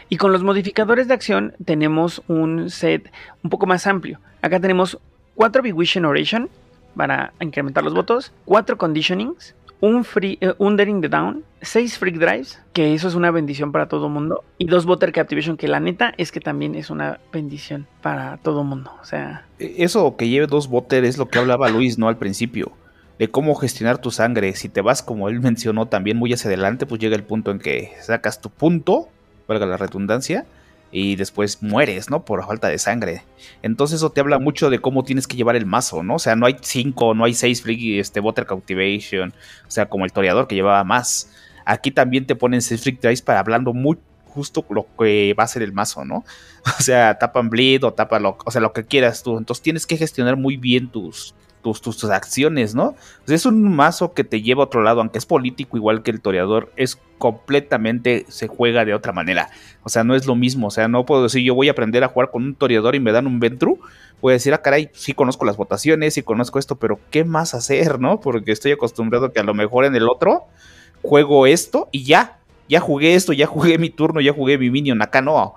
Y 0.09 0.17
con 0.17 0.31
los 0.31 0.43
modificadores 0.43 1.07
de 1.07 1.13
acción 1.13 1.53
tenemos 1.63 2.23
un 2.27 2.71
set 2.71 3.11
un 3.43 3.51
poco 3.51 3.67
más 3.67 3.85
amplio. 3.85 4.19
Acá 4.41 4.59
tenemos 4.59 4.99
4 5.35 5.61
Bewishing 5.61 6.05
Oration 6.05 6.49
para 6.95 7.33
incrementar 7.39 7.83
los 7.83 7.93
votos, 7.93 8.31
4 8.45 8.77
Conditionings, 8.77 9.53
un, 9.85 10.03
free, 10.03 10.37
eh, 10.41 10.53
un 10.57 10.77
Daring 10.77 11.01
the 11.01 11.09
Down, 11.09 11.43
6 11.61 11.99
Freak 11.99 12.15
Drives, 12.17 12.59
que 12.73 12.93
eso 12.95 13.07
es 13.07 13.13
una 13.13 13.29
bendición 13.29 13.71
para 13.71 13.87
todo 13.87 14.09
mundo, 14.09 14.43
y 14.57 14.65
dos 14.65 14.85
Butter 14.85 15.11
Captivation, 15.11 15.57
que 15.57 15.67
la 15.67 15.79
neta 15.79 16.13
es 16.17 16.31
que 16.31 16.39
también 16.39 16.73
es 16.75 16.89
una 16.89 17.19
bendición 17.31 17.87
para 18.01 18.37
todo 18.37 18.63
mundo. 18.63 18.91
O 19.01 19.05
sea. 19.05 19.45
E, 19.59 19.75
eso 19.77 20.17
que 20.17 20.27
lleve 20.27 20.47
dos 20.47 20.67
Butter 20.67 21.05
es 21.05 21.17
lo 21.17 21.27
que 21.27 21.37
hablaba 21.37 21.69
Luis, 21.69 21.97
¿no? 21.97 22.07
Al 22.07 22.17
principio. 22.17 22.71
De 23.19 23.29
cómo 23.29 23.55
gestionar 23.55 23.99
tu 23.99 24.11
sangre. 24.11 24.55
Si 24.55 24.67
te 24.67 24.81
vas, 24.81 25.01
como 25.01 25.29
él 25.29 25.39
mencionó 25.39 25.85
también 25.85 26.17
muy 26.17 26.33
hacia 26.33 26.49
adelante, 26.49 26.85
pues 26.85 26.99
llega 26.99 27.15
el 27.15 27.23
punto 27.23 27.51
en 27.51 27.59
que 27.59 27.91
sacas 28.01 28.41
tu 28.41 28.49
punto, 28.49 29.07
valga 29.47 29.65
la 29.65 29.77
redundancia, 29.77 30.45
y 30.91 31.15
después 31.15 31.61
mueres, 31.61 32.09
¿no? 32.09 32.25
Por 32.25 32.45
falta 32.45 32.67
de 32.67 32.77
sangre. 32.77 33.23
Entonces 33.61 33.97
eso 33.97 34.11
te 34.11 34.21
habla 34.21 34.39
mucho 34.39 34.69
de 34.69 34.79
cómo 34.79 35.03
tienes 35.03 35.27
que 35.27 35.35
llevar 35.35 35.55
el 35.55 35.65
mazo, 35.65 36.03
¿no? 36.03 36.15
O 36.15 36.19
sea, 36.19 36.35
no 36.35 36.45
hay 36.45 36.55
cinco, 36.61 37.13
no 37.13 37.25
hay 37.25 37.33
seis 37.33 37.61
Freak 37.61 37.99
este, 37.99 38.19
Water 38.19 38.45
Cultivation, 38.45 39.33
o 39.67 39.71
sea, 39.71 39.87
como 39.87 40.05
el 40.05 40.11
toreador 40.11 40.47
que 40.47 40.55
llevaba 40.55 40.83
más. 40.83 41.31
Aquí 41.65 41.91
también 41.91 42.25
te 42.25 42.35
ponen 42.35 42.61
seis 42.61 42.81
Freak 42.81 43.01
Dice 43.01 43.23
para 43.23 43.39
hablando 43.39 43.73
muy 43.73 43.97
justo 44.25 44.65
lo 44.69 44.85
que 44.97 45.33
va 45.37 45.45
a 45.45 45.47
ser 45.47 45.63
el 45.63 45.73
mazo, 45.73 46.05
¿no? 46.05 46.23
O 46.79 46.81
sea, 46.81 47.17
tapan 47.17 47.49
bleed 47.49 47.83
o 47.83 47.93
tapa 47.93 48.19
o 48.45 48.51
sea, 48.51 48.61
lo 48.61 48.73
que 48.73 48.83
quieras 48.83 49.23
tú. 49.23 49.37
Entonces 49.37 49.61
tienes 49.61 49.85
que 49.85 49.97
gestionar 49.97 50.35
muy 50.35 50.57
bien 50.57 50.89
tus, 50.89 51.35
tus, 51.73 52.03
acciones, 52.05 52.75
¿no? 52.75 52.95
es 53.27 53.45
un 53.45 53.75
mazo 53.75 54.13
que 54.13 54.23
te 54.23 54.41
lleva 54.41 54.61
a 54.63 54.65
otro 54.65 54.83
lado, 54.83 55.01
aunque 55.01 55.17
es 55.17 55.25
político 55.25 55.77
igual 55.77 56.03
que 56.03 56.11
el 56.11 56.21
toreador, 56.21 56.71
es 56.75 56.99
completamente, 57.17 58.25
se 58.29 58.47
juega 58.47 58.85
de 58.85 58.93
otra 58.93 59.11
manera. 59.11 59.49
O 59.83 59.89
sea, 59.89 60.03
no 60.03 60.15
es 60.15 60.27
lo 60.27 60.35
mismo, 60.35 60.67
o 60.67 60.71
sea, 60.71 60.87
no 60.87 61.05
puedo 61.05 61.23
decir 61.23 61.43
yo 61.43 61.55
voy 61.55 61.67
a 61.67 61.71
aprender 61.71 62.03
a 62.03 62.07
jugar 62.07 62.29
con 62.29 62.43
un 62.43 62.55
toreador 62.55 62.95
y 62.95 62.99
me 62.99 63.11
dan 63.11 63.25
un 63.25 63.39
Ventru. 63.39 63.79
Voy 64.21 64.31
a 64.31 64.35
decir, 64.35 64.53
ah, 64.53 64.61
caray, 64.61 64.89
sí 64.93 65.13
conozco 65.13 65.45
las 65.45 65.57
votaciones, 65.57 66.13
sí 66.13 66.23
conozco 66.23 66.59
esto, 66.59 66.75
pero 66.75 66.99
¿qué 67.09 67.23
más 67.23 67.53
hacer, 67.53 67.99
no? 67.99 68.19
Porque 68.19 68.51
estoy 68.51 68.71
acostumbrado 68.71 69.33
que 69.33 69.39
a 69.39 69.43
lo 69.43 69.53
mejor 69.53 69.85
en 69.85 69.95
el 69.95 70.07
otro 70.07 70.45
juego 71.01 71.47
esto 71.47 71.89
y 71.91 72.03
ya, 72.03 72.37
ya 72.69 72.79
jugué 72.79 73.15
esto, 73.15 73.33
ya 73.33 73.47
jugué 73.47 73.77
mi 73.77 73.89
turno, 73.89 74.21
ya 74.21 74.33
jugué 74.33 74.57
mi 74.57 74.69
minion. 74.69 75.01
Acá 75.01 75.21
no. 75.21 75.55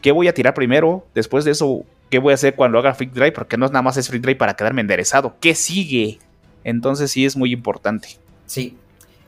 ¿Qué 0.00 0.12
voy 0.12 0.28
a 0.28 0.34
tirar 0.34 0.54
primero? 0.54 1.06
Después 1.14 1.44
de 1.44 1.52
eso 1.52 1.84
¿Qué 2.14 2.20
voy 2.20 2.30
a 2.30 2.34
hacer 2.34 2.54
cuando 2.54 2.78
haga 2.78 2.94
Freak 2.94 3.12
Drive? 3.12 3.32
Porque 3.32 3.56
no 3.56 3.66
es 3.66 3.72
nada 3.72 3.82
más 3.82 4.08
Freak 4.08 4.22
Drive 4.22 4.36
para 4.36 4.54
quedarme 4.54 4.82
enderezado. 4.82 5.34
¿Qué 5.40 5.56
sigue? 5.56 6.20
Entonces 6.62 7.10
sí 7.10 7.24
es 7.24 7.36
muy 7.36 7.52
importante. 7.52 8.06
Sí, 8.46 8.78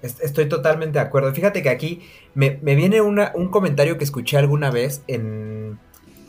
estoy 0.02 0.48
totalmente 0.48 1.00
de 1.00 1.04
acuerdo. 1.04 1.34
Fíjate 1.34 1.64
que 1.64 1.68
aquí 1.68 2.02
me, 2.34 2.60
me 2.62 2.76
viene 2.76 3.00
una, 3.00 3.32
un 3.34 3.48
comentario 3.48 3.98
que 3.98 4.04
escuché 4.04 4.36
alguna 4.36 4.70
vez 4.70 5.02
en, 5.08 5.80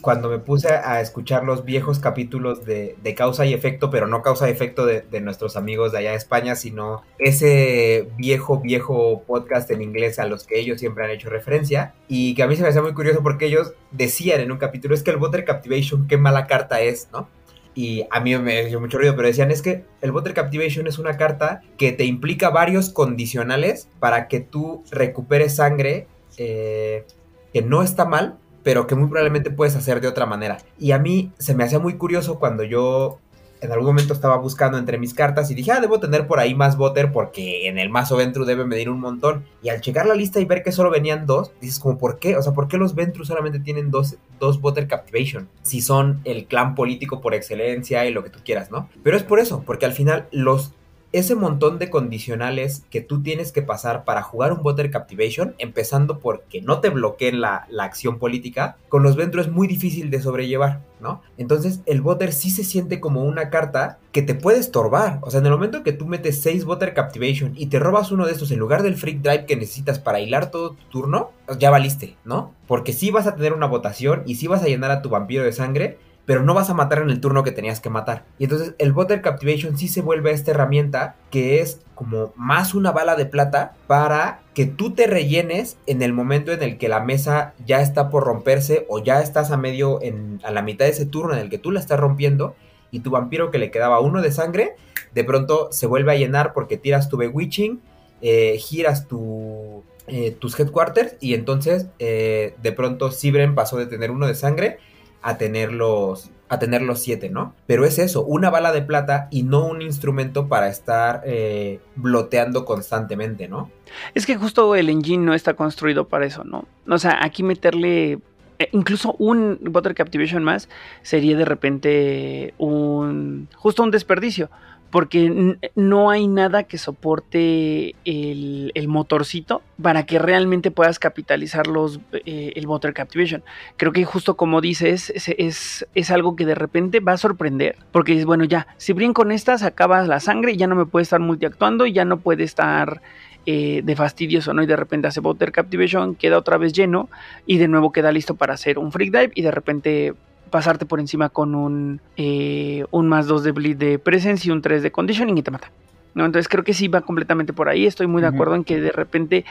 cuando 0.02 0.30
me 0.30 0.39
puse 0.39 0.70
a 0.70 1.02
escuchar 1.02 1.43
los 1.43 1.66
viejos 1.66 2.00
capítulos 2.00 2.66
de, 2.66 2.95
causa 3.16 3.45
y 3.45 3.54
efecto, 3.54 3.89
pero 3.89 4.08
no 4.08 4.22
causa 4.22 4.48
y 4.48 4.52
efecto 4.52 4.86
de, 4.86 5.22
nuestros 5.22 5.58
amigos 5.58 5.91
de 5.91 6.00
allá 6.00 6.12
de 6.12 6.18
España, 6.18 6.56
sino 6.56 7.04
ese 7.20 8.08
viejo, 8.18 8.60
viejo 8.60 9.24
podcast 9.26 9.70
en 9.72 9.82
inglés 9.82 10.20
a 10.20 10.26
los 10.26 10.45
que 10.45 10.60
ellos 10.60 10.80
siempre 10.80 11.04
han 11.04 11.12
hecho 11.12 11.30
referencia, 11.30 11.93
y 12.08 12.36
que 12.36 12.43
a 12.43 12.48
mí 12.48 12.56
se 12.56 12.64
me 12.64 12.70
hacía 12.70 12.82
muy 12.82 12.93
curioso 12.93 13.24
porque 13.24 13.48
ellos 13.48 13.74
decían 13.91 14.41
en 14.41 14.52
un 14.52 14.58
capítulo, 14.58 14.93
es 14.93 15.04
que 15.04 15.12
el 15.12 15.18
Butter 15.18 15.45
Captivation, 15.45 16.08
qué 16.08 16.18
mala 16.18 16.48
carta 16.48 16.82
es, 16.82 17.10
¿no? 17.12 17.28
Y 17.74 18.08
a 18.10 18.20
mí 18.20 18.36
me 18.38 18.66
dio 18.66 18.80
mucho 18.80 18.98
ruido, 18.98 19.16
pero 19.16 19.28
decían, 19.28 19.52
es 19.52 19.62
que 19.62 19.84
el 20.02 20.12
Butter 20.12 20.34
Captivation 20.34 20.88
es 20.88 20.98
una 20.98 21.16
carta 21.16 21.62
que 21.78 21.91
te 21.91 22.06
implica 22.06 22.50
varios 22.50 22.89
condicionales 22.89 23.88
para 24.00 24.28
que 24.28 24.39
tú 24.39 24.84
recuperes 24.89 25.58
sangre, 25.58 26.08
eh, 26.38 27.06
que 27.54 27.62
no 27.62 27.84
está 27.84 28.06
mal, 28.06 28.39
pero 28.68 28.86
que 28.86 28.95
muy 28.95 29.07
probablemente 29.07 29.49
puedes 29.49 29.78
hacer 29.78 30.01
de 30.01 30.09
otra 30.09 30.26
manera. 30.26 30.57
Y 30.78 30.91
a 30.91 30.99
mí 30.99 31.32
se 31.38 31.55
me 31.55 31.63
hacía 31.63 31.80
muy 31.80 31.93
curioso 31.93 32.38
cuando 32.38 32.65
yo 32.65 33.18
en 33.61 33.72
algún 33.72 33.88
momento 33.88 34.13
estaba 34.13 34.36
buscando 34.36 34.78
entre 34.78 34.97
mis 34.97 35.13
cartas 35.13 35.49
y 35.49 35.55
dije, 35.55 35.72
ah, 35.72 35.80
debo 35.80 36.01
tener 36.01 36.28
por 36.28 36.41
ahí 36.41 36.53
más 36.53 36.76
Butter 36.76 37.13
porque 37.13 37.70
en 37.70 37.80
el 37.80 37.89
mazo 37.89 38.18
Ventru 38.18 38.43
debe 38.43 38.65
medir 38.65 38.89
un 38.89 38.99
montón. 38.99 39.45
Y 39.63 39.70
al 39.70 39.80
checar 39.80 40.05
la 40.05 40.15
lista 40.15 40.41
y 40.41 40.43
ver 40.45 40.63
que 40.63 40.74
solo 40.74 40.91
venían 40.91 41.26
dos, 41.26 41.53
dices 41.61 41.80
como, 41.80 41.97
¿por 41.97 42.20
qué? 42.20 42.36
O 42.36 42.41
sea, 42.41 42.51
¿por 42.51 42.68
qué 42.68 42.78
los 42.78 42.93
Ventru 42.93 43.24
solamente 43.24 43.61
tienen 43.61 43.89
dos, 43.89 44.18
dos 44.38 44.59
Captivation? 44.89 45.47
Si 45.61 45.80
son 45.80 46.20
el 46.26 46.45
clan 46.45 46.76
político 46.76 47.22
por 47.22 47.34
excelencia 47.34 48.05
y 48.05 48.11
lo 48.11 48.22
que 48.22 48.32
tú 48.32 48.39
quieras, 48.43 48.70
¿no? 48.70 48.89
Pero 49.01 49.15
es 49.15 49.24
por 49.24 49.39
eso, 49.39 49.63
porque 49.65 49.86
al 49.86 49.93
final 49.93 50.28
los 50.34 50.74
ese 51.12 51.36
montón 51.36 51.80
de 51.80 51.89
condicionales 51.89 52.84
que 52.89 53.01
tú 53.01 53.22
tienes 53.22 53.51
que 53.51 53.62
pasar 53.62 54.03
para 54.03 54.22
jugar 54.22 54.53
un 54.53 54.64
Butter 54.64 54.91
Captivation, 54.91 55.55
empezando 55.58 56.20
porque 56.20 56.62
no 56.62 56.80
te 56.80 56.89
bloqueen 56.89 57.41
la, 57.41 57.66
la 57.70 57.86
acción 57.86 58.20
política, 58.20 58.78
con 58.89 59.03
los 59.03 59.16
Ventru 59.16 59.41
es 59.41 59.49
muy 59.49 59.68
difícil 59.68 60.10
de 60.10 60.22
sobrellevar, 60.22 60.82
¿no? 60.99 61.22
Entonces 61.38 61.82
el 61.86 62.01
Butter 62.01 62.34
sí 62.34 62.49
se 62.49 62.64
siente 62.64 62.99
como 62.99 63.24
una 63.24 63.49
carta 63.49 63.99
que 64.12 64.22
te 64.22 64.36
puede 64.36 64.60
estorbar. 64.60 65.20
O 65.22 65.32
sea, 65.32 65.39
en 65.39 65.45
el 65.45 65.51
momento 65.51 65.84
que 65.84 65.93
tú 65.93 66.08
metes 66.08 66.41
6 66.41 66.66
Butter 66.66 66.93
Captivation 66.93 67.53
y 67.55 67.68
te 67.68 67.80
robas 67.80 68.12
uno 68.12 68.26
de 68.26 68.34
estos 68.34 68.51
en 68.51 68.60
lugar 68.60 68.84
del 68.84 68.95
Freak 68.95 69.22
Drive 69.22 69.45
que 69.45 69.55
necesitas 69.55 69.99
para 69.99 70.20
hilar 70.20 70.51
todo 70.51 70.72
tu 70.72 70.84
turno, 70.89 71.32
ya 71.60 71.70
valiste, 71.70 72.18
¿no? 72.26 72.53
Porque 72.68 72.93
sí 72.93 73.12
vas 73.12 73.28
a 73.28 73.36
tener 73.36 73.53
una 73.53 73.68
votación 73.68 74.24
y 74.26 74.36
sí 74.36 74.47
vas 74.47 74.64
a 74.64 74.68
llenar 74.68 74.91
a 74.91 75.01
tu 75.01 75.10
vampiro 75.10 75.43
de 75.43 75.53
sangre, 75.53 75.97
pero 76.28 76.43
no 76.43 76.53
vas 76.53 76.69
a 76.69 76.73
matar 76.73 76.99
en 76.99 77.09
el 77.09 77.21
turno 77.21 77.45
que 77.45 77.53
tenías 77.53 77.80
que 77.80 77.89
matar. 77.89 78.25
Y 78.38 78.43
entonces 78.43 78.75
el 78.80 78.91
Butter 78.91 79.21
Captivation 79.21 79.78
sí 79.78 79.88
se 79.88 80.01
vuelve 80.01 80.32
esta 80.32 80.51
herramienta 80.51 81.15
que 81.32 81.61
es 81.61 81.80
como 81.95 82.34
más 82.36 82.75
una 82.75 82.91
bala 82.91 83.15
de 83.15 83.25
plata 83.25 83.75
para 83.88 84.41
que 84.53 84.65
tú 84.65 84.91
te 84.91 85.07
rellenes 85.07 85.78
en 85.88 86.01
el 86.01 86.11
momento 86.11 86.51
en 86.51 86.61
el 86.63 86.78
que 86.78 86.89
la 86.89 86.99
mesa 86.99 87.53
ya 87.65 87.82
está 87.82 88.09
por 88.09 88.25
romperse 88.25 88.86
o 88.89 89.01
ya 89.01 89.21
estás 89.21 89.51
a 89.51 89.57
medio, 89.57 90.01
en, 90.01 90.41
a 90.43 90.51
la 90.51 90.61
mitad 90.61 90.84
de 90.84 90.91
ese 90.91 91.05
turno 91.05 91.34
en 91.34 91.39
el 91.39 91.49
que 91.49 91.59
tú 91.59 91.71
la 91.71 91.80
estás 91.80 91.97
rompiendo 91.97 92.55
y 92.91 92.99
tu 92.99 93.09
vampiro 93.09 93.49
que 93.49 93.57
le 93.57 93.71
quedaba 93.71 94.01
uno 94.01 94.21
de 94.21 94.34
sangre, 94.34 94.75
de 95.13 95.23
pronto 95.23 95.69
se 95.71 95.88
vuelve 95.88 96.11
a 96.11 96.15
llenar 96.15 96.51
porque 96.51 96.75
tiras 96.75 97.07
tu 97.07 97.15
Bewitching, 97.15 97.80
eh, 98.21 98.57
giras 98.59 99.07
tu, 99.07 99.82
eh, 100.07 100.36
tus 100.38 100.59
headquarters 100.59 101.15
y 101.21 101.36
entonces 101.36 101.88
eh, 101.99 102.53
de 102.61 102.71
pronto 102.73 103.11
Sibren 103.11 103.55
pasó 103.55 103.78
de 103.78 103.86
tener 103.86 104.11
uno 104.11 104.28
de 104.28 104.36
sangre 104.36 104.80
a 105.28 105.38
tener 105.38 105.73
los 105.73 106.32
a 106.49 106.57
tener 106.57 106.82
los 106.82 106.99
siete, 106.99 107.30
¿no? 107.30 107.53
Pero 107.65 107.84
es 107.84 107.99
eso, 107.99 108.23
una 108.23 108.49
bala 108.49 108.71
de 108.71 108.82
plata 108.82 109.28
y 109.30 109.43
no 109.43 109.65
un 109.65 109.82
instrumento 109.82 110.47
para 110.47 110.69
estar 110.69 111.21
eh, 111.25 111.82
bloteando 111.97 112.63
constantemente, 112.63 113.49
¿no? 113.49 113.69
Es 114.15 114.25
que 114.25 114.38
justo 114.38 114.73
el 114.73 114.89
engine 114.89 115.25
no 115.25 115.34
está 115.34 115.55
construido 115.55 116.07
para 116.07 116.25
eso, 116.25 116.45
¿no? 116.45 116.63
O 116.88 116.97
sea, 116.97 117.19
aquí 117.21 117.43
meterle 117.43 118.19
eh, 118.59 118.69
incluso 118.71 119.17
un 119.19 119.59
Water 119.73 119.93
Captivation 119.93 120.41
más 120.41 120.69
sería 121.01 121.36
de 121.36 121.43
repente 121.43 122.53
un 122.57 123.49
justo 123.53 123.84
un 123.84 123.91
desperdicio 123.91 124.49
porque 124.90 125.58
no 125.76 126.10
hay 126.10 126.28
nada 126.28 126.64
que 126.64 126.78
soporte 126.78 127.96
el, 128.06 128.88
motorcito 128.88 129.62
para 129.82 130.06
que 130.06 130.18
realmente 130.18 130.72
puedas 130.72 130.98
capitalizar 130.98 131.68
los, 131.68 132.00
eh, 132.14 132.54
el 132.56 132.68
Water 132.68 132.94
Captivation. 132.94 133.44
Creo 133.76 133.92
que 133.92 134.06
justo 134.06 134.38
como 134.38 134.62
dices, 134.62 135.12
es, 135.14 135.86
es, 135.94 136.12
algo 136.12 136.38
que 136.38 136.46
de 136.46 136.56
repente 136.56 137.02
va 137.02 137.14
a 137.14 137.18
sorprender, 137.18 137.76
porque 137.92 138.18
es 138.18 138.26
bueno, 138.26 138.46
ya, 138.46 138.68
si 138.78 138.94
brinco 138.94 139.18
con 139.18 139.32
estas, 139.32 139.64
acabas 139.64 140.08
la 140.08 140.20
sangre 140.20 140.52
y 140.52 140.58
ya 140.58 140.68
no 140.68 140.76
me 140.76 140.86
puede 140.86 141.02
estar 141.02 141.20
multiactuando 141.20 141.88
y 141.88 141.92
ya 141.92 142.06
no 142.06 142.20
puede 142.20 142.44
estar 142.44 143.02
eh, 143.48 143.82
de 143.84 143.96
fastidioso, 143.96 144.54
¿no? 144.54 144.62
Y 144.62 144.68
de 144.68 144.76
repente 144.76 145.08
hace 145.08 145.22
Water 145.22 145.52
Captivation, 145.52 146.14
queda 146.14 146.38
otra 146.38 146.58
vez 146.58 146.74
lleno 146.74 147.10
y 147.46 147.58
de 147.58 147.68
nuevo 147.68 147.92
queda 147.92 148.12
listo 148.12 148.36
para 148.36 148.54
hacer 148.54 148.78
un 148.78 148.92
Freak 148.92 149.12
Dive 149.12 149.32
y 149.34 149.42
de 149.42 149.52
repente 149.52 150.14
pasarte 150.48 150.86
por 150.86 151.00
encima 151.00 151.30
con 151.30 151.56
un, 151.56 152.02
eh, 152.18 152.86
un 152.91 153.08
más 153.08 153.28
2 153.28 153.43
de 153.43 153.52
bleed 153.52 153.78
de 153.78 154.00
presence 154.00 154.48
y 154.48 154.52
un 154.52 154.62
3 154.62 154.84
de 154.84 154.91
conditioning 154.91 155.38
y 155.38 155.43
te 155.43 155.52
mata. 155.52 155.72
¿no? 156.16 156.26
Entonces 156.26 156.48
creo 156.48 156.64
que 156.64 156.74
sí 156.74 156.88
va 156.88 157.02
completamente 157.02 157.54
por 157.54 157.70
ahí. 157.70 157.86
Estoy 157.86 158.08
muy 158.08 158.22
de 158.22 158.28
acuerdo 158.28 158.56
en 158.56 158.64
que 158.64 158.82
de 158.82 158.91
repente 158.91 159.45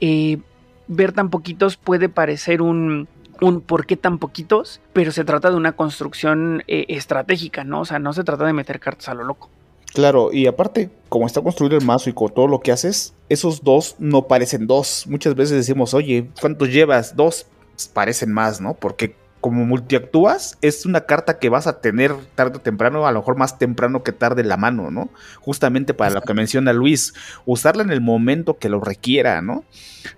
eh, 0.00 0.38
ver 0.86 1.12
tan 1.12 1.30
poquitos 1.30 1.76
puede 1.76 2.08
parecer 2.08 2.62
un, 2.62 3.08
un 3.40 3.60
por 3.60 3.86
qué 3.86 3.96
tan 3.96 4.18
poquitos, 4.18 4.80
pero 4.92 5.10
se 5.10 5.24
trata 5.24 5.50
de 5.50 5.56
una 5.56 5.72
construcción 5.72 6.62
eh, 6.68 6.86
estratégica, 6.88 7.64
¿no? 7.64 7.80
O 7.80 7.84
sea, 7.84 7.98
no 7.98 8.12
se 8.12 8.24
trata 8.24 8.44
de 8.44 8.52
meter 8.52 8.80
cartas 8.80 9.08
a 9.08 9.14
lo 9.14 9.24
loco. 9.24 9.50
Claro, 9.92 10.32
y 10.32 10.46
aparte, 10.46 10.90
como 11.10 11.26
está 11.26 11.42
construido 11.42 11.76
el 11.76 11.84
mazo 11.84 12.08
y 12.08 12.14
con 12.14 12.32
todo 12.32 12.46
lo 12.46 12.60
que 12.60 12.72
haces, 12.72 13.14
esos 13.28 13.62
dos 13.62 13.96
no 13.98 14.26
parecen 14.26 14.66
dos. 14.66 15.06
Muchas 15.06 15.34
veces 15.34 15.56
decimos, 15.56 15.92
oye, 15.92 16.30
¿cuántos 16.40 16.70
llevas? 16.70 17.14
Dos 17.14 17.46
parecen 17.92 18.32
más, 18.32 18.60
¿no? 18.60 18.74
Porque 18.74 19.14
como 19.42 19.66
multiactúas, 19.66 20.56
es 20.62 20.86
una 20.86 21.02
carta 21.02 21.40
que 21.40 21.48
vas 21.48 21.66
a 21.66 21.80
tener 21.80 22.14
tarde 22.36 22.58
o 22.58 22.60
temprano, 22.60 23.06
a 23.06 23.12
lo 23.12 23.18
mejor 23.18 23.36
más 23.36 23.58
temprano 23.58 24.04
que 24.04 24.12
tarde 24.12 24.44
la 24.44 24.56
mano, 24.56 24.92
¿no? 24.92 25.10
Justamente 25.40 25.94
para 25.94 26.14
lo 26.14 26.22
que 26.22 26.32
menciona 26.32 26.72
Luis, 26.72 27.12
usarla 27.44 27.82
en 27.82 27.90
el 27.90 28.00
momento 28.00 28.56
que 28.56 28.68
lo 28.68 28.80
requiera, 28.80 29.42
¿no? 29.42 29.64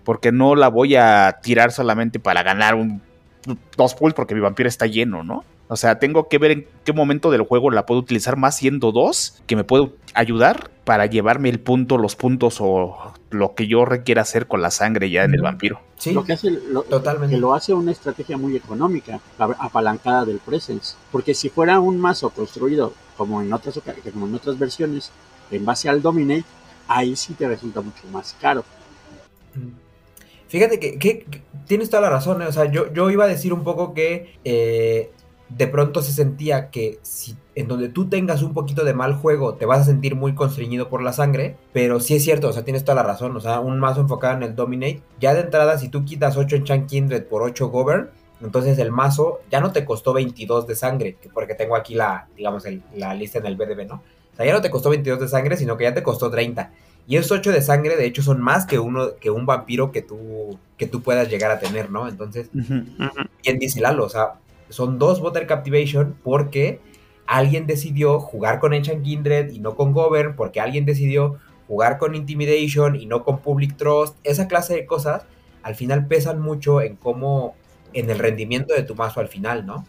Porque 0.04 0.30
no 0.30 0.54
la 0.54 0.68
voy 0.68 0.94
a 0.94 1.38
tirar 1.42 1.72
solamente 1.72 2.20
para 2.20 2.42
ganar 2.42 2.74
un 2.74 3.00
dos 3.76 3.94
pulls 3.94 4.14
porque 4.14 4.34
mi 4.34 4.42
vampiro 4.42 4.68
está 4.68 4.86
lleno, 4.86 5.24
¿no? 5.24 5.42
O 5.68 5.76
sea, 5.76 5.98
tengo 5.98 6.28
que 6.28 6.38
ver 6.38 6.50
en 6.50 6.66
qué 6.84 6.92
momento 6.92 7.30
del 7.30 7.42
juego 7.42 7.70
la 7.70 7.86
puedo 7.86 8.00
utilizar 8.00 8.36
más 8.36 8.56
siendo 8.56 8.92
dos, 8.92 9.42
que 9.46 9.56
me 9.56 9.64
puedo 9.64 9.94
ayudar 10.12 10.70
para 10.84 11.06
llevarme 11.06 11.48
el 11.48 11.58
punto, 11.58 11.96
los 11.96 12.16
puntos 12.16 12.58
o 12.60 13.14
lo 13.30 13.54
que 13.54 13.66
yo 13.66 13.86
requiera 13.86 14.22
hacer 14.22 14.46
con 14.46 14.60
la 14.60 14.70
sangre 14.70 15.08
ya 15.10 15.24
en 15.24 15.34
el 15.34 15.40
vampiro. 15.40 15.80
Sí, 15.96 16.12
lo 16.12 16.24
que 16.24 16.34
hace, 16.34 16.52
totalmente. 16.90 17.36
Que 17.36 17.40
lo 17.40 17.54
hace 17.54 17.72
una 17.72 17.92
estrategia 17.92 18.36
muy 18.36 18.56
económica, 18.56 19.20
apalancada 19.38 20.26
del 20.26 20.38
presence. 20.38 20.96
Porque 21.10 21.32
si 21.32 21.48
fuera 21.48 21.80
un 21.80 21.98
mazo 21.98 22.28
construido 22.30 22.92
como 23.16 23.40
en 23.40 23.52
otras, 23.52 23.80
como 24.12 24.26
en 24.26 24.34
otras 24.34 24.58
versiones, 24.58 25.10
en 25.50 25.64
base 25.64 25.88
al 25.88 26.02
dominate, 26.02 26.44
ahí 26.86 27.16
sí 27.16 27.32
te 27.32 27.48
resulta 27.48 27.80
mucho 27.80 28.06
más 28.12 28.36
caro. 28.38 28.64
Fíjate 30.48 30.78
que, 30.78 31.26
tienes 31.66 31.88
toda 31.88 32.02
la 32.02 32.10
razón, 32.10 32.42
¿eh? 32.42 32.46
o 32.46 32.52
sea, 32.52 32.70
yo, 32.70 32.92
yo 32.92 33.10
iba 33.10 33.24
a 33.24 33.28
decir 33.28 33.52
un 33.52 33.64
poco 33.64 33.94
que 33.94 34.36
eh, 34.44 35.10
de 35.48 35.66
pronto 35.66 36.02
se 36.02 36.12
sentía 36.12 36.70
que 36.70 36.98
si 37.02 37.36
en 37.54 37.68
donde 37.68 37.88
tú 37.88 38.08
tengas 38.08 38.42
un 38.42 38.54
poquito 38.54 38.84
de 38.84 38.94
mal 38.94 39.14
juego 39.14 39.54
te 39.54 39.66
vas 39.66 39.80
a 39.80 39.84
sentir 39.84 40.16
muy 40.16 40.34
constreñido 40.34 40.88
por 40.88 41.02
la 41.02 41.12
sangre, 41.12 41.56
pero 41.72 42.00
sí 42.00 42.16
es 42.16 42.24
cierto, 42.24 42.48
o 42.48 42.52
sea, 42.52 42.64
tienes 42.64 42.84
toda 42.84 42.96
la 42.96 43.02
razón, 43.02 43.36
o 43.36 43.40
sea, 43.40 43.60
un 43.60 43.78
mazo 43.78 44.00
enfocado 44.00 44.36
en 44.36 44.42
el 44.42 44.56
Dominate, 44.56 45.02
ya 45.20 45.34
de 45.34 45.40
entrada 45.40 45.78
si 45.78 45.88
tú 45.88 46.04
quitas 46.04 46.36
8 46.36 46.56
en 46.56 46.64
Chan 46.64 46.86
Kindred 46.86 47.24
por 47.24 47.42
8 47.42 47.68
Govern, 47.68 48.10
entonces 48.42 48.78
el 48.78 48.90
mazo 48.90 49.40
ya 49.50 49.60
no 49.60 49.72
te 49.72 49.84
costó 49.84 50.12
22 50.12 50.66
de 50.66 50.74
sangre, 50.74 51.16
porque 51.32 51.54
tengo 51.54 51.76
aquí 51.76 51.94
la, 51.94 52.28
digamos, 52.36 52.64
la 52.94 53.14
lista 53.14 53.38
en 53.38 53.46
el 53.46 53.56
BDB, 53.56 53.86
¿no? 53.86 54.02
O 54.32 54.36
sea, 54.36 54.44
ya 54.44 54.52
no 54.52 54.60
te 54.60 54.70
costó 54.70 54.90
22 54.90 55.20
de 55.20 55.28
sangre, 55.28 55.56
sino 55.56 55.76
que 55.76 55.84
ya 55.84 55.94
te 55.94 56.02
costó 56.02 56.28
30. 56.28 56.72
Y 57.06 57.16
esos 57.16 57.30
8 57.32 57.52
de 57.52 57.62
sangre, 57.62 57.96
de 57.96 58.06
hecho, 58.06 58.22
son 58.22 58.40
más 58.40 58.66
que 58.66 58.78
uno, 58.78 59.16
que 59.20 59.30
un 59.30 59.46
vampiro 59.46 59.92
que 59.92 60.02
tú, 60.02 60.58
que 60.76 60.86
tú 60.86 61.02
puedas 61.02 61.28
llegar 61.28 61.50
a 61.50 61.58
tener, 61.58 61.90
¿no? 61.90 62.08
Entonces, 62.08 62.50
¿quién 63.42 63.58
dice 63.58 63.80
Lalo? 63.80 64.04
O 64.04 64.08
sea, 64.08 64.34
son 64.74 64.98
dos 64.98 65.20
Water 65.20 65.46
Captivation 65.46 66.16
porque 66.22 66.80
alguien 67.26 67.66
decidió 67.66 68.18
jugar 68.18 68.58
con 68.58 68.74
Enchant 68.74 69.04
Kindred 69.04 69.52
y 69.52 69.60
no 69.60 69.76
con 69.76 69.92
Govern, 69.92 70.34
porque 70.34 70.60
alguien 70.60 70.84
decidió 70.84 71.36
jugar 71.68 71.98
con 71.98 72.14
Intimidation 72.14 72.96
y 72.96 73.06
no 73.06 73.22
con 73.22 73.38
Public 73.38 73.76
Trust. 73.76 74.16
Esa 74.24 74.48
clase 74.48 74.74
de 74.74 74.84
cosas 74.84 75.26
al 75.62 75.76
final 75.76 76.08
pesan 76.08 76.40
mucho 76.40 76.82
en 76.82 76.96
cómo 76.96 77.54
en 77.94 78.10
el 78.10 78.18
rendimiento 78.18 78.74
de 78.74 78.82
tu 78.82 78.94
mazo 78.94 79.20
al 79.20 79.28
final, 79.28 79.64
¿no? 79.64 79.86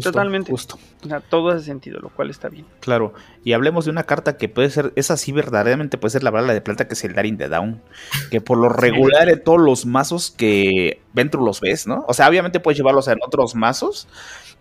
totalmente. 0.00 0.50
Justo. 0.50 0.78
O 1.04 1.08
sea, 1.08 1.20
todo 1.20 1.50
hace 1.50 1.64
sentido, 1.64 1.98
lo 2.00 2.08
cual 2.08 2.30
está 2.30 2.48
bien. 2.48 2.64
Claro. 2.80 3.12
Y 3.44 3.52
hablemos 3.52 3.84
de 3.84 3.90
una 3.90 4.04
carta 4.04 4.36
que 4.36 4.48
puede 4.48 4.70
ser, 4.70 4.92
esa 4.94 5.16
sí 5.16 5.32
verdaderamente 5.32 5.98
puede 5.98 6.12
ser 6.12 6.22
la 6.22 6.30
bala 6.30 6.54
de 6.54 6.60
plata, 6.60 6.86
que 6.86 6.94
es 6.94 7.04
el 7.04 7.14
Daring 7.14 7.36
the 7.36 7.48
Down. 7.48 7.82
Que 8.30 8.40
por 8.40 8.58
lo 8.58 8.68
regular 8.68 9.28
en 9.28 9.42
todos 9.42 9.60
los 9.60 9.84
mazos 9.84 10.30
que 10.30 11.00
Ventru 11.12 11.44
los 11.44 11.60
ves, 11.60 11.86
¿no? 11.86 12.04
O 12.06 12.14
sea, 12.14 12.28
obviamente 12.28 12.60
puedes 12.60 12.78
llevarlos 12.78 13.08
en 13.08 13.18
otros 13.26 13.56
mazos, 13.56 14.06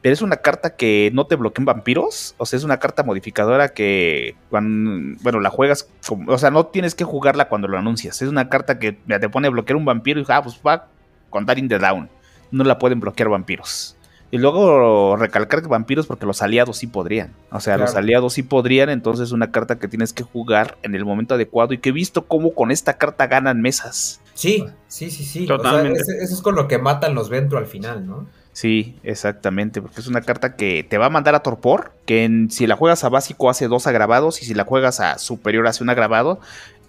pero 0.02 0.14
es 0.14 0.24
una 0.24 0.38
carta 0.38 0.76
que 0.76 1.12
no 1.14 1.28
te 1.28 1.36
bloquea 1.36 1.62
en 1.62 1.66
vampiros. 1.66 2.34
O 2.40 2.48
sea, 2.48 2.58
es 2.58 2.64
una 2.64 2.80
carta 2.80 3.04
modificadora 3.04 3.70
que, 3.70 4.36
cuando, 4.50 5.18
bueno, 5.22 5.40
la 5.40 5.52
juegas, 5.52 5.88
como, 6.08 6.32
o 6.32 6.38
sea, 6.40 6.50
no 6.50 6.66
tienes 6.66 6.96
que 6.96 7.04
jugarla 7.04 7.48
cuando 7.48 7.68
lo 7.68 7.78
anuncias. 7.78 8.24
Es 8.24 8.28
una 8.28 8.50
carta 8.50 8.80
que 8.80 8.94
te 8.94 9.30
pone 9.30 9.48
a 9.48 9.52
bloquear 9.52 9.78
un 9.78 9.86
vampiro 9.86 10.20
y, 10.20 10.26
ah, 10.30 10.42
pues 10.42 10.60
va 10.66 10.88
con 11.30 11.46
Daring 11.46 11.70
the 11.70 11.78
Down 11.78 12.10
no 12.52 12.64
la 12.64 12.80
pueden 12.80 13.00
bloquear 13.00 13.30
vampiros. 13.30 13.96
Y 14.34 14.38
luego 14.38 15.18
recalcar 15.18 15.62
que 15.62 15.68
vampiros 15.68 16.08
porque 16.08 16.26
los 16.26 16.42
aliados 16.42 16.78
sí 16.78 16.88
podrían. 16.88 17.34
O 17.52 17.60
sea, 17.60 17.78
los 17.78 17.96
aliados 17.96 18.34
sí 18.34 18.44
podrían, 18.44 18.90
entonces 18.90 19.28
es 19.28 19.32
una 19.34 19.52
carta 19.52 19.78
que 19.78 19.90
tienes 19.90 20.14
que 20.14 20.24
jugar 20.24 20.78
en 20.84 20.96
el 20.96 21.04
momento 21.04 21.36
adecuado 21.36 21.74
y 21.74 21.80
que 21.80 21.90
he 21.90 21.92
visto 21.92 22.26
cómo 22.28 22.54
con 22.54 22.72
esta 22.72 22.94
carta 22.98 23.28
ganan 23.28 23.62
mesas. 23.62 24.22
Sí, 24.34 24.66
sí, 24.88 25.12
sí, 25.12 25.26
sí. 25.26 25.46
Totalmente. 25.46 26.00
eso 26.00 26.34
es 26.34 26.42
con 26.42 26.56
lo 26.56 26.70
que 26.70 26.78
matan 26.78 27.14
los 27.14 27.30
Ventro 27.30 27.58
al 27.58 27.66
final, 27.66 28.08
¿no? 28.08 28.26
Sí, 28.54 28.98
exactamente, 29.04 29.82
porque 29.82 30.02
es 30.02 30.08
una 30.08 30.22
carta 30.22 30.56
que 30.56 30.84
te 30.84 30.98
va 30.98 31.06
a 31.06 31.10
mandar 31.10 31.36
a 31.36 31.44
torpor, 31.44 31.94
que 32.06 32.48
si 32.50 32.68
la 32.68 32.76
juegas 32.76 33.04
a 33.04 33.10
básico 33.10 33.50
hace 33.50 33.68
dos 33.68 33.88
agravados 33.88 34.42
y 34.42 34.46
si 34.46 34.54
la 34.54 34.66
juegas 34.66 35.00
a 35.00 35.18
superior 35.20 35.68
hace 35.68 35.84
un 35.84 35.90
agravado 35.90 36.40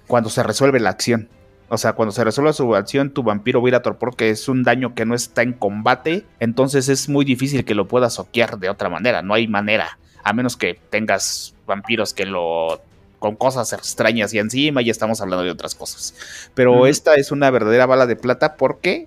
cuando 0.07 0.29
se 0.29 0.43
resuelve 0.43 0.81
la 0.81 0.91
acción. 0.91 1.29
O 1.69 1.79
sea, 1.79 1.95
cuando 1.95 2.13
se 2.13 2.23
resuelva 2.23 2.53
su 2.53 2.75
acción, 2.75 3.11
tu 3.11 3.23
vampiro 3.23 3.63
va 3.63 3.69
a 3.69 3.71
ir 3.71 3.75
a 3.75 3.83
torpor, 3.83 4.15
que 4.15 4.31
es 4.31 4.49
un 4.49 4.63
daño 4.63 4.95
que 4.95 5.07
no 5.07 5.15
está 5.15 5.43
en 5.43 5.53
combate. 5.55 6.27
Entonces 6.39 6.89
es 6.89 7.09
muy 7.09 7.25
difícil 7.25 7.65
que 7.65 7.75
lo 7.75 7.89
puedas 7.89 8.15
soquear 8.15 8.59
de 8.59 8.69
otra 8.69 8.89
manera. 8.89 9.23
No 9.23 9.35
hay 9.35 9.49
manera. 9.49 9.99
A 10.23 10.33
menos 10.33 10.57
que 10.57 10.79
tengas 10.91 11.55
vampiros 11.67 12.13
que 12.13 12.27
lo 12.27 12.81
con 13.23 13.37
cosas 13.37 13.73
extrañas 13.73 14.35
y 14.35 14.41
encima 14.41 14.83
ya 14.83 14.91
estamos 14.91 15.21
hablando 15.21 15.45
de 15.45 15.51
otras 15.53 15.77
cosas. 15.77 16.51
Pero 16.55 16.89
esta 16.89 17.15
es 17.15 17.31
una 17.31 17.51
verdadera 17.51 17.87
bala 17.87 18.07
de 18.07 18.17
plata 18.17 18.57
porque 18.57 19.07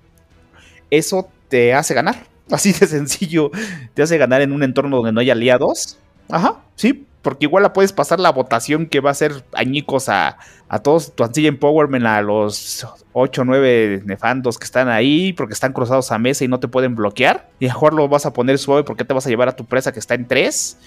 eso 0.90 1.28
te 1.50 1.74
hace 1.74 1.94
ganar. 1.94 2.16
Así 2.50 2.72
de 2.72 2.88
sencillo, 2.88 3.52
te 3.94 4.04
hace 4.04 4.18
ganar 4.18 4.42
en 4.42 4.54
un 4.54 4.64
entorno 4.64 4.98
donde 4.98 5.12
no 5.12 5.20
hay 5.20 5.30
aliados. 5.30 5.98
Ajá, 6.30 6.62
sí, 6.76 7.06
porque 7.22 7.46
igual 7.46 7.64
la 7.64 7.74
puedes 7.74 7.94
pasar 7.94 8.20
la 8.20 8.32
votación 8.32 8.86
que 8.86 9.00
va 9.00 9.12
a 9.12 9.16
ser 9.16 9.44
añicos 9.54 10.10
a, 10.10 10.38
a 10.70 10.80
todos 10.80 11.16
tu 11.16 11.24
Ancilla 11.24 11.50
Empowerment, 11.50 12.06
a 12.06 12.22
los 12.22 12.88
8 13.14 13.42
o 13.42 13.46
9 13.46 14.04
nefandos 14.06 14.58
que 14.58 14.66
están 14.66 14.90
ahí, 14.90 15.34
porque 15.34 15.54
están 15.54 15.74
cruzados 15.74 16.12
a 16.12 16.18
mesa 16.18 16.44
y 16.44 16.48
no 16.48 16.60
te 16.60 16.68
pueden 16.68 16.96
bloquear. 16.96 17.50
Y 17.60 17.66
mejor 17.66 17.94
lo 17.94 18.08
vas 18.08 18.26
a 18.26 18.34
poner 18.34 18.58
suave 18.58 18.84
porque 18.84 19.06
te 19.06 19.14
vas 19.14 19.26
a 19.26 19.30
llevar 19.30 19.50
a 19.50 19.56
tu 19.56 19.66
presa 19.66 19.92
que 19.92 20.00
está 20.00 20.14
en 20.16 20.28
3 20.28 20.78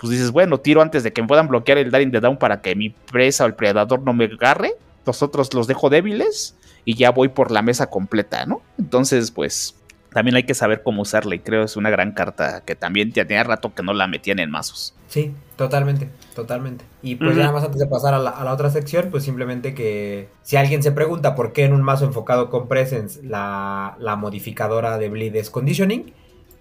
pues 0.00 0.10
dices, 0.10 0.30
bueno, 0.30 0.58
tiro 0.58 0.80
antes 0.80 1.02
de 1.02 1.12
que 1.12 1.20
me 1.20 1.28
puedan 1.28 1.46
bloquear 1.46 1.76
el 1.76 1.90
Daring 1.90 2.10
the 2.10 2.20
Down 2.20 2.38
para 2.38 2.62
que 2.62 2.74
mi 2.74 2.88
presa 2.88 3.44
o 3.44 3.46
el 3.46 3.54
predador 3.54 4.00
no 4.00 4.14
me 4.14 4.24
agarre. 4.24 4.72
Los 5.04 5.22
otros 5.22 5.52
los 5.52 5.66
dejo 5.66 5.90
débiles 5.90 6.56
y 6.86 6.94
ya 6.94 7.10
voy 7.10 7.28
por 7.28 7.50
la 7.50 7.60
mesa 7.60 7.88
completa, 7.90 8.46
¿no? 8.46 8.62
Entonces, 8.78 9.30
pues 9.30 9.76
también 10.12 10.36
hay 10.36 10.42
que 10.42 10.54
saber 10.54 10.82
cómo 10.82 11.02
usarla 11.02 11.34
y 11.34 11.38
creo 11.38 11.62
es 11.62 11.76
una 11.76 11.90
gran 11.90 12.12
carta 12.12 12.62
que 12.64 12.74
también 12.74 13.12
tenía 13.12 13.42
rato 13.44 13.74
que 13.74 13.82
no 13.82 13.92
la 13.92 14.06
metían 14.06 14.38
en 14.38 14.50
mazos. 14.50 14.94
Sí, 15.08 15.32
totalmente, 15.56 16.08
totalmente. 16.34 16.84
Y 17.02 17.16
pues 17.16 17.36
ya 17.36 17.42
nada 17.42 17.52
más 17.52 17.64
antes 17.64 17.80
de 17.80 17.86
pasar 17.86 18.14
a 18.14 18.18
la, 18.18 18.30
a 18.30 18.44
la, 18.44 18.52
otra 18.52 18.70
sección, 18.70 19.08
pues 19.10 19.24
simplemente 19.24 19.74
que 19.74 20.28
si 20.42 20.56
alguien 20.56 20.82
se 20.82 20.92
pregunta 20.92 21.34
por 21.34 21.52
qué 21.52 21.64
en 21.64 21.72
un 21.72 21.82
mazo 21.82 22.04
enfocado 22.04 22.50
con 22.50 22.68
Presence 22.68 23.20
la, 23.22 23.96
la 23.98 24.16
modificadora 24.16 24.98
de 24.98 25.08
Bleed 25.08 25.36
es 25.36 25.50
Conditioning, 25.50 26.12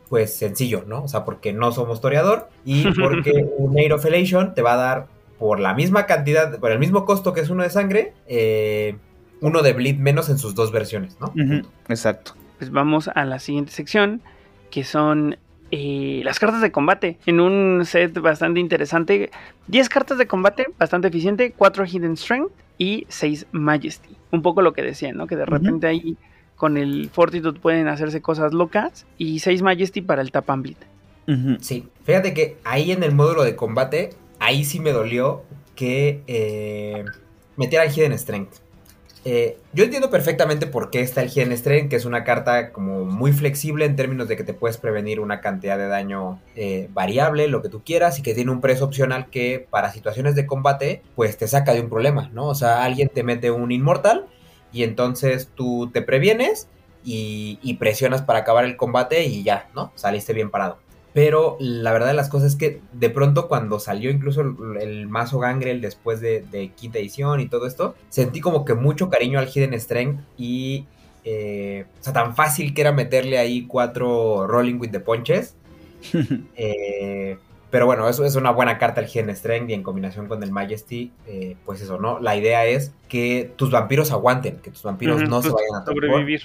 pues 0.10 0.36
sencillo, 0.36 0.84
¿no? 0.88 1.04
O 1.04 1.08
sea, 1.08 1.26
porque 1.26 1.54
no 1.54 1.72
somos 1.72 2.02
toreador 2.02 2.50
y 2.66 2.84
porque 3.02 3.48
un 3.58 3.78
Air 3.78 3.94
of 3.94 4.06
Elation 4.06 4.54
te 4.54 4.62
va 4.62 4.74
a 4.74 4.78
dar 4.78 5.08
por 5.38 5.60
la 5.60 5.74
misma 5.74 6.06
cantidad, 6.06 6.60
por 6.60 6.72
el 6.72 6.80
mismo 6.80 7.06
costo 7.06 7.34
que 7.34 7.42
es 7.42 7.50
uno 7.50 7.64
de 7.64 7.70
sangre, 7.70 8.14
eh, 8.28 8.98
uno 9.42 9.62
de 9.62 9.74
bleed 9.74 9.98
menos 9.98 10.30
en 10.30 10.38
sus 10.38 10.54
dos 10.54 10.72
versiones, 10.72 11.18
¿no? 11.20 11.34
Exacto. 11.88 12.34
Pues 12.60 12.72
vamos 12.72 13.08
a 13.08 13.26
la 13.26 13.40
siguiente 13.40 13.72
sección, 13.72 14.22
que 14.70 14.84
son 14.84 15.38
eh, 15.72 16.22
las 16.24 16.40
cartas 16.40 16.62
de 16.62 16.72
combate. 16.72 17.18
En 17.26 17.40
un 17.40 17.86
set 17.86 18.20
bastante 18.20 18.60
interesante, 18.60 19.32
10 19.68 19.90
cartas 19.90 20.18
de 20.18 20.28
combate, 20.28 20.68
bastante 20.78 21.08
eficiente, 21.08 21.54
4 21.56 21.86
Hidden 21.86 22.18
Strength 22.18 22.52
y 22.78 23.06
6 23.08 23.48
Majesty. 23.52 24.16
Un 24.32 24.42
poco 24.42 24.62
lo 24.62 24.74
que 24.74 24.82
decían, 24.82 25.18
¿no? 25.18 25.26
Que 25.26 25.36
de 25.36 25.46
repente 25.46 25.88
uh 25.88 25.90
-huh. 25.90 25.94
ahí 25.94 26.18
con 26.56 26.78
el 26.78 27.10
Fortitude 27.10 27.60
pueden 27.60 27.88
hacerse 27.88 28.22
cosas 28.22 28.54
locas. 28.54 29.06
Y 29.18 29.40
6 29.40 29.62
Majesty 29.62 30.02
para 30.02 30.22
el 30.22 30.32
Tap 30.32 30.50
and 30.50 30.64
Bleed. 30.64 30.78
Uh 31.28 31.32
-huh. 31.32 31.58
Sí, 31.62 31.88
fíjate 32.04 32.34
que 32.34 32.58
ahí 32.64 32.92
en 32.92 33.04
el 33.04 33.14
módulo 33.14 33.44
de 33.44 33.56
combate, 33.56 34.10
ahí 34.40 34.66
sí 34.66 34.80
me 34.80 34.92
dolió 34.92 35.44
que 35.76 36.24
eh, 36.28 37.06
metieran 37.56 37.90
Hidden 37.90 38.18
Strength. 38.18 38.69
Eh, 39.26 39.58
yo 39.74 39.84
entiendo 39.84 40.10
perfectamente 40.10 40.66
por 40.66 40.90
qué 40.90 41.02
está 41.02 41.22
el 41.22 41.30
Hidden 41.30 41.56
Strength, 41.58 41.90
que 41.90 41.98
es 41.98 42.06
una 42.06 42.24
carta 42.24 42.72
como 42.72 43.04
muy 43.04 43.34
flexible 43.34 43.86
en 43.86 43.96
términos 43.96 44.28
de 44.30 44.38
que 44.38 44.46
te 44.46 44.54
puedes 44.54 44.78
prevenir 44.78 45.20
una 45.20 45.42
cantidad 45.42 45.78
de 45.78 45.88
daño 45.88 46.42
eh, 46.56 46.88
variable, 46.94 47.48
lo 47.48 47.62
que 47.62 47.70
tú 47.70 47.84
quieras, 47.84 48.18
y 48.20 48.22
que 48.22 48.34
tiene 48.34 48.52
un 48.52 48.62
precio 48.62 48.86
opcional 48.86 49.30
que 49.30 49.68
para 49.70 49.92
situaciones 49.92 50.36
de 50.36 50.46
combate, 50.46 51.02
pues 51.16 51.38
te 51.38 51.48
saca 51.48 51.74
de 51.74 51.82
un 51.82 51.90
problema, 51.90 52.30
¿no? 52.34 52.48
O 52.48 52.56
sea, 52.56 52.84
alguien 52.84 53.10
te 53.10 53.24
mete 53.24 53.52
un 53.52 53.72
Inmortal 53.72 54.28
y 54.72 54.84
entonces 54.84 55.50
tú 55.54 55.90
te 55.92 56.02
previenes 56.02 56.70
y, 57.04 57.60
y, 57.62 57.76
presionas 57.76 58.22
para 58.22 58.40
acabar 58.40 58.66
el 58.66 58.78
combate 58.78 59.24
y 59.26 59.44
ya, 59.44 59.70
¿no? 59.74 59.92
Saliste 59.96 60.34
bien 60.34 60.50
parado. 60.52 60.80
Pero 61.14 61.58
la 61.60 61.92
verdad 61.92 62.08
de 62.08 62.14
las 62.14 62.30
cosas 62.30 62.52
es 62.52 62.56
que 62.56 62.82
de 62.94 63.10
pronto 63.10 63.48
cuando 63.48 63.80
salió 63.80 64.12
incluso 64.12 64.42
el, 64.42 64.56
el 64.80 65.08
mazo 65.08 65.40
Gangrel 65.40 65.82
después 65.82 66.22
de, 66.22 66.46
de, 66.52 66.70
quinta 66.70 67.00
edición 67.00 67.40
y 67.40 67.48
todo 67.48 67.66
esto, 67.66 67.96
sentí 68.10 68.42
como 68.42 68.64
que 68.64 68.76
mucho 68.76 69.10
cariño 69.10 69.40
al 69.40 69.48
Hidden 69.48 69.80
Strength 69.80 70.22
y... 70.38 70.86
Eh, 71.26 71.86
o 72.00 72.04
sea, 72.04 72.14
tan 72.14 72.34
fácil 72.34 72.74
que 72.74 72.82
era 72.82 72.94
meterle 72.94 73.38
ahí 73.38 73.66
cuatro 73.68 74.48
Rolling 74.48 74.80
with 74.80 74.92
the 74.92 75.02
Punches. 75.02 75.56
eh, 76.56 77.38
pero 77.70 77.86
bueno, 77.86 78.10
eso 78.10 78.26
es 78.26 78.36
una 78.36 78.52
buena 78.52 78.78
carta 78.78 79.02
el 79.02 79.08
Hidden 79.08 79.36
Strength 79.36 79.70
y 79.70 79.74
en 79.74 79.84
combinación 79.84 80.28
con 80.28 80.42
el 80.42 80.52
Majesty, 80.52 81.12
eh, 81.28 81.56
pues 81.66 81.82
eso, 81.82 82.00
¿no? 82.00 82.20
La 82.20 82.36
idea 82.36 82.66
es 82.66 82.94
que 83.08 83.52
tus 83.56 83.70
vampiros 83.70 84.12
aguanten, 84.12 84.58
que 84.58 84.72
tus 84.72 84.82
vampiros 84.82 85.22
uh 85.22 85.26
-huh, 85.26 85.30
no 85.30 85.42
pues 85.42 85.46
se 85.46 85.52
vayan 85.52 85.82
a 85.82 85.86
sobrevivir. 85.86 86.42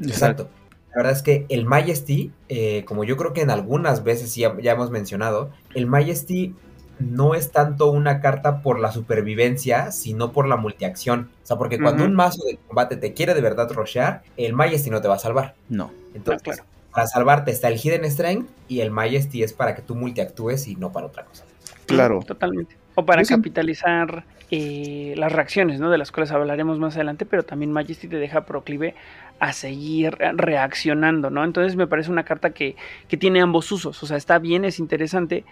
Exacto. 0.00 0.48
La 0.94 1.02
verdad 1.02 1.12
es 1.12 1.22
que 1.22 1.46
el 1.48 1.66
Majesty, 1.66 2.32
eh, 2.48 2.84
como 2.86 3.04
yo 3.04 3.16
creo 3.16 3.32
que 3.32 3.42
en 3.42 3.50
algunas 3.50 4.04
veces 4.04 4.34
ya, 4.34 4.56
ya, 4.60 4.72
hemos 4.72 4.90
mencionado, 4.90 5.50
el 5.74 5.86
Majesty 5.86 6.54
no 7.00 7.34
es 7.34 7.50
tanto 7.50 7.90
una 7.90 8.20
carta 8.20 8.62
por 8.62 8.78
la 8.78 8.92
supervivencia, 8.92 9.90
sino 9.90 10.32
por 10.32 10.46
la 10.46 10.56
multiacción. 10.56 11.30
O 11.42 11.46
sea, 11.46 11.56
porque 11.56 11.78
cuando 11.78 12.04
uh 12.04 12.06
-huh. 12.06 12.10
un 12.10 12.14
mazo 12.14 12.44
de 12.44 12.58
combate 12.68 12.96
te 12.96 13.12
quiere 13.12 13.34
de 13.34 13.40
verdad 13.40 13.70
rushear, 13.72 14.22
el 14.36 14.52
Majesty 14.52 14.90
no 14.90 15.00
te 15.00 15.08
va 15.08 15.16
a 15.16 15.18
salvar. 15.18 15.56
No. 15.68 15.90
Entonces, 16.14 16.42
ah, 16.42 16.44
claro 16.44 16.74
para 16.94 17.08
salvarte 17.08 17.50
está 17.50 17.68
el 17.68 17.78
Hidden 17.78 18.08
Strength 18.10 18.48
y 18.68 18.80
el 18.80 18.92
Majesty 18.92 19.42
es 19.42 19.52
para 19.52 19.74
que 19.74 19.82
tú 19.82 19.96
multiactúes 19.96 20.68
y 20.68 20.76
no 20.76 20.92
para 20.92 21.06
otra 21.06 21.24
cosa. 21.24 21.44
Claro. 21.86 22.20
Totalmente. 22.24 22.76
O 22.94 23.04
para 23.04 23.22
Yo 23.22 23.36
capitalizar 23.36 24.24
eh, 24.50 25.14
las 25.16 25.32
reacciones, 25.32 25.80
¿no? 25.80 25.90
De 25.90 25.98
las 25.98 26.12
cuales 26.12 26.30
hablaremos 26.30 26.78
más 26.78 26.94
adelante, 26.96 27.26
pero 27.26 27.42
también 27.42 27.72
Majesty 27.72 28.08
te 28.08 28.16
deja 28.16 28.44
proclive 28.44 28.94
a 29.40 29.52
seguir 29.52 30.16
reaccionando, 30.34 31.30
¿no? 31.30 31.44
Entonces 31.44 31.76
me 31.76 31.86
parece 31.86 32.10
una 32.10 32.24
carta 32.24 32.50
que, 32.50 32.76
que 33.08 33.16
tiene 33.16 33.40
ambos 33.40 33.70
usos. 33.72 34.02
O 34.02 34.06
sea, 34.06 34.16
está 34.16 34.38
bien, 34.38 34.64
es 34.64 34.78
interesante, 34.78 35.44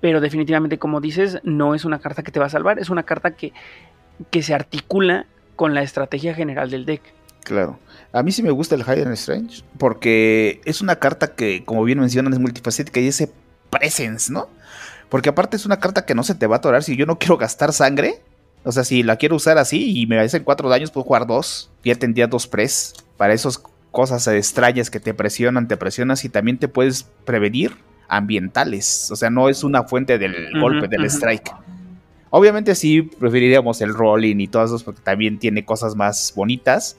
pero 0.00 0.20
definitivamente, 0.20 0.78
como 0.78 1.00
dices, 1.00 1.40
no 1.42 1.74
es 1.74 1.84
una 1.84 1.98
carta 1.98 2.22
que 2.22 2.30
te 2.30 2.38
va 2.38 2.46
a 2.46 2.50
salvar, 2.50 2.78
es 2.78 2.90
una 2.90 3.02
carta 3.02 3.32
que, 3.32 3.52
que 4.30 4.42
se 4.42 4.54
articula 4.54 5.26
con 5.56 5.74
la 5.74 5.82
estrategia 5.82 6.34
general 6.34 6.70
del 6.70 6.84
deck. 6.84 7.02
Claro. 7.44 7.78
A 8.12 8.22
mí 8.22 8.32
sí 8.32 8.42
me 8.42 8.50
gusta 8.50 8.74
el 8.74 8.82
Hidden 8.82 9.12
Strange 9.12 9.62
porque 9.78 10.60
es 10.64 10.80
una 10.80 10.96
carta 10.96 11.34
que, 11.34 11.64
como 11.64 11.84
bien 11.84 12.00
mencionan, 12.00 12.32
es 12.32 12.38
multifacética 12.38 13.00
y 13.00 13.08
ese 13.08 13.30
presence, 13.70 14.32
¿no? 14.32 14.48
Porque 15.14 15.28
aparte 15.28 15.56
es 15.56 15.64
una 15.64 15.78
carta 15.78 16.04
que 16.04 16.16
no 16.16 16.24
se 16.24 16.34
te 16.34 16.48
va 16.48 16.56
a 16.56 16.58
atorar 16.58 16.82
si 16.82 16.96
yo 16.96 17.06
no 17.06 17.18
quiero 17.20 17.36
gastar 17.36 17.72
sangre. 17.72 18.20
O 18.64 18.72
sea, 18.72 18.82
si 18.82 19.04
la 19.04 19.14
quiero 19.14 19.36
usar 19.36 19.58
así 19.58 19.96
y 19.96 20.08
me 20.08 20.18
hacen 20.18 20.42
cuatro 20.42 20.68
daños, 20.68 20.90
puedo 20.90 21.04
jugar 21.04 21.24
dos. 21.24 21.70
Ya 21.84 21.94
tendría 21.94 22.26
dos 22.26 22.48
pres. 22.48 22.94
Para 23.16 23.32
esas 23.32 23.62
cosas 23.92 24.26
extrañas 24.26 24.90
que 24.90 24.98
te 24.98 25.14
presionan, 25.14 25.68
te 25.68 25.76
presionas 25.76 26.24
y 26.24 26.30
también 26.30 26.58
te 26.58 26.66
puedes 26.66 27.04
prevenir 27.24 27.76
ambientales. 28.08 29.08
O 29.12 29.14
sea, 29.14 29.30
no 29.30 29.48
es 29.48 29.62
una 29.62 29.84
fuente 29.84 30.18
del 30.18 30.32
uh 30.32 30.56
-huh, 30.56 30.60
golpe, 30.60 30.88
del 30.88 31.02
uh 31.02 31.04
-huh. 31.04 31.14
strike. 31.14 31.54
Obviamente 32.30 32.74
sí 32.74 33.02
preferiríamos 33.02 33.80
el 33.82 33.94
rolling 33.94 34.40
y 34.40 34.48
todas 34.48 34.70
esas 34.70 34.82
porque 34.82 35.00
también 35.00 35.38
tiene 35.38 35.64
cosas 35.64 35.94
más 35.94 36.32
bonitas 36.34 36.96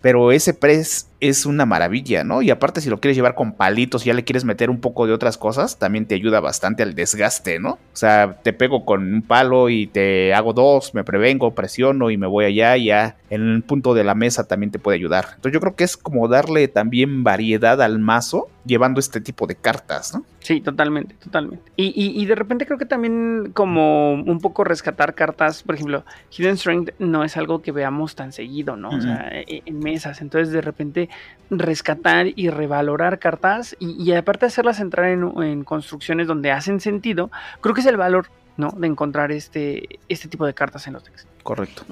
pero 0.00 0.32
ese 0.32 0.54
press 0.54 1.07
es 1.20 1.46
una 1.46 1.66
maravilla, 1.66 2.22
¿no? 2.24 2.42
Y 2.42 2.50
aparte 2.50 2.80
si 2.80 2.90
lo 2.90 3.00
quieres 3.00 3.16
llevar 3.16 3.34
con 3.34 3.52
palitos 3.52 4.04
y 4.04 4.06
ya 4.06 4.14
le 4.14 4.24
quieres 4.24 4.44
meter 4.44 4.70
un 4.70 4.80
poco 4.80 5.06
de 5.06 5.12
otras 5.12 5.36
cosas, 5.36 5.78
también 5.78 6.06
te 6.06 6.14
ayuda 6.14 6.40
bastante 6.40 6.82
al 6.82 6.94
desgaste, 6.94 7.58
¿no? 7.58 7.70
O 7.70 7.96
sea, 7.96 8.38
te 8.42 8.52
pego 8.52 8.84
con 8.84 9.14
un 9.14 9.22
palo 9.22 9.68
y 9.68 9.86
te 9.86 10.32
hago 10.34 10.52
dos, 10.52 10.94
me 10.94 11.04
prevengo, 11.04 11.54
presiono 11.54 12.10
y 12.10 12.16
me 12.16 12.26
voy 12.26 12.44
allá 12.44 12.76
y 12.76 12.86
ya 12.86 13.16
en 13.30 13.42
un 13.42 13.62
punto 13.62 13.94
de 13.94 14.04
la 14.04 14.14
mesa 14.14 14.46
también 14.46 14.70
te 14.70 14.78
puede 14.78 14.96
ayudar. 14.96 15.26
Entonces 15.34 15.52
yo 15.52 15.60
creo 15.60 15.74
que 15.74 15.84
es 15.84 15.96
como 15.96 16.28
darle 16.28 16.68
también 16.68 17.24
variedad 17.24 17.82
al 17.82 17.98
mazo 17.98 18.48
llevando 18.64 19.00
este 19.00 19.20
tipo 19.20 19.46
de 19.46 19.56
cartas, 19.56 20.14
¿no? 20.14 20.24
Sí, 20.40 20.60
totalmente, 20.60 21.14
totalmente. 21.16 21.72
Y, 21.76 21.86
y, 21.86 22.22
y, 22.22 22.26
de 22.26 22.34
repente 22.34 22.64
creo 22.64 22.78
que 22.78 22.86
también 22.86 23.50
como 23.54 24.12
un 24.12 24.40
poco 24.40 24.62
rescatar 24.62 25.14
cartas, 25.14 25.62
por 25.62 25.74
ejemplo, 25.74 26.04
Hidden 26.30 26.56
Strength 26.56 26.90
no 26.98 27.24
es 27.24 27.36
algo 27.36 27.60
que 27.60 27.72
veamos 27.72 28.14
tan 28.14 28.32
seguido, 28.32 28.76
¿no? 28.76 28.90
O 28.90 29.00
sea, 29.00 29.30
en 29.32 29.78
mesas. 29.78 30.20
Entonces 30.20 30.52
de 30.52 30.60
repente 30.60 31.07
rescatar 31.50 32.26
y 32.36 32.50
revalorar 32.50 33.18
cartas 33.18 33.76
y, 33.78 34.02
y 34.02 34.12
aparte 34.12 34.46
hacerlas 34.46 34.80
entrar 34.80 35.06
en, 35.06 35.32
en, 35.42 35.64
construcciones 35.64 36.26
donde 36.26 36.50
hacen 36.50 36.80
sentido, 36.80 37.30
creo 37.60 37.74
que 37.74 37.80
es 37.80 37.86
el 37.86 37.96
valor, 37.96 38.26
¿no? 38.56 38.70
De 38.72 38.86
encontrar 38.86 39.32
este, 39.32 39.98
este 40.08 40.28
tipo 40.28 40.46
de 40.46 40.54
cartas 40.54 40.86
en 40.86 40.94
los 40.94 41.04
decks. 41.04 41.26
Correcto. 41.42 41.84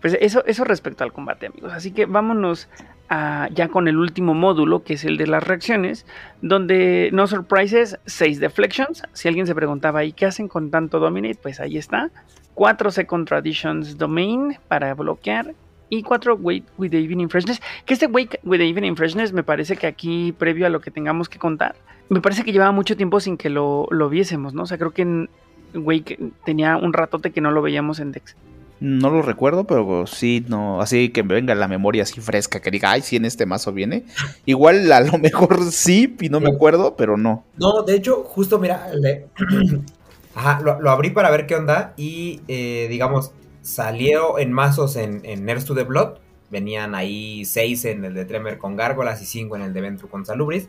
Pues 0.00 0.16
eso, 0.20 0.44
eso 0.46 0.64
respecto 0.64 1.04
al 1.04 1.12
combate, 1.12 1.46
amigos. 1.46 1.72
Así 1.72 1.90
que 1.90 2.06
vámonos 2.06 2.68
a, 3.08 3.48
ya 3.52 3.68
con 3.68 3.88
el 3.88 3.96
último 3.96 4.34
módulo, 4.34 4.84
que 4.84 4.94
es 4.94 5.04
el 5.04 5.16
de 5.16 5.26
las 5.26 5.42
reacciones, 5.42 6.06
donde 6.42 7.10
no 7.12 7.26
surprises, 7.26 7.98
6 8.04 8.40
deflections. 8.40 9.02
Si 9.12 9.28
alguien 9.28 9.46
se 9.46 9.54
preguntaba, 9.54 10.04
¿y 10.04 10.12
qué 10.12 10.26
hacen 10.26 10.48
con 10.48 10.70
tanto 10.70 11.00
dominate? 11.00 11.38
Pues 11.42 11.60
ahí 11.60 11.78
está. 11.78 12.10
4 12.54 12.90
second 12.90 13.26
traditions 13.26 13.98
domain 13.98 14.58
para 14.68 14.94
bloquear. 14.94 15.54
Y 15.88 16.02
4 16.02 16.34
wait 16.40 16.64
with 16.78 16.90
the 16.90 16.98
evening 16.98 17.28
freshness. 17.28 17.60
Que 17.84 17.94
este 17.94 18.06
wait 18.06 18.36
with 18.44 18.58
the 18.58 18.66
evening 18.66 18.94
freshness 18.96 19.32
me 19.32 19.42
parece 19.42 19.76
que 19.76 19.86
aquí, 19.86 20.32
previo 20.32 20.66
a 20.66 20.68
lo 20.68 20.80
que 20.80 20.90
tengamos 20.90 21.28
que 21.28 21.38
contar, 21.38 21.76
me 22.08 22.20
parece 22.20 22.42
que 22.44 22.52
llevaba 22.52 22.72
mucho 22.72 22.96
tiempo 22.96 23.20
sin 23.20 23.36
que 23.36 23.50
lo, 23.50 23.86
lo 23.90 24.08
viésemos, 24.08 24.54
¿no? 24.54 24.62
O 24.62 24.66
sea, 24.66 24.78
creo 24.78 24.90
que 24.92 25.02
en 25.02 25.28
Wake 25.74 26.18
tenía 26.44 26.76
un 26.76 26.92
ratote 26.92 27.30
que 27.30 27.40
no 27.40 27.50
lo 27.50 27.62
veíamos 27.62 28.00
en 28.00 28.12
Dex. 28.12 28.36
No 28.78 29.08
lo 29.08 29.22
recuerdo, 29.22 29.64
pero 29.64 30.06
sí, 30.06 30.44
no, 30.48 30.82
así 30.82 31.08
que 31.08 31.22
me 31.22 31.34
venga 31.34 31.54
la 31.54 31.66
memoria 31.66 32.02
así 32.02 32.20
fresca, 32.20 32.60
que 32.60 32.70
diga, 32.70 32.90
ay, 32.90 33.00
sí, 33.00 33.16
en 33.16 33.24
este 33.24 33.46
mazo 33.46 33.72
viene. 33.72 34.04
Igual 34.44 34.92
a 34.92 35.00
lo 35.00 35.16
mejor 35.18 35.62
sí, 35.70 36.14
y 36.20 36.28
no 36.28 36.40
me 36.40 36.50
acuerdo, 36.50 36.94
pero 36.94 37.16
no. 37.16 37.44
No, 37.56 37.82
de 37.82 37.94
hecho, 37.96 38.22
justo 38.24 38.58
mira, 38.58 38.88
le- 38.94 39.26
Ajá, 40.34 40.60
lo, 40.60 40.80
lo 40.82 40.90
abrí 40.90 41.10
para 41.10 41.30
ver 41.30 41.46
qué 41.46 41.54
onda 41.54 41.94
y, 41.96 42.42
eh, 42.48 42.86
digamos, 42.90 43.32
salió 43.66 44.38
en 44.38 44.52
mazos 44.52 44.96
en, 44.96 45.20
en 45.24 45.44
Nerds 45.44 45.64
to 45.64 45.74
the 45.74 45.82
Blood. 45.84 46.18
Venían 46.50 46.94
ahí 46.94 47.44
seis 47.44 47.84
en 47.84 48.04
el 48.04 48.14
de 48.14 48.24
Tremer 48.24 48.58
con 48.58 48.76
Gárgolas 48.76 49.20
y 49.20 49.26
cinco 49.26 49.56
en 49.56 49.62
el 49.62 49.72
de 49.72 49.80
Ventru 49.80 50.08
con 50.08 50.24
Salubris. 50.24 50.68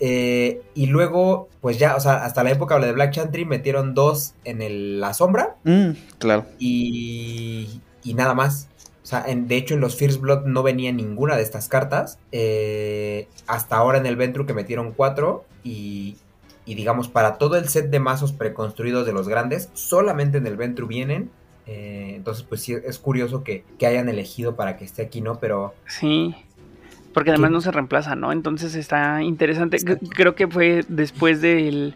Eh, 0.00 0.62
y 0.74 0.86
luego, 0.86 1.48
pues 1.60 1.78
ya, 1.78 1.96
o 1.96 2.00
sea, 2.00 2.24
hasta 2.24 2.42
la 2.44 2.50
época 2.52 2.78
de 2.78 2.92
Black 2.92 3.10
Chantry 3.12 3.44
metieron 3.44 3.94
dos 3.94 4.34
en 4.44 4.62
el- 4.62 5.00
la 5.00 5.12
sombra 5.12 5.56
Mm, 5.64 5.90
claro. 6.18 6.46
y, 6.58 7.80
y 8.04 8.14
nada 8.14 8.32
más. 8.34 8.68
O 9.02 9.06
sea, 9.08 9.24
en- 9.26 9.48
de 9.48 9.56
hecho 9.56 9.74
en 9.74 9.80
los 9.80 9.96
First 9.96 10.20
Blood 10.20 10.44
no 10.46 10.62
venía 10.62 10.92
ninguna 10.92 11.36
de 11.36 11.42
estas 11.42 11.68
cartas. 11.68 12.18
Eh, 12.32 13.28
hasta 13.46 13.76
ahora 13.76 13.98
en 13.98 14.06
el 14.06 14.16
Ventru 14.16 14.46
que 14.46 14.54
metieron 14.54 14.92
cuatro 14.92 15.44
y, 15.64 16.16
y 16.64 16.74
digamos 16.74 17.08
para 17.08 17.36
todo 17.38 17.56
el 17.56 17.68
set 17.68 17.90
de 17.90 18.00
mazos 18.00 18.32
preconstruidos 18.32 19.04
de 19.04 19.12
los 19.12 19.28
grandes, 19.28 19.68
solamente 19.74 20.38
en 20.38 20.46
el 20.46 20.56
Ventru 20.56 20.86
vienen. 20.86 21.30
Eh, 21.68 22.14
entonces 22.16 22.44
pues 22.48 22.62
sí, 22.62 22.74
es 22.82 22.98
curioso 22.98 23.44
que, 23.44 23.62
que 23.78 23.86
hayan 23.86 24.08
elegido 24.08 24.56
para 24.56 24.78
que 24.78 24.86
esté 24.86 25.02
aquí, 25.02 25.20
¿no? 25.20 25.38
Pero 25.38 25.74
Sí. 25.86 26.34
Porque 27.12 27.30
además 27.30 27.50
¿Qué? 27.50 27.54
no 27.54 27.60
se 27.60 27.70
reemplaza, 27.70 28.16
¿no? 28.16 28.32
Entonces 28.32 28.74
está 28.74 29.22
interesante. 29.22 29.78
Creo 30.10 30.34
que 30.34 30.46
fue 30.48 30.84
después 30.88 31.40
del, 31.40 31.94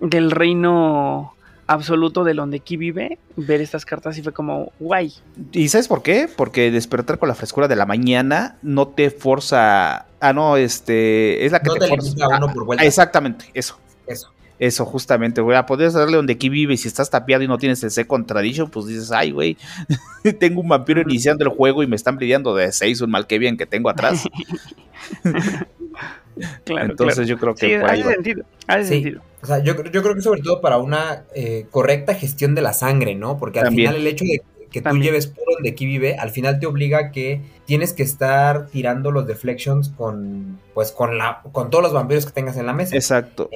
del 0.00 0.30
reino 0.30 1.34
absoluto 1.66 2.24
de 2.24 2.34
donde 2.34 2.58
aquí 2.58 2.76
vive, 2.76 3.18
ver 3.36 3.60
estas 3.60 3.84
cartas 3.84 4.16
y 4.18 4.22
fue 4.22 4.32
como, 4.32 4.72
guay. 4.78 5.12
¿Y 5.52 5.68
sabes 5.68 5.88
por 5.88 6.02
qué? 6.02 6.28
Porque 6.34 6.70
despertar 6.70 7.18
con 7.18 7.28
la 7.28 7.34
frescura 7.34 7.66
de 7.68 7.76
la 7.76 7.86
mañana 7.86 8.56
no 8.62 8.88
te 8.88 9.10
forza. 9.10 10.06
Ah, 10.20 10.32
no, 10.32 10.56
este. 10.56 11.44
Es 11.44 11.52
la 11.52 11.60
que 11.60 11.68
no 11.68 11.74
te, 11.74 11.80
te 11.80 11.88
forza. 11.88 12.28
uno 12.36 12.52
por 12.52 12.64
vuelta. 12.64 12.84
Ah, 12.84 12.86
exactamente, 12.86 13.46
eso. 13.54 13.78
Eso. 14.06 14.32
Eso, 14.58 14.84
justamente, 14.84 15.40
güey. 15.40 15.56
Podrías 15.66 15.92
darle 15.94 16.16
donde 16.16 16.32
aquí 16.32 16.48
vive 16.48 16.74
y 16.74 16.76
si 16.76 16.88
estás 16.88 17.10
tapiado 17.10 17.42
y 17.44 17.48
no 17.48 17.58
tienes 17.58 17.82
el 17.84 17.90
Second 17.92 18.26
Tradition, 18.26 18.68
pues 18.70 18.86
dices, 18.86 19.12
ay, 19.12 19.30
güey, 19.30 19.56
tengo 20.40 20.60
un 20.60 20.68
vampiro 20.68 21.00
iniciando 21.00 21.44
el 21.44 21.50
juego 21.50 21.82
y 21.82 21.86
me 21.86 21.96
están 21.96 22.18
pidiendo 22.18 22.54
de 22.54 22.72
6 22.72 23.00
un 23.02 23.10
mal 23.10 23.26
que 23.26 23.38
bien 23.38 23.56
que 23.56 23.66
tengo 23.66 23.88
atrás. 23.90 24.24
Claro, 26.64 26.90
Entonces 26.90 27.16
claro. 27.16 27.28
yo 27.28 27.38
creo 27.38 27.54
que 27.56 27.66
Sí, 27.66 27.74
hace 27.74 28.02
sentido. 28.04 28.44
Hace 28.68 28.84
Sí. 28.84 28.88
sentido. 29.02 29.22
O 29.42 29.46
sea, 29.46 29.58
yo, 29.58 29.74
yo 29.84 30.02
creo 30.04 30.14
que 30.14 30.20
sobre 30.20 30.40
todo 30.40 30.60
para 30.60 30.78
una 30.78 31.24
eh, 31.34 31.66
correcta 31.70 32.14
gestión 32.14 32.54
de 32.54 32.62
la 32.62 32.72
sangre, 32.72 33.16
¿no? 33.16 33.38
Porque 33.38 33.58
al 33.58 33.66
También. 33.66 33.88
final 33.90 34.00
el 34.02 34.06
hecho 34.06 34.24
de 34.24 34.42
que 34.70 34.80
tú 34.80 34.84
También. 34.84 35.06
lleves 35.06 35.26
puro 35.26 35.54
donde 35.54 35.70
aquí 35.70 35.84
vive, 35.86 36.16
al 36.16 36.30
final 36.30 36.60
te 36.60 36.66
obliga 36.66 36.98
a 36.98 37.10
que 37.10 37.40
tienes 37.64 37.92
que 37.92 38.04
estar 38.04 38.66
tirando 38.68 39.10
los 39.10 39.26
deflections 39.26 39.88
con, 39.88 40.60
pues, 40.74 40.92
con 40.92 41.18
la, 41.18 41.40
con 41.50 41.70
todos 41.70 41.82
los 41.82 41.92
vampiros 41.92 42.24
que 42.26 42.32
tengas 42.32 42.56
en 42.56 42.66
la 42.66 42.72
mesa. 42.72 42.94
Exacto. 42.94 43.50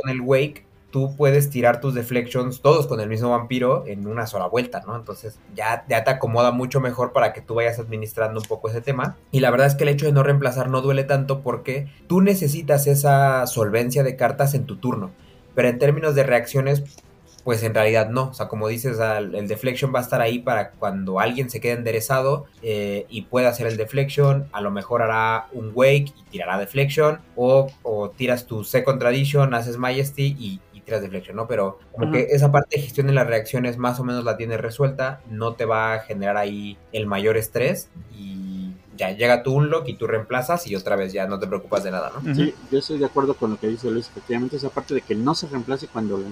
Con 0.00 0.10
el 0.10 0.20
Wake, 0.20 0.64
tú 0.94 1.16
puedes 1.16 1.50
tirar 1.50 1.80
tus 1.80 1.92
deflections 1.92 2.60
todos 2.60 2.86
con 2.86 3.00
el 3.00 3.08
mismo 3.08 3.30
vampiro 3.30 3.84
en 3.86 4.06
una 4.06 4.28
sola 4.28 4.46
vuelta, 4.46 4.80
¿no? 4.86 4.94
Entonces 4.94 5.40
ya, 5.56 5.84
ya 5.88 6.04
te 6.04 6.10
acomoda 6.12 6.52
mucho 6.52 6.80
mejor 6.80 7.12
para 7.12 7.32
que 7.32 7.40
tú 7.40 7.54
vayas 7.54 7.80
administrando 7.80 8.40
un 8.40 8.46
poco 8.46 8.68
ese 8.68 8.80
tema. 8.80 9.16
Y 9.32 9.40
la 9.40 9.50
verdad 9.50 9.66
es 9.66 9.74
que 9.74 9.82
el 9.82 9.88
hecho 9.88 10.06
de 10.06 10.12
no 10.12 10.22
reemplazar 10.22 10.68
no 10.68 10.82
duele 10.82 11.02
tanto 11.02 11.40
porque 11.40 11.88
tú 12.06 12.20
necesitas 12.20 12.86
esa 12.86 13.46
solvencia 13.48 14.04
de 14.04 14.14
cartas 14.14 14.54
en 14.54 14.66
tu 14.66 14.76
turno. 14.76 15.10
Pero 15.56 15.68
en 15.68 15.80
términos 15.80 16.14
de 16.14 16.22
reacciones, 16.22 16.84
pues 17.44 17.62
en 17.62 17.74
realidad 17.74 18.08
no. 18.08 18.30
O 18.30 18.34
sea, 18.34 18.48
como 18.48 18.68
dices, 18.68 18.98
el 18.98 19.46
deflection 19.46 19.94
va 19.94 19.98
a 19.98 20.02
estar 20.02 20.20
ahí 20.20 20.38
para 20.38 20.70
cuando 20.70 21.20
alguien 21.20 21.50
se 21.50 21.60
quede 21.60 21.74
enderezado 21.74 22.46
eh, 22.62 23.06
y 23.10 23.22
pueda 23.22 23.50
hacer 23.50 23.66
el 23.66 23.76
deflection. 23.76 24.48
A 24.52 24.62
lo 24.62 24.70
mejor 24.70 25.02
hará 25.02 25.48
un 25.52 25.70
wake 25.74 26.12
y 26.16 26.22
tirará 26.30 26.58
deflection. 26.58 27.20
O, 27.36 27.70
o 27.82 28.10
tiras 28.10 28.46
tu 28.46 28.64
second 28.64 28.98
tradition, 28.98 29.52
haces 29.52 29.76
majesty 29.76 30.34
y, 30.38 30.60
y 30.72 30.80
tiras 30.80 31.02
deflection, 31.02 31.36
¿no? 31.36 31.46
Pero 31.46 31.78
como 31.92 32.10
que 32.10 32.28
esa 32.30 32.50
parte 32.50 32.76
de 32.76 32.82
gestión 32.82 33.08
de 33.08 33.12
las 33.12 33.26
reacciones 33.26 33.76
más 33.76 34.00
o 34.00 34.04
menos 34.04 34.24
la 34.24 34.38
tienes 34.38 34.58
resuelta. 34.60 35.20
No 35.28 35.52
te 35.52 35.66
va 35.66 35.94
a 35.94 35.98
generar 36.00 36.38
ahí 36.38 36.78
el 36.92 37.06
mayor 37.06 37.36
estrés. 37.36 37.90
Y 38.18 38.72
ya 38.96 39.10
llega 39.10 39.42
tu 39.42 39.52
unlock 39.52 39.88
y 39.88 39.94
tú 39.94 40.06
reemplazas 40.06 40.66
y 40.66 40.76
otra 40.76 40.96
vez 40.96 41.12
ya 41.12 41.26
no 41.26 41.38
te 41.38 41.46
preocupas 41.46 41.84
de 41.84 41.90
nada, 41.90 42.12
¿no? 42.14 42.34
Sí, 42.34 42.54
yo 42.70 42.78
estoy 42.78 42.98
de 42.98 43.06
acuerdo 43.06 43.34
con 43.34 43.50
lo 43.50 43.58
que 43.58 43.66
dice 43.66 43.90
Luis. 43.90 44.08
Efectivamente, 44.08 44.56
esa 44.56 44.70
parte 44.70 44.94
de 44.94 45.02
que 45.02 45.14
no 45.14 45.34
se 45.34 45.46
reemplace 45.48 45.88
cuando 45.88 46.16
lo 46.16 46.24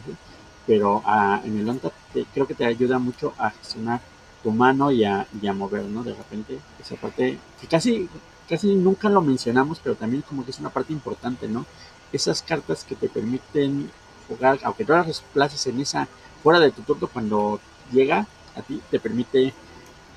pero 0.67 1.03
ah, 1.05 1.41
en 1.45 1.59
el 1.59 1.69
ONTAP 1.69 1.93
te- 2.13 2.25
creo 2.33 2.47
que 2.47 2.55
te 2.55 2.65
ayuda 2.65 2.99
mucho 2.99 3.35
a 3.39 3.51
gestionar 3.51 4.01
tu 4.43 4.51
mano 4.51 4.91
y 4.91 5.05
a, 5.05 5.27
y 5.41 5.47
a 5.47 5.53
mover, 5.53 5.85
¿no? 5.85 6.03
De 6.03 6.15
repente, 6.15 6.59
esa 6.81 6.97
parte 6.97 7.39
que 7.61 7.67
casi, 7.69 8.09
casi 8.49 8.75
nunca 8.75 9.09
lo 9.09 9.23
mencionamos, 9.23 9.81
pero 9.83 9.95
también 9.95 10.23
como 10.23 10.45
que 10.45 10.51
es 10.51 10.59
una 10.61 10.71
parte 10.71 10.93
importante, 10.93 11.49
¿no? 11.49 11.65
Esas 12.13 12.43
cartas 12.43 12.85
que 12.85 12.97
te 12.97 13.09
permiten 13.09 13.91
jugar, 14.29 14.59
aunque 14.65 14.85
no 14.85 14.95
las 14.97 15.07
reemplaces 15.07 15.67
en 15.67 15.81
esa, 15.81 16.09
fuera 16.43 16.61
de 16.61 16.73
tu 16.73 16.83
turno, 16.83 17.09
cuando 17.09 17.61
llega 17.93 18.27
a 18.57 18.63
ti, 18.63 18.81
te 18.91 18.99
permite 19.01 19.53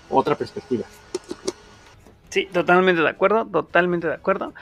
otra 0.09 0.35
perspectiva. 0.35 0.85
Sí, 2.29 2.47
totalmente 2.51 3.01
de 3.01 3.09
acuerdo, 3.09 3.45
totalmente 3.45 4.07
de 4.07 4.13
acuerdo. 4.15 4.53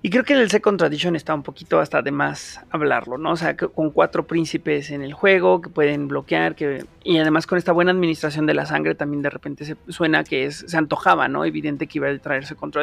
Y 0.00 0.10
creo 0.10 0.22
que 0.22 0.34
el 0.34 0.48
Second 0.48 0.78
Tradition 0.78 1.16
está 1.16 1.34
un 1.34 1.42
poquito 1.42 1.80
hasta 1.80 2.02
de 2.02 2.12
más 2.12 2.60
hablarlo, 2.70 3.18
¿no? 3.18 3.32
O 3.32 3.36
sea, 3.36 3.56
con 3.56 3.90
cuatro 3.90 4.28
príncipes 4.28 4.90
en 4.92 5.02
el 5.02 5.12
juego 5.12 5.60
que 5.60 5.70
pueden 5.70 6.06
bloquear, 6.06 6.54
que 6.54 6.84
y 7.02 7.18
además 7.18 7.48
con 7.48 7.58
esta 7.58 7.72
buena 7.72 7.90
administración 7.90 8.46
de 8.46 8.54
la 8.54 8.64
sangre 8.64 8.94
también 8.94 9.22
de 9.22 9.30
repente 9.30 9.64
se 9.64 9.76
suena 9.88 10.22
que 10.22 10.44
es, 10.44 10.64
se 10.68 10.76
antojaba, 10.76 11.26
¿no? 11.26 11.44
Evidente 11.44 11.88
que 11.88 11.98
iba 11.98 12.08
a 12.08 12.18
traer 12.18 12.46
Second. 12.46 12.76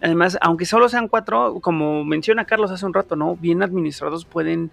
Además, 0.00 0.38
aunque 0.40 0.66
solo 0.66 0.88
sean 0.88 1.08
cuatro, 1.08 1.58
como 1.60 2.04
menciona 2.04 2.44
Carlos 2.44 2.70
hace 2.70 2.86
un 2.86 2.94
rato, 2.94 3.16
¿no? 3.16 3.34
Bien 3.34 3.64
administrados 3.64 4.24
pueden 4.24 4.70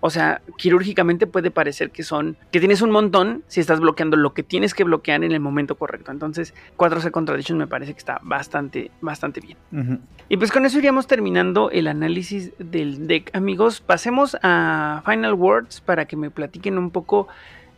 o 0.00 0.10
sea, 0.10 0.40
quirúrgicamente 0.56 1.26
puede 1.26 1.50
parecer 1.50 1.90
que 1.90 2.02
son, 2.02 2.36
que 2.50 2.58
tienes 2.58 2.82
un 2.82 2.90
montón 2.90 3.44
si 3.48 3.60
estás 3.60 3.80
bloqueando 3.80 4.16
lo 4.16 4.32
que 4.32 4.42
tienes 4.42 4.74
que 4.74 4.84
bloquear 4.84 5.22
en 5.24 5.32
el 5.32 5.40
momento 5.40 5.76
correcto. 5.76 6.10
Entonces, 6.10 6.54
4 6.76 7.00
Second 7.00 7.26
Tradition 7.26 7.58
me 7.58 7.66
parece 7.66 7.92
que 7.92 7.98
está 7.98 8.18
bastante, 8.22 8.90
bastante 9.00 9.40
bien. 9.40 9.58
Y 10.28 10.36
pues 10.36 10.50
con 10.52 10.64
eso 10.64 10.78
iríamos 10.78 11.06
terminando 11.06 11.70
el 11.70 11.86
análisis 11.86 12.52
del 12.58 13.06
deck, 13.06 13.30
amigos. 13.34 13.80
Pasemos 13.80 14.36
a 14.42 15.02
Final 15.04 15.34
Words 15.34 15.80
para 15.80 16.06
que 16.06 16.16
me 16.16 16.30
platiquen 16.30 16.78
un 16.78 16.90
poco 16.90 17.28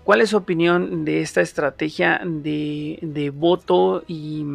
cuál 0.04 0.20
es 0.20 0.30
su 0.30 0.36
opinión 0.36 1.04
de 1.04 1.22
esta 1.22 1.40
estrategia 1.40 2.20
de, 2.24 2.98
de 3.02 3.30
voto 3.30 4.04
y 4.06 4.46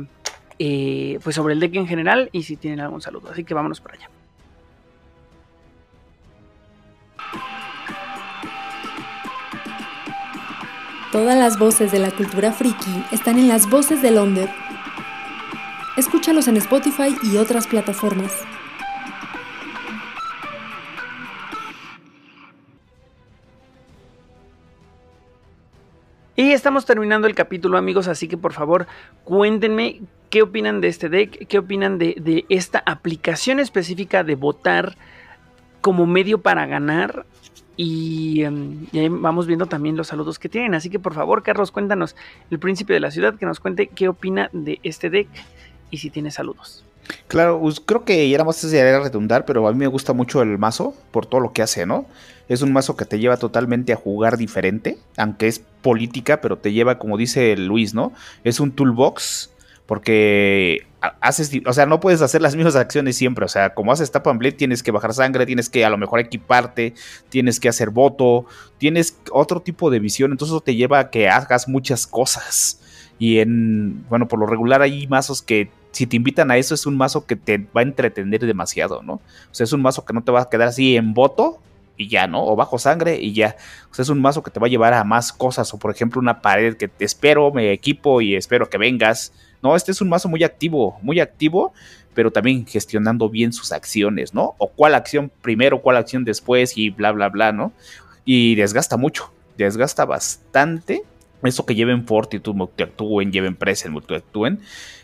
eh, 0.60 1.20
pues 1.24 1.36
sobre 1.36 1.54
el 1.54 1.60
deck 1.60 1.76
en 1.76 1.88
general 1.88 2.30
y 2.32 2.44
si 2.44 2.56
tienen 2.56 2.80
algún 2.80 3.02
saludo. 3.02 3.30
Así 3.32 3.44
que 3.44 3.54
vámonos 3.54 3.82
para 3.82 3.96
allá. 3.96 4.10
Todas 11.12 11.38
las 11.38 11.58
voces 11.58 11.94
de 11.94 12.00
la 12.00 12.12
cultura 12.12 12.52
friki 12.52 13.06
están 13.14 13.40
en 13.40 13.48
las 13.48 13.70
voces 13.70 14.02
del 14.02 14.18
Onder. 14.18 14.50
Escúchalos 15.96 16.50
en 16.50 16.58
Spotify 16.58 17.16
y 17.24 17.38
otras 17.38 17.66
plataformas. 17.66 18.34
Y 26.36 26.52
estamos 26.52 26.86
terminando 26.86 27.26
el 27.26 27.36
capítulo, 27.36 27.78
amigos, 27.78 28.10
así 28.10 28.28
que 28.28 28.38
por 28.38 28.52
favor 28.52 28.86
cuéntenme 29.24 30.02
qué 30.30 30.42
opinan 30.42 30.82
de 30.82 30.90
este 30.90 31.08
deck, 31.08 31.48
qué 31.48 31.58
opinan 31.58 32.00
de, 32.00 32.16
de 32.20 32.46
esta 32.50 32.84
aplicación 32.86 33.62
específica 33.62 34.26
de 34.26 34.36
votar 34.36 34.98
como 35.80 36.06
medio 36.06 36.42
para 36.42 36.66
ganar. 36.66 37.26
Y, 37.78 38.44
em, 38.44 38.88
y 38.92 39.00
ahí 39.00 39.08
vamos 39.08 39.48
viendo 39.48 39.68
también 39.68 39.96
los 39.96 40.08
saludos 40.08 40.40
que 40.40 40.50
tienen. 40.50 40.74
Así 40.74 40.90
que 40.90 41.00
por 41.00 41.14
favor, 41.14 41.44
Carlos, 41.44 41.72
cuéntanos, 41.72 42.16
el 42.52 42.60
príncipe 42.60 42.94
de 42.94 43.00
la 43.00 43.12
ciudad, 43.12 43.36
que 43.36 43.46
nos 43.46 43.60
cuente 43.60 43.88
qué 43.88 44.10
opina 44.10 44.50
de 44.52 44.80
este 44.84 45.10
deck 45.10 45.30
y 45.92 46.00
si 46.00 46.10
tiene 46.10 46.32
saludos. 46.32 46.84
Claro, 47.28 47.62
creo 47.86 48.04
que 48.04 48.30
ya 48.30 48.38
nada 48.38 48.46
más 48.48 48.58
sería 48.58 49.00
redundar, 49.00 49.46
pero 49.46 49.68
a 49.68 49.72
mí 49.72 49.78
me 49.78 49.88
gusta 49.88 50.14
mucho 50.14 50.42
el 50.42 50.58
mazo 50.58 50.94
por 51.12 51.26
todo 51.26 51.40
lo 51.40 51.54
que 51.54 51.62
hace, 51.62 51.86
¿no? 51.86 52.06
Es 52.50 52.62
un 52.62 52.74
mazo 52.74 52.98
que 52.98 53.06
te 53.06 53.20
lleva 53.20 53.38
totalmente 53.38 53.94
a 53.94 53.96
jugar 53.96 54.38
diferente, 54.38 54.98
aunque 55.16 55.48
es 55.48 55.60
política, 55.60 56.42
pero 56.42 56.58
te 56.58 56.74
lleva, 56.74 56.98
como 57.00 57.18
dice 57.18 57.56
Luis, 57.56 57.94
¿no? 57.94 58.12
Es 58.44 58.60
un 58.60 58.72
toolbox 58.72 59.52
porque 59.86 60.86
haces, 61.02 61.52
o 61.66 61.74
sea, 61.74 61.86
no 61.86 62.00
puedes 62.00 62.22
hacer 62.22 62.42
las 62.42 62.56
mismas 62.56 62.76
acciones 62.76 63.16
siempre, 63.16 63.46
o 63.46 63.48
sea, 63.48 63.74
como 63.74 63.92
haces 63.92 64.12
tap 64.12 64.28
and 64.28 64.40
bleed, 64.40 64.56
tienes 64.56 64.82
que 64.82 64.92
bajar 64.92 65.14
sangre, 65.14 65.46
tienes 65.46 65.70
que 65.70 65.86
a 65.86 65.90
lo 65.90 65.98
mejor 65.98 66.20
equiparte, 66.20 66.94
tienes 67.30 67.60
que 67.60 67.70
hacer 67.70 67.90
voto, 67.92 68.46
tienes 68.78 69.18
otro 69.32 69.62
tipo 69.62 69.90
de 69.92 70.00
visión, 70.00 70.32
entonces 70.32 70.54
eso 70.54 70.62
te 70.62 70.76
lleva 70.76 71.00
a 71.00 71.10
que 71.10 71.30
hagas 71.30 71.68
muchas 71.68 72.08
cosas. 72.08 72.82
Y 73.20 73.40
en, 73.40 74.06
bueno, 74.10 74.28
por 74.28 74.40
lo 74.40 74.46
regular 74.46 74.82
hay 74.82 75.08
mazos 75.08 75.42
que 75.42 75.70
si 75.92 76.06
te 76.06 76.16
invitan 76.16 76.52
a 76.52 76.58
eso 76.58 76.76
es 76.76 76.86
un 76.86 76.96
mazo 76.96 77.26
que 77.26 77.36
te 77.36 77.58
va 77.58 77.82
a 77.82 77.84
entretener 77.84 78.46
demasiado, 78.46 79.02
¿no? 79.02 79.14
O 79.14 79.22
sea, 79.52 79.64
es 79.64 79.74
un 79.74 79.82
mazo 79.82 80.06
que 80.06 80.14
no 80.14 80.24
te 80.24 80.32
va 80.32 80.42
a 80.42 80.50
quedar 80.50 80.68
así 80.68 80.96
en 80.96 81.14
voto 81.14 81.60
y 81.98 82.08
ya, 82.08 82.28
¿no? 82.28 82.46
O 82.46 82.56
bajo 82.56 82.78
sangre 82.78 83.18
y 83.20 83.34
ya. 83.34 83.56
O 83.90 83.94
sea, 83.96 84.04
es 84.04 84.10
un 84.10 84.22
mazo 84.22 84.44
que 84.44 84.52
te 84.52 84.60
va 84.60 84.68
a 84.68 84.70
llevar 84.70 84.94
a 84.94 85.04
más 85.04 85.34
cosas. 85.34 85.74
O 85.74 85.80
por 85.80 85.90
ejemplo, 85.90 86.22
una 86.22 86.42
pared 86.42 86.78
que 86.78 86.88
te 86.88 87.06
espero, 87.06 87.52
me 87.52 87.72
equipo 87.72 88.22
y 88.22 88.36
espero 88.36 88.70
que 88.70 88.78
vengas. 88.78 89.34
No, 89.62 89.76
este 89.76 89.92
es 89.92 90.02
un 90.02 90.10
mazo 90.10 90.30
muy 90.30 90.44
activo, 90.44 90.98
muy 91.02 91.20
activo, 91.20 91.74
pero 92.14 92.32
también 92.32 92.66
gestionando 92.66 93.30
bien 93.30 93.54
sus 93.54 93.72
acciones, 93.72 94.34
¿no? 94.34 94.56
O 94.58 94.70
cuál 94.70 94.96
acción 94.96 95.32
primero, 95.42 95.82
cuál 95.82 95.98
acción 95.98 96.24
después 96.24 96.78
y 96.78 96.90
bla, 96.90 97.12
bla, 97.12 97.30
bla, 97.30 97.52
¿no? 97.52 97.72
Y 98.26 98.56
desgasta 98.56 98.98
mucho, 98.98 99.32
desgasta 99.58 100.06
bastante. 100.06 101.04
Eso 101.44 101.66
que 101.66 101.76
lleven 101.76 102.06
Fortitude, 102.06 102.58
multiactúen, 102.58 103.32
lleven 103.32 103.56
Present, 103.56 103.94
multiactúen. 103.94 104.60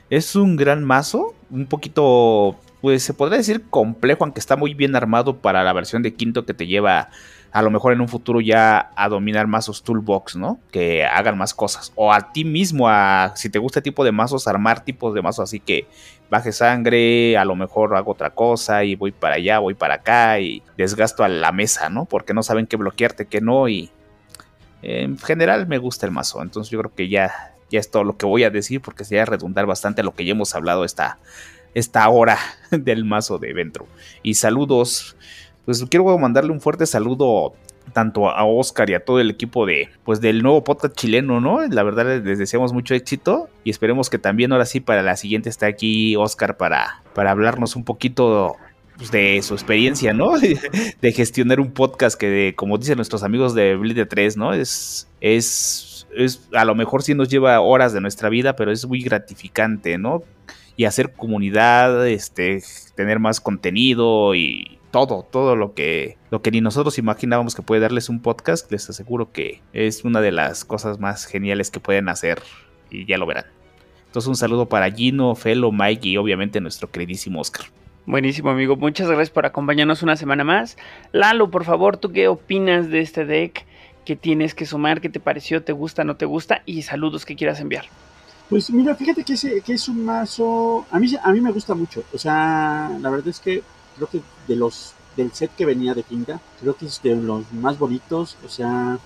Es 0.09 0.35
un 0.35 0.55
gran 0.55 0.84
mazo, 0.84 1.34
un 1.49 1.67
poquito 1.67 2.57
pues 2.84 3.01
se 3.01 3.13
podría 3.13 3.38
decir 3.38 3.63
complejo, 3.69 4.25
aunque 4.25 4.41
está 4.41 4.57
muy 4.57 4.73
bien 4.73 4.93
armado 4.97 5.38
para 5.38 5.63
la 5.63 5.71
versión 5.71 6.03
de 6.03 6.15
quinto 6.15 6.45
que 6.45 6.53
te 6.53 6.67
lleva 6.67 7.11
a 7.53 7.61
lo 7.61 7.69
mejor 7.69 7.93
en 7.93 8.01
un 8.01 8.07
futuro 8.07 8.41
ya 8.41 8.91
a 8.95 9.07
dominar 9.07 9.45
mazos 9.45 9.84
toolbox, 9.84 10.35
¿no? 10.35 10.59
Que 10.71 11.05
hagan 11.05 11.38
más 11.38 11.53
cosas. 11.53 11.93
O 11.95 12.11
a 12.11 12.34
ti 12.34 12.43
mismo, 12.43 12.89
a 12.89 13.31
si 13.35 13.47
te 13.47 13.59
gusta 13.59 13.80
el 13.80 13.84
tipo 13.84 14.03
de 14.03 14.11
mazos, 14.11 14.47
armar 14.47 14.84
tipos 14.84 15.13
de 15.13 15.21
mazos 15.21 15.43
así 15.43 15.59
que 15.59 15.85
baje 16.31 16.51
sangre, 16.51 17.38
a 17.38 17.45
lo 17.45 17.55
mejor 17.55 17.95
hago 17.95 18.11
otra 18.11 18.31
cosa 18.31 18.84
y 18.84 18.95
voy 18.95 19.11
para 19.11 19.35
allá, 19.35 19.59
voy 19.59 19.75
para 19.75 19.95
acá 19.95 20.39
y 20.39 20.63
desgasto 20.77 21.23
a 21.23 21.30
la 21.30 21.51
mesa, 21.51 21.89
¿no? 21.89 22.05
Porque 22.05 22.34
no 22.34 22.41
saben 22.41 22.65
qué 22.65 22.75
bloquearte, 22.75 23.27
qué 23.27 23.39
no 23.39 23.69
y 23.69 23.91
en 24.81 25.19
general 25.19 25.67
me 25.67 25.77
gusta 25.77 26.07
el 26.07 26.11
mazo. 26.11 26.41
Entonces 26.41 26.71
yo 26.71 26.80
creo 26.80 26.95
que 26.95 27.07
ya, 27.07 27.53
ya 27.69 27.80
es 27.80 27.91
todo 27.91 28.03
lo 28.03 28.17
que 28.17 28.25
voy 28.25 28.45
a 28.45 28.49
decir 28.49 28.81
porque 28.81 29.05
sería 29.05 29.25
redundar 29.25 29.67
bastante 29.67 30.01
lo 30.01 30.15
que 30.15 30.25
ya 30.25 30.31
hemos 30.31 30.55
hablado 30.55 30.85
esta 30.85 31.19
esta 31.73 32.07
hora 32.09 32.38
del 32.71 33.05
mazo 33.05 33.38
de 33.38 33.53
Ventro. 33.53 33.88
Y 34.21 34.35
saludos, 34.35 35.15
pues 35.65 35.84
quiero 35.90 36.18
mandarle 36.18 36.52
un 36.52 36.61
fuerte 36.61 36.85
saludo 36.85 37.53
tanto 37.91 38.30
a 38.30 38.45
Oscar 38.45 38.90
y 38.90 38.94
a 38.94 39.03
todo 39.03 39.19
el 39.19 39.30
equipo 39.30 39.65
de 39.65 39.90
pues 40.03 40.22
del 40.22 40.41
nuevo 40.41 40.64
podcast 40.64 40.95
chileno, 40.95 41.41
¿no? 41.41 41.65
La 41.68 41.84
verdad 41.84 42.23
les 42.23 42.40
deseamos 42.40 42.73
mucho 42.73 42.95
éxito 42.95 43.49
y 43.64 43.69
esperemos 43.69 44.10
que 44.10 44.18
también 44.18 44.52
ahora 44.52 44.65
sí 44.65 44.80
para 44.80 45.03
la 45.03 45.15
siguiente 45.15 45.49
esté 45.49 45.65
aquí 45.65 46.15
Oscar 46.15 46.57
para, 46.57 47.03
para 47.14 47.31
hablarnos 47.31 47.76
un 47.76 47.84
poquito 47.84 48.56
pues, 48.98 49.11
de 49.11 49.41
su 49.41 49.53
experiencia, 49.53 50.14
¿no? 50.14 50.31
De 51.02 51.11
gestionar 51.11 51.60
un 51.60 51.72
podcast 51.72 52.19
que, 52.19 52.53
como 52.56 52.77
dicen 52.77 52.95
nuestros 52.95 53.23
amigos 53.23 53.53
de 53.53 53.76
Bleed 53.76 54.07
3, 54.07 54.38
¿no? 54.38 54.53
Es, 54.53 55.07
es, 55.22 56.07
es, 56.15 56.48
a 56.53 56.65
lo 56.65 56.76
mejor 56.76 57.03
sí 57.03 57.14
nos 57.14 57.30
lleva 57.30 57.60
horas 57.60 57.94
de 57.94 58.02
nuestra 58.02 58.30
vida, 58.30 58.56
pero 58.56 58.72
es 58.72 58.85
muy 58.88 59.02
gratificante, 59.02 59.98
¿no? 59.98 60.23
y 60.76 60.85
hacer 60.85 61.14
comunidad, 61.14 62.07
este, 62.07 62.64
tener 62.95 63.19
más 63.19 63.40
contenido 63.40 64.34
y 64.34 64.80
todo, 64.94 65.24
todo 65.24 65.56
lo 65.56 65.74
que, 65.74 66.20
lo 66.30 66.44
que 66.44 66.52
ni 66.52 66.61
nosotros 66.61 66.99
imaginábamos 66.99 67.56
que 67.56 67.64
puede 67.64 67.82
darles 67.82 68.10
un 68.10 68.22
podcast, 68.22 68.72
les 68.72 68.88
aseguro 68.91 69.32
que 69.32 69.60
es 69.74 70.06
una 70.06 70.22
de 70.22 70.32
las 70.32 70.65
cosas 70.65 70.99
más 70.99 71.26
geniales 71.26 71.72
que 71.72 71.80
pueden 71.80 72.10
hacer 72.10 72.44
y 72.91 73.07
ya 73.07 73.18
lo 73.18 73.26
verán. 73.26 73.45
Entonces 74.06 74.28
un 74.28 74.36
saludo 74.36 74.70
para 74.70 74.91
Gino, 74.91 75.34
Felo, 75.34 75.72
Mike 75.72 76.10
y 76.10 76.18
obviamente 76.18 76.61
nuestro 76.61 76.91
queridísimo 76.91 77.41
Oscar. 77.41 77.65
Buenísimo 78.06 78.52
amigo, 78.52 78.76
muchas 78.76 79.07
gracias 79.07 79.32
por 79.32 79.48
acompañarnos 79.48 80.03
una 80.03 80.15
semana 80.15 80.44
más. 80.44 80.78
Lalo, 81.11 81.49
por 81.49 81.64
favor, 81.64 81.98
¿tú 81.98 82.11
qué 82.11 82.28
opinas 82.28 82.91
de 82.91 82.99
este 82.99 83.26
deck? 83.26 83.65
¿Qué 84.06 84.15
tienes 84.15 84.53
que 84.53 84.68
sumar? 84.68 85.02
¿Qué 85.02 85.10
te 85.10 85.20
pareció? 85.20 85.64
¿Te 85.64 85.74
gusta? 85.74 86.03
¿No 86.03 86.18
te 86.18 86.26
gusta? 86.26 86.61
Y 86.68 86.84
saludos 86.84 87.26
que 87.26 87.36
quieras 87.36 87.60
enviar. 87.60 87.86
Pues 88.48 88.70
mira, 88.70 88.94
fíjate 88.94 89.24
que, 89.24 89.61
que 89.65 89.74
es 89.74 89.90
un 89.90 90.06
mazo, 90.06 90.86
a 90.91 90.99
mí, 90.99 91.07
a 91.20 91.32
mí 91.32 91.41
me 91.41 91.52
gusta 91.52 91.74
mucho, 91.74 92.03
o 92.14 92.18
sea, 92.20 92.91
la 93.02 93.10
verdad 93.10 93.30
es 93.30 93.40
que 93.40 93.64
creo 93.95 94.07
que 94.07 94.22
de 94.48 94.56
los, 94.56 94.94
del 95.15 95.32
set 95.32 95.52
que 95.56 95.65
venía 95.65 95.94
de 95.94 96.03
Quinta, 96.03 96.40
creo 96.60 96.76
que 96.76 96.86
es 96.86 97.02
de 97.02 97.15
los 97.15 97.52
más 97.53 97.78
bonitos, 97.78 98.38
o 98.45 98.49
sea, 98.49 98.99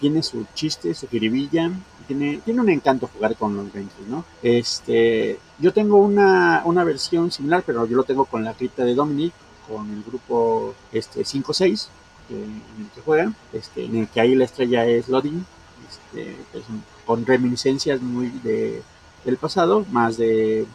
tiene 0.00 0.22
su 0.22 0.46
chiste, 0.54 0.94
su 0.94 1.06
jiribilla, 1.08 1.70
tiene, 2.06 2.40
tiene 2.44 2.60
un 2.60 2.70
encanto 2.70 3.08
jugar 3.12 3.36
con 3.36 3.56
los 3.56 3.72
Rangers, 3.72 4.08
¿no? 4.08 4.24
Este, 4.42 5.38
yo 5.58 5.72
tengo 5.72 5.98
una, 5.98 6.62
una 6.64 6.84
versión 6.84 7.30
similar, 7.30 7.62
pero 7.66 7.86
yo 7.86 7.96
lo 7.96 8.04
tengo 8.04 8.24
con 8.24 8.42
la 8.42 8.54
cripta 8.54 8.84
de 8.84 8.94
Dominic, 8.94 9.32
con 9.68 9.90
el 9.90 10.02
grupo 10.02 10.74
este, 10.90 11.20
5-6, 11.20 11.88
en 12.30 12.62
el 12.78 12.90
que 12.94 13.00
juegan, 13.02 13.36
este, 13.52 13.84
en 13.84 13.96
el 13.96 14.08
que 14.08 14.20
ahí 14.20 14.34
la 14.34 14.44
estrella 14.44 14.86
es 14.86 15.08
Loading, 15.08 15.44
este, 15.88 16.36
con 17.04 17.26
reminiscencias 17.26 18.00
muy 18.00 18.28
de, 18.42 18.82
del 19.24 19.36
pasado, 19.36 19.84
más 19.90 20.16
de, 20.16 20.66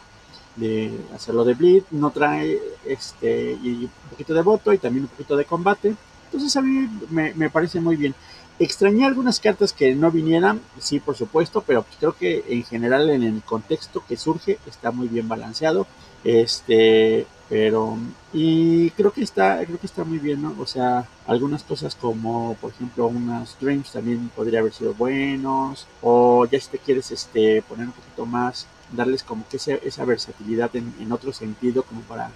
de 0.56 0.98
hacerlo 1.14 1.44
de 1.44 1.54
bleed, 1.54 1.84
no 1.90 2.10
trae 2.10 2.60
este 2.84 3.58
y 3.62 3.84
un 3.84 4.10
poquito 4.10 4.34
de 4.34 4.42
voto 4.42 4.72
y 4.72 4.78
también 4.78 5.04
un 5.04 5.10
poquito 5.10 5.36
de 5.36 5.44
combate. 5.44 5.94
Entonces 6.26 6.56
a 6.56 6.62
mí 6.62 6.88
me, 7.10 7.34
me 7.34 7.50
parece 7.50 7.80
muy 7.80 7.96
bien. 7.96 8.14
Extrañé 8.58 9.04
algunas 9.04 9.38
cartas 9.38 9.74
que 9.74 9.94
no 9.94 10.10
vinieran, 10.10 10.62
sí, 10.78 10.98
por 10.98 11.14
supuesto, 11.14 11.62
pero 11.66 11.84
creo 11.98 12.16
que 12.16 12.42
en 12.48 12.64
general 12.64 13.10
en 13.10 13.22
el 13.22 13.42
contexto 13.42 14.02
que 14.08 14.16
surge 14.16 14.58
está 14.66 14.90
muy 14.90 15.08
bien 15.08 15.28
balanceado. 15.28 15.86
Este, 16.24 17.26
pero 17.48 17.96
y 18.32 18.90
creo 18.90 19.12
que 19.12 19.22
está 19.22 19.64
creo 19.64 19.78
que 19.78 19.86
está 19.86 20.04
muy 20.04 20.18
bien 20.18 20.42
no 20.42 20.54
o 20.58 20.66
sea 20.66 21.06
algunas 21.26 21.62
cosas 21.62 21.94
como 21.94 22.54
por 22.60 22.72
ejemplo 22.72 23.06
unas 23.06 23.56
dreams 23.60 23.92
también 23.92 24.30
podría 24.34 24.60
haber 24.60 24.72
sido 24.72 24.94
buenos 24.94 25.86
o 26.02 26.44
ya 26.46 26.60
si 26.60 26.70
te 26.70 26.78
quieres 26.78 27.10
este 27.12 27.62
poner 27.62 27.86
un 27.86 27.92
poquito 27.92 28.26
más 28.26 28.66
darles 28.92 29.22
como 29.22 29.46
que 29.48 29.56
esa, 29.56 30.04
versatilidad 30.04 30.70
en, 30.74 31.12
otro 31.12 31.32
sentido 31.32 31.82
como 31.82 32.00
para 32.02 32.30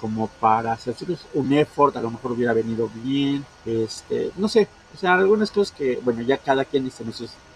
como 0.00 0.28
para 0.28 0.72
hacer 0.72 0.94
un 1.34 1.52
effort 1.52 1.96
a 1.96 2.00
lo 2.00 2.10
mejor 2.10 2.32
hubiera 2.32 2.54
venido 2.54 2.90
bien 3.02 3.44
este 3.66 4.32
no 4.36 4.48
sé 4.48 4.66
o 4.94 4.98
sea 4.98 5.14
algunas 5.14 5.50
cosas 5.50 5.76
que 5.76 6.00
bueno 6.02 6.22
ya 6.22 6.38
cada 6.38 6.64
quien 6.64 6.86
este, 6.86 7.04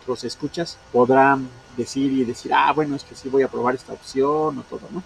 los 0.07 0.25
escuchas 0.25 0.77
podrán 0.93 1.49
decir 1.77 2.13
y 2.13 2.25
decir 2.25 2.53
ah 2.53 2.73
bueno 2.73 2.97
es 2.97 3.05
que 3.05 3.15
sí 3.15 3.31
voy 3.31 3.43
a 3.43 3.49
probar 3.49 3.75
esta 3.75 3.95
opción 3.95 4.59
o 4.59 4.63
todo 4.69 4.83
no 4.91 5.03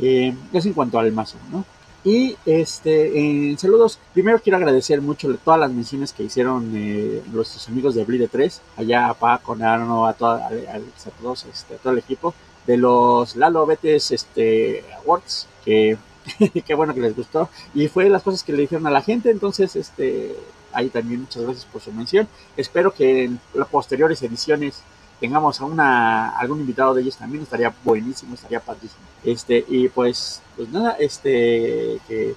eh, 0.00 0.34
eso 0.52 0.68
en 0.68 0.74
cuanto 0.74 0.98
al 0.98 1.12
mazo, 1.12 1.36
¿no? 1.50 1.64
Y 2.04 2.36
este, 2.44 3.18
en 3.18 3.56
saludos, 3.58 3.98
primero 4.12 4.38
quiero 4.38 4.58
agradecer 4.58 5.00
mucho 5.00 5.34
todas 5.42 5.58
las 5.58 5.72
menciones 5.72 6.12
que 6.12 6.22
hicieron 6.22 6.70
eh, 6.76 7.22
nuestros 7.32 7.66
amigos 7.68 7.94
de 7.94 8.04
Bleed 8.04 8.28
3, 8.30 8.60
allá 8.76 9.08
a 9.08 9.14
Paco, 9.14 9.56
Narno, 9.56 10.06
a, 10.06 10.12
toda, 10.12 10.48
a, 10.48 11.10
todos, 11.22 11.46
este, 11.46 11.76
a 11.76 11.78
todo 11.78 11.94
el 11.94 12.00
equipo, 12.00 12.34
de 12.66 12.76
los 12.76 13.36
Lalo 13.36 13.64
Betes 13.64 14.10
este, 14.10 14.84
Awards, 14.98 15.46
que 15.64 15.96
qué 16.66 16.74
bueno 16.74 16.92
que 16.92 17.00
les 17.00 17.16
gustó, 17.16 17.48
y 17.74 17.88
fue 17.88 18.10
las 18.10 18.22
cosas 18.22 18.42
que 18.42 18.52
le 18.52 18.62
dijeron 18.62 18.86
a 18.86 18.90
la 18.90 19.00
gente, 19.00 19.30
entonces, 19.30 19.74
este, 19.74 20.36
ahí 20.74 20.90
también 20.90 21.22
muchas 21.22 21.42
gracias 21.42 21.64
por 21.64 21.80
su 21.80 21.90
mención. 21.90 22.28
Espero 22.58 22.92
que 22.92 23.24
en 23.24 23.40
las 23.54 23.68
posteriores 23.68 24.22
ediciones 24.22 24.82
tengamos 25.20 25.60
a 25.60 25.64
una, 25.64 26.30
algún 26.30 26.60
invitado 26.60 26.94
de 26.94 27.02
ellos 27.02 27.16
también, 27.16 27.42
estaría 27.42 27.72
buenísimo, 27.84 28.34
estaría 28.34 28.60
padrísimo. 28.60 29.02
Este, 29.24 29.64
y 29.68 29.88
pues, 29.88 30.42
pues 30.56 30.68
nada, 30.70 30.96
este, 30.98 31.98
que, 32.08 32.34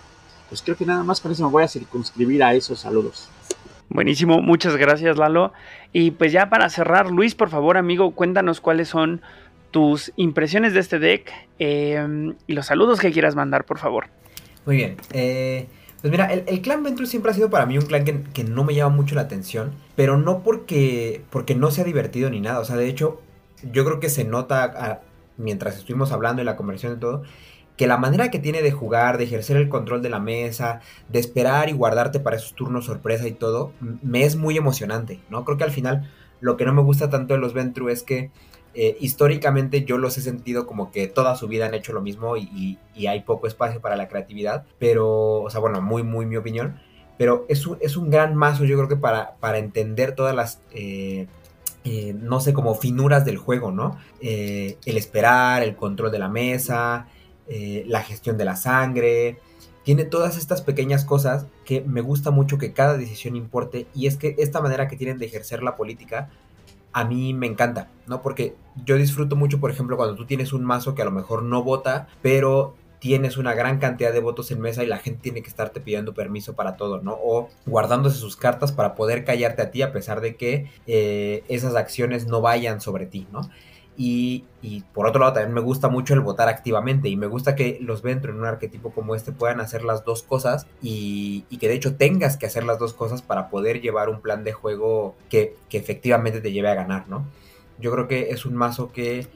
pues 0.50 0.62
creo 0.62 0.76
que 0.78 0.86
nada 0.86 1.04
más 1.04 1.20
con 1.20 1.32
eso 1.32 1.44
me 1.46 1.52
voy 1.52 1.64
a 1.64 1.68
circunscribir 1.68 2.44
a 2.44 2.54
esos 2.54 2.80
saludos. 2.80 3.30
Buenísimo, 3.90 4.42
muchas 4.42 4.76
gracias 4.76 5.18
Lalo. 5.18 5.54
Y 5.94 6.12
pues 6.12 6.32
ya 6.32 6.50
para 6.50 6.70
cerrar, 6.70 7.10
Luis, 7.10 7.36
por 7.36 7.50
favor, 7.50 7.78
amigo, 7.78 8.12
cuéntanos 8.12 8.62
cuáles 8.62 8.90
son 8.90 9.22
tus 9.72 10.12
impresiones 10.16 10.74
de 10.74 10.80
este 10.80 11.00
deck 11.00 11.32
em, 11.60 12.36
y 12.48 12.54
los 12.54 12.68
saludos 12.68 13.00
que 13.00 13.12
quieras 13.12 13.36
mandar, 13.36 13.66
por 13.66 13.80
favor. 13.80 14.08
Muy 14.66 14.78
bien. 14.78 14.98
Eh, 15.14 15.68
pues 16.02 16.12
mira, 16.12 16.32
el, 16.32 16.62
clan 16.62 16.84
Ventrue 16.84 17.08
siempre 17.08 17.32
ha 17.32 17.34
sido 17.34 17.50
para 17.50 17.66
mí 17.66 17.78
un 17.78 17.86
clan 17.86 18.06
que, 18.06 18.44
no 18.44 18.64
me 18.64 18.76
llama 18.76 18.96
mucho 18.96 19.16
la 19.16 19.22
atención, 19.22 19.72
pero 19.96 20.18
no 20.18 20.44
porque, 20.44 21.24
porque 21.30 21.56
no 21.56 21.72
sea 21.72 21.84
divertido 21.84 22.30
ni 22.30 22.40
nada. 22.40 22.60
O 22.60 22.66
sea, 22.66 22.76
de 22.76 22.88
hecho, 22.88 23.22
yo 23.72 23.84
creo 23.84 24.00
que 24.00 24.10
se 24.10 24.24
nota 24.24 25.02
mientras 25.38 25.78
estuvimos 25.78 26.12
hablando 26.12 26.42
en 26.42 26.46
la 26.46 26.56
conversación 26.56 26.98
y 26.98 27.00
todo, 27.00 27.24
que 27.78 27.88
la 27.88 27.98
manera 27.98 28.32
que 28.32 28.40
tiene 28.40 28.62
de 28.62 28.72
jugar, 28.72 29.18
de 29.18 29.26
ejercer 29.26 29.58
el 29.58 29.70
control 29.70 30.02
de 30.02 30.10
la 30.10 30.20
mesa, 30.20 30.82
de 31.10 31.20
esperar 31.20 31.70
y 31.70 31.74
guardarte 31.74 32.20
para 32.20 32.36
esos 32.36 32.54
turnos 32.54 32.86
sorpresa 32.86 33.28
y 33.28 33.34
todo, 33.34 33.72
me 33.80 34.24
es 34.24 34.36
muy 34.36 34.58
emocionante, 34.58 35.20
¿no? 35.30 35.46
Creo 35.46 35.58
que 35.58 35.64
al 35.64 35.72
final 35.72 36.10
lo 36.40 36.58
que 36.58 36.66
no 36.66 36.74
me 36.74 36.82
gusta 36.82 37.10
tanto 37.10 37.34
de 37.34 37.40
los 37.40 37.54
Ventrue 37.54 37.92
es 37.92 38.04
que 38.04 38.32
eh, 38.80 38.96
históricamente 39.00 39.86
yo 39.86 39.98
los 39.98 40.20
he 40.20 40.22
sentido 40.22 40.68
como 40.68 40.92
que 40.92 41.08
toda 41.08 41.36
su 41.36 41.48
vida 41.48 41.66
han 41.66 41.74
hecho 41.74 41.94
lo 41.94 42.02
mismo 42.02 42.38
y, 42.38 42.78
hay 43.08 43.22
poco 43.22 43.48
espacio 43.48 43.82
para 43.82 43.96
la 43.96 44.08
creatividad, 44.08 44.66
pero, 44.78 45.42
o 45.42 45.50
sea, 45.50 45.60
bueno, 45.60 45.82
muy, 45.82 46.04
muy 46.04 46.28
mi 46.28 46.38
opinión, 46.38 46.80
pero 47.18 47.48
es 47.50 47.66
un, 47.66 47.80
es 47.82 47.98
un 47.98 48.12
gran 48.12 48.36
mazo 48.36 48.66
yo 48.66 48.78
creo 48.78 48.88
que 48.88 48.96
para, 48.96 49.36
para 49.38 49.58
entender 49.58 50.14
todas 50.14 50.36
las... 50.36 50.62
Eh, 50.74 51.26
eh, 51.86 52.14
no 52.20 52.40
sé, 52.40 52.54
como 52.54 52.76
finuras 52.76 53.26
del 53.26 53.38
juego, 53.38 53.72
¿no? 53.72 53.98
el 54.20 54.78
esperar, 54.98 55.64
el 55.64 55.76
control 55.76 56.12
de 56.12 56.20
la 56.20 56.28
mesa, 56.28 57.08
la 57.48 58.04
gestión 58.04 58.38
de 58.38 58.44
la 58.44 58.58
sangre, 58.58 59.40
tiene 59.84 60.04
todas 60.04 60.38
estas 60.38 60.62
pequeñas 60.62 61.06
cosas 61.06 61.46
que 61.64 61.80
me 61.82 62.02
gusta 62.02 62.30
mucho 62.30 62.58
que 62.58 62.74
cada 62.74 62.98
decisión 62.98 63.38
importe 63.38 63.88
y 63.96 64.08
es 64.08 64.18
que 64.18 64.36
esta 64.38 64.60
manera 64.60 64.90
que 64.90 64.98
tienen 64.98 65.18
de 65.18 65.28
ejercer 65.28 65.64
la 65.64 65.78
política 65.78 66.30
a 66.98 67.06
mí 67.06 67.32
me 67.36 67.46
encanta, 67.46 67.90
¿no? 68.08 68.24
Porque 68.24 68.56
yo 68.84 68.98
disfruto 68.98 69.36
mucho, 69.36 69.60
por 69.60 69.70
ejemplo, 69.70 69.98
cuando 69.98 70.16
tú 70.16 70.26
tienes 70.26 70.52
un 70.52 70.66
mazo 70.66 70.96
que 70.96 71.04
a 71.04 71.06
lo 71.06 71.12
mejor 71.12 71.44
no 71.44 71.62
vota, 71.62 72.08
pero 72.24 72.74
tienes 72.98 73.38
una 73.38 73.54
gran 73.54 73.78
cantidad 73.78 74.12
de 74.12 74.20
votos 74.20 74.50
en 74.50 74.60
mesa 74.60 74.84
y 74.84 74.88
la 74.88 74.98
gente 74.98 75.22
tiene 75.22 75.44
que 75.44 75.48
estarte 75.48 75.80
pidiendo 75.80 76.16
permiso 76.16 76.56
para 76.56 76.76
todo, 76.76 77.00
¿no? 77.00 77.16
O 77.22 77.50
guardándose 77.68 78.18
sus 78.18 78.36
cartas 78.36 78.72
para 78.72 78.96
poder 78.96 79.26
callarte 79.26 79.62
a 79.62 79.70
ti 79.70 79.84
a 79.84 79.92
pesar 79.92 80.22
de 80.22 80.36
que 80.38 80.72
eh, 80.88 81.44
esas 81.50 81.76
acciones 81.76 82.26
no 82.26 82.42
vayan 82.42 82.82
sobre 82.82 83.06
ti, 83.06 83.28
¿no? 83.32 83.42
Y, 84.00 84.46
por 84.94 85.08
otro 85.08 85.22
lado 85.22 85.34
también 85.34 85.56
me 85.56 85.62
gusta 85.62 85.88
mucho 85.88 86.14
el 86.14 86.20
votar 86.20 86.50
activamente 86.50 87.10
y 87.10 87.16
me 87.16 87.26
gusta 87.26 87.56
que 87.56 87.80
los 87.82 88.04
Ventro 88.04 88.32
en 88.32 88.38
un 88.40 88.46
arquetipo 88.46 88.92
como 88.92 89.16
este 89.16 89.32
puedan 89.32 89.60
hacer 89.60 89.84
las 89.84 90.06
dos 90.06 90.22
cosas 90.22 90.68
y, 90.84 91.46
que 91.60 91.68
de 91.68 91.74
hecho 91.74 91.96
tengas 91.96 92.38
que 92.38 92.46
hacer 92.46 92.64
las 92.64 92.78
dos 92.78 92.94
cosas 92.94 93.24
para 93.24 93.50
poder 93.50 93.82
llevar 93.82 94.10
un 94.10 94.22
plan 94.22 94.44
de 94.44 94.54
juego 94.54 95.16
que, 95.30 95.56
efectivamente 95.72 96.42
te 96.42 96.52
lleve 96.52 96.70
a 96.70 96.76
ganar, 96.76 97.08
¿no? 97.10 97.26
Yo 97.80 97.92
creo 97.92 98.08
que 98.08 98.30
es 98.30 98.46
un 98.46 98.56
mazo 98.56 98.92
que 98.92 99.28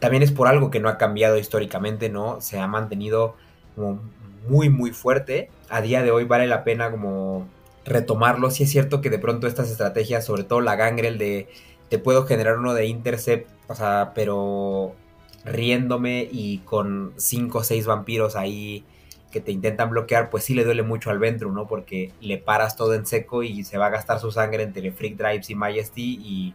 también 0.00 0.22
es 0.22 0.32
por 0.32 0.48
algo 0.48 0.70
que 0.70 0.80
no 0.80 0.88
ha 0.88 0.98
cambiado 0.98 1.38
históricamente, 1.38 2.08
¿no? 2.08 2.40
Se 2.40 2.58
ha 2.58 2.66
mantenido 2.66 3.36
como 3.76 4.00
muy, 4.48 4.70
muy 4.70 4.90
fuerte. 4.90 5.50
A 5.68 5.80
día 5.82 6.02
de 6.02 6.10
hoy 6.10 6.24
vale 6.24 6.46
la 6.46 6.64
pena 6.64 6.90
como 6.90 7.46
retomarlo. 7.84 8.50
Sí 8.50 8.64
es 8.64 8.70
cierto 8.70 9.00
que 9.00 9.10
de 9.10 9.18
pronto 9.18 9.46
estas 9.46 9.70
estrategias, 9.70 10.24
sobre 10.24 10.44
todo 10.44 10.60
la 10.60 10.76
gangrel 10.76 11.18
de 11.18 11.48
te 11.88 11.98
puedo 11.98 12.24
generar 12.24 12.58
uno 12.58 12.72
de 12.72 12.86
intercept, 12.86 13.50
o 13.70 13.74
sea, 13.76 14.10
pero 14.16 14.96
riéndome 15.44 16.28
y 16.30 16.58
con 16.58 17.12
5 17.16 17.58
o 17.58 17.62
6 17.62 17.86
vampiros 17.86 18.34
ahí 18.34 18.84
que 19.30 19.40
te 19.40 19.52
intentan 19.52 19.90
bloquear, 19.90 20.28
pues 20.28 20.42
sí 20.42 20.54
le 20.54 20.64
duele 20.64 20.82
mucho 20.82 21.08
al 21.08 21.20
Ventru, 21.20 21.52
¿no? 21.52 21.68
Porque 21.68 22.10
le 22.20 22.36
paras 22.38 22.74
todo 22.74 22.94
en 22.94 23.06
seco 23.06 23.44
y 23.44 23.62
se 23.62 23.78
va 23.78 23.86
a 23.86 23.90
gastar 23.90 24.18
su 24.18 24.32
sangre 24.32 24.64
entre 24.64 24.90
Freak 24.90 25.16
Drives 25.16 25.50
y 25.50 25.54
Majesty 25.54 26.18
y 26.20 26.54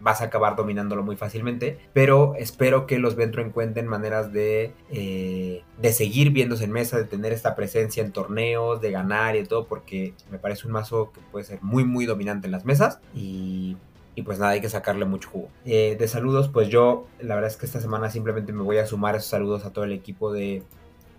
vas 0.00 0.22
a 0.22 0.24
acabar 0.24 0.56
dominándolo 0.56 1.02
muy 1.02 1.16
fácilmente. 1.16 1.78
Pero 1.92 2.34
espero 2.38 2.86
que 2.86 2.98
los 2.98 3.16
Ventru 3.16 3.42
encuentren 3.42 3.86
maneras 3.86 4.32
de, 4.32 4.72
eh, 4.90 5.62
de 5.78 5.92
seguir 5.92 6.30
viéndose 6.30 6.64
en 6.64 6.72
mesa, 6.72 6.96
de 6.96 7.04
tener 7.04 7.34
esta 7.34 7.54
presencia 7.54 8.02
en 8.02 8.12
torneos, 8.12 8.80
de 8.80 8.92
ganar 8.92 9.36
y 9.36 9.44
todo, 9.44 9.66
porque 9.66 10.14
me 10.30 10.38
parece 10.38 10.66
un 10.66 10.72
mazo 10.72 11.12
que 11.12 11.20
puede 11.30 11.44
ser 11.44 11.60
muy, 11.60 11.84
muy 11.84 12.06
dominante 12.06 12.46
en 12.46 12.52
las 12.52 12.64
mesas 12.64 12.98
y 13.14 13.76
y 14.16 14.22
pues 14.22 14.38
nada, 14.38 14.52
hay 14.52 14.62
que 14.62 14.70
sacarle 14.70 15.04
mucho 15.04 15.28
jugo. 15.28 15.50
Eh, 15.66 15.94
de 15.98 16.08
saludos, 16.08 16.48
pues 16.48 16.68
yo 16.68 17.06
la 17.20 17.34
verdad 17.34 17.50
es 17.50 17.58
que 17.58 17.66
esta 17.66 17.80
semana 17.80 18.10
simplemente 18.10 18.50
me 18.50 18.62
voy 18.62 18.78
a 18.78 18.86
sumar 18.86 19.14
esos 19.14 19.28
saludos 19.28 19.66
a 19.66 19.74
todo 19.74 19.84
el 19.84 19.92
equipo 19.92 20.32
de, 20.32 20.62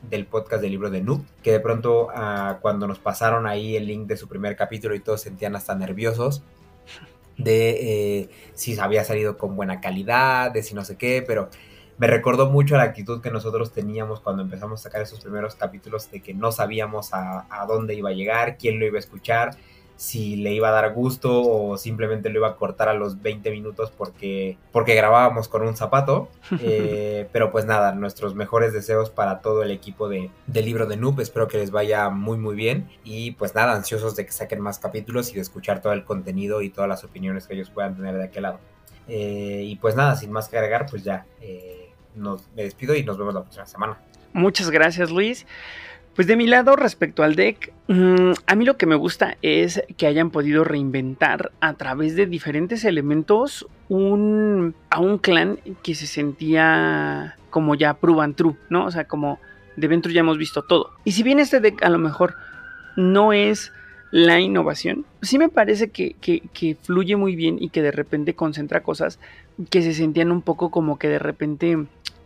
del 0.10 0.26
podcast 0.26 0.64
del 0.64 0.72
libro 0.72 0.90
de 0.90 1.02
Noob, 1.02 1.22
que 1.44 1.52
de 1.52 1.60
pronto 1.60 2.08
ah, 2.12 2.58
cuando 2.60 2.88
nos 2.88 2.98
pasaron 2.98 3.46
ahí 3.46 3.76
el 3.76 3.86
link 3.86 4.08
de 4.08 4.18
su 4.18 4.28
primer 4.28 4.56
capítulo 4.56 4.96
y 4.96 5.00
todos 5.00 5.22
sentían 5.22 5.56
hasta 5.56 5.76
nerviosos 5.76 6.42
de 7.38 8.22
eh, 8.22 8.30
si 8.56 8.80
había 8.80 9.04
salido 9.04 9.38
con 9.38 9.56
buena 9.56 9.80
calidad, 9.80 10.50
de 10.50 10.64
si 10.64 10.74
no 10.74 10.84
sé 10.84 10.98
qué, 10.98 11.24
pero 11.26 11.50
me 12.00 12.08
recordó 12.08 12.50
mucho 12.50 12.78
la 12.78 12.84
actitud 12.84 13.22
que 13.22 13.30
nosotros 13.30 13.74
teníamos 13.74 14.22
cuando 14.22 14.42
empezamos 14.42 14.80
a 14.80 14.84
sacar 14.84 15.04
esos 15.04 15.20
primeros 15.20 15.54
capítulos 15.54 16.10
de 16.10 16.22
que 16.22 16.34
no 16.34 16.52
sabíamos 16.52 17.14
a, 17.14 17.46
a 17.52 17.68
dónde 17.68 17.94
iba 17.94 18.10
a 18.10 18.14
llegar, 18.14 18.58
quién 18.58 18.80
lo 18.80 18.88
iba 18.88 18.98
a 18.98 19.02
escuchar 19.02 19.56
si 19.98 20.36
le 20.36 20.54
iba 20.54 20.70
a 20.70 20.72
dar 20.72 20.94
gusto 20.94 21.42
o 21.42 21.78
simplemente 21.78 22.30
lo 22.30 22.40
iba 22.40 22.48
a 22.50 22.56
cortar 22.56 22.88
a 22.88 22.94
los 22.94 23.22
20 23.22 23.50
minutos 23.52 23.92
porque, 23.92 24.58
porque 24.72 24.96
grabábamos 24.96 25.48
con 25.50 25.64
un 25.64 25.76
zapato. 25.76 26.30
Eh, 26.60 27.28
pero 27.32 27.52
pues 27.52 27.66
nada, 27.66 27.94
nuestros 27.94 28.34
mejores 28.36 28.74
deseos 28.74 29.10
para 29.10 29.42
todo 29.42 29.64
el 29.64 29.72
equipo 29.72 30.10
de, 30.10 30.32
del 30.48 30.66
libro 30.66 30.86
de 30.86 30.98
Noob. 30.98 31.20
Espero 31.20 31.48
que 31.48 31.58
les 31.58 31.72
vaya 31.72 32.10
muy 32.10 32.38
muy 32.38 32.56
bien. 32.56 32.90
Y 33.04 33.32
pues 33.32 33.54
nada, 33.54 33.74
ansiosos 33.74 34.16
de 34.16 34.26
que 34.26 34.32
saquen 34.32 34.60
más 34.60 34.80
capítulos 34.80 35.32
y 35.32 35.36
de 35.36 35.42
escuchar 35.42 35.82
todo 35.82 35.94
el 35.94 36.04
contenido 36.04 36.62
y 36.62 36.70
todas 36.70 36.90
las 36.90 37.04
opiniones 37.04 37.48
que 37.48 37.54
ellos 37.54 37.70
puedan 37.70 37.96
tener 37.96 38.16
de 38.16 38.24
aquel 38.24 38.44
lado. 38.44 38.60
Eh, 39.08 39.64
y 39.66 39.76
pues 39.78 39.96
nada, 39.96 40.16
sin 40.16 40.32
más 40.32 40.50
que 40.50 40.58
agregar, 40.58 40.88
pues 40.90 41.04
ya 41.04 41.26
eh, 41.42 41.92
nos, 42.16 42.48
me 42.56 42.64
despido 42.64 42.96
y 42.96 43.04
nos 43.04 43.18
vemos 43.18 43.34
la 43.34 43.42
próxima 43.42 43.66
semana. 43.66 43.98
Muchas 44.34 44.70
gracias 44.70 45.10
Luis. 45.10 45.46
Pues 46.18 46.26
de 46.26 46.36
mi 46.36 46.48
lado, 46.48 46.76
respecto 46.76 47.22
al 47.22 47.36
deck, 47.36 47.72
mm, 47.90 48.32
a 48.48 48.56
mí 48.56 48.66
lo 48.66 48.76
que 48.76 48.88
me 48.88 48.96
gusta 48.96 49.38
es 49.44 49.84
que 49.98 50.08
hayan 50.08 50.32
podido 50.32 50.64
reinventar 50.64 51.52
a 51.60 51.74
través 51.74 52.16
de 52.16 52.26
diferentes 52.26 52.86
elementos 52.86 53.68
un, 53.88 54.74
a 54.90 55.00
un 55.00 55.20
clan 55.20 55.60
que 55.84 55.94
se 55.94 56.08
sentía 56.08 57.38
como 57.52 57.76
ya 57.76 57.94
prove 57.94 58.24
and 58.24 58.36
true, 58.36 58.56
¿no? 58.72 58.86
O 58.86 58.92
sea, 58.92 59.04
como 59.04 59.40
de 59.76 59.88
dentro 59.88 60.12
ya 60.12 60.22
hemos 60.22 60.40
visto 60.40 60.64
todo. 60.64 60.90
Y 61.04 61.12
si 61.12 61.22
bien 61.22 61.38
este 61.38 61.60
deck 61.60 61.84
a 61.84 61.90
lo 61.90 62.00
mejor 62.00 62.34
no 62.96 63.32
es 63.32 63.72
la 64.10 64.40
innovación, 64.40 65.06
sí 65.22 65.38
me 65.38 65.50
parece 65.50 65.92
que, 65.92 66.16
fluye 66.82 67.16
muy 67.16 67.36
bien 67.36 67.58
y 67.62 67.70
que 67.70 67.84
de 67.84 67.92
repente 67.92 68.34
concentra 68.34 68.82
cosas 68.82 69.20
que 69.70 69.84
se 69.84 69.94
sentían 69.94 70.32
un 70.32 70.42
poco 70.42 70.72
como 70.72 70.98
que 70.98 71.10
de 71.10 71.20
repente... 71.20 71.78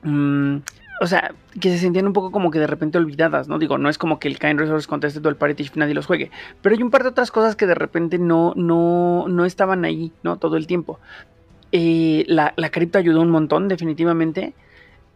Mm, 0.04 0.60
o 1.00 1.08
sea, 1.08 1.34
que 1.60 1.70
se 1.70 1.78
sentían 1.78 2.08
un 2.08 2.14
poco 2.14 2.32
como 2.32 2.52
que 2.52 2.60
de 2.60 2.68
repente 2.68 2.98
olvidadas, 2.98 3.48
¿no? 3.48 3.58
Digo, 3.60 3.78
no 3.78 3.90
es 3.90 3.98
como 3.98 4.20
que 4.20 4.28
el 4.28 4.38
Kind 4.38 4.60
Resource 4.60 4.88
conteste 4.88 5.20
todo 5.20 5.30
el 5.30 5.36
party 5.36 5.64
y 5.64 5.80
nadie 5.80 5.94
los 5.94 6.06
juegue, 6.06 6.32
pero 6.62 6.76
hay 6.76 6.84
un 6.84 6.92
par 6.92 7.04
de 7.04 7.10
otras 7.10 7.32
cosas 7.32 7.56
que 7.56 7.66
de 7.66 7.76
repente 7.76 8.20
no, 8.20 8.54
no, 8.56 9.28
no 9.28 9.46
estaban 9.46 9.86
ahí, 9.86 10.12
¿no? 10.24 10.38
Todo 10.38 10.58
el 10.58 10.68
tiempo. 10.68 11.00
Eh, 11.72 12.26
la, 12.28 12.54
la 12.58 12.70
cripta 12.70 13.00
ayudó 13.00 13.22
un 13.22 13.30
montón, 13.30 13.68
definitivamente. 13.68 14.54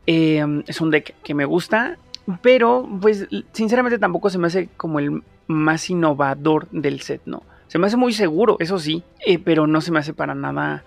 Eh, 0.07 0.63
es 0.67 0.81
un 0.81 0.91
deck 0.91 1.15
que 1.23 1.33
me 1.33 1.45
gusta, 1.45 1.97
pero 2.41 2.87
pues 3.01 3.27
sinceramente 3.51 3.99
tampoco 3.99 4.29
se 4.29 4.37
me 4.37 4.47
hace 4.47 4.69
como 4.77 4.99
el 4.99 5.23
más 5.47 5.89
innovador 5.89 6.67
del 6.71 7.01
set, 7.01 7.21
¿no? 7.25 7.43
Se 7.67 7.79
me 7.79 7.87
hace 7.87 7.97
muy 7.97 8.13
seguro, 8.13 8.57
eso 8.59 8.79
sí, 8.79 9.03
eh, 9.25 9.39
pero 9.39 9.67
no 9.67 9.81
se 9.81 9.91
me 9.91 9.99
hace 9.99 10.13
para 10.13 10.35
nada 10.35 10.83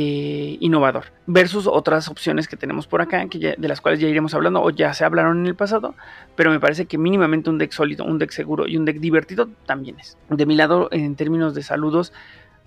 eh, 0.00 0.56
innovador 0.60 1.06
versus 1.26 1.66
otras 1.66 2.06
opciones 2.06 2.46
que 2.46 2.56
tenemos 2.56 2.86
por 2.86 3.02
acá 3.02 3.26
de 3.26 3.68
las 3.68 3.80
cuales 3.80 3.98
ya 3.98 4.06
iremos 4.06 4.32
hablando 4.32 4.62
o 4.62 4.70
ya 4.70 4.94
se 4.94 5.04
hablaron 5.04 5.40
en 5.40 5.46
el 5.46 5.56
pasado 5.56 5.96
pero 6.36 6.52
me 6.52 6.60
parece 6.60 6.86
que 6.86 6.98
mínimamente 6.98 7.50
un 7.50 7.58
deck 7.58 7.72
sólido 7.72 8.04
un 8.04 8.16
deck 8.20 8.30
seguro 8.30 8.68
y 8.68 8.76
un 8.76 8.84
deck 8.84 9.00
divertido 9.00 9.48
también 9.66 9.98
es. 9.98 10.16
De 10.30 10.46
mi 10.46 10.54
lado 10.54 10.88
en 10.92 11.16
términos 11.16 11.52
de 11.52 11.64
saludos 11.64 12.12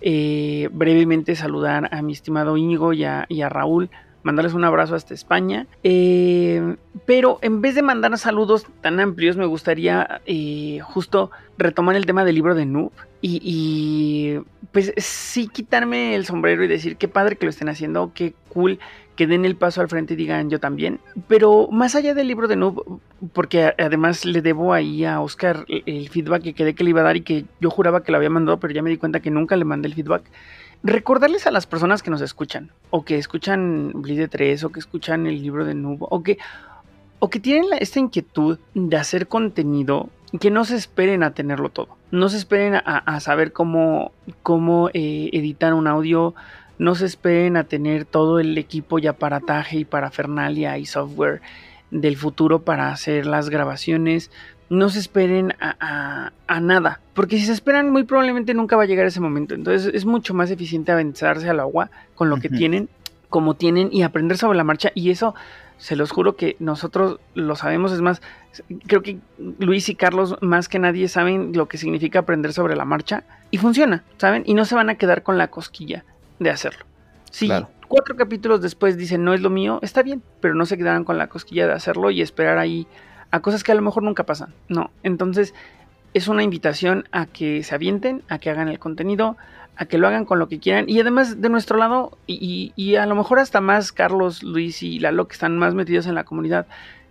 eh, 0.02 0.68
brevemente 0.72 1.34
saludar 1.34 1.88
a 1.90 2.02
mi 2.02 2.12
estimado 2.12 2.58
Íñigo 2.58 2.92
y 2.92 3.04
a, 3.04 3.26
Raúl 3.48 3.88
mandarles 4.22 4.54
un 4.54 4.64
abrazo 4.64 4.94
hasta 4.94 5.14
España. 5.14 5.66
Eh, 5.82 6.76
pero 7.06 7.38
en 7.42 7.60
vez 7.60 7.74
de 7.74 7.82
mandar 7.82 8.16
saludos 8.18 8.66
tan 8.80 9.00
amplios, 9.00 9.36
me 9.36 9.46
gustaría 9.46 10.20
justo 10.82 11.30
retomar 11.58 11.96
el 11.96 12.06
tema 12.06 12.24
del 12.24 12.34
libro 12.34 12.54
de 12.54 12.66
Noob 12.66 12.92
y, 13.20 14.38
pues 14.72 14.92
sí 14.96 15.48
quitarme 15.48 16.14
el 16.14 16.26
sombrero 16.26 16.64
y 16.64 16.68
decir 16.68 16.96
qué 16.96 17.08
padre 17.08 17.36
que 17.36 17.46
lo 17.46 17.50
estén 17.50 17.68
haciendo, 17.68 18.12
qué 18.14 18.34
cool 18.48 18.78
que 19.16 19.26
den 19.26 19.44
el 19.44 19.56
paso 19.56 19.80
al 19.80 19.88
frente 19.88 20.14
y 20.14 20.16
digan 20.16 20.50
yo 20.50 20.58
también. 20.58 20.98
Pero 21.28 21.68
más 21.70 21.94
allá 21.94 22.14
del 22.14 22.28
libro 22.28 22.48
de 22.48 22.56
Noob, 22.56 23.00
porque 23.32 23.74
además 23.78 24.24
le 24.24 24.42
debo 24.42 24.72
ahí 24.72 25.04
a 25.04 25.20
Oscar 25.20 25.64
el 25.68 26.08
feedback 26.08 26.42
que 26.42 26.54
quedé 26.54 26.74
que 26.74 26.82
le 26.82 26.90
iba 26.90 27.02
a 27.02 27.04
dar 27.04 27.16
y 27.16 27.20
que 27.20 27.44
yo 27.60 27.70
juraba 27.70 28.02
que 28.02 28.10
lo 28.10 28.18
había 28.18 28.30
mandado, 28.30 28.58
pero 28.58 28.72
ya 28.72 28.82
me 28.82 28.90
di 28.90 28.96
cuenta 28.96 29.20
que 29.20 29.30
nunca 29.30 29.56
le 29.56 29.64
mandé 29.64 29.88
el 29.88 29.94
feedback. 29.94 30.24
Recordarles 30.84 31.46
a 31.46 31.52
las 31.52 31.66
personas 31.66 32.02
que 32.02 32.10
nos 32.10 32.20
escuchan, 32.20 32.72
o 32.90 33.04
que 33.04 33.16
escuchan 33.16 33.92
Bleed 33.94 34.28
3, 34.28 34.64
o 34.64 34.72
que 34.72 34.80
escuchan 34.80 35.26
el 35.26 35.40
libro 35.40 35.64
de 35.64 35.74
Noob, 35.74 36.02
o 36.10 36.22
que, 36.22 36.38
o 37.20 37.30
que 37.30 37.38
tienen 37.38 37.66
esta 37.78 38.00
inquietud 38.00 38.58
de 38.74 38.96
hacer 38.96 39.28
contenido 39.28 40.08
que 40.40 40.50
no 40.50 40.64
se 40.64 40.76
esperen 40.76 41.22
a 41.22 41.34
tenerlo 41.34 41.68
todo. 41.68 41.96
No 42.10 42.28
se 42.28 42.38
esperen 42.38 42.74
a, 42.74 43.20
saber 43.20 43.52
cómo, 43.52 44.12
cómo 44.42 44.88
eh, 44.92 45.30
editar 45.32 45.74
un 45.74 45.86
audio. 45.86 46.34
No 46.78 46.94
se 46.94 47.06
esperen 47.06 47.56
a 47.56 47.64
tener 47.64 48.04
todo 48.04 48.40
el 48.40 48.56
equipo 48.58 48.98
y 48.98 49.06
aparataje 49.06 49.78
y 49.78 49.84
parafernalia 49.84 50.78
y 50.78 50.86
software 50.86 51.42
del 51.90 52.16
futuro 52.16 52.62
para 52.62 52.90
hacer 52.90 53.26
las 53.26 53.50
grabaciones. 53.50 54.30
No 54.72 54.88
se 54.88 55.00
esperen 55.00 55.54
a, 55.60 56.32
nada, 56.60 57.00
porque 57.14 57.36
si 57.38 57.44
se 57.44 57.52
esperan 57.52 57.90
muy 57.90 58.04
probablemente 58.04 58.54
nunca 58.54 58.76
va 58.76 58.84
a 58.84 58.86
llegar 58.86 59.06
ese 59.06 59.20
momento. 59.20 59.54
Entonces 59.54 59.92
es 59.94 60.06
mucho 60.06 60.32
más 60.32 60.50
eficiente 60.50 60.92
aventarse 60.92 61.48
al 61.48 61.60
agua 61.60 61.90
con 62.14 62.30
lo 62.30 62.38
que 62.38 62.48
tienen, 62.48 62.88
como 63.28 63.54
tienen 63.54 63.90
y 63.92 64.02
aprender 64.02 64.38
sobre 64.38 64.56
la 64.56 64.64
marcha. 64.64 64.90
Y 64.94 65.10
eso 65.10 65.34
se 65.82 65.96
los 65.96 66.12
juro 66.12 66.36
que 66.36 66.56
nosotros 66.60 67.18
lo 67.34 67.56
sabemos, 67.56 67.90
es 67.90 68.00
más, 68.00 68.22
creo 68.86 69.02
que 69.02 69.18
Luis 69.58 69.88
y 69.88 69.96
Carlos 69.96 70.36
más 70.40 70.68
que 70.68 70.78
nadie 70.78 71.08
saben 71.08 71.52
lo 71.54 71.66
que 71.66 71.76
significa 71.76 72.20
aprender 72.20 72.52
sobre 72.52 72.76
la 72.76 72.84
marcha 72.84 73.24
y 73.50 73.58
funciona, 73.58 74.04
¿saben? 74.16 74.44
Y 74.46 74.54
no 74.54 74.64
se 74.64 74.76
van 74.76 74.90
a 74.90 74.94
quedar 74.94 75.24
con 75.24 75.38
la 75.38 75.48
cosquilla 75.48 76.04
de 76.38 76.50
hacerlo. 76.50 76.86
Si 77.30 77.50
cuatro 77.88 78.16
capítulos 78.16 78.62
después 78.62 78.96
dicen 78.96 79.24
no 79.24 79.34
es 79.34 79.40
lo 79.40 79.50
mío, 79.50 79.80
está 79.82 80.02
bien, 80.02 80.22
pero 80.40 80.54
no 80.54 80.66
se 80.66 80.78
quedarán 80.78 81.04
con 81.04 81.18
la 81.18 81.26
cosquilla 81.26 81.66
de 81.66 81.72
hacerlo 81.72 82.10
y 82.10 82.22
esperar 82.22 82.58
ahí 82.58 82.86
a 83.32 83.40
cosas 83.40 83.64
que 83.64 83.72
a 83.72 83.74
lo 83.74 83.82
mejor 83.82 84.04
nunca 84.04 84.24
pasan. 84.24 84.54
No, 84.68 84.90
entonces 85.02 85.54
es 86.14 86.28
una 86.28 86.44
invitación 86.44 87.08
a 87.10 87.26
que 87.26 87.64
se 87.64 87.74
avienten, 87.74 88.22
a 88.28 88.38
que 88.38 88.50
hagan 88.50 88.68
el 88.68 88.78
contenido, 88.78 89.36
a 89.76 89.86
que 89.86 89.98
lo 89.98 90.06
hagan 90.06 90.26
con 90.26 90.38
lo 90.38 90.48
que 90.48 90.60
quieran. 90.60 90.84
Y 90.88 91.00
además 91.00 91.40
de 91.40 91.48
nuestro 91.48 91.78
lado, 91.78 92.18
y, 92.26 92.94
a 92.96 93.06
lo 93.06 93.14
mejor 93.14 93.38
hasta 93.38 93.60
más 93.60 93.90
Carlos, 93.90 94.42
Luis 94.42 94.82
y 94.82 94.98
Lalo, 94.98 95.26
que 95.26 95.32
están 95.32 95.56
más 95.56 95.74
metidos 95.74 96.06
en 96.06 96.14
la 96.14 96.24
comunidad, 96.24 96.66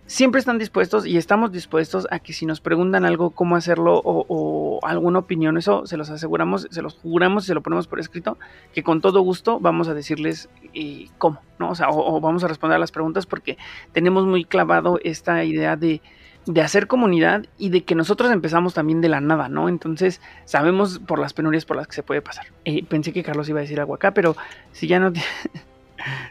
siempre 0.06 0.38
están 0.38 0.58
dispuestos 0.58 1.06
y 1.06 1.16
estamos 1.16 1.52
dispuestos 1.52 2.06
a 2.10 2.18
que 2.18 2.32
si 2.32 2.46
nos 2.46 2.60
preguntan 2.60 3.04
algo, 3.04 3.30
cómo 3.30 3.56
hacerlo 3.56 4.00
o, 4.04 4.80
alguna 4.82 5.20
opinión, 5.20 5.56
eso 5.56 5.86
se 5.86 5.96
los 5.96 6.10
aseguramos, 6.10 6.66
se 6.70 6.82
los 6.82 6.94
juramos, 6.94 7.44
se 7.44 7.54
lo 7.54 7.62
ponemos 7.62 7.86
por 7.86 8.00
escrito, 8.00 8.36
que 8.74 8.82
con 8.82 9.00
todo 9.00 9.20
gusto 9.20 9.60
vamos 9.60 9.88
a 9.88 9.94
decirles 9.94 10.48
eh, 10.74 11.06
cómo, 11.18 11.40
¿no? 11.58 11.70
O 11.70 11.74
sea, 11.74 11.88
o, 11.90 12.20
vamos 12.20 12.42
a 12.44 12.48
responder 12.48 12.76
a 12.76 12.78
las 12.80 12.92
preguntas 12.92 13.26
porque 13.26 13.58
tenemos 13.92 14.26
muy 14.26 14.44
clavado 14.44 14.98
esta 15.04 15.44
idea 15.44 15.76
de, 15.76 16.02
de 16.46 16.60
hacer 16.60 16.88
comunidad 16.88 17.46
y 17.58 17.70
de 17.70 17.84
que 17.84 17.94
nosotros 17.94 18.30
empezamos 18.32 18.74
también 18.74 19.00
de 19.00 19.08
la 19.08 19.20
nada, 19.20 19.48
¿no? 19.48 19.68
Entonces 19.68 20.20
sabemos 20.44 20.98
por 20.98 21.18
las 21.18 21.32
penurias 21.32 21.64
por 21.64 21.76
las 21.76 21.86
que 21.86 21.94
se 21.94 22.02
puede 22.02 22.22
pasar. 22.22 22.46
Eh, 22.64 22.84
pensé 22.84 23.12
que 23.12 23.22
Carlos 23.22 23.48
iba 23.48 23.60
a 23.60 23.62
decir 23.62 23.78
algo 23.78 23.94
acá, 23.94 24.12
pero 24.12 24.36
si 24.72 24.86
ya 24.88 24.98
no... 24.98 25.12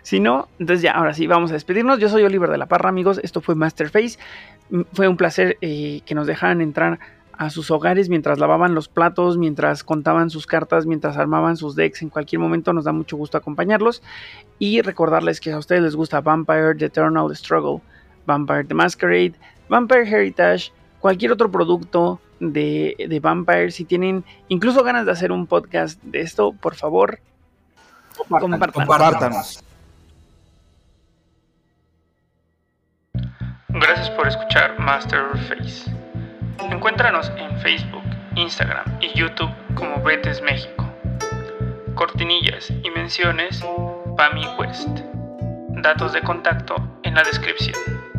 Si 0.01 0.19
no, 0.19 0.47
entonces 0.59 0.81
ya, 0.81 0.93
ahora 0.93 1.13
sí, 1.13 1.27
vamos 1.27 1.51
a 1.51 1.53
despedirnos. 1.53 1.99
Yo 1.99 2.09
soy 2.09 2.23
Oliver 2.23 2.49
de 2.49 2.57
la 2.57 2.65
Parra, 2.65 2.89
amigos. 2.89 3.19
Esto 3.23 3.41
fue 3.41 3.55
Masterface. 3.55 4.17
Mm, 4.69 4.81
fue 4.93 5.07
un 5.07 5.17
placer 5.17 5.57
eh, 5.61 6.01
que 6.05 6.15
nos 6.15 6.27
dejaran 6.27 6.61
entrar 6.61 6.99
a 7.41 7.49
sus 7.49 7.71
hogares 7.71 8.07
mientras 8.07 8.37
lavaban 8.37 8.75
los 8.75 8.87
platos, 8.87 9.37
mientras 9.37 9.83
contaban 9.83 10.29
sus 10.29 10.45
cartas, 10.45 10.85
mientras 10.85 11.17
armaban 11.17 11.57
sus 11.57 11.75
decks. 11.75 12.03
En 12.03 12.09
cualquier 12.09 12.39
momento 12.39 12.71
nos 12.71 12.85
da 12.85 12.91
mucho 12.91 13.17
gusto 13.17 13.37
acompañarlos. 13.37 14.03
Y 14.59 14.81
recordarles 14.81 15.39
que 15.39 15.51
a 15.51 15.57
ustedes 15.57 15.81
les 15.81 15.95
gusta 15.95 16.21
Vampire, 16.21 16.75
The 16.75 16.85
Eternal 16.85 17.35
Struggle, 17.35 17.81
Vampire 18.27 18.63
The 18.65 18.75
Masquerade, 18.75 19.33
Vampire 19.69 20.07
Heritage, 20.07 20.71
cualquier 20.99 21.31
otro 21.31 21.49
producto 21.49 22.19
de, 22.39 22.95
de 23.09 23.19
Vampire. 23.19 23.71
Si 23.71 23.85
tienen 23.85 24.23
incluso 24.47 24.83
ganas 24.83 25.05
de 25.07 25.11
hacer 25.11 25.31
un 25.31 25.47
podcast 25.47 26.01
de 26.03 26.21
esto, 26.21 26.53
por 26.53 26.75
favor, 26.75 27.19
Compártanos. 28.27 29.63
Gracias 33.69 34.09
por 34.11 34.27
escuchar 34.27 34.77
Masterface. 34.79 35.89
Encuéntranos 36.69 37.31
en 37.37 37.57
Facebook, 37.61 38.03
Instagram 38.35 38.85
y 39.01 39.17
YouTube 39.17 39.51
como 39.75 40.01
Betes 40.03 40.41
México. 40.41 40.85
Cortinillas 41.95 42.69
y 42.83 42.89
menciones 42.89 43.63
Pami 44.17 44.45
West. 44.59 44.99
Datos 45.69 46.13
de 46.13 46.21
contacto 46.21 46.75
en 47.03 47.15
la 47.15 47.23
descripción. 47.23 48.10